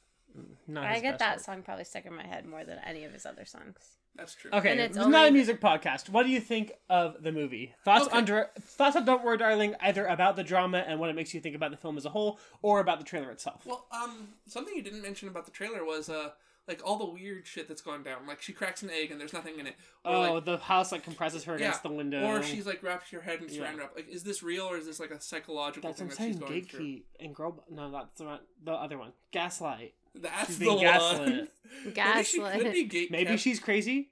Not 0.67 0.85
I 0.85 1.01
get 1.01 1.13
best 1.13 1.19
that 1.21 1.37
work. 1.37 1.45
song 1.45 1.63
probably 1.63 1.85
stuck 1.85 2.07
in 2.07 2.15
my 2.15 2.27
head 2.27 2.47
more 2.47 2.65
than 2.65 2.79
any 2.87 3.05
of 3.05 3.13
his 3.13 3.27
other 3.27 3.45
songs. 3.45 3.77
That's 4.15 4.35
true. 4.35 4.51
Okay, 4.53 4.73
And 4.73 4.81
it's 4.81 4.97
it's 4.97 5.07
not 5.07 5.29
a 5.29 5.31
music 5.31 5.61
podcast. 5.61 6.09
What 6.09 6.25
do 6.25 6.31
you 6.31 6.41
think 6.41 6.73
of 6.91 7.23
the 7.23 7.31
movie? 7.31 7.75
Thoughts 7.85 8.07
Okay. 8.07 8.17
under 8.17 8.51
thoughts 8.61 8.97
on 8.97 9.05
Don't 9.05 9.25
Worry, 9.25 9.39
Darling, 9.39 9.75
either 9.81 10.07
about 10.07 10.35
the 10.37 10.43
drama 10.43 10.79
and 10.79 10.99
what 10.99 11.09
it 11.09 11.15
makes 11.17 11.33
you 11.35 11.41
think 11.41 11.55
about 11.55 11.71
the 11.71 11.77
film 11.77 11.97
as 11.97 12.05
a 12.05 12.11
whole, 12.11 12.39
or 12.63 12.81
about 12.81 12.99
the 12.99 13.05
trailer 13.05 13.31
itself. 13.31 13.65
Well, 13.65 13.87
um, 13.93 14.29
something 14.47 14.75
you 14.75 14.83
didn't 14.83 15.03
mention 15.03 15.29
about 15.29 15.45
the 15.45 15.53
trailer 15.53 15.85
was 15.85 16.09
uh, 16.09 16.31
like 16.67 16.81
all 16.85 16.97
the 16.99 17.07
weird 17.09 17.47
shit 17.47 17.69
that's 17.69 17.81
going 17.83 18.03
down. 18.03 18.27
Like 18.27 18.43
she 18.43 18.53
cracks 18.53 18.83
an 18.83 18.91
egg 18.91 19.13
and 19.13 19.21
there's 19.21 19.33
nothing 19.33 19.59
in 19.61 19.69
it. 19.69 19.77
Or, 20.05 20.15
oh, 20.15 20.35
like, 20.35 20.45
the 20.47 20.57
house 20.59 20.91
like 20.91 21.05
compresses 21.05 21.45
her 21.45 21.55
against 21.55 21.85
the 21.85 21.91
window. 21.91 22.27
Or 22.27 22.43
she's 22.43 22.67
like 22.67 22.83
wraps 22.83 23.11
her 23.11 23.21
head 23.21 23.41
and 23.41 23.51
Yeah. 23.51 23.67
saran 23.73 23.79
wrap. 23.79 23.93
Like, 23.95 24.09
is 24.09 24.25
this 24.25 24.43
real 24.43 24.65
or 24.65 24.77
is 24.79 24.87
this 24.87 24.99
like 24.99 25.13
a 25.13 25.21
psychological 25.21 25.89
That's 25.89 26.01
what 26.03 26.13
thing 26.15 26.27
I'm 26.27 26.33
that 26.41 26.41
she's 26.41 26.49
saying. 26.49 26.65
going 26.65 26.65
through? 26.65 26.81
Gatekeep 26.87 27.03
and 27.21 27.35
girl. 27.37 27.65
No, 27.71 27.93
that's 27.93 28.21
not 28.21 28.43
the 28.65 28.73
other 28.73 28.99
one. 28.99 29.13
Gaslight. 29.31 29.95
That's 30.21 30.47
She's 30.47 30.59
the 30.59 30.65
being 30.65 30.77
one. 30.77 30.85
gaslit. 30.85 31.49
Maybe 31.97 32.23
she 32.25 32.41
could 32.41 32.73
be 32.73 32.85
gate 32.85 33.11
Maybe 33.11 33.31
kept. 33.31 33.41
she's 33.43 33.61
crazy. 33.61 34.11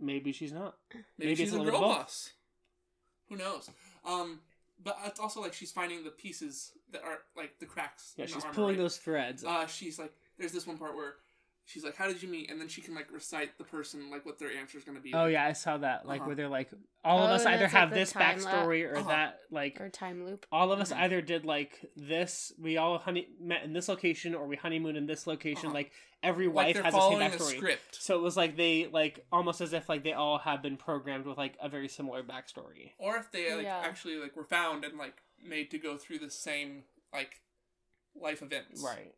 Maybe 0.00 0.32
she's 0.32 0.52
not. 0.52 0.76
Maybe, 0.92 1.04
maybe 1.18 1.34
she's 1.36 1.48
it's 1.48 1.52
a 1.56 1.58
a 1.58 1.62
little 1.62 1.80
girl 1.80 1.88
boss. 1.88 2.30
Who 3.28 3.36
knows? 3.36 3.70
Um, 4.04 4.40
but 4.82 4.98
it's 5.06 5.20
also 5.20 5.40
like 5.40 5.52
she's 5.54 5.72
finding 5.72 6.04
the 6.04 6.10
pieces 6.10 6.72
that 6.92 7.02
are 7.02 7.18
like 7.36 7.58
the 7.58 7.66
cracks. 7.66 8.12
Yeah, 8.16 8.24
in 8.24 8.28
the 8.30 8.34
she's 8.34 8.44
armor, 8.44 8.54
pulling 8.54 8.76
right? 8.76 8.82
those 8.82 8.96
threads. 8.98 9.44
Uh, 9.44 9.66
she's 9.66 9.98
like, 9.98 10.12
there's 10.38 10.52
this 10.52 10.66
one 10.66 10.78
part 10.78 10.94
where 10.96 11.14
she's 11.66 11.84
like, 11.84 11.96
"How 11.96 12.06
did 12.06 12.22
you 12.22 12.28
meet?" 12.28 12.50
And 12.50 12.60
then 12.60 12.68
she 12.68 12.80
can 12.80 12.94
like 12.94 13.10
recite 13.12 13.56
the 13.58 13.64
person 13.64 14.10
like 14.10 14.24
what 14.26 14.38
their 14.38 14.50
answer 14.50 14.78
is 14.78 14.84
going 14.84 14.96
to 14.96 15.02
be. 15.02 15.12
oh 15.14 15.26
yeah, 15.26 15.44
I 15.46 15.52
saw 15.52 15.76
that. 15.78 16.06
Like 16.06 16.20
Uh-huh. 16.20 16.26
where 16.28 16.36
they're 16.36 16.48
like, 16.48 16.70
all 17.04 17.22
of 17.22 17.30
Oh, 17.30 17.34
us 17.34 17.46
either 17.46 17.64
like 17.64 17.72
have 17.72 17.90
this 17.90 18.12
time 18.12 18.40
lap- 18.42 18.54
backstory 18.64 18.90
or 18.90 18.96
Uh-huh. 18.98 19.08
that. 19.08 19.40
Like 19.50 19.80
Or 19.80 19.88
time 19.88 20.24
loop. 20.24 20.46
all 20.52 20.72
of 20.72 20.80
us 20.80 20.92
Mhm. 20.92 20.96
either 20.98 21.20
did 21.22 21.44
like 21.44 21.90
this. 21.96 22.52
We 22.58 22.76
all 22.76 22.98
honey 22.98 23.28
met 23.40 23.62
in 23.62 23.72
this 23.72 23.88
location, 23.88 24.34
or 24.34 24.46
we 24.46 24.56
honeymoon 24.56 24.96
in 24.96 25.06
this 25.06 25.26
location. 25.26 25.66
Uh-huh. 25.66 25.74
Like 25.74 25.92
every 26.22 26.48
wife 26.48 26.74
they're 26.74 26.82
has 26.84 26.94
the 26.94 27.00
same 27.00 27.10
following 27.18 27.26
a 27.26 27.30
backstory. 27.30 27.56
script. 27.58 27.94
So 28.02 28.16
it 28.16 28.22
was 28.22 28.36
like 28.36 28.56
they 28.56 28.86
like 28.86 29.24
almost 29.32 29.60
as 29.60 29.72
if 29.72 29.88
like 29.88 30.02
they 30.04 30.12
all 30.14 30.38
have 30.38 30.62
been 30.62 30.76
programmed 30.76 31.26
with 31.26 31.36
like 31.38 31.56
a 31.60 31.68
very 31.68 31.88
similar 31.88 32.22
backstory. 32.22 32.92
Or 32.98 33.16
if 33.16 33.30
they 33.30 33.54
like 33.54 33.64
Yeah. 33.64 33.78
actually 33.78 34.16
like 34.16 34.34
were 34.36 34.44
found 34.44 34.84
and 34.84 34.96
like 34.98 35.22
made 35.42 35.70
to 35.72 35.78
go 35.78 35.98
through 35.98 36.18
the 36.20 36.30
same 36.30 36.84
like 37.12 37.42
life 38.14 38.40
events. 38.42 38.82
Right. 38.82 39.14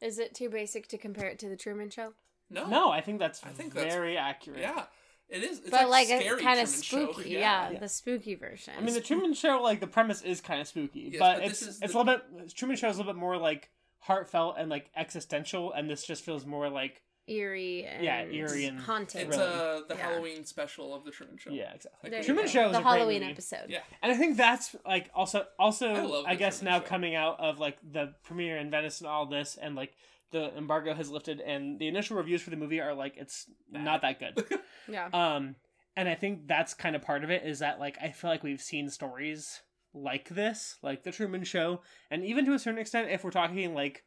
Is 0.00 0.18
it 0.18 0.34
too 0.34 0.48
basic 0.48 0.88
to 0.88 0.98
compare 0.98 1.28
it 1.28 1.38
to 1.40 1.48
the 1.48 1.56
Truman 1.56 1.90
Show? 1.90 2.12
No. 2.50 2.66
No, 2.66 2.90
I 2.90 3.00
think 3.00 3.18
that's 3.18 3.44
I 3.44 3.48
think 3.50 3.74
that's- 3.74 3.92
very 3.92 4.16
accurate. 4.16 4.60
Yeah. 4.60 4.84
It 5.28 5.44
is. 5.44 5.58
It's 5.58 5.68
but 5.70 5.90
like, 5.90 6.08
like, 6.08 6.20
a 6.20 6.22
scary 6.22 6.40
kind 6.42 6.60
of 6.60 6.68
Truman 6.68 6.82
Show. 7.08 7.12
spooky. 7.12 7.30
Yeah, 7.30 7.70
Yeah. 7.70 7.78
the 7.80 7.88
spooky 7.88 8.34
version. 8.34 8.72
I 8.78 8.80
mean, 8.80 8.94
the 8.94 9.02
Truman 9.02 9.34
Show, 9.34 9.60
like 9.62 9.80
the 9.80 9.86
premise 9.86 10.22
is 10.22 10.40
kind 10.40 10.58
of 10.60 10.66
spooky, 10.66 11.10
Yes, 11.12 11.18
but, 11.20 11.36
but 11.40 11.44
it's 11.44 11.60
it's 11.60 11.78
the- 11.80 11.86
a 11.86 11.88
little 11.88 12.04
bit. 12.04 12.54
Truman 12.54 12.76
Show 12.78 12.88
is 12.88 12.96
a 12.96 13.00
little 13.00 13.12
bit 13.12 13.20
more 13.20 13.36
like 13.36 13.70
heartfelt 13.98 14.54
and 14.56 14.70
like 14.70 14.90
existential, 14.96 15.70
and 15.72 15.90
this 15.90 16.06
just 16.06 16.24
feels 16.24 16.46
more 16.46 16.70
like 16.70 17.02
eerie 17.28 17.84
and 17.84 18.04
Yeah, 18.04 18.24
eerie 18.24 18.64
and 18.66 18.78
haunted. 18.80 19.28
It's 19.28 19.36
Really. 19.36 19.50
uh 19.52 19.80
the 19.88 19.94
Yeah. 19.96 19.96
Halloween 20.08 20.44
special 20.44 20.94
of 20.94 21.04
the 21.04 21.10
Truman 21.10 21.36
Show. 21.38 21.50
yeah, 21.50 21.72
exactly. 21.74 22.10
There 22.10 22.22
Truman. 22.22 22.48
Show 22.48 22.66
is 22.66 22.72
the 22.72 22.78
a 22.78 22.82
great 22.82 22.90
Halloween 22.92 23.20
movie. 23.20 23.32
episode. 23.32 23.66
Yeah. 23.68 23.82
and 24.02 24.10
I 24.12 24.16
think 24.16 24.36
that's 24.36 24.74
like 24.86 25.10
also 25.14 25.46
also 25.58 26.24
I 26.24 26.30
I, 26.30 26.34
guess 26.34 26.58
Truman 26.60 26.72
now 26.74 26.80
Show. 26.80 26.86
coming 26.86 27.14
out 27.14 27.38
of 27.40 27.58
like 27.58 27.78
the 27.82 28.14
premiere 28.24 28.56
in 28.58 28.70
Venice 28.70 29.00
and 29.00 29.08
all 29.08 29.26
this, 29.26 29.56
and 29.60 29.74
like 29.74 29.94
the 30.30 30.54
embargo 30.56 30.92
has 30.94 31.10
lifted, 31.10 31.40
and 31.40 31.78
the 31.78 31.88
initial 31.88 32.16
reviews 32.16 32.42
for 32.42 32.50
the 32.50 32.56
movie 32.56 32.80
are 32.80 32.94
like 32.94 33.16
it's 33.16 33.46
not 33.70 34.02
that 34.02 34.18
good. 34.18 34.44
Yeah. 34.90 35.08
Um, 35.12 35.56
and 35.96 36.08
I 36.08 36.14
think 36.14 36.46
that's 36.46 36.72
kind 36.74 36.94
of 36.96 37.02
part 37.02 37.24
of 37.24 37.30
it 37.30 37.44
is 37.44 37.58
that 37.58 37.78
like 37.80 37.96
I 38.02 38.10
feel 38.10 38.30
like 38.30 38.42
we've 38.42 38.60
seen 38.60 38.88
stories 38.90 39.60
like 39.94 40.28
this, 40.28 40.76
like 40.82 41.02
the 41.02 41.10
Truman 41.12 41.44
Show, 41.44 41.80
and 42.10 42.24
even 42.24 42.44
to 42.46 42.52
a 42.52 42.58
certain 42.58 42.78
extent, 42.80 43.10
if 43.10 43.24
we're 43.24 43.30
talking 43.30 43.74
like 43.74 44.04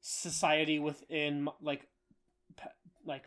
society 0.00 0.78
within 0.78 1.48
like 1.60 1.82
p- 1.82 1.86
like 3.08 3.24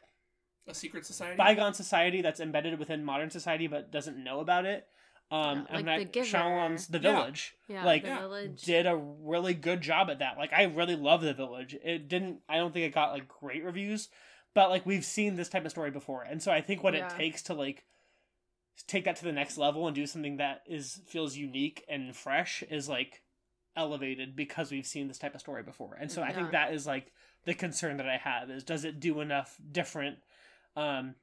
A 0.68 0.74
secret 0.74 1.06
society. 1.06 1.36
bygone 1.38 1.74
society 1.74 2.22
that's 2.22 2.40
embedded 2.40 2.80
within 2.80 3.04
modern 3.04 3.30
society 3.30 3.68
but 3.68 3.92
doesn't 3.92 4.24
know 4.24 4.40
about 4.40 4.66
it. 4.66 4.88
Um, 5.32 5.42
Yeah, 5.42 5.66
and 5.70 5.70
like 5.70 5.86
that 5.86 5.98
The 6.00 6.06
Giver. 6.06 6.38
Shyamalan's 6.38 6.88
The 6.88 7.00
Village, 7.00 7.56
yeah. 7.70 7.86
like 7.86 8.04
the 8.04 8.16
village. 8.16 8.62
did 8.64 8.86
a 8.86 8.96
really 8.96 9.54
good 9.54 9.82
job 9.82 10.10
at 10.10 10.20
that. 10.20 10.38
Like 10.38 10.54
I 10.54 10.64
really 10.64 10.96
love 10.96 11.22
The 11.22 11.34
Village. 11.34 11.76
It 11.84 12.08
didn't 12.08 12.40
I 12.50 12.58
don't 12.58 12.74
think 12.74 12.86
it 12.86 12.94
got 12.94 13.12
like 13.14 13.28
great 13.28 13.64
reviews, 13.64 14.10
but 14.54 14.70
like 14.70 14.86
we've 14.86 15.06
seen 15.06 15.36
this 15.36 15.50
type 15.50 15.64
of 15.66 15.72
story 15.72 15.90
before. 15.92 16.24
And 16.24 16.42
so 16.44 16.52
I 16.52 16.62
think 16.62 16.84
what 16.84 16.94
Yeah. 16.94 17.08
it 17.08 17.18
takes 17.18 17.42
to 17.44 17.54
like 17.54 17.86
take 18.88 19.06
that 19.06 19.16
to 19.18 19.24
the 19.24 19.32
next 19.32 19.58
level 19.58 19.86
and 19.88 19.96
do 19.96 20.06
something 20.06 20.38
that 20.38 20.64
is 20.66 21.02
feels 21.08 21.36
unique 21.38 21.84
and 21.88 22.16
fresh 22.16 22.64
is 22.70 22.90
like 22.90 23.22
elevated 23.76 24.36
because 24.36 24.72
we've 24.72 24.86
seen 24.86 25.08
this 25.08 25.18
type 25.18 25.34
of 25.36 25.40
story 25.42 25.64
before. 25.64 25.94
And 26.00 26.12
so 26.12 26.22
I 26.22 26.34
think 26.34 26.52
that 26.52 26.74
is 26.74 26.86
like 26.86 27.14
the 27.46 27.54
concern 27.54 27.98
that 27.98 28.08
I 28.08 28.18
have 28.18 28.50
is 28.50 28.64
does 28.64 28.86
it 28.86 29.00
do 29.00 29.20
enough 29.22 29.58
different 29.72 30.18
um 30.76 31.16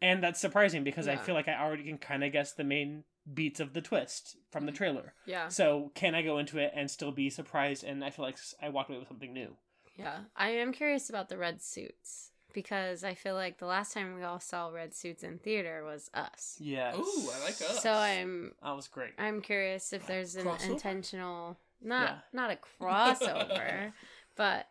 and 0.00 0.22
that's 0.22 0.40
surprising 0.40 0.82
because 0.84 1.06
I 1.06 1.16
feel 1.16 1.34
like 1.34 1.46
I 1.48 1.60
already 1.62 1.84
can 1.84 1.96
kind 1.98 2.24
of 2.24 2.32
guess 2.32 2.52
the 2.52 2.64
main 2.64 3.04
beats 3.32 3.60
of 3.60 3.72
the 3.72 3.80
twist 3.80 4.36
from 4.50 4.66
the 4.66 4.72
trailer. 4.72 5.14
yeah. 5.26 5.46
So 5.46 5.92
can 5.94 6.16
I 6.16 6.22
go 6.22 6.38
into 6.38 6.58
it 6.58 6.72
and 6.74 6.90
still 6.90 7.12
be 7.12 7.30
surprised? 7.30 7.84
And 7.84 8.04
I 8.04 8.10
feel 8.10 8.24
like 8.24 8.36
I 8.60 8.68
walked 8.70 8.90
away 8.90 8.98
with 8.98 9.06
something 9.06 9.32
new. 9.32 9.56
Yeah. 9.96 10.22
I 10.34 10.48
am 10.50 10.72
curious 10.72 11.08
about 11.08 11.28
the 11.28 11.38
red 11.38 11.62
suits 11.62 12.32
because 12.52 13.04
I 13.04 13.14
feel 13.14 13.34
like 13.36 13.58
the 13.58 13.66
last 13.66 13.94
time 13.94 14.16
we 14.16 14.24
all 14.24 14.40
saw 14.40 14.70
red 14.70 14.92
suits 14.92 15.22
in 15.22 15.38
theater 15.38 15.84
was 15.84 16.10
us. 16.14 16.56
Yes. 16.58 16.96
Ooh, 16.96 17.30
I 17.32 17.38
like 17.44 17.52
us. 17.62 17.80
So 17.80 17.92
I'm 17.92 18.54
That 18.60 18.74
was 18.74 18.88
great. 18.88 19.12
I'm 19.18 19.40
curious 19.40 19.92
if 19.92 20.04
there's 20.08 20.34
an 20.34 20.46
Crossover? 20.46 20.70
intentional 20.70 21.58
not 21.80 22.08
Yeah. 22.08 22.18
not 22.32 22.50
a 22.50 22.58
crossover, 22.82 23.92
but 24.34 24.66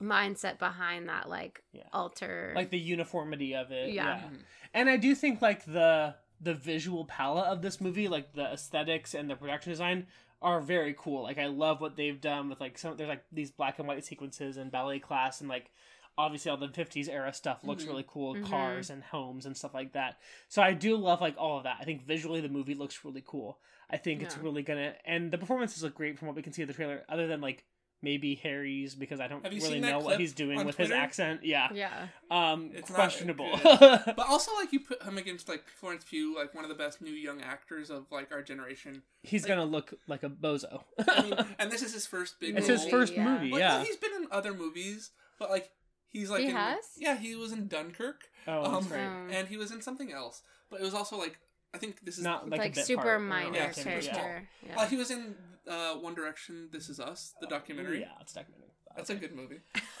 mindset 0.00 0.58
behind 0.58 1.08
that 1.08 1.28
like 1.28 1.62
Yeah. 1.72 1.82
alter 1.92 2.52
Like 2.54 2.70
the 2.70 2.78
uniformity 2.78 3.54
of 3.54 3.70
it. 3.72 3.90
Yeah. 3.92 4.16
Yeah. 4.18 4.28
And 4.74 4.88
I 4.90 4.96
do 4.96 5.14
think 5.14 5.40
like 5.42 5.64
the 5.64 6.14
the 6.40 6.52
visual 6.54 7.06
palette 7.06 7.46
of 7.46 7.62
this 7.62 7.80
movie, 7.80 8.08
like 8.08 8.34
the 8.34 8.44
aesthetics 8.52 9.14
and 9.14 9.30
the 9.30 9.36
production 9.36 9.70
design, 9.72 10.06
are 10.42 10.60
very 10.60 10.94
cool. 10.98 11.22
Like 11.22 11.38
I 11.38 11.46
love 11.46 11.80
what 11.80 11.96
they've 11.96 12.20
done 12.20 12.50
with 12.50 12.60
like 12.60 12.76
some 12.76 12.96
there's 12.96 13.08
like 13.08 13.24
these 13.32 13.50
black 13.50 13.78
and 13.78 13.88
white 13.88 14.04
sequences 14.04 14.56
and 14.58 14.70
ballet 14.70 14.98
class 14.98 15.40
and 15.40 15.48
like 15.48 15.70
obviously 16.18 16.50
all 16.50 16.56
the 16.56 16.68
50s 16.68 17.08
era 17.10 17.30
stuff 17.32 17.62
looks 17.62 17.84
Mhm. 17.84 17.88
really 17.88 18.04
cool 18.08 18.34
Mhm. 18.34 18.46
cars 18.48 18.88
and 18.90 19.02
homes 19.04 19.44
and 19.44 19.54
stuff 19.54 19.74
like 19.74 19.92
that 19.92 20.18
so 20.48 20.62
i 20.62 20.72
do 20.72 20.96
love 20.96 21.20
like 21.20 21.34
all 21.36 21.58
of 21.58 21.64
that 21.64 21.76
i 21.78 21.84
think 21.84 22.06
visually 22.06 22.40
the 22.40 22.48
movie 22.48 22.72
looks 22.74 23.04
really 23.04 23.22
cool 23.26 23.58
i 23.90 23.98
think 23.98 24.22
it's 24.22 24.38
really 24.38 24.62
gonna 24.62 24.94
and 25.04 25.30
the 25.30 25.36
performances 25.36 25.82
look 25.82 25.94
great 25.94 26.18
from 26.18 26.26
what 26.28 26.34
we 26.34 26.40
can 26.40 26.54
see 26.54 26.62
of 26.62 26.68
the 26.68 26.72
trailer 26.74 27.04
other 27.10 27.26
than 27.26 27.42
like 27.42 27.66
maybe 28.02 28.34
harry's 28.34 28.94
because 28.94 29.20
i 29.20 29.26
don't 29.26 29.42
really 29.44 29.80
know 29.80 29.98
what 29.98 30.20
he's 30.20 30.32
doing 30.34 30.64
with 30.64 30.76
Twitter? 30.76 30.92
his 30.94 31.02
accent 31.02 31.44
yeah 31.44 31.68
yeah. 31.72 32.06
um 32.30 32.70
It's 32.74 32.90
questionable 32.90 33.56
good. 33.62 34.02
But 34.16 34.26
also, 34.28 34.52
like 34.54 34.72
you 34.72 34.80
put 34.80 35.02
him 35.02 35.18
against 35.18 35.48
like 35.48 35.64
Florence 35.68 36.04
Pugh, 36.08 36.36
like 36.36 36.54
one 36.54 36.64
of 36.64 36.68
the 36.68 36.74
best 36.76 37.00
new 37.00 37.12
young 37.12 37.40
actors 37.42 37.90
of 37.90 38.06
like 38.10 38.30
our 38.32 38.42
generation. 38.42 39.02
he's 39.22 39.42
like- 39.42 39.48
gonna 39.48 39.64
look 39.64 39.94
like 40.06 40.22
a 40.22 40.28
bozo 40.28 40.82
I 41.08 41.22
mean, 41.22 41.34
and 41.58 41.70
this 41.70 41.82
is 41.82 41.92
his 41.94 42.06
first 42.06 42.38
big. 42.40 42.56
it's 42.56 42.68
role. 42.68 42.78
his 42.78 42.88
first 42.88 43.14
Yeah. 43.14 43.24
movie 43.24 43.50
Like, 43.50 43.60
yeah 43.60 43.76
well, 43.76 43.84
he's 43.84 43.96
been 43.96 44.12
in 44.14 44.26
other 44.30 44.52
movies, 44.54 45.10
but 45.38 45.50
like 45.50 45.70
he's 46.10 46.30
like 46.30 46.42
He 46.42 46.48
in, 46.48 46.56
has? 46.56 46.84
Yeah, 46.96 47.16
he 47.16 47.34
was 47.34 47.52
in 47.52 47.66
Dunkirk, 47.68 48.28
oh 48.46 48.70
that's 48.72 48.86
um, 48.86 48.92
right 48.92 49.06
Um, 49.06 49.28
and 49.32 49.48
he 49.48 49.56
was 49.56 49.70
in 49.72 49.80
something 49.82 50.12
else. 50.12 50.42
But 50.70 50.80
it 50.80 50.84
was 50.84 50.94
also 50.94 51.16
like 51.16 51.38
I 51.74 51.78
think 51.78 52.04
this 52.04 52.16
is 52.18 52.24
not 52.24 52.48
like, 52.48 52.58
like, 52.60 52.72
a 52.72 52.74
bit 52.76 52.86
super 52.86 53.02
part, 53.02 53.22
minor 53.22 53.54
Yeah, 53.56 53.64
like, 53.64 53.74
super 53.74 53.90
character. 53.90 54.48
Yeah. 54.66 54.76
Like 54.76 54.88
he 54.88 54.96
was 54.96 55.10
in 55.10 55.34
uh, 55.68 55.94
One 55.94 56.14
Direction. 56.14 56.68
This 56.72 56.88
is 56.88 57.00
Us, 57.00 57.34
the 57.40 57.46
documentary. 57.46 58.00
yeah 58.00 58.08
it's 58.20 58.32
documentary 58.32 58.70
That's 58.96 59.10
a 59.10 59.14
good 59.14 59.34
movie. 59.34 59.60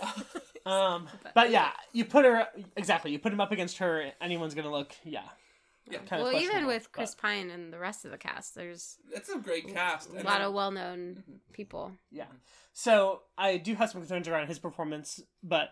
um 0.66 1.08
But- 1.22 1.34
but 1.34 1.50
yeah 1.50 1.70
you 1.92 2.04
put 2.04 2.24
her 2.24 2.46
exactly 2.76 3.12
you 3.12 3.18
put 3.18 3.32
him 3.32 3.40
up 3.40 3.52
against 3.52 3.78
her 3.78 4.12
anyone's 4.20 4.54
gonna 4.54 4.70
look 4.70 4.94
yeah 5.04 5.22
Yeah. 5.90 5.98
kind 6.00 6.22
well, 6.22 6.34
of 6.34 6.42
even 6.42 6.66
with 6.66 6.90
Chris 6.92 7.14
but- 7.14 7.22
Pine 7.22 7.50
and 7.50 7.72
the 7.72 7.78
rest 7.78 8.04
of 8.04 8.10
the 8.10 8.18
cast, 8.18 8.54
there's 8.54 8.96
It's 9.12 9.28
a 9.28 9.38
great 9.38 9.68
cast. 9.72 10.10
a 10.10 10.22
lot 10.22 10.40
of 10.40 10.52
well-known 10.52 11.22
people. 11.52 11.92
Yeah. 12.10 12.26
So 12.72 13.22
I 13.38 13.56
do 13.58 13.74
have 13.76 13.90
some 13.90 14.00
concerns 14.00 14.26
around 14.28 14.48
his 14.48 14.58
performance, 14.58 15.20
but 15.42 15.68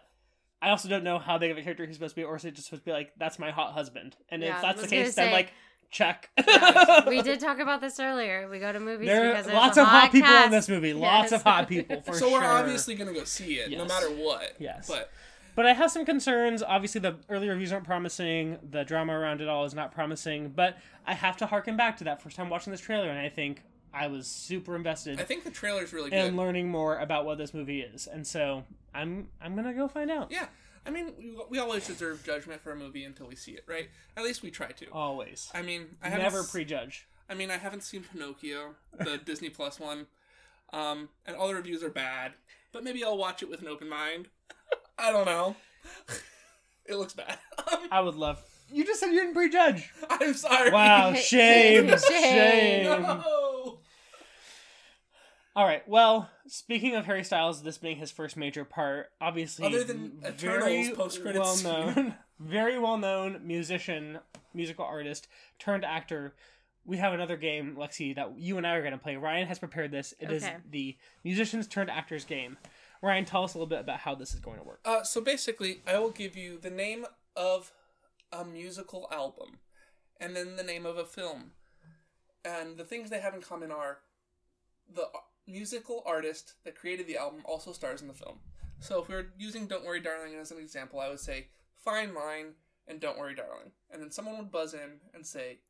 I 0.63 0.71
also 0.71 0.89
don't 0.89 1.05
know 1.05 1.19
how 1.19 1.37
big 1.37 1.51
of 1.51 1.59
a 1.59 1.63
character 1.63 1.85
he's 1.85 1.97
supposed 1.97 2.15
to 2.15 2.21
be, 2.21 2.25
or 2.25 2.37
is 2.37 2.45
it 2.45 2.55
just 2.55 2.69
supposed 2.69 2.85
to 2.85 2.91
be 2.91 2.93
like 2.93 3.13
that's 3.19 3.39
my 3.39 3.51
hot 3.51 3.73
husband? 3.75 4.17
And 4.31 4.41
Yeah, 4.43 4.57
if 4.57 4.63
that's 4.63 4.77
the 4.77 4.83
was 4.83 4.91
gonna 4.93 5.05
case, 5.05 5.15
then 5.17 5.33
like 5.33 5.53
check. 5.95 6.29
Yes, 6.37 7.07
we 7.07 7.23
did 7.23 7.41
talk 7.41 7.59
about 7.61 7.81
this 7.81 7.99
earlier. 8.01 8.49
We 8.51 8.59
go 8.59 8.73
to 8.73 8.81
movies 8.81 9.07
There 9.07 9.29
because 9.31 9.47
are 9.47 9.51
there's 9.51 9.57
lots 9.57 9.77
a 9.79 9.83
of 9.83 9.89
hot 9.89 10.13
people 10.13 10.29
cast. 10.29 10.47
in 10.47 10.51
this 10.51 10.69
movie. 10.69 10.93
Lots 10.93 11.33
of 11.33 11.43
hot 11.43 11.69
people 11.69 12.01
for 12.05 12.13
so 12.13 12.29
sure. 12.29 12.41
we're 12.41 12.47
obviously 12.47 12.95
gonna 12.95 13.13
go 13.15 13.25
see 13.25 13.55
it, 13.55 13.71
no 13.71 13.85
matter 13.87 14.09
what. 14.11 14.55
Yes. 14.59 14.87
But 14.89 15.11
But 15.55 15.67
I 15.67 15.73
have 15.73 15.91
some 15.91 16.05
concerns. 16.05 16.63
Obviously, 16.63 17.01
the 17.01 17.17
early 17.31 17.49
reviews 17.49 17.73
aren't 17.73 17.85
promising. 17.87 18.59
The 18.71 18.85
drama 18.85 19.13
around 19.19 19.41
it 19.41 19.49
all 19.49 19.65
is 19.65 19.73
not 19.75 19.93
promising. 19.93 20.51
But 20.51 20.77
I 21.07 21.15
have 21.15 21.37
to 21.39 21.47
harken 21.47 21.77
back 21.77 21.97
to 21.99 22.05
that 22.05 22.21
first 22.21 22.37
time 22.37 22.51
watching 22.51 22.73
this 22.73 22.81
trailer, 22.81 23.09
and 23.09 23.19
I 23.19 23.29
think 23.29 23.63
I 23.97 24.09
was 24.09 24.27
super 24.27 24.75
invested 24.75 25.21
I 25.21 25.23
think 25.23 25.45
the 25.45 25.51
trailer's 25.53 25.93
really 25.93 26.13
in 26.13 26.31
good. 26.31 26.35
learning 26.37 26.69
more 26.69 26.99
about 26.99 27.25
what 27.25 27.39
this 27.39 27.55
movie 27.55 27.81
is. 27.81 28.09
And 28.09 28.27
so 28.27 28.65
I'm 28.93 29.29
I'm 29.41 29.55
gonna 29.55 29.73
go 29.73 29.87
find 29.87 30.11
out. 30.11 30.33
Yeah, 30.33 30.47
I 30.87 30.91
mean, 30.91 31.13
we, 31.19 31.37
we 31.51 31.59
always 31.59 31.87
deserve 31.87 32.23
judgment 32.25 32.61
for 32.61 32.73
a 32.73 32.77
movie 32.77 33.05
until 33.05 33.27
we 33.27 33.37
see 33.37 33.53
it, 33.53 33.65
right? 33.67 33.89
At 34.17 34.25
least 34.25 34.43
we 34.43 34.51
try 34.51 34.69
to. 34.73 34.87
Always. 34.91 35.51
I 35.55 35.63
mean, 35.63 35.87
I 36.03 36.09
haven't 36.09 36.23
Never 36.25 36.41
s- 36.41 36.51
prejudge. 36.51 37.07
I 37.29 37.35
mean, 37.35 37.51
I 37.51 37.57
haven't 37.57 37.83
seen 37.83 38.05
Pinocchio, 38.13 38.75
the 38.99 39.17
Disney 39.25 39.49
Plus 39.49 39.81
one, 39.81 40.07
um, 40.73 41.09
and 41.27 41.37
all 41.37 41.49
the 41.49 41.55
reviews 41.55 41.83
are 41.83 41.89
bad. 41.91 42.33
But 42.73 42.85
maybe 42.85 43.03
I'll 43.05 43.17
watch 43.17 43.43
it 43.43 43.49
with 43.49 43.63
an 43.63 43.69
open 43.69 43.89
mind. 43.89 44.29
I 44.99 45.11
don't 45.11 45.25
know. 45.27 45.57
it 46.87 46.97
looks 46.97 47.15
bad. 47.15 47.39
I 47.91 48.01
would 48.01 48.15
love. 48.17 48.43
You 48.73 48.85
just 48.85 49.01
said 49.01 49.11
you 49.13 49.21
didn't 49.21 49.35
prejudge. 49.35 49.91
I'm 50.11 50.35
sorry. 50.35 50.71
Wow, 50.71 51.13
shame, 51.15 51.89
Shame. 51.89 51.99
shame. 51.99 52.85
No. 52.85 53.23
All 55.57 55.65
right. 55.65 55.87
Well, 55.89 56.31
speaking 56.49 56.97
of 56.97 57.07
Harry 57.07 57.23
Styles, 57.23 57.63
this 57.63 57.79
being 57.79 57.97
his 57.99 58.11
first 58.11 58.37
major 58.37 58.65
part, 58.65 59.11
obviously, 59.21 59.67
Other 59.67 59.85
than 59.85 60.21
Eternals 60.27 60.91
post-credits 60.91 61.39
well 61.45 61.55
scene. 61.55 61.73
known, 61.95 62.15
very 62.41 62.79
well 62.79 62.99
known 62.99 63.41
musician, 63.47 64.19
musical 64.53 64.85
artist 64.85 65.29
turned 65.59 65.85
actor. 65.85 66.35
We 66.87 66.97
have 66.99 67.13
another 67.13 67.37
game, 67.37 67.77
Lexi, 67.79 68.15
that 68.17 68.37
you 68.37 68.59
and 68.59 68.67
I 68.67 68.75
are 68.75 68.81
going 68.83 68.93
to 68.93 68.99
play. 68.99 69.17
Ryan 69.17 69.47
has 69.47 69.59
prepared 69.59 69.91
this. 69.91 70.13
It 70.19 70.31
is 70.31 70.45
Okay. 70.45 70.57
the 70.71 70.97
musicians 71.23 71.67
turned 71.67 71.91
actors 71.91 72.25
game. 72.25 72.59
Ryan, 73.01 73.25
tell 73.25 73.45
us 73.45 73.55
a 73.55 73.59
little 73.59 73.69
bit 73.69 73.81
about 73.81 74.01
how 74.01 74.15
this 74.15 74.35
is 74.35 74.41
going 74.41 74.59
to 74.59 74.65
work. 74.65 74.81
Uh, 74.85 75.03
so 75.03 75.21
basically, 75.21 75.83
I 75.87 75.99
will 75.99 76.11
give 76.11 76.37
you 76.37 76.59
the 76.59 76.71
name 76.71 77.07
of 77.37 77.71
a 78.33 78.45
musical 78.45 79.09
album, 79.13 79.61
and 80.21 80.35
then 80.35 80.57
the 80.57 80.63
name 80.63 80.85
of 80.85 80.99
a 80.99 81.05
film, 81.05 81.53
and 82.45 82.77
the 82.77 82.85
things 82.85 83.09
they 83.11 83.21
have 83.21 83.35
in 83.35 83.41
common 83.41 83.71
are 83.71 83.99
the 84.93 85.03
a- 85.03 85.09
musical 85.47 86.03
artist 86.07 86.55
that 86.65 86.77
created 86.77 87.07
the 87.07 87.17
album 87.17 87.43
also 87.45 87.73
stars 87.73 88.03
in 88.03 88.09
the 88.09 88.15
film. 88.15 88.39
So 88.81 89.01
if 89.01 89.09
we 89.09 89.15
were 89.15 89.33
using 89.39 89.67
"Don't 89.67 89.85
Worry, 89.85 90.01
Darling" 90.01 90.35
as 90.35 90.51
an 90.51 90.59
example, 90.59 91.01
I 91.01 91.09
would 91.09 91.21
say 91.21 91.49
"Fine 91.77 92.15
Line" 92.15 92.55
and 92.87 93.01
"Don't 93.01 93.19
Worry, 93.19 93.35
Darling," 93.35 93.73
and 93.91 94.03
then 94.03 94.11
someone 94.11 94.37
would 94.39 94.51
buzz 94.51 94.75
in 94.75 95.01
and 95.15 95.27
say, 95.27 95.61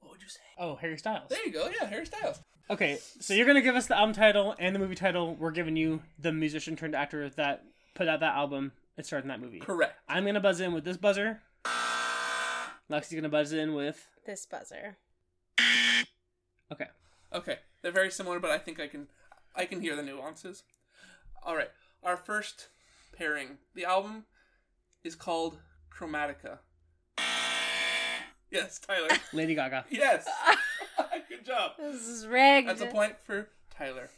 "What 0.00 0.12
would 0.12 0.22
you 0.22 0.28
say?" 0.28 0.40
Oh, 0.58 0.76
Harry 0.76 0.98
Styles. 0.98 1.28
There 1.28 1.44
you 1.44 1.52
go. 1.52 1.68
Yeah, 1.68 1.86
Harry 1.88 2.06
Styles. 2.06 2.40
Okay, 2.68 2.98
so 3.20 3.34
you're 3.34 3.46
gonna 3.46 3.62
give 3.62 3.76
us 3.76 3.86
the 3.86 3.96
album 3.96 4.14
title 4.14 4.54
and 4.58 4.74
the 4.74 4.78
movie 4.78 4.94
title. 4.94 5.34
We're 5.34 5.50
giving 5.50 5.76
you 5.76 6.02
the 6.18 6.32
musician 6.32 6.76
turned 6.76 6.94
actor 6.94 7.28
that 7.30 7.64
put 7.94 8.08
out 8.08 8.20
that 8.20 8.34
album. 8.34 8.72
It 8.96 9.06
starred 9.06 9.24
in 9.24 9.28
that 9.28 9.40
movie. 9.40 9.60
Correct. 9.60 9.98
I'm 10.08 10.24
gonna 10.24 10.40
buzz 10.40 10.60
in 10.60 10.72
with 10.72 10.84
this 10.84 10.96
buzzer. 10.96 11.42
Lexi's 12.90 13.14
gonna 13.14 13.28
buzz 13.28 13.52
in 13.52 13.74
with. 13.74 14.08
This 14.24 14.46
buzzer. 14.46 14.96
Okay. 16.72 16.86
Okay, 17.32 17.58
they're 17.86 17.92
very 17.92 18.10
similar, 18.10 18.40
but 18.40 18.50
I 18.50 18.58
think 18.58 18.80
I 18.80 18.88
can 18.88 19.06
I 19.54 19.64
can 19.64 19.80
hear 19.80 19.94
the 19.94 20.02
nuances. 20.02 20.64
All 21.44 21.54
right, 21.54 21.70
our 22.02 22.16
first 22.16 22.66
pairing. 23.16 23.58
The 23.76 23.84
album 23.84 24.24
is 25.04 25.14
called 25.14 25.58
Chromatica. 25.96 26.58
Yes, 28.50 28.80
Tyler. 28.80 29.06
Lady 29.32 29.54
Gaga. 29.54 29.84
yes. 29.88 30.26
Good 31.28 31.46
job. 31.46 31.72
This 31.78 32.08
is 32.08 32.26
rigged. 32.26 32.68
That's 32.68 32.80
a 32.80 32.86
point 32.86 33.14
for 33.24 33.50
Tyler. 33.70 34.10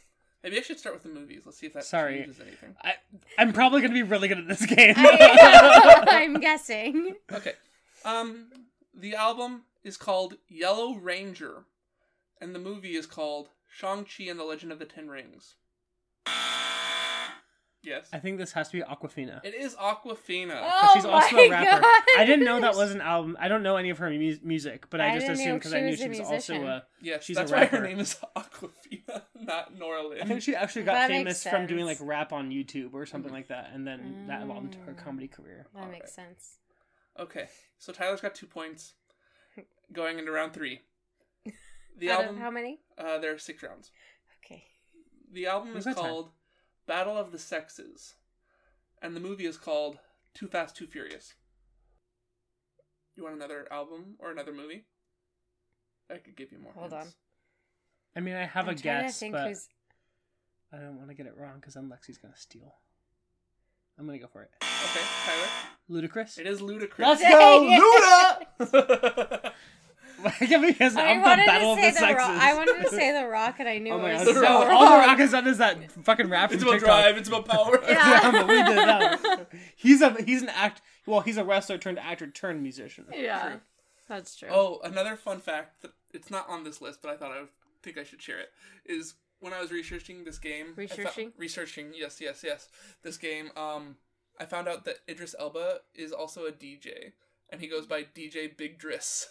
Maybe 0.43 0.57
I 0.57 0.61
should 0.61 0.79
start 0.79 0.95
with 0.95 1.03
the 1.03 1.09
movies. 1.09 1.43
Let's 1.45 1.59
see 1.59 1.67
if 1.67 1.73
that 1.73 1.83
Sorry. 1.83 2.17
changes 2.17 2.39
anything. 2.39 2.75
I, 2.81 2.93
I'm 3.37 3.53
probably 3.53 3.81
gonna 3.81 3.93
be 3.93 4.01
really 4.01 4.29
good 4.29 4.39
at 4.39 4.47
this 4.47 4.65
game. 4.65 4.95
I'm 4.97 6.39
guessing. 6.39 7.17
Okay. 7.31 7.53
Um, 8.03 8.47
the 8.95 9.13
album 9.13 9.65
is 9.83 9.95
called 9.95 10.37
Yellow 10.47 10.95
Ranger, 10.95 11.65
and 12.41 12.55
the 12.55 12.59
movie 12.59 12.95
is 12.95 13.05
called 13.05 13.49
Shang-Chi 13.69 14.25
and 14.25 14.39
the 14.39 14.43
Legend 14.43 14.71
of 14.71 14.79
the 14.79 14.85
Ten 14.85 15.07
Rings. 15.09 15.55
Yes. 17.81 18.09
I 18.11 18.19
think 18.19 18.37
this 18.39 18.51
has 18.51 18.67
to 18.69 18.77
be 18.77 18.83
Awkwafina. 18.83 19.39
It 19.45 19.53
is 19.55 19.73
Awkwafina. 19.75 20.59
Oh 20.61 20.91
she's 20.93 21.05
also 21.05 21.35
my 21.37 21.43
a 21.43 21.49
rapper. 21.49 21.87
I 22.17 22.25
didn't 22.25 22.43
know 22.43 22.59
that 22.59 22.75
was 22.75 22.91
an 22.91 22.99
album. 22.99 23.37
I 23.39 23.47
don't 23.47 23.63
know 23.63 23.77
any 23.77 23.89
of 23.89 23.99
her 23.99 24.09
mu- 24.09 24.35
music, 24.43 24.87
but 24.89 24.99
I, 24.99 25.11
I 25.11 25.15
just 25.17 25.29
assumed 25.29 25.59
because 25.59 25.73
I 25.73 25.79
knew 25.79 25.95
she 25.95 26.09
was 26.09 26.19
also 26.19 26.55
a. 26.55 26.83
yes, 27.01 27.23
she's 27.23 27.37
that's 27.37 27.51
a 27.51 27.55
why 27.55 27.65
her 27.65 27.81
name 27.81 27.99
is 27.99 28.17
Awkwafina, 28.35 29.21
not 29.33 29.77
Nora 29.77 30.05
Lynn. 30.05 30.21
I 30.21 30.25
think 30.25 30.41
she 30.41 30.55
actually 30.55 30.83
got 30.83 30.93
That 30.95 31.07
famous 31.07 31.41
from 31.41 31.67
doing 31.67 31.85
like 31.85 31.99
rap 32.01 32.33
on 32.33 32.49
YouTube 32.49 32.93
or 32.93 33.05
something 33.05 33.31
like 33.31 33.47
that, 33.47 33.71
and 33.73 33.87
then 33.87 34.25
that 34.27 34.41
evolved 34.41 34.65
into 34.65 34.79
her 34.79 34.91
Mm. 34.91 34.97
comedy 34.97 35.27
career. 35.29 35.65
That 35.73 35.89
makes 35.89 36.13
sense. 36.13 36.57
Okay, 37.17 37.47
so 37.77 37.93
Tyler's 37.93 38.19
got 38.19 38.35
two 38.35 38.45
points, 38.47 38.93
going 39.93 40.19
into 40.19 40.31
round 40.33 40.51
three. 40.53 40.81
The 41.99 42.11
Out 42.11 42.21
album. 42.21 42.35
of 42.37 42.41
how 42.41 42.51
many? 42.51 42.79
Uh, 42.97 43.17
there 43.19 43.33
are 43.33 43.37
six 43.37 43.61
rounds. 43.63 43.91
Okay. 44.43 44.63
The 45.31 45.47
album 45.47 45.69
Who's 45.69 45.79
is 45.79 45.85
that 45.85 45.95
time? 45.97 46.05
called 46.05 46.29
Battle 46.87 47.17
of 47.17 47.31
the 47.31 47.39
Sexes, 47.39 48.15
and 49.01 49.15
the 49.15 49.19
movie 49.19 49.45
is 49.45 49.57
called 49.57 49.99
Too 50.33 50.47
Fast, 50.47 50.75
Too 50.75 50.87
Furious. 50.87 51.33
You 53.15 53.23
want 53.23 53.35
another 53.35 53.67
album 53.71 54.15
or 54.19 54.31
another 54.31 54.53
movie? 54.53 54.85
I 56.09 56.17
could 56.17 56.35
give 56.37 56.51
you 56.51 56.57
more. 56.59 56.71
Hold 56.73 56.93
hints. 56.93 57.15
I 58.15 58.21
mean, 58.21 58.35
I 58.35 58.45
have 58.45 58.67
I'm 58.67 58.75
a 58.75 58.77
trying 58.77 58.99
to 58.99 59.03
guess, 59.07 59.19
think 59.19 59.33
but 59.33 59.47
who's- 59.47 59.67
I 60.73 60.77
don't 60.77 60.97
want 60.97 61.09
to 61.09 61.15
get 61.15 61.25
it 61.25 61.35
wrong 61.37 61.55
because 61.55 61.73
then 61.73 61.89
Lexi's 61.89 62.17
gonna 62.17 62.37
steal. 62.37 62.75
I'm 63.97 64.05
gonna 64.05 64.17
go 64.19 64.27
for 64.27 64.43
it. 64.43 64.51
Okay, 64.61 65.05
Tyler. 65.25 65.47
Ludacris. 65.89 66.37
It 66.39 66.47
is 66.47 66.61
Ludacris. 66.61 66.99
Let's 66.99 67.21
go. 67.21 68.45
Luda! 68.59 69.51
yeah, 70.41 70.57
because 70.59 70.95
I 70.95 71.07
I'm 71.11 71.17
the 71.21 71.27
wanted 71.27 71.45
Battle 71.45 71.75
to 71.75 71.81
of 71.81 71.85
say 71.85 71.91
the 71.91 71.93
the 71.93 71.99
Sexes. 71.99 72.17
rock. 72.17 72.41
I 72.41 72.53
wanted 72.55 72.83
to 72.83 72.89
say 72.89 73.11
the 73.21 73.27
rock, 73.27 73.55
and 73.59 73.69
I 73.69 73.77
knew 73.79 73.93
Oh 73.93 73.97
my 73.99 74.11
it 74.11 74.17
god! 74.17 74.25
was 74.27 74.35
So 74.35 74.41
The 74.41 74.47
Rock. 74.47 74.69
all 74.69 74.85
the 74.85 75.07
Rock 75.07 75.17
has 75.19 75.31
done 75.31 75.47
is 75.47 75.57
that 75.59 75.91
fucking 76.03 76.29
rap. 76.29 76.51
it's 76.51 76.63
about 76.63 76.73
TikTok. 76.73 76.87
drive. 77.03 77.17
It's 77.17 77.27
about 77.29 77.45
power. 77.47 77.79
Yeah. 77.87 77.93
yeah, 78.21 78.31
but 78.31 78.47
we 78.47 78.55
did 78.63 78.77
that. 78.77 79.47
He's 79.75 80.01
a 80.01 80.21
he's 80.23 80.41
an 80.41 80.49
act. 80.49 80.81
Well, 81.05 81.21
he's 81.21 81.37
a 81.37 81.43
wrestler 81.43 81.77
turned 81.77 81.99
actor 81.99 82.27
turned 82.27 82.61
musician. 82.61 83.05
Yeah, 83.13 83.57
that's 84.07 84.35
true. 84.35 84.49
Oh, 84.51 84.79
another 84.83 85.15
fun 85.15 85.39
fact 85.39 85.81
that 85.81 85.91
it's 86.13 86.29
not 86.29 86.47
on 86.49 86.63
this 86.63 86.81
list, 86.81 87.01
but 87.01 87.11
I 87.11 87.17
thought 87.17 87.31
I 87.31 87.39
would 87.41 87.49
think 87.83 87.97
I 87.97 88.03
should 88.03 88.21
share 88.21 88.39
it 88.39 88.49
is 88.85 89.13
when 89.39 89.53
I 89.53 89.61
was 89.61 89.71
researching 89.71 90.23
this 90.25 90.37
game. 90.39 90.67
I 90.77 90.85
fo- 90.87 90.95
Researching? 90.97 91.31
researching, 91.37 91.91
yes, 91.95 92.19
yes, 92.19 92.41
yes. 92.43 92.67
This 93.03 93.17
game. 93.17 93.51
Um, 93.55 93.95
I 94.39 94.45
found 94.45 94.67
out 94.67 94.85
that 94.85 94.97
Idris 95.09 95.35
Elba 95.39 95.79
is 95.95 96.11
also 96.11 96.45
a 96.45 96.51
DJ, 96.51 97.11
and 97.49 97.59
he 97.61 97.67
goes 97.67 97.85
by 97.85 98.03
DJ 98.03 98.55
Big 98.55 98.79
Driss. 98.79 99.25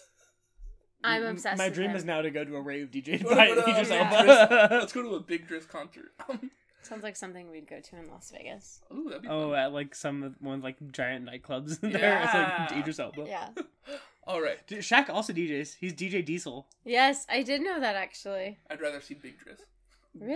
I'm 1.03 1.23
obsessed. 1.23 1.57
My 1.57 1.65
with 1.65 1.73
dream 1.75 1.91
him. 1.91 1.95
is 1.95 2.05
now 2.05 2.21
to 2.21 2.29
go 2.29 2.43
to 2.43 2.55
a 2.55 2.61
rave 2.61 2.89
DJ 2.91 3.23
What 3.23 3.35
by 3.37 3.47
about, 3.47 3.67
uh, 3.67 3.71
Idris 3.71 3.91
Elba. 3.91 4.67
Let's 4.71 4.93
go 4.93 5.01
to 5.01 5.15
a 5.15 5.19
Big 5.19 5.47
Driss 5.47 5.67
concert. 5.67 6.11
Sounds 6.81 7.03
like 7.03 7.15
something 7.15 7.49
we'd 7.51 7.67
go 7.67 7.79
to 7.79 7.97
in 7.97 8.09
Las 8.09 8.31
Vegas. 8.35 8.81
Ooh, 8.93 9.05
that'd 9.09 9.21
be 9.23 9.27
Oh, 9.27 9.51
fun. 9.51 9.59
at 9.59 9.73
like 9.73 9.93
some 9.95 10.23
of 10.23 10.35
one 10.39 10.55
of, 10.59 10.63
like 10.63 10.77
giant 10.91 11.25
nightclubs 11.25 11.83
in 11.83 11.91
there. 11.91 12.21
It's 12.23 12.33
like 12.33 12.71
Yeah. 12.71 12.79
Idris 12.79 12.99
Elba. 12.99 13.25
Yeah. 13.27 13.49
All 14.27 14.41
right, 14.41 14.65
Dude, 14.67 14.79
Shaq 14.79 15.09
also 15.09 15.33
DJs. 15.33 15.75
He's 15.79 15.93
DJ 15.93 16.23
Diesel. 16.23 16.67
Yes, 16.85 17.25
I 17.29 17.41
did 17.41 17.61
know 17.61 17.79
that 17.79 17.95
actually. 17.95 18.59
I'd 18.69 18.79
rather 18.81 19.01
see 19.01 19.15
Big 19.15 19.35
Driss. 19.39 19.59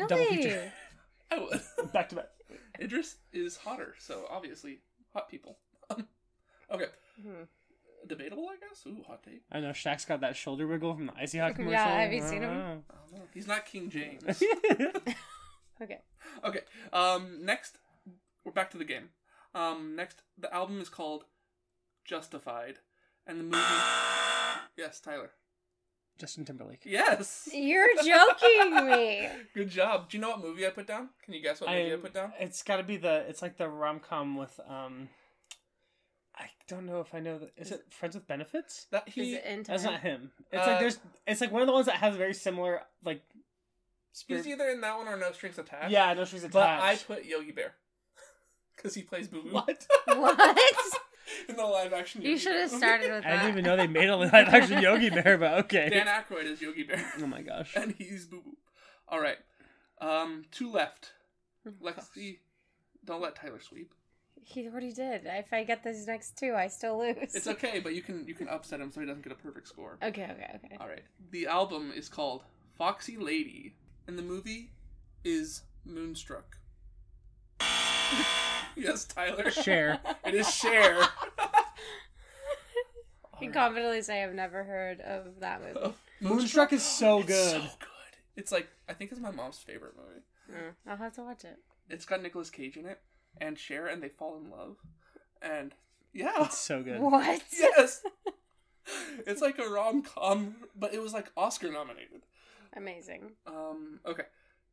Double 0.07 0.17
Really? 0.17 0.37
feature. 0.37 0.73
I 1.31 1.39
would. 1.39 1.61
Back 1.93 2.09
to 2.09 2.15
back. 2.15 2.29
Idris 2.79 3.17
is 3.31 3.55
hotter, 3.57 3.93
so 3.99 4.25
obviously 4.29 4.79
hot 5.13 5.29
people. 5.29 5.57
okay, 6.71 6.85
Hmm. 7.21 7.43
Debatable, 8.07 8.49
I 8.49 8.55
guess. 8.57 8.83
Ooh, 8.87 9.03
hot 9.07 9.23
take. 9.23 9.41
I 9.51 9.59
know 9.59 9.69
Shaq's 9.69 10.05
got 10.05 10.21
that 10.21 10.35
shoulder 10.35 10.67
wiggle 10.67 10.95
from 10.95 11.07
the 11.07 11.13
Icy 11.17 11.39
Hot 11.39 11.55
commercial. 11.55 11.73
Yeah, 11.73 12.01
have 12.01 12.13
you 12.13 12.21
seen 12.21 12.41
him? 12.41 12.51
I 12.51 12.95
don't 12.95 13.13
know. 13.13 13.27
He's 13.33 13.47
not 13.47 13.65
King 13.65 13.89
James. 13.89 14.43
Okay. 15.81 15.99
okay. 16.45 16.61
Um. 16.93 17.43
Next, 17.43 17.79
we're 18.45 18.51
back 18.51 18.71
to 18.71 18.77
the 18.77 18.85
game. 18.85 19.09
Um. 19.53 19.95
Next, 19.95 20.21
the 20.37 20.53
album 20.53 20.79
is 20.79 20.87
called 20.87 21.25
Justified, 22.05 22.79
and 23.27 23.39
the 23.39 23.43
movie. 23.43 23.57
Yes, 24.75 24.99
Tyler. 24.99 25.29
Justin 26.17 26.45
Timberlake. 26.45 26.81
Yes. 26.83 27.47
You're 27.53 27.95
joking 28.03 28.87
me. 28.87 29.29
Good 29.53 29.69
job. 29.69 30.09
Do 30.09 30.17
you 30.17 30.21
know 30.21 30.31
what 30.31 30.41
movie 30.41 30.65
I 30.65 30.71
put 30.71 30.87
down? 30.87 31.09
Can 31.23 31.35
you 31.35 31.41
guess 31.41 31.61
what 31.61 31.69
movie 31.69 31.93
I, 31.93 31.97
put 31.97 32.13
down? 32.13 32.33
It's 32.39 32.63
got 32.63 32.77
to 32.77 32.83
be 32.83 32.97
the. 32.97 33.23
It's 33.29 33.43
like 33.43 33.57
the 33.57 33.67
rom 33.69 33.99
com 33.99 34.35
with 34.35 34.59
um. 34.67 35.09
I 36.35 36.45
don't 36.67 36.85
know 36.85 36.99
if 36.99 37.13
I 37.13 37.19
know 37.19 37.37
that. 37.39 37.51
Is 37.57 37.71
it 37.71 37.85
Friends 37.91 38.15
with 38.15 38.27
Benefits? 38.27 38.87
That 38.91 39.07
he. 39.09 39.35
it 39.35 39.45
in 39.45 39.63
That's 39.63 39.83
not 39.83 40.01
him. 40.01 40.31
It's 40.51 40.65
Uh, 40.65 40.71
like 40.71 40.79
there's. 40.79 40.99
It's 41.27 41.41
like 41.41 41.51
one 41.51 41.61
of 41.61 41.67
the 41.67 41.73
ones 41.73 41.85
that 41.85 41.95
has 41.95 42.15
a 42.15 42.17
very 42.17 42.33
similar 42.33 42.81
like. 43.03 43.21
He's 44.27 44.45
either 44.47 44.69
in 44.69 44.81
that 44.81 44.97
one 44.97 45.07
or 45.07 45.17
No 45.17 45.31
Strings 45.31 45.57
Attached. 45.57 45.91
Yeah, 45.91 46.13
no 46.13 46.23
strings 46.25 46.43
Attached. 46.43 46.53
But. 47.07 47.15
I 47.15 47.15
put 47.19 47.25
Yogi 47.25 47.51
Bear. 47.51 47.73
because 48.75 48.93
he 48.95 49.01
plays 49.03 49.27
Boo 49.27 49.41
Boo. 49.43 49.49
What? 49.51 49.87
What? 50.07 50.67
in 51.49 51.55
the 51.55 51.63
live 51.65 51.93
action. 51.93 52.21
You 52.21 52.37
should 52.37 52.55
have 52.55 52.69
started 52.69 53.09
with 53.11 53.25
I 53.25 53.29
that. 53.31 53.35
didn't 53.43 53.49
even 53.53 53.63
know 53.63 53.75
they 53.77 53.87
made 53.87 54.09
a 54.09 54.15
live 54.15 54.33
action 54.33 54.81
Yogi 54.83 55.09
Bear, 55.09 55.37
but 55.37 55.53
okay. 55.65 55.89
Dan 55.89 56.05
Aykroyd 56.07 56.45
is 56.45 56.61
Yogi 56.61 56.83
Bear, 56.83 57.03
Oh 57.19 57.25
my 57.27 57.41
gosh. 57.41 57.73
and 57.75 57.93
he's 57.97 58.25
Boo 58.25 58.41
Boo. 58.41 58.57
All 59.07 59.19
right, 59.21 59.37
um, 60.01 60.45
two 60.51 60.71
left. 60.71 61.11
Lexi, 61.81 62.39
don't 63.05 63.21
let 63.21 63.35
Tyler 63.35 63.59
sweep. 63.61 63.93
He 64.45 64.67
already 64.67 64.91
did. 64.91 65.21
If 65.25 65.53
I 65.53 65.63
get 65.63 65.83
these 65.83 66.05
next 66.07 66.37
two, 66.37 66.53
I 66.53 66.67
still 66.67 66.99
lose. 66.99 67.33
It's 67.33 67.47
okay, 67.47 67.79
but 67.79 67.93
you 67.95 68.01
can 68.01 68.27
you 68.27 68.33
can 68.33 68.47
upset 68.49 68.81
him 68.81 68.91
so 68.91 68.99
he 68.99 69.05
doesn't 69.05 69.23
get 69.23 69.31
a 69.31 69.35
perfect 69.35 69.67
score. 69.67 69.97
Okay, 70.03 70.23
okay, 70.23 70.51
okay. 70.55 70.77
All 70.79 70.87
right. 70.87 71.03
The 71.31 71.47
album 71.47 71.91
is 71.95 72.09
called 72.09 72.43
Foxy 72.77 73.17
Lady, 73.17 73.75
and 74.07 74.17
the 74.17 74.21
movie 74.23 74.71
is 75.23 75.63
Moonstruck. 75.85 76.57
yes, 78.75 79.05
Tyler. 79.05 79.49
Cher. 79.51 79.99
It 80.25 80.35
is 80.35 80.53
Cher. 80.53 80.97
I 83.33 83.39
can 83.39 83.51
confidently 83.51 84.01
say 84.01 84.23
I've 84.23 84.33
never 84.33 84.63
heard 84.63 85.01
of 85.01 85.39
that 85.39 85.61
movie. 85.61 85.93
Moonstruck 86.21 86.71
is 86.73 86.83
so 86.83 87.19
It's 87.19 87.27
good. 87.27 87.51
so 87.51 87.59
good. 87.59 87.69
It's 88.35 88.51
like 88.51 88.67
I 88.89 88.93
think 88.93 89.11
it's 89.11 89.19
my 89.21 89.31
mom's 89.31 89.57
favorite 89.59 89.93
movie. 89.97 90.21
Mm, 90.51 90.73
I'll 90.87 90.97
have 90.97 91.13
to 91.15 91.23
watch 91.23 91.43
it. 91.45 91.57
It's 91.89 92.05
got 92.05 92.21
Nicolas 92.21 92.49
Cage 92.49 92.77
in 92.77 92.85
it 92.85 92.99
and 93.39 93.57
Cher, 93.57 93.87
and 93.87 94.01
they 94.01 94.09
fall 94.09 94.37
in 94.37 94.49
love. 94.49 94.77
And 95.41 95.73
yeah, 96.13 96.45
It's 96.45 96.57
so 96.57 96.83
good. 96.83 96.99
What? 96.99 97.43
yes, 97.51 98.03
it's 99.25 99.41
like 99.41 99.59
a 99.59 99.67
rom 99.67 100.03
com, 100.03 100.55
but 100.75 100.93
it 100.93 101.01
was 101.01 101.13
like 101.13 101.31
Oscar 101.35 101.71
nominated. 101.71 102.21
Amazing. 102.75 103.31
Um, 103.45 103.99
okay. 104.05 104.23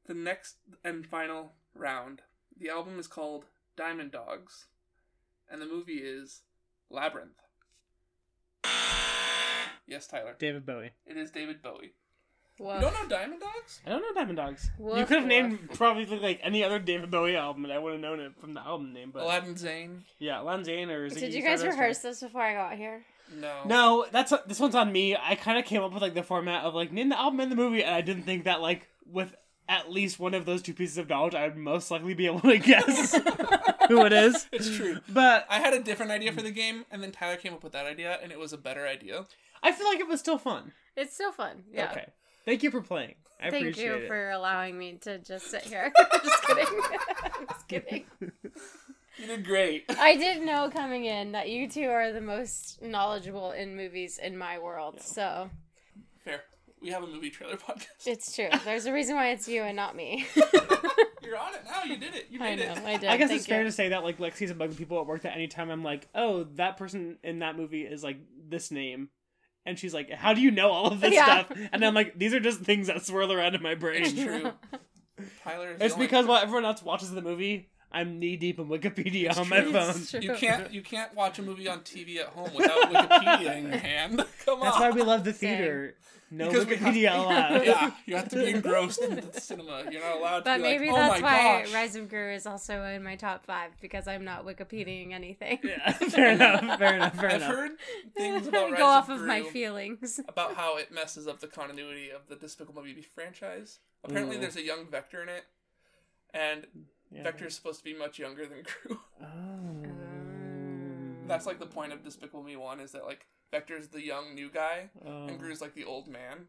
The 0.07 0.15
next 0.15 0.57
and 0.85 1.07
final 1.07 1.53
round. 1.75 2.23
The 2.59 2.69
album 2.69 2.99
is 2.99 3.07
called 3.07 3.47
Diamond 3.77 4.13
Dogs, 4.13 4.67
and 5.51 5.63
the 5.63 5.67
movie 5.67 6.01
is 6.03 6.43
Labyrinth. 6.91 7.41
Yes, 9.87 10.07
Tyler. 10.07 10.37
David 10.39 10.65
Bowie. 10.67 10.93
It 11.07 11.17
is 11.17 11.31
David 11.31 11.63
Bowie. 11.63 11.95
Woof. 12.61 12.75
You 12.75 12.81
don't 12.83 12.93
know 12.93 13.09
Diamond 13.09 13.41
Dogs? 13.41 13.81
I 13.87 13.89
don't 13.91 14.03
know 14.03 14.13
Diamond 14.15 14.37
Dogs. 14.37 14.71
you 14.79 15.07
could 15.07 15.19
have 15.21 15.27
named 15.27 15.71
probably 15.75 16.05
like 16.19 16.41
any 16.43 16.63
other 16.63 16.79
David 16.79 17.11
Bowie 17.11 17.35
album, 17.35 17.65
and 17.65 17.73
I 17.73 17.79
would 17.79 17.93
have 17.93 18.01
known 18.03 18.21
it 18.21 18.33
from 18.39 18.53
the 18.53 18.61
album 18.61 18.93
name. 18.93 19.11
But 19.13 19.23
Aladdin 19.23 19.57
Sane? 19.57 20.05
yeah, 20.19 20.41
Lan 20.41 20.63
Zane 20.63 20.91
or 20.91 21.09
Did 21.09 21.33
you 21.33 21.41
guys 21.43 21.61
Stardust 21.61 21.65
or- 21.65 21.81
rehearse 21.81 21.99
this 22.01 22.21
before 22.21 22.43
I 22.43 22.53
got 22.53 22.75
here? 22.77 23.03
No. 23.41 23.61
No, 23.65 24.07
that's 24.13 24.33
this 24.47 24.61
one's 24.61 24.75
on 24.75 24.93
me. 24.93 25.17
I 25.17 25.37
kind 25.37 25.59
of 25.59 25.65
came 25.65 25.83
up 25.83 25.93
with 25.95 26.03
like 26.03 26.15
the 26.15 26.23
format 26.23 26.65
of 26.65 26.75
like 26.75 26.93
name 26.93 27.09
the 27.09 27.19
album 27.19 27.41
and 27.41 27.51
the 27.51 27.57
movie, 27.57 27.83
and 27.83 27.95
I 27.95 28.03
didn't 28.03 28.25
think 28.25 28.45
that 28.45 28.61
like 28.61 28.89
with 29.11 29.35
at 29.69 29.91
least 29.91 30.19
one 30.19 30.35
of 30.35 30.45
those 30.45 30.61
two 30.63 30.75
pieces 30.75 30.99
of 30.99 31.09
knowledge, 31.09 31.35
I 31.35 31.45
would 31.47 31.57
most 31.57 31.91
likely 31.91 32.13
be 32.13 32.27
able 32.27 32.41
to 32.41 32.59
guess 32.59 33.13
who 33.89 34.05
it 34.05 34.13
is. 34.13 34.49
It's 34.53 34.77
true. 34.77 34.99
But 35.09 35.47
I 35.49 35.61
had 35.61 35.73
a 35.73 35.81
different 35.83 36.11
idea 36.13 36.33
for 36.33 36.43
the 36.43 36.51
game, 36.51 36.85
and 36.91 37.03
then 37.03 37.13
Tyler 37.13 37.37
came 37.37 37.55
up 37.55 37.63
with 37.63 37.73
that 37.73 37.87
idea, 37.87 38.19
and 38.23 38.33
it 38.33 38.39
was 38.39 38.53
a 38.53 38.59
better 38.59 38.87
idea. 38.87 39.25
I 39.63 39.73
feel 39.73 39.87
like 39.87 40.01
it 40.01 40.09
was 40.09 40.19
still 40.21 40.39
fun. 40.39 40.73
It's 40.97 41.15
still 41.15 41.31
fun. 41.33 41.63
Yeah. 41.73 41.91
Okay, 41.93 42.07
thank 42.51 42.65
you 42.65 42.71
for 42.73 42.81
playing. 42.81 43.15
I 43.41 43.49
Thank 43.51 43.63
appreciate 43.69 43.87
you 43.87 43.95
it. 44.05 44.09
for 44.09 44.31
allowing 44.31 44.77
me 44.77 44.99
to 45.03 45.19
just 45.19 45.49
sit 45.51 45.63
here. 45.63 45.93
just 46.25 46.43
kidding. 46.43 46.67
just 47.49 47.69
kidding. 47.69 48.05
You 49.19 49.27
did 49.27 49.45
great. 49.45 49.85
I 49.99 50.17
did 50.17 50.41
know 50.41 50.71
coming 50.71 51.05
in 51.05 51.33
that 51.33 51.51
you 51.51 51.69
two 51.69 51.89
are 51.91 52.11
the 52.11 52.23
most 52.23 52.81
knowledgeable 52.81 53.51
in 53.51 53.77
movies 53.77 54.17
in 54.17 54.39
my 54.39 54.59
world. 54.59 55.03
So 55.03 55.51
Fair. 56.25 56.41
We 56.81 56.89
have 56.89 57.03
a 57.03 57.07
movie 57.07 57.29
trailer 57.29 57.57
podcast. 57.57 58.07
it's 58.07 58.35
true. 58.35 58.49
There's 58.65 58.87
a 58.87 58.93
reason 58.95 59.17
why 59.17 59.33
it's 59.33 59.47
you 59.47 59.63
and 59.63 59.77
not 59.77 59.95
me. 59.95 60.27
You're 61.23 61.37
on 61.37 61.55
it 61.55 61.61
now. 61.67 61.83
You 61.85 61.99
did 61.99 62.15
it. 62.15 62.29
You 62.31 62.43
I 62.43 62.55
know. 62.55 62.63
it. 62.63 62.79
I 62.79 62.97
did. 62.97 63.11
I 63.11 63.17
guess 63.19 63.29
Thank 63.29 63.41
it's 63.41 63.47
fair 63.47 63.59
you. 63.61 63.67
to 63.67 63.73
say 63.73 63.91
that 63.91 64.05
like 64.05 64.17
Lexi's 64.17 64.55
bugging 64.55 64.79
people 64.79 64.99
at 65.01 65.07
work 65.07 65.23
that 65.23 65.35
anytime 65.35 65.69
I'm 65.69 65.85
like, 65.85 66.09
oh, 66.15 66.45
that 66.55 66.79
person 66.79 67.19
in 67.23 67.41
that 67.41 67.59
movie 67.59 67.83
is 67.83 68.03
like 68.03 68.21
this 68.49 68.71
name. 68.71 69.11
And 69.71 69.79
she's 69.79 69.95
like, 69.95 70.11
How 70.11 70.35
do 70.35 70.41
you 70.41 70.51
know 70.51 70.71
all 70.71 70.87
of 70.89 71.01
this 71.01 71.15
Yeah. 71.15 71.45
stuff? 71.45 71.57
And 71.73 71.85
I'm 71.85 71.95
like, 71.95 72.19
These 72.19 72.35
are 72.35 72.41
just 72.41 72.61
things 72.61 72.89
that 72.89 73.05
swirl 73.07 73.33
around 73.33 73.55
in 73.55 73.63
my 73.63 73.75
brain. 73.75 74.03
It's 74.05 74.13
true. 74.13 74.53
Tyler. 75.45 75.73
Is 75.73 75.79
the 75.79 75.85
It's 75.85 75.95
only- 75.95 76.07
because 76.07 76.27
while 76.27 76.43
everyone 76.43 76.65
else 76.65 76.83
watches 76.83 77.11
the 77.13 77.23
movie, 77.23 77.69
I'm 77.93 78.19
knee 78.19 78.37
deep 78.37 78.59
in 78.59 78.67
Wikipedia 78.69 79.37
on 79.37 79.49
my 79.49 79.63
phone. 79.63 80.23
You 80.23 80.35
can't 80.35 80.73
you 80.73 80.83
can't 80.83 81.15
watch 81.15 81.39
a 81.39 81.43
movie 81.43 81.69
on 81.69 81.81
TV 81.81 82.19
at 82.19 82.27
home 82.27 82.51
without 82.55 82.79
Wikipedia 82.93 83.57
in 83.59 83.69
your 83.69 83.77
hand. 83.91 84.25
Come 84.45 84.61
on. 84.61 84.65
That's 84.67 84.79
why 84.81 84.91
we 84.91 85.03
love 85.03 85.25
the 85.25 85.33
Same. 85.33 85.93
Theater. 86.31 86.45
No 86.45 86.49
Because 86.51 86.67
we 86.67 86.77
have- 86.77 86.95
Wikipedia 86.95 87.15
allowed. 87.25 87.51
yeah, 87.67 87.91
you 88.07 88.17
have 88.17 88.29
to 88.29 88.37
be 88.37 88.51
engrossed 88.51 89.03
in 89.03 89.17
the 89.17 89.41
cinema. 89.41 89.85
You're 89.91 90.01
not 90.01 90.17
allowed 90.19 90.39
to. 90.39 90.45
But 90.45 90.57
be 90.59 90.63
maybe 90.63 90.87
like, 90.87 90.97
that's 90.97 91.19
oh 91.19 91.23
my 91.23 91.33
why 91.33 91.63
gosh. 91.65 91.75
Rise 91.75 91.97
of 91.97 92.09
Gru 92.09 92.33
is 92.33 92.47
also 92.47 92.83
in 92.85 93.03
my 93.03 93.17
top 93.17 93.45
five 93.45 93.73
because 93.81 94.07
I'm 94.09 94.25
not 94.25 94.47
Wikipediaing 94.47 95.13
anything. 95.13 95.59
Yeah, 95.63 95.93
fair 95.93 96.31
enough. 96.33 96.79
Fair 96.79 96.95
enough. 96.95 97.17
Fair 97.17 97.31
I've 97.31 97.37
enough. 97.37 97.55
heard 97.55 97.71
things 98.17 98.47
about 98.47 98.71
Rise 98.71 98.79
Go 98.79 98.87
off 98.87 99.09
of, 99.09 99.21
of 99.21 99.27
my 99.27 99.43
feelings. 99.43 100.21
about 100.29 100.55
how 100.55 100.77
it 100.77 100.93
messes 100.93 101.27
up 101.27 101.41
the 101.41 101.47
continuity 101.49 102.11
of 102.11 102.29
the 102.29 102.37
Despicable 102.37 102.83
Me 102.83 103.03
franchise. 103.03 103.81
Apparently, 104.05 104.37
Ooh. 104.37 104.41
there's 104.41 104.57
a 104.57 104.65
young 104.65 104.87
Vector 104.91 105.23
in 105.23 105.29
it, 105.29 105.45
and 106.33 106.67
Yeah. 107.13 107.25
Vector 107.25 107.47
is 107.47 107.55
supposed 107.55 107.79
to 107.81 107.85
be 107.85 107.95
much 107.95 108.19
younger 108.19 108.47
than 108.47 108.63
Gru. 108.63 108.99
Oh. 109.23 111.27
That's 111.27 111.47
like 111.47 111.59
the 111.61 111.67
point 111.67 111.93
of 111.93 112.03
Despicable 112.03 112.43
Me 112.43 112.57
One 112.57 112.81
is 112.81 112.93
that 112.93 113.05
like 113.05 113.27
Vector's 113.51 113.89
the 113.89 114.05
young 114.05 114.35
new 114.35 114.49
guy, 114.51 114.91
Oh. 115.05 115.27
and 115.27 115.39
Gru's 115.39 115.61
like 115.61 115.75
the 115.75 115.85
old 115.85 116.07
man. 116.09 116.47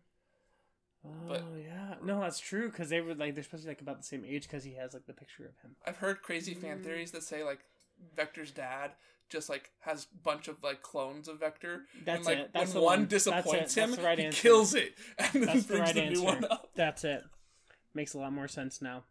Oh 1.06 1.10
but- 1.28 1.44
yeah, 1.60 1.96
no, 2.04 2.20
that's 2.20 2.40
true 2.40 2.70
because 2.70 2.90
they 2.90 3.02
were 3.02 3.16
like 3.16 3.34
they're 3.34 3.44
supposed 3.44 3.64
to 3.64 3.68
be 3.68 3.72
like 3.72 3.82
about 3.82 3.98
the 3.98 4.04
same 4.04 4.24
age 4.26 4.44
because 4.44 4.64
he 4.64 4.74
has 4.76 4.94
like 4.94 5.06
the 5.08 5.14
picture 5.14 5.46
of 5.46 5.58
him. 5.64 5.76
I've 5.86 5.98
heard 5.98 6.22
crazy 6.22 6.54
Mm. 6.56 6.62
fan 6.62 6.84
theories 6.84 7.12
that 7.12 7.24
say 7.24 7.44
like 7.44 7.60
Vector's 8.16 8.52
dad 8.52 8.92
just 9.30 9.50
like 9.50 9.72
has 9.80 10.08
a 10.14 10.18
bunch 10.24 10.48
of 10.48 10.62
like 10.62 10.84
clones 10.84 11.28
of 11.28 11.40
Vector. 11.40 11.86
That's 12.06 12.18
and, 12.18 12.26
like, 12.26 12.38
it. 12.38 12.52
That's 12.54 12.74
when 12.74 12.82
the 12.82 12.82
one, 12.86 13.00
one. 13.00 13.08
Disappoints 13.08 13.52
That's 13.52 13.76
him, 13.76 13.92
the 13.96 14.02
right 14.04 14.20
he 14.20 14.26
answer. 14.26 14.42
kills 14.42 14.76
it 14.76 14.94
and 15.18 15.30
then 15.34 15.46
That's 15.46 15.64
the 15.66 15.74
brings 15.78 15.86
right 15.88 15.96
the 15.96 16.10
new 16.12 16.24
one 16.24 16.46
up. 16.46 16.70
That's 16.76 17.04
it. 17.04 17.24
Makes 17.96 18.14
a 18.14 18.20
lot 18.20 18.32
more 18.34 18.48
sense 18.48 18.82
now. 18.82 19.04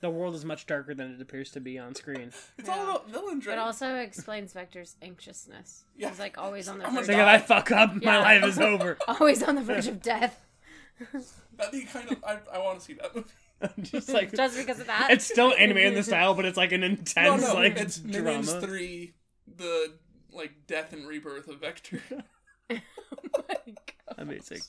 The 0.00 0.10
world 0.10 0.34
is 0.36 0.44
much 0.44 0.66
darker 0.66 0.94
than 0.94 1.14
it 1.14 1.20
appears 1.20 1.50
to 1.52 1.60
be 1.60 1.76
on 1.78 1.94
screen. 1.94 2.32
It's 2.56 2.68
all 2.68 2.84
about 2.84 3.10
villains, 3.10 3.46
right? 3.46 3.54
It 3.54 3.58
also 3.58 3.96
explains 3.96 4.52
Vector's 4.52 4.94
anxiousness. 5.02 5.84
Yeah. 5.96 6.10
He's 6.10 6.20
like 6.20 6.38
always 6.38 6.68
on 6.68 6.78
the 6.78 6.84
I'm 6.86 6.94
gonna 6.94 7.06
verge, 7.06 7.16
like 7.16 7.34
of, 7.34 7.42
if 7.42 7.50
I 7.50 7.56
fuck 7.56 7.72
up, 7.72 7.94
my 8.02 8.18
life 8.18 8.44
is 8.44 8.58
over. 8.60 8.96
always 9.08 9.42
on 9.42 9.56
the 9.56 9.62
verge 9.62 9.88
of 9.88 10.00
death. 10.00 10.40
That'd 11.12 11.72
be 11.72 11.82
kind 11.82 12.12
of. 12.12 12.22
I, 12.24 12.38
I 12.54 12.58
want 12.58 12.78
to 12.78 12.84
see 12.84 12.94
that 12.94 13.14
movie. 13.14 13.28
Just 13.90 14.08
like 14.10 14.32
Just 14.32 14.56
because 14.56 14.78
of 14.78 14.86
that. 14.86 15.08
it's 15.10 15.24
still 15.24 15.52
anime 15.52 15.78
in 15.78 15.94
the 15.94 16.04
style, 16.04 16.34
but 16.34 16.44
it's 16.44 16.56
like 16.56 16.70
an 16.70 16.84
intense 16.84 17.42
no, 17.42 17.54
like 17.54 17.76
it's 17.76 17.98
drama. 17.98 18.24
Minions 18.24 18.52
Three, 18.54 19.14
the 19.56 19.94
like 20.32 20.52
death 20.68 20.92
and 20.92 21.08
rebirth 21.08 21.48
of 21.48 21.60
Vector. 21.60 22.00
Oh 22.70 22.76
Amazing. 24.16 24.60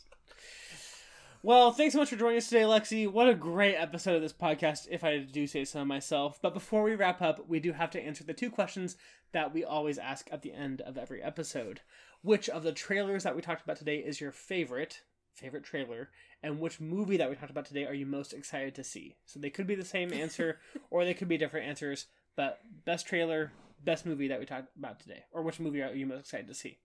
Well, 1.41 1.71
thanks 1.71 1.93
so 1.93 1.99
much 1.99 2.09
for 2.09 2.17
joining 2.17 2.39
us 2.39 2.49
today, 2.49 2.63
Lexi. 2.63 3.09
What 3.09 3.29
a 3.29 3.33
great 3.33 3.75
episode 3.75 4.17
of 4.17 4.21
this 4.21 4.33
podcast, 4.33 4.89
if 4.91 5.05
I 5.05 5.19
do 5.19 5.47
say 5.47 5.63
so 5.63 5.85
myself. 5.85 6.37
But 6.41 6.53
before 6.53 6.83
we 6.83 6.95
wrap 6.95 7.21
up, 7.21 7.47
we 7.47 7.61
do 7.61 7.71
have 7.71 7.89
to 7.91 8.01
answer 8.01 8.25
the 8.25 8.33
two 8.33 8.49
questions 8.49 8.97
that 9.31 9.53
we 9.53 9.63
always 9.63 9.97
ask 9.97 10.27
at 10.33 10.41
the 10.41 10.51
end 10.51 10.81
of 10.81 10.97
every 10.97 11.23
episode. 11.23 11.79
Which 12.23 12.49
of 12.49 12.63
the 12.63 12.73
trailers 12.73 13.23
that 13.23 13.37
we 13.37 13.41
talked 13.41 13.63
about 13.63 13.77
today 13.77 13.99
is 13.99 14.19
your 14.19 14.33
favorite, 14.33 15.03
favorite 15.33 15.63
trailer, 15.63 16.09
and 16.43 16.59
which 16.59 16.81
movie 16.81 17.15
that 17.15 17.29
we 17.29 17.37
talked 17.37 17.51
about 17.51 17.65
today 17.65 17.85
are 17.85 17.93
you 17.93 18.05
most 18.05 18.33
excited 18.33 18.75
to 18.75 18.83
see? 18.83 19.15
So 19.25 19.39
they 19.39 19.49
could 19.49 19.65
be 19.65 19.75
the 19.75 19.85
same 19.85 20.11
answer, 20.11 20.59
or 20.91 21.05
they 21.05 21.13
could 21.13 21.29
be 21.29 21.37
different 21.37 21.67
answers. 21.67 22.07
But 22.35 22.59
best 22.83 23.07
trailer, 23.07 23.53
best 23.81 24.05
movie 24.05 24.27
that 24.27 24.41
we 24.41 24.45
talked 24.45 24.75
about 24.77 24.99
today, 24.99 25.23
or 25.31 25.41
which 25.41 25.61
movie 25.61 25.83
are 25.83 25.95
you 25.95 26.05
most 26.05 26.19
excited 26.19 26.49
to 26.49 26.53
see? 26.53 26.79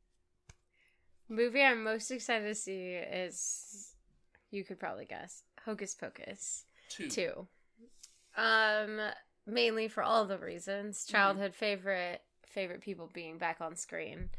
Movie 1.29 1.65
I'm 1.65 1.83
most 1.83 2.13
excited 2.13 2.47
to 2.47 2.55
see 2.55 2.93
is, 2.93 3.94
you 4.55 4.65
could 4.65 4.79
probably 4.79 5.05
guess, 5.05 5.43
Hocus 5.65 5.95
Pocus 5.95 6.65
Two. 6.89 7.09
2. 7.09 7.47
Um, 8.37 9.01
mainly 9.47 9.89
for 9.89 10.03
all 10.03 10.27
the 10.27 10.39
reasons. 10.39 11.05
Childhood 11.05 11.55
favorite, 11.55 12.23
favorite 12.47 12.81
people 12.81 13.11
being 13.13 13.39
back 13.39 13.61
on 13.61 13.77
screen. 13.77 14.31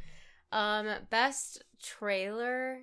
Um, 0.51 0.87
best 1.09 1.63
trailer, 1.81 2.79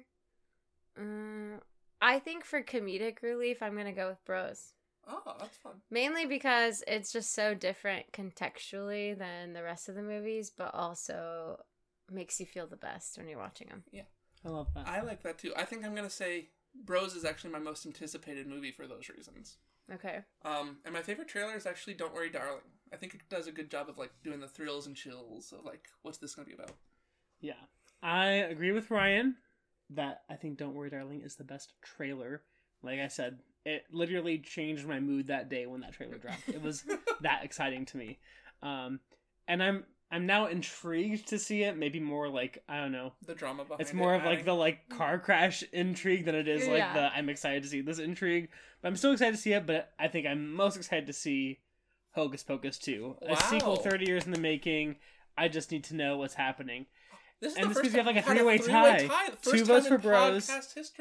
um, 0.99 1.61
I 2.01 2.19
think 2.19 2.45
for 2.45 2.63
comedic 2.63 3.23
relief, 3.23 3.63
I'm 3.63 3.77
gonna 3.77 3.93
go 3.93 4.09
with 4.09 4.25
Bros. 4.25 4.75
Oh, 5.07 5.21
that's 5.39 5.57
fun. 5.57 5.75
Mainly 5.91 6.27
because 6.27 6.83
it's 6.87 7.13
just 7.13 7.33
so 7.33 7.55
different 7.55 8.13
contextually 8.13 9.17
than 9.17 9.53
the 9.53 9.63
rest 9.63 9.89
of 9.89 9.95
the 9.95 10.03
movies, 10.03 10.51
but 10.51 10.75
also 10.75 11.65
makes 12.11 12.39
you 12.41 12.47
feel 12.47 12.67
the 12.67 12.77
best 12.77 13.17
when 13.17 13.29
you're 13.29 13.39
watching 13.39 13.69
them. 13.69 13.85
Yeah. 13.91 14.03
I 14.45 14.49
love 14.49 14.69
that. 14.75 14.87
I 14.89 15.03
like 15.03 15.23
that 15.23 15.39
too. 15.39 15.53
I 15.57 15.65
think 15.65 15.85
I'm 15.85 15.95
gonna 15.95 16.11
say 16.11 16.49
Bros 16.74 17.15
is 17.15 17.24
actually 17.24 17.51
my 17.51 17.59
most 17.59 17.86
anticipated 17.86 18.47
movie 18.47 18.73
for 18.73 18.86
those 18.86 19.09
reasons. 19.09 19.59
Okay. 19.93 20.20
Um, 20.44 20.78
and 20.85 20.94
my 20.94 21.03
favorite 21.03 21.28
trailer 21.28 21.55
is 21.55 21.66
actually 21.66 21.94
"Don't 21.94 22.15
Worry, 22.15 22.31
Darling." 22.31 22.61
I 22.93 22.97
think 22.97 23.15
it 23.15 23.20
does 23.28 23.47
a 23.47 23.53
good 23.53 23.70
job 23.70 23.89
of 23.89 23.99
like 23.99 24.12
doing 24.23 24.40
the 24.40 24.49
thrills 24.49 24.86
and 24.86 24.97
chills 24.97 25.53
of 25.53 25.65
like 25.65 25.89
what's 26.03 26.19
this 26.19 26.35
gonna 26.35 26.47
be 26.47 26.55
about. 26.55 26.74
Yeah. 27.40 27.55
I 28.03 28.27
agree 28.27 28.73
with 28.73 28.90
Ryan 28.90 29.36
that 29.90 30.23
I 30.28 30.35
think 30.35 30.59
Don't 30.59 30.74
Worry 30.74 30.90
Darling 30.90 31.23
is 31.23 31.36
the 31.36 31.44
best 31.44 31.74
trailer. 31.82 32.43
Like 32.82 33.01
I 33.01 33.09
said, 33.09 33.39
it 33.65 33.85
literally 33.93 34.39
changed 34.39 34.86
my 34.86 34.99
mood 34.99 35.28
that 35.28 35.49
day 35.49 35.66
when 35.66 35.81
that 35.82 35.93
trailer 35.93 36.19
dropped. 36.19 36.49
It 36.49 36.62
was 36.62 36.85
that 37.20 37.44
exciting 37.44 37.86
to 37.86 37.97
me. 37.97 38.19
Um, 38.62 39.01
and 39.47 39.62
I'm 39.62 39.85
I'm 40.12 40.26
now 40.26 40.47
intrigued 40.47 41.28
to 41.28 41.39
see 41.39 41.62
it. 41.62 41.76
Maybe 41.76 41.98
more 41.98 42.28
like 42.28 42.62
I 42.68 42.76
don't 42.78 42.93
know. 42.93 43.14
The 43.26 43.34
drama 43.34 43.64
behind 43.64 43.80
It's 43.80 43.90
it, 43.90 43.97
more 43.97 44.14
of 44.14 44.22
like 44.24 44.32
adding- 44.34 44.44
the 44.44 44.55
like 44.55 44.89
car 44.90 45.18
crash 45.18 45.64
intrigue 45.72 46.26
than 46.26 46.34
it 46.34 46.47
is 46.47 46.68
like 46.68 46.78
Yeah. 46.78 46.93
the 46.93 47.01
I'm 47.16 47.28
excited 47.30 47.62
to 47.62 47.68
see 47.68 47.80
this 47.80 47.98
intrigue. 47.98 48.48
But 48.82 48.89
I'm 48.89 48.97
still 48.97 49.12
excited 49.12 49.34
to 49.36 49.40
see 49.40 49.55
it. 49.55 49.66
But 49.66 49.93
I 49.98 50.09
think 50.09 50.26
I'm 50.26 50.52
most 50.55 50.76
excited 50.76 51.06
to 51.06 51.12
see 51.14 51.60
Hocus 52.14 52.43
Pocus 52.43 52.78
2. 52.78 53.16
A 53.22 53.36
sequel 53.36 53.76
30 53.76 54.06
years 54.06 54.26
in 54.26 54.32
the 54.32 54.40
making. 54.40 54.97
I 55.39 55.48
just 55.48 55.72
need 55.72 55.84
to 55.84 55.97
know 55.97 56.18
what's 56.18 56.34
happening. 56.34 56.84
This 57.43 57.55
is 57.55 57.59
and 57.59 57.64
the 57.64 57.69
this 57.70 57.77
first 57.78 57.82
means 57.82 57.93
we 57.94 57.98
have 57.98 58.06
like 58.06 58.16
a 58.16 58.23
three-way 58.23 58.59
three-way 58.59 59.09
tie. 59.09 59.31
The 59.31 59.51
Two 59.51 59.51
first 59.51 59.66
votes 59.66 59.89
for 59.89 59.98
Bros. 59.98 60.48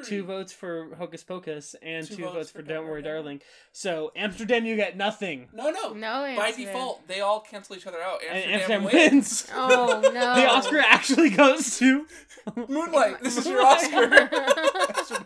Two 0.08 0.24
votes 0.24 0.52
for 0.52 0.96
Hocus 0.96 1.24
Pocus, 1.24 1.76
and 1.84 2.08
Two 2.08 2.16
two, 2.16 2.24
votes 2.24 2.34
votes 2.34 2.52
for 2.52 2.60
for 2.60 2.66
Don't 2.66 2.78
Don't 2.78 2.84
Worry, 2.86 2.94
Worry, 2.94 3.02
Darling. 3.04 3.42
So 3.74 4.12
Amsterdam, 4.16 4.66
you 4.66 4.76
get 4.76 4.98
nothing. 4.98 5.50
No, 5.54 5.70
no. 5.70 5.94
No 5.94 6.34
By 6.36 6.52
default, 6.52 7.08
they 7.08 7.22
all 7.22 7.42
cancel 7.42 7.76
each 7.76 7.86
other 7.86 8.02
out. 8.02 8.22
And 8.28 8.40
Amsterdam, 8.40 8.82
Amsterdam 8.86 9.12
wins. 9.12 9.12
wins. 9.14 9.52
Oh 9.56 10.02
no. 10.02 10.12
the 10.12 10.48
Oscar 10.48 10.80
actually 10.80 11.30
goes 11.30 11.78
to 11.78 12.08
Moonlight. 12.68 13.22
This 13.22 13.38
is 13.38 13.46
your 13.46 13.62
Oscar. 13.64 14.28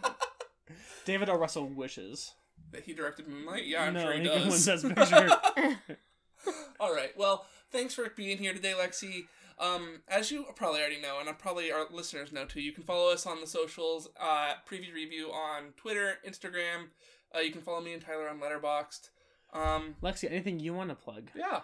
David 1.05 1.29
O. 1.29 1.37
Russell 1.37 1.67
wishes. 1.69 2.33
that 2.73 2.83
he 2.83 2.93
directed 2.93 3.29
Moonlight. 3.29 3.65
Yeah, 3.65 3.83
I'm 3.83 3.93
no, 3.93 4.01
sure 4.01 4.13
he 4.13 4.19
he 4.19 4.25
does. 4.25 4.67
wins 4.67 4.83
Best 4.83 5.11
Picture. 5.11 5.29
All 6.79 6.93
right. 6.93 7.11
Well, 7.17 7.45
thanks 7.71 7.93
for 7.93 8.09
being 8.09 8.37
here 8.39 8.53
today, 8.53 8.73
Lexi. 8.77 9.27
Um, 9.57 10.01
as 10.07 10.31
you 10.31 10.45
probably 10.55 10.81
already 10.81 10.99
know, 11.01 11.19
and 11.25 11.37
probably 11.37 11.71
our 11.71 11.85
listeners 11.89 12.31
know 12.31 12.45
too, 12.45 12.61
you 12.61 12.73
can 12.73 12.83
follow 12.83 13.11
us 13.11 13.25
on 13.25 13.39
the 13.41 13.47
socials. 13.47 14.09
Uh, 14.19 14.53
Preview 14.69 14.93
Review 14.93 15.31
on 15.31 15.73
Twitter, 15.77 16.15
Instagram. 16.27 16.87
Uh, 17.33 17.39
you 17.39 17.51
can 17.51 17.61
follow 17.61 17.81
me 17.81 17.93
and 17.93 18.01
Tyler 18.01 18.27
on 18.27 18.39
Letterboxd. 18.39 19.09
Um, 19.53 19.95
Lexi, 20.03 20.29
anything 20.29 20.59
you 20.59 20.73
want 20.73 20.89
to 20.89 20.95
plug? 20.95 21.29
yeah. 21.35 21.61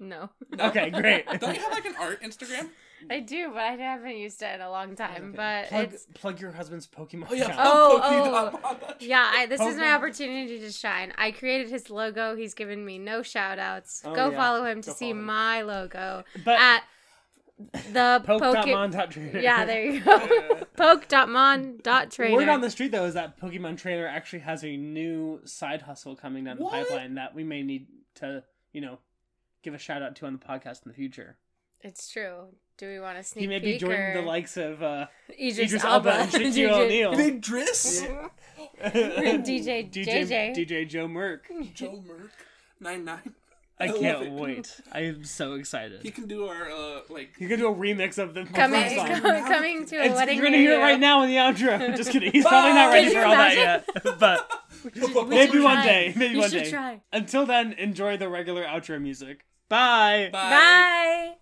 No. 0.00 0.28
No? 0.54 0.66
Okay, 0.66 0.90
great. 0.90 1.24
Don't 1.40 1.54
you 1.54 1.62
have 1.62 1.72
like 1.72 1.86
an 1.86 1.94
art 1.98 2.22
Instagram? 2.22 2.68
I 3.10 3.20
do, 3.20 3.50
but 3.50 3.58
I 3.62 3.72
haven't 3.72 4.16
used 4.16 4.42
it 4.42 4.54
in 4.54 4.60
a 4.60 4.70
long 4.70 4.94
time. 4.96 5.32
But 5.36 5.68
plug, 5.68 5.84
it's 5.92 6.06
plug 6.14 6.40
your 6.40 6.52
husband's 6.52 6.86
Pokemon 6.86 7.28
Oh 7.30 7.34
yeah. 7.34 7.54
Oh, 7.58 8.00
oh. 8.02 8.50
dot 8.60 8.96
yeah, 9.00 9.30
I, 9.34 9.46
this 9.46 9.60
is 9.60 9.76
my 9.76 9.92
opportunity 9.92 10.58
to 10.60 10.70
shine. 10.72 11.12
I 11.16 11.30
created 11.30 11.70
his 11.70 11.90
logo. 11.90 12.34
He's 12.36 12.54
given 12.54 12.84
me 12.84 12.98
no 12.98 13.22
shout 13.22 13.58
outs. 13.58 14.02
Oh, 14.04 14.14
Go 14.14 14.30
yeah. 14.30 14.36
follow 14.36 14.64
him 14.64 14.82
to 14.82 14.90
Go 14.90 14.94
see 14.94 15.10
him. 15.10 15.24
my 15.24 15.62
logo 15.62 16.24
But- 16.44 16.60
at 16.60 16.82
the 17.92 18.22
Poke. 18.26 18.40
Poke.mon.trainer. 18.40 19.40
Yeah, 19.40 19.64
there 19.64 19.84
you 19.84 20.00
go. 20.04 20.66
Poke.mon.trainer. 20.76 22.34
Word 22.36 22.48
on 22.48 22.60
the 22.60 22.70
street 22.70 22.92
though 22.92 23.04
is 23.04 23.14
that 23.14 23.40
Pokemon 23.40 23.78
Trainer 23.78 24.06
actually 24.06 24.40
has 24.40 24.62
a 24.64 24.76
new 24.76 25.40
side 25.44 25.82
hustle 25.82 26.14
coming 26.16 26.44
down 26.44 26.58
What? 26.58 26.72
the 26.72 26.78
pipeline 26.84 27.14
that 27.14 27.34
we 27.34 27.44
may 27.44 27.62
need 27.62 27.86
to, 28.16 28.44
you 28.72 28.80
know, 28.80 28.98
give 29.62 29.74
a 29.74 29.78
shout 29.78 30.02
out 30.02 30.14
to 30.16 30.26
on 30.26 30.32
the 30.34 30.38
podcast 30.38 30.84
in 30.86 30.88
the 30.90 30.94
future. 30.94 31.36
It's 31.80 32.08
true. 32.10 32.48
Do 32.78 32.86
we 32.88 33.00
want 33.00 33.18
to 33.18 33.24
sneak 33.24 33.42
He 33.42 33.46
may 33.48 33.58
be 33.58 33.76
joining 33.76 34.00
or 34.00 34.14
the 34.14 34.22
likes 34.22 34.56
of 34.56 34.82
uh, 34.82 35.06
Idris, 35.30 35.58
Idris 35.58 35.84
Elba, 35.84 36.10
Elba 36.10 36.22
and 36.22 36.30
Shaquille 36.32 36.52
DJ 36.52 36.70
O'Neal. 36.70 37.16
Big 37.16 37.42
Driss. 37.42 38.06
DJ 38.80 39.90
DJ 39.90 40.06
JJ. 40.06 40.56
DJ 40.56 40.88
Joe 40.88 41.08
Merck. 41.08 41.40
Joe 41.74 42.02
Merck. 42.08 42.30
Nine 42.80 43.04
nine. 43.04 43.34
I, 43.80 43.86
love 43.86 44.00
can't 44.00 44.32
wait. 44.32 44.80
I 44.90 45.00
am 45.02 45.24
so 45.24 45.52
excited. 45.54 46.02
He 46.02 46.10
can 46.10 46.26
do 46.26 46.46
our 46.46 46.70
uh 46.70 47.00
like. 47.08 47.30
You 47.38 47.48
can 47.48 47.58
do 47.60 47.68
a 47.68 47.74
remix 47.74 48.18
of 48.18 48.34
the 48.34 48.44
Coming, 48.44 48.96
song. 48.96 49.06
com- 49.08 49.44
coming 49.46 49.86
to 49.86 49.96
a 49.96 50.00
It's- 50.00 50.14
wedding 50.16 50.36
you're 50.36 50.44
gonna 50.46 50.56
hear 50.56 50.74
it 50.80 50.82
right 50.82 50.98
now 50.98 51.22
in 51.22 51.28
the 51.30 51.36
outro. 51.36 51.96
Just 51.96 52.10
kidding. 52.10 52.32
He's 52.32 52.44
probably 52.44 52.72
not 52.72 52.88
ready 52.92 53.08
for 53.08 53.14
you 53.14 53.24
all 53.24 53.30
that 53.32 53.56
yet. 53.56 53.88
But 54.18 54.50
We 54.84 55.00
should 55.00 55.28
maybe 55.28 55.60
one 55.60 55.76
try. 55.76 55.84
day. 55.84 56.12
Maybe 56.16 56.34
You 56.34 56.40
one 56.40 56.50
should 56.50 56.64
day. 56.64 56.70
try. 56.70 57.00
Until 57.12 57.46
then, 57.46 57.72
enjoy 57.72 58.16
the 58.16 58.28
regular 58.28 58.64
outro 58.64 59.00
music. 59.00 59.44
Bye. 59.68 60.30
Bye. 60.32 60.50
Bye. 60.50 61.34